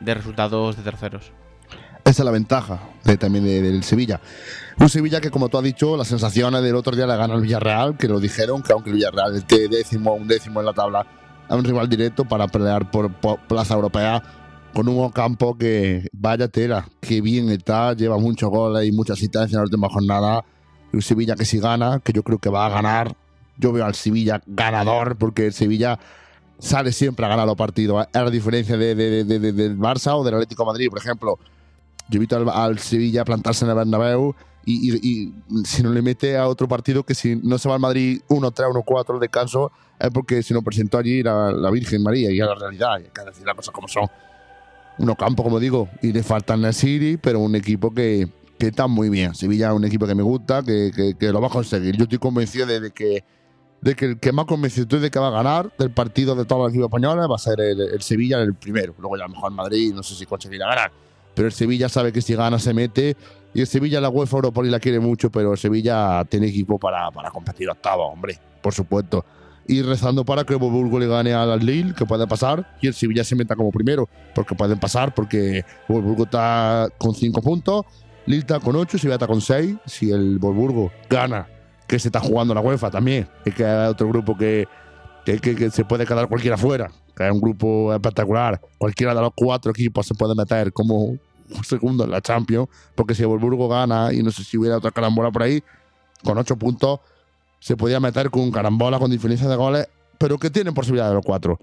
de 0.00 0.14
resultados 0.14 0.76
de 0.76 0.82
terceros. 0.82 1.32
Esa 2.08 2.22
es 2.22 2.24
la 2.24 2.30
ventaja 2.30 2.80
también 3.18 3.44
de- 3.44 3.60
del 3.62 3.82
Sevilla. 3.84 4.20
Un 4.80 4.88
Sevilla 4.88 5.20
que, 5.20 5.30
como 5.30 5.48
tú 5.48 5.58
has 5.58 5.64
dicho, 5.64 5.96
las 5.96 6.08
sensaciones 6.08 6.62
del 6.62 6.74
otro 6.76 6.94
día 6.94 7.06
le 7.06 7.16
gana 7.16 7.34
al 7.34 7.40
Villarreal, 7.42 7.96
que 7.96 8.08
lo 8.08 8.20
dijeron, 8.20 8.62
que 8.62 8.72
aunque 8.72 8.90
el 8.90 8.96
Villarreal 8.96 9.34
esté 9.36 9.68
décimo 9.68 10.14
un 10.14 10.26
décimo 10.28 10.60
en 10.60 10.66
la 10.66 10.72
tabla, 10.72 11.06
a 11.48 11.56
un 11.56 11.64
rival 11.64 11.88
directo 11.88 12.24
para 12.24 12.46
pelear 12.48 12.90
por, 12.90 13.10
plaza 13.48 13.74
europea 13.74 14.22
con 14.74 14.88
un 14.88 15.10
campo 15.10 15.56
que 15.56 16.06
vaya 16.12 16.48
tela, 16.48 16.86
que 17.00 17.20
bien 17.20 17.48
está, 17.50 17.94
lleva 17.94 18.18
muchos 18.18 18.48
goles 18.50 18.86
y 18.86 18.92
mucha 18.92 19.14
asistencia 19.14 19.56
en 19.56 19.60
la 19.60 19.64
última 19.64 19.88
jornada. 19.88 20.44
Un 20.92 21.02
Sevilla 21.02 21.34
que 21.34 21.44
si 21.44 21.58
gana, 21.58 22.00
que 22.00 22.12
yo 22.12 22.22
creo 22.22 22.38
que 22.38 22.48
va 22.50 22.66
a 22.66 22.68
ganar. 22.70 23.14
Yo 23.56 23.72
veo 23.72 23.84
al 23.84 23.94
Sevilla 23.94 24.40
ganador, 24.46 25.16
porque 25.16 25.46
el 25.46 25.52
Sevilla 25.52 25.98
sale 26.58 26.92
siempre 26.92 27.26
a 27.26 27.28
ganar 27.28 27.46
los 27.46 27.56
partidos. 27.56 28.06
Es 28.12 28.22
la 28.22 28.30
diferencia 28.30 28.76
de, 28.76 28.94
de- 28.94 29.24
de- 29.24 29.38
de- 29.40 29.52
del 29.52 29.78
Barça 29.78 30.14
o 30.16 30.22
del 30.24 30.34
Atlético 30.34 30.64
Madrid, 30.64 30.88
por 30.90 30.98
ejemplo. 30.98 31.38
Yo 32.08 32.16
he 32.16 32.20
visto 32.20 32.36
al, 32.36 32.48
al 32.48 32.78
Sevilla 32.78 33.24
plantarse 33.24 33.64
en 33.64 33.70
el 33.70 33.76
Bernabéu 33.76 34.34
y, 34.70 35.32
si 35.64 35.82
no 35.82 35.90
le 35.92 36.02
mete 36.02 36.36
a 36.36 36.46
otro 36.46 36.68
partido 36.68 37.02
que 37.02 37.14
si 37.14 37.36
no 37.36 37.56
se 37.56 37.68
va 37.68 37.76
al 37.76 37.80
Madrid 37.80 38.20
1-3, 38.28 38.84
1-4 38.84 39.14
el 39.14 39.20
descanso, 39.20 39.72
es 39.98 40.10
porque 40.10 40.42
se 40.42 40.52
nos 40.52 40.62
presentó 40.62 40.98
allí 40.98 41.22
la, 41.22 41.70
Virgen 41.70 42.02
María 42.02 42.30
y 42.30 42.38
es 42.40 42.46
la 42.46 42.54
realidad. 42.54 42.94
Hay 42.94 43.04
que 43.04 43.24
decir 43.24 43.46
las 43.46 43.54
cosas 43.54 43.72
como 43.72 43.88
son. 43.88 44.06
Uno 44.98 45.14
campo, 45.14 45.42
como 45.42 45.58
digo, 45.58 45.88
y 46.02 46.12
le 46.12 46.22
falta 46.22 46.54
el 46.54 46.74
City, 46.74 47.16
pero 47.16 47.40
un 47.40 47.54
equipo 47.54 47.94
que, 47.94 48.28
que 48.58 48.66
está 48.66 48.86
muy 48.88 49.08
bien. 49.08 49.34
Sevilla 49.34 49.68
es 49.68 49.74
un 49.74 49.84
equipo 49.84 50.06
que 50.06 50.14
me 50.14 50.22
gusta, 50.22 50.62
que, 50.62 51.14
que- 51.18 51.32
lo 51.32 51.40
va 51.40 51.46
a 51.46 51.50
conseguir. 51.50 51.96
Yo 51.96 52.02
estoy 52.02 52.18
convencido 52.18 52.66
de, 52.66 52.90
que 52.90 53.24
de 53.80 53.94
que 53.94 54.04
el 54.04 54.18
que 54.18 54.32
más 54.32 54.44
convencido 54.44 54.82
estoy 54.82 55.00
de 55.00 55.10
que 55.10 55.18
va 55.18 55.28
a 55.28 55.30
ganar 55.30 55.72
del 55.78 55.92
partido 55.92 56.34
de 56.34 56.44
todos 56.44 56.62
los 56.62 56.70
equipos 56.70 56.88
españoles 56.88 57.26
va 57.30 57.36
a 57.36 57.38
ser 57.38 57.60
el, 57.60 57.80
el 57.80 58.02
Sevilla 58.02 58.40
el 58.42 58.54
primero. 58.54 58.94
Luego 58.98 59.16
ya 59.16 59.24
a 59.24 59.28
lo 59.28 59.34
mejor 59.34 59.52
Madrid, 59.52 59.94
no 59.94 60.02
sé 60.02 60.14
si 60.14 60.26
conseguirá 60.26 60.66
ganar. 60.66 60.90
Pero 61.38 61.46
el 61.46 61.52
Sevilla 61.54 61.88
sabe 61.88 62.12
que 62.12 62.20
si 62.20 62.34
gana 62.34 62.58
se 62.58 62.74
mete. 62.74 63.16
Y 63.54 63.60
el 63.60 63.68
Sevilla 63.68 64.00
la 64.00 64.08
UEFA 64.08 64.38
Europa 64.38 64.60
la 64.64 64.80
quiere 64.80 64.98
mucho, 64.98 65.30
pero 65.30 65.52
el 65.52 65.58
Sevilla 65.58 66.24
tiene 66.24 66.48
equipo 66.48 66.80
para, 66.80 67.12
para 67.12 67.30
competir 67.30 67.70
octavo, 67.70 68.06
hombre, 68.08 68.36
por 68.60 68.74
supuesto. 68.74 69.24
Y 69.68 69.82
rezando 69.82 70.24
para 70.24 70.42
que 70.42 70.56
Wolfsburgo 70.56 70.98
le 70.98 71.06
gane 71.06 71.32
al 71.32 71.60
Lille, 71.64 71.94
que 71.94 72.04
puede 72.06 72.26
pasar, 72.26 72.76
y 72.82 72.88
el 72.88 72.94
Sevilla 72.94 73.22
se 73.22 73.36
meta 73.36 73.54
como 73.54 73.70
primero, 73.70 74.08
porque 74.34 74.56
pueden 74.56 74.80
pasar, 74.80 75.14
porque 75.14 75.64
Wolfsburgo 75.88 76.24
está 76.24 76.88
con 76.98 77.14
5 77.14 77.40
puntos, 77.40 77.84
Lille 78.26 78.40
está 78.40 78.58
con 78.58 78.74
8, 78.74 78.98
Sevilla 78.98 79.14
está 79.14 79.28
con 79.28 79.40
6. 79.40 79.76
Si 79.86 80.10
el 80.10 80.38
Wolfsburgo 80.40 80.90
gana, 81.08 81.46
que 81.86 82.00
se 82.00 82.08
está 82.08 82.18
jugando 82.18 82.52
la 82.52 82.60
UEFA 82.60 82.90
también, 82.90 83.28
es 83.44 83.54
que 83.54 83.64
hay 83.64 83.88
otro 83.88 84.08
grupo 84.08 84.36
que, 84.36 84.66
que, 85.24 85.38
que- 85.38 85.54
que 85.54 85.70
se 85.70 85.84
puede 85.84 86.04
quedar 86.04 86.26
cualquiera 86.28 86.56
fuera, 86.58 86.90
que 87.16 87.24
es 87.26 87.32
un 87.32 87.40
grupo 87.40 87.94
espectacular. 87.94 88.60
Cualquiera 88.76 89.14
de 89.14 89.20
los 89.20 89.30
cuatro 89.34 89.70
equipos 89.70 90.04
se 90.06 90.14
puede 90.14 90.34
meter 90.34 90.72
como 90.72 91.16
segundo 91.62 92.04
en 92.04 92.10
la 92.10 92.20
Champions, 92.20 92.68
porque 92.94 93.14
si 93.14 93.24
Wolfsburgo 93.24 93.68
gana 93.68 94.12
y 94.12 94.22
no 94.22 94.30
sé 94.30 94.44
si 94.44 94.56
hubiera 94.56 94.76
otra 94.76 94.90
carambola 94.90 95.30
por 95.30 95.42
ahí, 95.42 95.62
con 96.22 96.36
8 96.36 96.56
puntos 96.56 97.00
se 97.60 97.76
podía 97.76 98.00
meter 98.00 98.30
con 98.30 98.50
carambola 98.50 98.98
con 98.98 99.10
diferencia 99.10 99.48
de 99.48 99.56
goles, 99.56 99.88
pero 100.16 100.38
que 100.38 100.50
tienen 100.50 100.74
posibilidad 100.74 101.08
de 101.08 101.14
los 101.14 101.24
cuatro. 101.24 101.58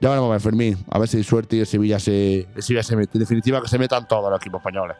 Ya 0.00 0.10
veremos 0.10 0.34
a 0.34 0.38
Fermín, 0.38 0.76
a 0.90 0.98
ver 0.98 1.08
si 1.08 1.16
hay 1.16 1.24
suerte 1.24 1.56
y 1.56 1.60
el 1.60 1.66
Sevilla 1.66 1.98
se, 1.98 2.46
Sevilla 2.58 2.82
se 2.82 2.94
mete. 2.94 3.12
En 3.14 3.20
definitiva, 3.20 3.60
que 3.60 3.68
se 3.68 3.78
metan 3.78 4.06
todos 4.06 4.30
los 4.30 4.40
equipos 4.40 4.60
españoles. 4.60 4.96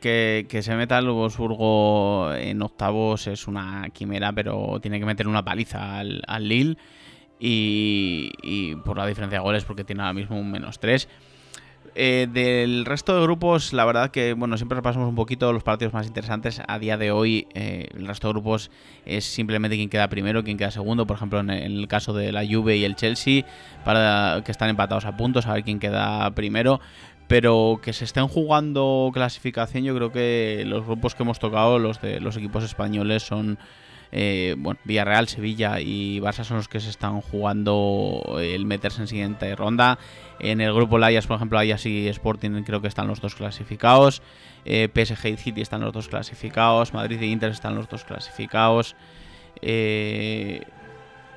Que, 0.00 0.46
que 0.48 0.62
se 0.62 0.74
meta 0.74 0.98
el 0.98 1.10
Wolfsburgo 1.10 2.32
en 2.34 2.62
octavos 2.62 3.26
es 3.26 3.46
una 3.46 3.88
quimera, 3.92 4.32
pero 4.32 4.78
tiene 4.80 4.98
que 4.98 5.06
meter 5.06 5.28
una 5.28 5.44
paliza 5.44 5.98
al, 5.98 6.22
al 6.26 6.48
Lille. 6.48 6.76
Y, 7.38 8.30
y 8.42 8.74
por 8.76 8.98
la 8.98 9.06
diferencia 9.06 9.38
de 9.38 9.44
goles, 9.44 9.64
porque 9.64 9.84
tiene 9.84 10.02
ahora 10.02 10.14
mismo 10.14 10.38
un 10.38 10.50
menos 10.50 10.78
3. 10.78 11.08
Eh, 11.94 12.28
del 12.32 12.84
resto 12.84 13.14
de 13.16 13.22
grupos, 13.22 13.72
la 13.72 13.84
verdad 13.84 14.10
que, 14.10 14.32
bueno, 14.34 14.56
siempre 14.56 14.76
repasamos 14.76 15.08
un 15.08 15.14
poquito 15.14 15.52
los 15.52 15.62
partidos 15.62 15.92
más 15.92 16.06
interesantes. 16.06 16.62
A 16.66 16.78
día 16.78 16.96
de 16.96 17.10
hoy, 17.10 17.48
eh, 17.54 17.88
el 17.94 18.06
resto 18.06 18.28
de 18.28 18.32
grupos 18.34 18.70
es 19.04 19.24
simplemente 19.24 19.76
quién 19.76 19.88
queda 19.88 20.08
primero, 20.08 20.44
quién 20.44 20.56
queda 20.56 20.70
segundo. 20.70 21.06
Por 21.06 21.16
ejemplo, 21.16 21.40
en 21.40 21.50
el 21.50 21.88
caso 21.88 22.12
de 22.12 22.32
la 22.32 22.46
Juve 22.46 22.76
y 22.76 22.84
el 22.84 22.96
Chelsea, 22.96 23.44
para 23.84 24.42
que 24.44 24.52
están 24.52 24.70
empatados 24.70 25.04
a 25.04 25.16
puntos, 25.16 25.46
a 25.46 25.54
ver 25.54 25.64
quién 25.64 25.78
queda 25.78 26.30
primero. 26.32 26.80
Pero 27.26 27.80
que 27.82 27.92
se 27.92 28.04
estén 28.04 28.26
jugando 28.26 29.10
clasificación, 29.12 29.84
yo 29.84 29.94
creo 29.94 30.10
que 30.10 30.64
los 30.66 30.84
grupos 30.84 31.14
que 31.14 31.22
hemos 31.22 31.38
tocado, 31.38 31.78
los 31.78 32.00
de 32.00 32.18
los 32.18 32.36
equipos 32.36 32.64
españoles, 32.64 33.22
son 33.22 33.58
eh, 34.12 34.54
bueno, 34.58 34.80
Villarreal, 34.84 35.28
Sevilla 35.28 35.80
y 35.80 36.18
Barça 36.20 36.44
son 36.44 36.56
los 36.58 36.68
que 36.68 36.80
se 36.80 36.90
están 36.90 37.20
jugando 37.20 38.38
el 38.40 38.66
meterse 38.66 39.02
en 39.02 39.08
siguiente 39.08 39.54
ronda. 39.54 39.98
En 40.38 40.60
el 40.60 40.72
grupo 40.72 40.98
Layas, 40.98 41.26
por 41.26 41.36
ejemplo, 41.36 41.58
Ajax 41.58 41.86
y 41.86 42.08
Sporting 42.08 42.62
creo 42.64 42.80
que 42.80 42.88
están 42.88 43.06
los 43.06 43.20
dos 43.20 43.34
clasificados. 43.34 44.22
Eh, 44.64 44.88
PSG 44.92 45.26
y 45.28 45.36
City 45.36 45.60
están 45.60 45.80
los 45.80 45.92
dos 45.92 46.08
clasificados. 46.08 46.92
Madrid 46.92 47.22
e 47.22 47.26
Inter 47.26 47.50
están 47.50 47.74
los 47.74 47.88
dos 47.88 48.04
clasificados. 48.04 48.96
Eh, 49.62 50.62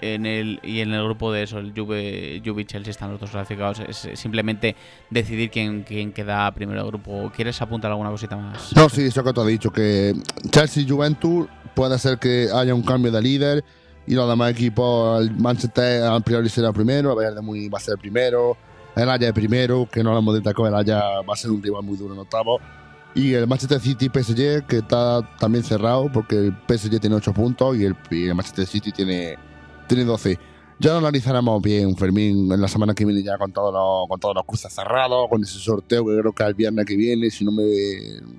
en 0.02 0.26
el, 0.26 0.60
y 0.64 0.82
en 0.82 0.94
el 0.94 1.04
grupo 1.04 1.32
de 1.32 1.44
eso, 1.44 1.60
el 1.60 1.74
Juve, 1.74 2.42
y 2.44 2.66
Chelsea 2.66 2.92
están 2.92 3.12
los 3.12 3.20
dos 3.20 3.32
clasificados. 3.32 3.80
Es 3.80 4.10
simplemente 4.20 4.76
decidir 5.10 5.50
quién, 5.50 5.84
quién 5.84 6.12
queda 6.12 6.52
primero 6.52 6.82
del 6.82 6.90
grupo. 6.90 7.32
¿Quieres 7.34 7.62
apuntar 7.62 7.92
alguna 7.92 8.10
cosita 8.10 8.36
más? 8.36 8.76
No, 8.76 8.90
sí, 8.90 9.04
eso 9.04 9.24
que 9.24 9.32
tú 9.32 9.42
has 9.42 9.48
dicho, 9.48 9.72
que 9.72 10.14
Chelsea 10.50 10.84
y 10.84 10.90
Juventus 10.90 11.48
puede 11.76 11.98
ser 12.00 12.18
que 12.20 12.50
haya 12.54 12.74
un 12.74 12.84
cambio 12.84 13.12
de 13.12 13.22
líder 13.22 13.64
y 14.06 14.16
los 14.16 14.28
demás 14.28 14.52
equipos, 14.52 15.22
el 15.22 15.32
Manchester 15.36 16.04
al 16.04 16.24
priori 16.24 16.50
será 16.50 16.74
primero, 16.74 17.12
el 17.12 17.16
Bayern 17.16 17.36
de 17.36 17.42
Múnich 17.42 17.74
va 17.74 17.78
a 17.78 17.82
ser 17.82 17.98
primero, 17.98 18.58
el 18.96 19.10
Ajax 19.10 19.24
el 19.26 19.34
primero, 19.34 19.88
que 19.92 20.04
no 20.04 20.12
lo 20.12 20.20
hemos 20.20 20.36
destacado, 20.36 20.68
el 20.68 20.76
Ajax 20.76 21.28
va 21.28 21.34
a 21.34 21.38
ser 21.38 21.52
un 21.52 21.64
rival 21.64 21.84
muy 21.84 21.98
duro 21.98 22.14
en 22.14 22.20
octavo. 22.20 22.60
Y 23.16 23.34
el 23.34 23.48
Manchester 23.48 23.80
City 23.80 24.10
PSG, 24.10 24.66
que 24.66 24.78
está 24.78 25.22
también 25.38 25.64
cerrado, 25.64 26.12
porque 26.12 26.36
el 26.36 26.56
PSG 26.68 27.00
tiene 27.00 27.16
8 27.16 27.32
puntos 27.34 27.78
y 27.78 27.86
el, 27.86 27.96
y 28.10 28.28
el 28.28 28.36
Manchester 28.36 28.66
City 28.66 28.92
tiene, 28.92 29.38
tiene 29.88 30.04
12. 30.04 30.40
Ya 30.80 30.92
lo 30.94 30.98
analizaremos 30.98 31.62
bien, 31.62 31.96
Fermín, 31.96 32.52
en 32.52 32.60
la 32.60 32.68
semana 32.68 32.96
que 32.96 33.06
viene 33.06 33.22
ya 33.22 33.38
con 33.38 33.52
todos 33.52 33.72
los, 33.72 34.10
con 34.10 34.20
todos 34.20 34.36
los 34.36 34.44
cruces 34.46 34.74
cerrados, 34.74 35.30
con 35.30 35.44
ese 35.44 35.60
sorteo 35.60 36.06
que 36.06 36.20
creo 36.20 36.34
que 36.34 36.44
el 36.44 36.56
viernes 36.56 36.86
que 36.86 36.96
viene, 36.96 37.30
si 37.30 37.46
no 37.46 37.52
me 37.52 37.64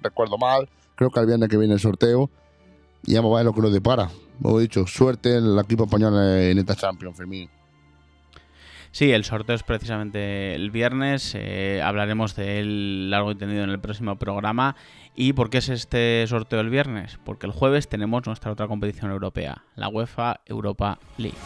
recuerdo 0.02 0.36
mal, 0.36 0.68
creo 0.96 1.10
que 1.10 1.20
el 1.20 1.26
viernes 1.26 1.48
que 1.48 1.56
viene 1.56 1.74
el 1.74 1.80
sorteo. 1.80 2.28
Y 3.06 3.14
vamos 3.14 3.32
a 3.34 3.36
ver 3.36 3.46
lo 3.46 3.52
que 3.52 3.60
nos 3.60 3.72
depara. 3.72 4.10
Como 4.42 4.58
he 4.58 4.62
dicho, 4.62 4.86
suerte 4.86 5.36
en 5.36 5.44
el 5.44 5.58
equipo 5.58 5.84
español 5.84 6.14
en 6.14 6.58
esta 6.58 6.74
Champions, 6.74 7.16
Fermín. 7.16 7.48
Sí, 8.90 9.10
el 9.10 9.24
sorteo 9.24 9.56
es 9.56 9.64
precisamente 9.64 10.54
el 10.54 10.70
viernes. 10.70 11.32
eh, 11.34 11.82
hablaremos 11.82 12.36
de 12.36 12.60
él 12.60 13.10
largo 13.10 13.32
y 13.32 13.34
tendido 13.34 13.64
en 13.64 13.70
el 13.70 13.80
próximo 13.80 14.16
programa. 14.16 14.76
¿Y 15.16 15.32
por 15.32 15.50
qué 15.50 15.58
es 15.58 15.68
este 15.68 16.24
sorteo 16.28 16.60
el 16.60 16.70
viernes? 16.70 17.18
Porque 17.24 17.46
el 17.46 17.52
jueves 17.52 17.88
tenemos 17.88 18.24
nuestra 18.26 18.52
otra 18.52 18.68
competición 18.68 19.10
europea, 19.10 19.64
la 19.74 19.88
UEFA 19.88 20.40
Europa 20.46 21.00
League. 21.18 21.38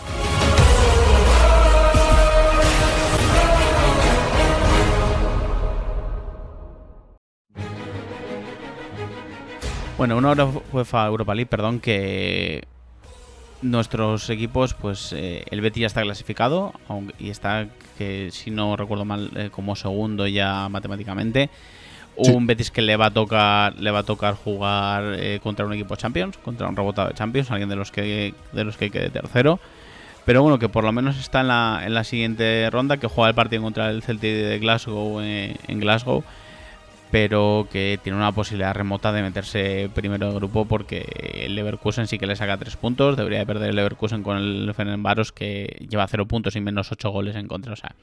Bueno, 9.99 10.17
una 10.17 10.31
hora 10.31 10.47
UEFA 10.73 11.07
Europa 11.07 11.35
League, 11.35 11.49
perdón, 11.51 11.81
que 11.81 12.65
nuestros 13.63 14.31
equipos, 14.31 14.75
pues 14.75 15.13
eh, 15.13 15.45
el 15.51 15.61
Betis 15.61 15.81
ya 15.81 15.87
está 15.89 16.03
clasificado 16.03 16.73
aunque- 16.89 17.15
y 17.19 17.31
está, 17.31 17.67
que 17.99 18.29
si 18.31 18.53
no 18.53 18.77
recuerdo 18.77 19.05
mal, 19.05 19.31
eh, 19.35 19.49
como 19.51 19.75
segundo 19.75 20.27
ya 20.29 20.69
matemáticamente. 20.69 21.51
Sí. 22.23 22.31
Un 22.33 22.47
Betis 22.47 22.71
que 22.71 22.83
le 22.83 22.97
va 22.97 23.07
a 23.07 23.11
tocar, 23.11 23.75
le 23.77 23.91
va 23.91 24.01
a 24.01 24.03
tocar 24.05 24.35
jugar 24.35 25.15
eh, 25.19 25.41
contra 25.43 25.67
un 25.67 25.73
equipo 25.73 25.97
Champions, 25.97 26.37
contra 26.39 26.69
un 26.69 26.77
rebotado 26.77 27.09
de 27.09 27.15
Champions, 27.15 27.51
alguien 27.51 27.69
de 27.69 27.77
los 27.77 27.91
que 27.91 28.35
de 28.53 28.65
los 28.65 28.77
que 28.77 28.91
quede 28.91 29.11
tercero. 29.11 29.59
Pero 30.25 30.43
bueno, 30.43 30.59
que 30.59 30.69
por 30.69 30.85
lo 30.85 30.93
menos 30.93 31.19
está 31.19 31.41
en 31.41 31.49
la, 31.49 31.83
en 31.85 31.95
la 31.95 32.05
siguiente 32.05 32.69
ronda, 32.71 32.99
que 32.99 33.07
juega 33.09 33.31
el 33.31 33.35
partido 33.35 33.63
contra 33.63 33.91
el 33.91 34.03
Celtic 34.03 34.31
de 34.31 34.59
Glasgow 34.61 35.21
eh, 35.23 35.57
en 35.67 35.81
Glasgow 35.81 36.23
pero 37.11 37.69
que 37.73 37.99
tiene 38.03 38.19
una 38.19 38.33
posibilidad 38.33 38.75
remota 38.75 39.13
de 39.13 39.23
meterse 39.23 39.91
primero 39.95 40.29
de 40.29 40.35
grupo 40.35 40.67
porque 40.67 41.07
el 41.45 41.55
Leverkusen 41.55 42.07
sí 42.07 42.19
que 42.19 42.27
le 42.27 42.37
saca 42.37 42.57
tres 42.59 42.77
puntos. 42.77 43.17
Debería 43.17 43.39
de 43.39 43.47
perder 43.47 43.71
el 43.71 43.77
Leverkusen 43.77 44.23
con 44.23 44.37
el 44.37 44.75
Fenerbahce 44.75 45.33
que 45.35 45.87
lleva 45.89 46.07
cero 46.07 46.27
puntos 46.27 46.57
y 46.57 46.61
menos 46.61 46.93
ocho 46.93 47.11
goles 47.11 47.37
en 47.37 47.49
contra. 47.49 47.73
O 47.73 47.77
sea, 47.77 47.95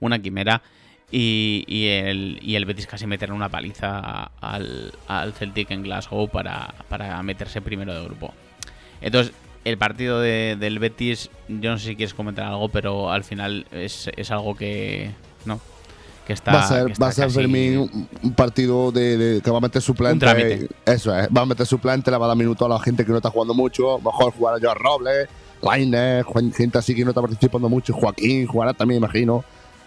una 0.00 0.18
quimera. 0.18 0.62
Y, 1.14 1.64
y 1.68 1.88
el, 1.88 2.38
y 2.40 2.54
el 2.54 2.64
Betis 2.64 2.86
casi 2.86 3.06
meter 3.06 3.32
una 3.32 3.50
paliza 3.50 4.30
al, 4.40 4.92
al 5.08 5.34
Celtic 5.34 5.70
en 5.70 5.82
Glasgow 5.82 6.26
para, 6.28 6.74
para 6.88 7.22
meterse 7.22 7.60
primero 7.60 7.92
de 7.94 8.02
grupo. 8.02 8.32
Entonces, 9.02 9.34
el 9.66 9.76
partido 9.76 10.20
de- 10.20 10.56
del 10.58 10.78
Betis, 10.78 11.28
yo 11.48 11.70
no 11.70 11.78
sé 11.78 11.88
si 11.88 11.96
quieres 11.96 12.14
comentar 12.14 12.46
algo, 12.46 12.70
pero 12.70 13.12
al 13.12 13.24
final 13.24 13.66
es, 13.72 14.10
es 14.16 14.30
algo 14.30 14.54
que... 14.56 15.10
No, 15.44 15.60
que 16.26 16.32
está... 16.32 16.52
va 16.52 16.60
a 16.60 16.68
ser, 16.68 17.02
va 17.02 17.08
a 17.08 17.12
ser 17.12 17.30
Fermín 17.30 18.08
un, 18.22 18.32
partido 18.34 18.92
de, 18.92 19.16
de- 19.16 19.40
que 19.40 19.50
va 19.50 19.58
a 19.58 19.60
meter 19.60 19.82
suplente. 19.82 20.24
Eso 20.86 21.16
es, 21.18 21.28
va 21.28 21.42
a 21.42 21.46
meter 21.46 21.66
suplente, 21.66 22.10
le 22.10 22.16
va 22.16 22.26
a 22.26 22.28
dar 22.28 22.36
minutos 22.36 22.64
a 22.64 22.68
la 22.68 22.80
gente 22.80 23.04
que 23.04 23.10
no 23.10 23.16
está 23.18 23.30
jugando 23.30 23.54
mucho. 23.54 23.98
Mejor 23.98 24.32
jugar 24.32 24.54
a 24.56 24.60
Joao 24.60 24.74
Robles, 24.74 25.28
Juan- 25.60 26.52
gente 26.52 26.78
así 26.78 26.94
que 26.94 27.04
no 27.04 27.10
está 27.10 27.20
participando 27.20 27.68
mucho. 27.68 27.92
Joaquín 27.92 28.46
jugará 28.46 28.72
también, 28.74 28.98
imagino. 28.98 29.44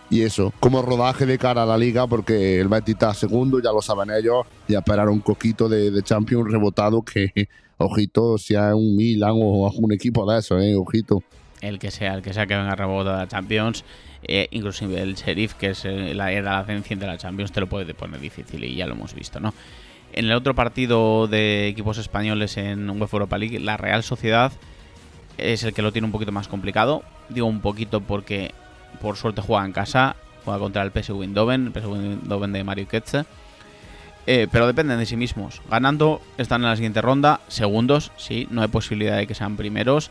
Y 0.09 0.21
eso, 0.21 0.53
como 0.59 0.81
rodaje 0.83 1.25
de 1.25 1.37
cara 1.39 1.63
a 1.63 1.65
la 1.65 1.77
liga, 1.77 2.05
porque 2.05 2.59
el 2.61 2.67
Betis 2.67 2.93
está 2.93 3.13
segundo, 3.13 3.59
ya 3.59 3.71
lo 3.71 3.81
saben 3.81 4.11
ellos, 4.11 4.45
y 4.67 4.75
a 4.75 4.79
esperar 4.79 5.09
un 5.09 5.19
coquito 5.19 5.67
de, 5.67 5.89
de 5.89 6.03
Champions 6.03 6.51
rebotado 6.51 7.01
que, 7.01 7.49
ojito, 7.77 8.37
sea 8.37 8.75
un 8.75 8.95
Milan 8.95 9.31
o 9.33 9.67
un 9.71 9.91
equipo 9.91 10.31
de 10.31 10.37
eso, 10.39 10.59
eh, 10.59 10.75
ojito. 10.75 11.23
el 11.59 11.79
que 11.79 11.89
sea, 11.89 12.13
el 12.13 12.21
que 12.21 12.33
sea 12.33 12.45
que 12.45 12.55
venga 12.55 12.73
a 12.73 12.75
rebotar 12.75 13.19
a 13.19 13.27
Champions, 13.27 13.83
eh, 14.27 14.47
inclusive 14.51 15.01
el 15.01 15.15
Sheriff, 15.15 15.53
que 15.53 15.71
es 15.71 15.85
eh, 15.85 16.13
la 16.13 16.31
era 16.31 16.57
la 16.57 16.65
cenicienta 16.65 17.05
de 17.05 17.11
la 17.11 17.17
Champions, 17.17 17.51
te 17.51 17.59
lo 17.59 17.67
puede 17.67 17.93
poner 17.93 18.19
difícil 18.19 18.63
y 18.63 18.75
ya 18.75 18.87
lo 18.87 18.93
hemos 18.93 19.13
visto, 19.13 19.39
¿no? 19.39 19.53
En 20.13 20.25
el 20.25 20.33
otro 20.33 20.55
partido 20.55 21.27
de 21.27 21.67
equipos 21.67 21.97
españoles 21.97 22.57
en 22.57 22.89
UEFA 22.89 23.17
Europa 23.17 23.37
League, 23.37 23.59
la 23.59 23.77
Real 23.77 24.03
Sociedad 24.03 24.51
es 25.37 25.63
el 25.63 25.73
que 25.73 25.81
lo 25.81 25.91
tiene 25.91 26.05
un 26.05 26.11
poquito 26.11 26.31
más 26.31 26.47
complicado. 26.47 27.03
Digo 27.29 27.47
un 27.47 27.59
poquito 27.59 28.01
porque 28.01 28.53
por 29.01 29.17
suerte 29.17 29.41
juega 29.41 29.65
en 29.65 29.73
casa, 29.73 30.15
juega 30.43 30.59
contra 30.59 30.83
el 30.83 30.91
PSV 30.91 31.21
Eindhoven, 31.21 31.67
el 31.67 31.73
PSV 31.73 31.93
Eindhoven 31.93 32.53
de 32.53 32.63
Mario 32.63 32.87
Ketze. 32.87 33.25
Eh, 34.27 34.47
pero 34.51 34.65
dependen 34.65 34.97
de 34.97 35.05
sí 35.05 35.17
mismos. 35.17 35.61
Ganando, 35.69 36.21
están 36.37 36.61
en 36.63 36.69
la 36.69 36.75
siguiente 36.75 37.01
ronda. 37.01 37.41
Segundos, 37.47 38.11
sí, 38.17 38.47
no 38.49 38.61
hay 38.61 38.67
posibilidad 38.69 39.17
de 39.17 39.27
que 39.27 39.35
sean 39.35 39.55
primeros. 39.57 40.09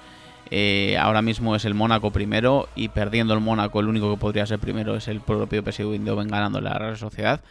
Eh, 0.51 0.97
ahora 0.99 1.23
mismo 1.23 1.57
es 1.57 1.65
el 1.65 1.75
Mónaco 1.75 2.11
primero 2.11 2.69
y 2.77 2.89
perdiendo 2.89 3.35
el 3.35 3.41
Mónaco 3.41 3.81
el 3.81 3.89
único 3.89 4.11
que 4.13 4.21
podría 4.21 4.47
ser 4.47 4.59
primero 4.59 4.97
es 4.97 5.09
el 5.09 5.21
propio 5.21 5.63
PSV 5.63 5.95
Eindhoven 5.95 6.29
ganando 6.29 6.61
la 6.61 6.75
Real 6.75 6.97
Sociedad. 6.97 7.43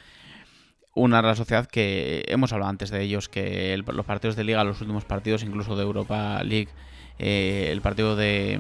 Una 0.94 1.22
Real 1.22 1.36
Sociedad 1.36 1.66
que 1.66 2.24
hemos 2.28 2.54
hablado 2.54 2.70
antes 2.70 2.92
de 2.92 3.02
ellos, 3.02 3.30
que 3.30 3.76
los 3.78 4.06
partidos 4.06 4.36
de 4.36 4.44
Liga, 4.44 4.64
los 4.64 4.80
últimos 4.82 5.06
partidos, 5.06 5.42
incluso 5.44 5.76
de 5.76 5.84
Europa 5.84 6.44
League, 6.44 6.70
eh, 7.18 7.70
el 7.72 7.82
partido 7.82 8.16
de, 8.16 8.60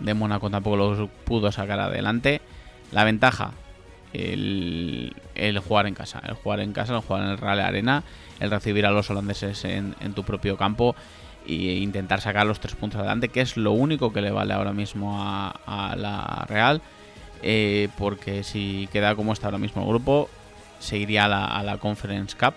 Mónaco 0.00 0.48
tampoco 0.48 0.76
los 0.76 1.10
pudo 1.24 1.52
sacar 1.52 1.78
adelante. 1.78 2.40
La 2.90 3.04
ventaja, 3.04 3.52
el, 4.14 5.12
jugar 5.62 5.86
en 5.86 5.94
casa, 5.94 6.22
el 6.26 6.34
jugar 6.34 6.60
en 6.60 6.72
casa, 6.72 6.94
el 6.94 7.02
jugar 7.02 7.24
en 7.24 7.28
el 7.32 7.38
Real 7.38 7.60
Arena, 7.60 8.02
el 8.40 8.50
recibir 8.50 8.86
a 8.86 8.90
los 8.90 9.10
holandeses 9.10 9.66
en 9.66 10.14
tu 10.14 10.24
propio 10.24 10.56
campo 10.56 10.96
e 11.48 11.78
intentar 11.78 12.20
sacar 12.20 12.46
los 12.46 12.60
tres 12.60 12.74
puntos 12.74 13.00
adelante, 13.00 13.28
que 13.28 13.40
es 13.40 13.56
lo 13.56 13.72
único 13.72 14.12
que 14.12 14.20
le 14.20 14.30
vale 14.30 14.54
ahora 14.54 14.72
mismo 14.72 15.16
a, 15.20 15.94
la 15.96 16.44
Real, 16.48 16.82
eh, 17.42 17.88
porque 17.96 18.44
si 18.44 18.88
queda 18.92 19.14
como 19.16 19.32
está 19.32 19.46
ahora 19.46 19.58
mismo 19.58 19.82
el 19.82 19.88
grupo, 19.88 20.28
seguiría 20.78 21.24
a 21.24 21.28
la, 21.28 21.44
a 21.46 21.62
la 21.62 21.78
Conference 21.78 22.36
Cup, 22.36 22.54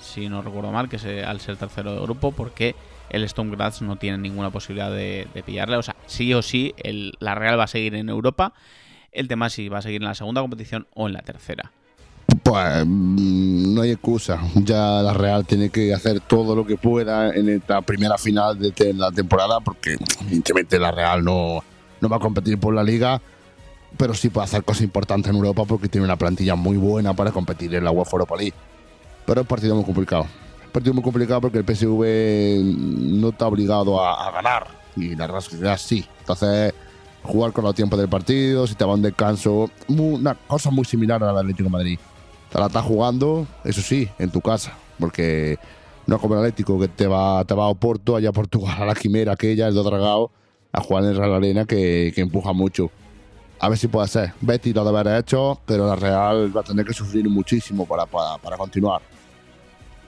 si 0.00 0.28
no 0.28 0.42
recuerdo 0.42 0.70
mal, 0.70 0.88
que 0.88 0.98
se, 0.98 1.24
al 1.24 1.40
ser 1.40 1.56
tercero 1.56 1.94
de 1.94 2.00
grupo, 2.00 2.32
porque 2.32 2.74
el 3.10 3.24
Storm 3.24 3.50
Graz 3.50 3.82
no 3.82 3.96
tiene 3.96 4.18
ninguna 4.18 4.50
posibilidad 4.50 4.90
de, 4.90 5.26
de 5.32 5.42
pillarle. 5.42 5.76
O 5.76 5.82
sea, 5.82 5.96
sí 6.06 6.34
o 6.34 6.42
sí, 6.42 6.74
la 7.18 7.34
Real 7.34 7.58
va 7.58 7.64
a 7.64 7.68
seguir 7.68 7.94
en 7.94 8.08
Europa. 8.08 8.52
El 9.12 9.28
tema 9.28 9.46
es 9.46 9.54
si 9.54 9.68
va 9.68 9.78
a 9.78 9.82
seguir 9.82 10.02
en 10.02 10.08
la 10.08 10.14
segunda 10.14 10.40
competición 10.40 10.86
o 10.94 11.06
en 11.06 11.14
la 11.14 11.22
tercera. 11.22 11.72
Pues 12.46 12.86
mm, 12.86 13.74
no 13.74 13.82
hay 13.82 13.90
excusa. 13.90 14.38
Ya 14.54 15.02
la 15.02 15.12
Real 15.12 15.44
tiene 15.44 15.68
que 15.70 15.92
hacer 15.92 16.20
todo 16.20 16.54
lo 16.54 16.64
que 16.64 16.76
pueda 16.76 17.34
en 17.34 17.48
esta 17.48 17.82
primera 17.82 18.16
final 18.18 18.56
de 18.56 18.94
la 18.94 19.10
temporada, 19.10 19.58
porque 19.58 19.96
evidentemente 20.20 20.78
la 20.78 20.92
Real 20.92 21.24
no, 21.24 21.64
no 22.00 22.08
va 22.08 22.18
a 22.18 22.20
competir 22.20 22.56
por 22.60 22.72
la 22.72 22.84
liga, 22.84 23.20
pero 23.96 24.14
sí 24.14 24.28
puede 24.28 24.44
hacer 24.44 24.62
cosas 24.62 24.82
importantes 24.82 25.28
en 25.30 25.34
Europa 25.34 25.64
porque 25.64 25.88
tiene 25.88 26.04
una 26.04 26.14
plantilla 26.14 26.54
muy 26.54 26.76
buena 26.76 27.14
para 27.14 27.32
competir 27.32 27.74
en 27.74 27.82
la 27.82 27.90
UEFA 27.90 28.12
Europa. 28.12 28.36
Pero 28.38 29.40
es 29.40 29.44
un 29.44 29.48
partido 29.48 29.74
muy 29.74 29.84
complicado. 29.84 30.26
Es 30.64 30.70
partido 30.70 30.94
muy 30.94 31.02
complicado 31.02 31.40
porque 31.40 31.58
el 31.58 31.64
PSV 31.64 32.62
no 32.62 33.30
está 33.30 33.48
obligado 33.48 34.00
a, 34.00 34.30
ganar 34.30 34.68
y 34.94 35.16
la 35.16 35.26
Real 35.26 35.42
Sociedad 35.42 35.76
sí. 35.78 36.06
Entonces, 36.20 36.72
jugar 37.24 37.50
con 37.52 37.64
los 37.64 37.74
tiempos 37.74 37.98
del 37.98 38.08
partido, 38.08 38.68
si 38.68 38.76
te 38.76 38.84
va 38.84 38.94
un 38.94 39.02
descanso, 39.02 39.68
mu- 39.88 40.14
una 40.14 40.36
cosa 40.36 40.70
muy 40.70 40.84
similar 40.84 41.24
al 41.24 41.36
Atlético 41.38 41.64
de 41.64 41.70
Madrid. 41.70 41.98
La 42.58 42.66
estás 42.66 42.84
jugando, 42.84 43.46
eso 43.64 43.82
sí, 43.82 44.08
en 44.18 44.30
tu 44.30 44.40
casa, 44.40 44.72
porque 44.98 45.58
no 46.06 46.16
es 46.16 46.22
como 46.22 46.34
el 46.34 46.40
Atlético 46.40 46.80
que 46.80 46.88
te 46.88 47.06
va, 47.06 47.44
te 47.44 47.54
va 47.54 47.64
a 47.64 47.68
Oporto, 47.68 48.16
allá 48.16 48.30
a 48.30 48.32
Portugal, 48.32 48.76
a 48.80 48.86
la 48.86 48.94
Quimera, 48.94 49.32
aquella, 49.32 49.68
el 49.68 49.74
do 49.74 49.82
Dragao, 49.82 50.30
a 50.72 50.80
jugar 50.80 51.04
en 51.04 51.16
Real 51.16 51.34
Arena 51.34 51.66
que, 51.66 52.12
que 52.14 52.22
empuja 52.22 52.54
mucho. 52.54 52.90
A 53.60 53.68
ver 53.68 53.76
si 53.76 53.88
puede 53.88 54.08
ser. 54.08 54.32
Betty 54.40 54.72
lo 54.72 54.84
debe 54.84 55.00
haber 55.00 55.20
hecho, 55.20 55.60
pero 55.66 55.86
la 55.86 55.96
Real 55.96 56.54
va 56.56 56.60
a 56.62 56.64
tener 56.64 56.86
que 56.86 56.94
sufrir 56.94 57.28
muchísimo 57.28 57.86
para, 57.86 58.06
para, 58.06 58.38
para 58.38 58.56
continuar. 58.56 59.02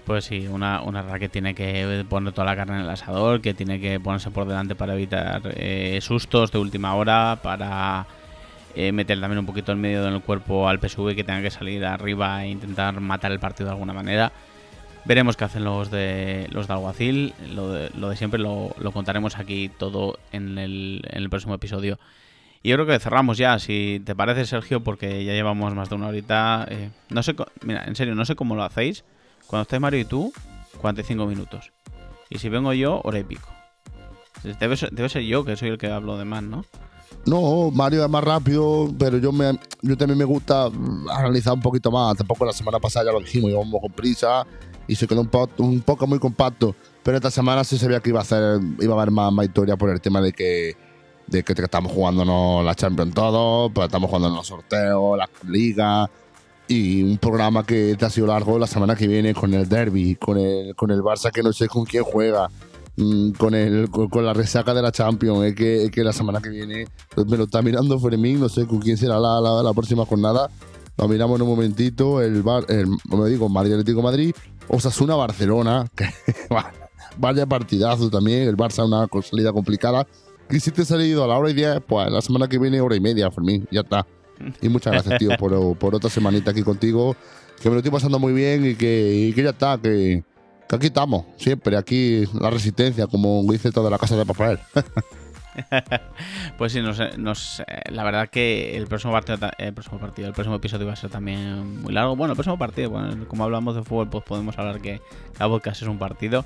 Pues 0.07 0.25
sí, 0.25 0.49
una, 0.49 0.81
una 0.81 1.03
Real 1.03 1.19
que 1.19 1.29
tiene 1.29 1.55
que 1.55 2.07
poner 2.09 2.33
toda 2.33 2.47
la 2.47 2.57
carne 2.57 2.77
en 2.77 2.83
el 2.83 2.91
asador, 2.91 3.43
que 3.43 3.53
tiene 3.53 3.79
que 3.79 4.01
ponerse 4.01 4.31
por 4.31 4.49
delante 4.49 4.75
para 4.75 4.95
evitar 4.95 5.43
eh, 5.55 5.99
sustos 6.01 6.51
de 6.51 6.59
última 6.59 6.95
hora, 6.95 7.39
para 7.43 8.07
eh, 8.79 8.93
meter 8.93 9.21
también 9.21 9.41
un 9.41 9.47
poquito 9.47 9.73
el 9.73 9.79
medio 9.79 10.05
del 10.05 10.21
cuerpo 10.21 10.69
al 10.69 10.79
PSV 10.79 11.17
que 11.17 11.25
tenga 11.25 11.43
que 11.43 11.51
salir 11.51 11.85
arriba 11.85 12.45
e 12.45 12.51
intentar 12.51 13.01
matar 13.01 13.33
el 13.33 13.41
partido 13.41 13.67
de 13.67 13.73
alguna 13.73 13.93
manera. 13.93 14.31
Veremos 15.05 15.37
qué 15.37 15.45
hacen 15.45 15.65
los 15.65 15.91
de 15.91 16.47
los 16.53 16.69
de 16.69 16.75
Alguacil. 16.75 17.35
Lo 17.55 17.73
de, 17.73 17.91
lo 17.99 18.09
de 18.09 18.17
siempre 18.17 18.39
lo, 18.39 18.77
lo 18.79 18.93
contaremos 18.93 19.37
aquí 19.37 19.69
todo 19.69 20.21
en 20.31 20.59
el, 20.59 21.03
en 21.11 21.23
el 21.25 21.29
próximo 21.29 21.55
episodio. 21.55 21.99
Y 22.63 22.69
yo 22.69 22.77
creo 22.77 22.87
que 22.87 23.01
cerramos 23.01 23.37
ya, 23.37 23.59
si 23.59 24.01
te 24.05 24.15
parece, 24.15 24.47
Sergio, 24.47 24.85
porque 24.85 25.25
ya 25.25 25.33
llevamos 25.33 25.75
más 25.75 25.89
de 25.89 25.97
una 25.97 26.07
horita. 26.07 26.65
eh, 26.71 26.91
no 27.09 27.25
sé, 27.25 27.35
mira, 27.65 27.83
en 27.85 27.97
serio, 27.97 28.15
no 28.15 28.25
sé 28.25 28.37
cómo 28.37 28.55
lo 28.55 28.63
hacéis. 28.63 29.05
Cuando 29.49 29.63
estáis 29.63 29.83
Mario 29.83 29.99
y 29.99 30.05
tú, 30.05 30.33
45 30.81 31.27
minutos. 31.27 31.73
Y 32.31 32.39
si 32.39 32.49
vengo 32.49 32.73
yo, 32.75 33.01
hora 33.03 33.19
y 33.19 33.25
pico. 33.25 33.49
Debe 34.61 34.77
debe 34.93 35.09
ser 35.09 35.23
yo 35.23 35.45
que 35.45 35.57
soy 35.57 35.71
el 35.71 35.79
que 35.79 35.89
hablo 35.89 36.17
de 36.17 36.25
más, 36.25 36.45
¿no? 36.45 36.65
No, 37.27 37.71
Mario 37.71 38.05
es 38.05 38.11
más 38.11 38.25
rápido, 38.25 38.91
pero 38.99 39.19
yo, 39.19 39.33
me, 39.33 39.59
yo 39.83 39.97
también 39.97 40.17
me 40.19 40.25
gusta 40.25 40.71
mm, 40.71 41.11
analizar 41.11 41.53
un 41.53 41.61
poquito 41.61 41.91
más. 41.91 42.17
Tampoco 42.17 42.45
la 42.45 42.53
semana 42.53 42.79
pasada 42.79 43.07
ya 43.07 43.13
lo 43.13 43.21
dijimos, 43.21 43.51
íbamos 43.51 43.81
con 43.81 43.93
prisa 43.93 44.47
y 44.87 44.95
se 44.95 45.07
quedó 45.07 45.21
un, 45.21 45.27
po- 45.29 45.51
un 45.59 45.81
poco 45.83 46.07
muy 46.07 46.19
compacto. 46.19 46.75
Pero 47.03 47.17
esta 47.19 47.31
semana 47.31 47.65
sí 47.65 47.77
sabía 47.79 48.01
que 48.01 48.11
iba 48.11 48.21
a, 48.21 48.23
hacer, 48.23 48.61
iba 48.81 48.95
a 48.95 48.97
haber 48.99 49.11
más, 49.11 49.31
más 49.33 49.47
historia 49.47 49.77
por 49.77 49.91
el 49.91 50.01
tema 50.01 50.21
de 50.23 50.33
que, 50.33 50.75
de 51.27 51.43
que 51.43 51.53
estamos 51.53 51.93
jugándonos 51.93 52.65
la 52.65 52.75
Champions 52.75 53.15
todo, 53.15 53.69
pues 53.71 53.87
estamos 53.87 54.09
jugando 54.09 54.31
los 54.31 54.47
sorteos, 54.47 55.19
la 55.19 55.29
Liga 55.47 56.11
y 56.67 57.03
un 57.03 57.17
programa 57.19 57.65
que 57.65 57.95
te 57.99 58.05
ha 58.05 58.11
sido 58.11 58.27
largo 58.27 58.59
la 58.59 58.67
semana 58.67 58.95
que 58.95 59.07
viene 59.07 59.33
con 59.35 59.53
el 59.55 59.67
Derby, 59.69 60.17
con 60.17 60.37
el, 60.39 60.75
con 60.77 60.91
el 60.91 61.01
Barça 61.01 61.31
que 61.31 61.43
no 61.43 61.53
sé 61.53 61.67
con 61.69 61.85
quién 61.87 62.05
juega. 62.05 62.51
Mm, 62.99 63.31
con, 63.33 63.55
el, 63.55 63.89
con, 63.91 64.09
con 64.09 64.27
la 64.27 64.35
resaca 64.35 64.75
de 64.75 64.83
la 64.83 64.93
Champions. 64.93 65.45
Es 65.47 65.55
que, 65.55 65.85
es 65.85 65.91
que 65.91 66.05
la 66.05 66.13
semana 66.13 66.41
que 66.41 66.51
viene 66.51 66.87
pues 67.15 67.27
me 67.27 67.37
lo 67.37 67.45
está 67.45 67.63
mirando 67.63 67.99
Fermín, 67.99 68.41
no 68.41 68.49
sé 68.49 68.67
con 68.67 68.81
quién 68.81 68.97
será 68.97 69.19
la, 69.19 69.41
la, 69.41 69.63
la 69.63 69.73
próxima 69.73 70.05
jornada. 70.05 70.51
Lo 70.99 71.07
miramos 71.07 71.37
en 71.37 71.43
un 71.43 71.49
momentito. 71.49 72.21
El, 72.21 72.43
bar, 72.43 72.65
el 72.69 72.89
me 72.89 73.29
digo, 73.29 73.49
Madrid 73.49 73.73
Atlético 73.73 74.03
Madrid, 74.03 74.35
Osasuna 74.69 75.15
Barcelona. 75.15 75.87
que 75.97 76.07
Vaya 77.19 77.47
partidazo 77.47 78.11
también. 78.11 78.49
El 78.49 78.57
Barça 78.57 78.85
una 78.85 79.09
salida 79.23 79.53
complicada. 79.53 80.07
Y 80.51 80.61
si 80.61 80.71
te 80.71 80.83
ha 80.83 80.85
salido 80.85 81.25
a 81.25 81.29
la 81.29 81.37
hora 81.37 81.51
y 81.51 81.55
diez, 81.55 81.79
pues 81.87 82.11
la 82.11 82.21
semana 82.21 82.49
que 82.49 82.59
viene 82.59 82.81
hora 82.81 82.97
y 82.97 83.01
media, 83.01 83.31
Fermín. 83.31 83.67
Ya 83.71 83.81
está. 83.81 84.07
Y 84.61 84.69
muchas 84.69 84.93
gracias, 84.93 85.19
tío, 85.19 85.31
por, 85.39 85.77
por 85.77 85.95
otra 85.95 86.11
semanita 86.11 86.51
aquí 86.51 86.63
contigo. 86.63 87.17
Que 87.61 87.69
me 87.69 87.75
lo 87.75 87.79
estoy 87.79 87.93
pasando 87.93 88.19
muy 88.19 88.33
bien 88.33 88.65
y 88.65 88.75
que, 88.75 89.29
y 89.29 89.33
que 89.33 89.43
ya 89.43 89.51
está, 89.51 89.79
que, 89.79 90.23
que 90.69 90.77
aquí 90.77 90.87
estamos, 90.87 91.25
siempre, 91.37 91.77
aquí 91.77 92.25
la 92.39 92.51
resistencia, 92.51 93.07
como 93.07 93.43
dice 93.51 93.73
toda 93.73 93.91
la 93.91 93.99
casa 93.99 94.17
de 94.17 94.27
papel. 94.27 94.59
pues 96.59 96.73
sí, 96.73 96.83
nos, 96.83 97.01
nos, 97.19 97.63
la 97.91 98.05
verdad 98.05 98.29
que 98.29 98.77
el 98.77 98.87
próximo 98.87 99.13
partido, 99.13 99.39
el 99.59 99.73
próximo 99.73 99.99
partido, 99.99 100.29
el 100.29 100.35
próximo 100.35 100.57
episodio 100.57 100.87
va 100.87 100.93
a 100.93 100.97
ser 100.97 101.11
también 101.11 101.83
muy 101.83 101.93
largo. 101.93 102.17
Bueno, 102.17 102.33
el 102.33 102.37
próximo 102.37 102.59
partido, 102.59 102.91
bueno, 102.91 103.27
como 103.29 103.45
hablamos 103.45 103.75
de 103.75 103.83
fútbol, 103.83 104.09
pues 104.11 104.25
podemos 104.25 104.59
hablar 104.59 104.81
que 104.81 105.01
cada 105.37 105.49
podcast 105.49 105.83
es 105.83 105.89
un 105.89 105.99
partido. 105.99 106.45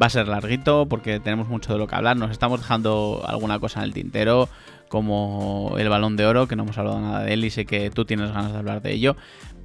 Va 0.00 0.06
a 0.06 0.10
ser 0.10 0.28
larguito 0.28 0.86
porque 0.88 1.20
tenemos 1.20 1.48
mucho 1.48 1.72
de 1.72 1.78
lo 1.78 1.86
que 1.86 1.96
hablar. 1.96 2.16
Nos 2.16 2.30
estamos 2.30 2.60
dejando 2.60 3.22
alguna 3.26 3.58
cosa 3.58 3.80
en 3.80 3.86
el 3.86 3.92
tintero, 3.92 4.48
como 4.88 5.74
el 5.78 5.88
balón 5.88 6.16
de 6.16 6.26
oro, 6.26 6.46
que 6.46 6.56
no 6.56 6.62
hemos 6.62 6.78
hablado 6.78 7.00
nada 7.00 7.24
de 7.24 7.32
él 7.34 7.44
y 7.44 7.50
sé 7.50 7.66
que 7.66 7.90
tú 7.90 8.04
tienes 8.04 8.30
ganas 8.30 8.52
de 8.52 8.58
hablar 8.58 8.82
de 8.82 8.92
ello, 8.92 9.16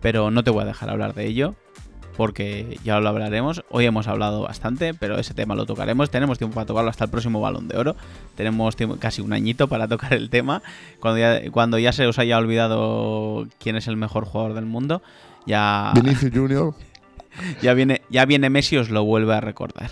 pero 0.02 0.32
no 0.32 0.44
te 0.44 0.50
voy 0.50 0.64
a 0.64 0.66
dejar 0.66 0.90
hablar 0.90 1.14
de 1.14 1.28
ello 1.28 1.56
porque 2.20 2.78
ya 2.84 3.00
lo 3.00 3.08
hablaremos. 3.08 3.64
Hoy 3.70 3.86
hemos 3.86 4.10
hablado 4.10 4.42
bastante, 4.42 4.94
pero 4.94 5.18
ese 5.18 5.34
tema 5.34 5.56
lo 5.56 5.66
tocaremos. 5.66 6.10
Tenemos 6.10 6.38
tiempo 6.38 6.54
para 6.54 6.68
tocarlo 6.68 6.90
hasta 6.90 7.06
el 7.06 7.10
próximo 7.10 7.40
balón 7.40 7.70
de 7.70 7.78
oro. 7.78 7.96
Tenemos 8.36 8.76
tiempo, 8.76 8.98
casi 9.00 9.22
un 9.22 9.32
añito 9.32 9.70
para 9.70 9.88
tocar 9.88 10.14
el 10.14 10.30
tema. 10.30 10.62
Cuando 11.00 11.18
ya, 11.18 11.50
cuando 11.50 11.80
ya 11.80 11.94
se 11.94 12.06
os 12.08 12.20
haya 12.20 12.38
olvidado 12.38 13.48
quién 13.58 13.78
es 13.78 13.88
el 13.88 13.96
mejor 13.96 14.26
jugador 14.26 14.54
del 14.54 14.66
mundo, 14.66 15.02
ya. 15.46 15.94
Vinicius 15.96 16.34
Junior. 16.34 16.74
Ya 17.62 17.74
viene, 17.74 18.02
ya 18.10 18.26
viene 18.26 18.50
Messi 18.50 18.76
os 18.76 18.90
lo 18.90 19.06
vuelve 19.06 19.34
a 19.34 19.40
recordar. 19.40 19.92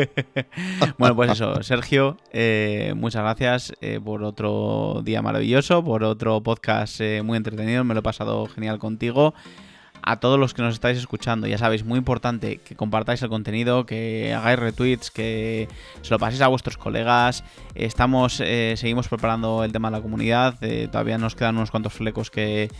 bueno, 0.98 1.16
pues 1.16 1.30
eso, 1.30 1.62
Sergio, 1.62 2.18
eh, 2.32 2.92
muchas 2.94 3.22
gracias 3.22 3.72
eh, 3.80 4.00
por 4.04 4.22
otro 4.22 5.00
día 5.02 5.22
maravilloso, 5.22 5.82
por 5.82 6.02
otro 6.04 6.42
podcast 6.42 7.00
eh, 7.00 7.22
muy 7.22 7.38
entretenido, 7.38 7.84
me 7.84 7.94
lo 7.94 8.00
he 8.00 8.02
pasado 8.02 8.48
genial 8.48 8.78
contigo 8.78 9.32
a 10.02 10.18
todos 10.18 10.38
los 10.38 10.54
que 10.54 10.62
nos 10.62 10.74
estáis 10.74 10.98
escuchando. 10.98 11.46
Ya 11.46 11.58
sabéis, 11.58 11.84
muy 11.84 11.98
importante 11.98 12.58
que 12.58 12.74
compartáis 12.74 13.22
el 13.22 13.28
contenido, 13.28 13.86
que 13.86 14.34
hagáis 14.34 14.58
retweets, 14.58 15.10
que 15.10 15.68
se 16.02 16.10
lo 16.10 16.18
paséis 16.18 16.40
a 16.42 16.48
vuestros 16.48 16.76
colegas. 16.76 17.44
Estamos, 17.74 18.40
eh, 18.40 18.74
seguimos 18.76 19.08
preparando 19.08 19.64
el 19.64 19.72
tema 19.72 19.90
de 19.90 19.96
la 19.96 20.02
comunidad. 20.02 20.56
Eh, 20.62 20.88
todavía 20.90 21.18
nos 21.18 21.34
quedan 21.36 21.56
unos 21.56 21.70
cuantos 21.70 21.92
flecos 21.92 22.30
que, 22.30 22.70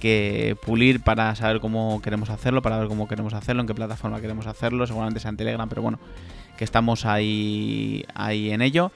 que 0.00 0.56
pulir 0.64 1.00
para 1.00 1.34
saber 1.36 1.60
cómo 1.60 2.02
queremos 2.02 2.28
hacerlo, 2.30 2.60
para 2.60 2.78
ver 2.78 2.88
cómo 2.88 3.06
queremos 3.06 3.34
hacerlo, 3.34 3.62
en 3.62 3.68
qué 3.68 3.74
plataforma 3.74 4.20
queremos 4.20 4.46
hacerlo. 4.46 4.86
Seguramente 4.86 5.20
sea 5.20 5.30
en 5.30 5.36
Telegram, 5.36 5.68
pero 5.68 5.82
bueno, 5.82 6.00
que 6.58 6.64
estamos 6.64 7.06
ahí, 7.06 8.04
ahí 8.14 8.50
en 8.50 8.62
ello. 8.62 8.90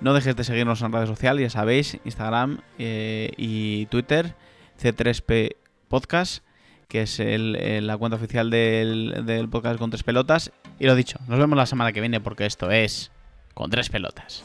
No 0.00 0.14
dejéis 0.14 0.36
de 0.36 0.44
seguirnos 0.44 0.80
en 0.82 0.92
redes 0.92 1.08
sociales, 1.08 1.42
ya 1.42 1.50
sabéis, 1.50 1.98
Instagram 2.04 2.60
eh, 2.78 3.32
y 3.36 3.86
Twitter, 3.86 4.36
C3P 4.80 5.56
Podcast 5.88 6.47
que 6.88 7.02
es 7.02 7.20
eh, 7.20 7.80
la 7.82 7.96
cuenta 7.98 8.16
oficial 8.16 8.50
del, 8.50 9.22
del 9.26 9.48
podcast 9.48 9.78
con 9.78 9.90
tres 9.90 10.02
pelotas. 10.02 10.50
Y 10.78 10.86
lo 10.86 10.94
dicho, 10.94 11.18
nos 11.28 11.38
vemos 11.38 11.56
la 11.56 11.66
semana 11.66 11.92
que 11.92 12.00
viene 12.00 12.20
porque 12.20 12.46
esto 12.46 12.70
es 12.70 13.10
con 13.54 13.70
tres 13.70 13.90
pelotas. 13.90 14.42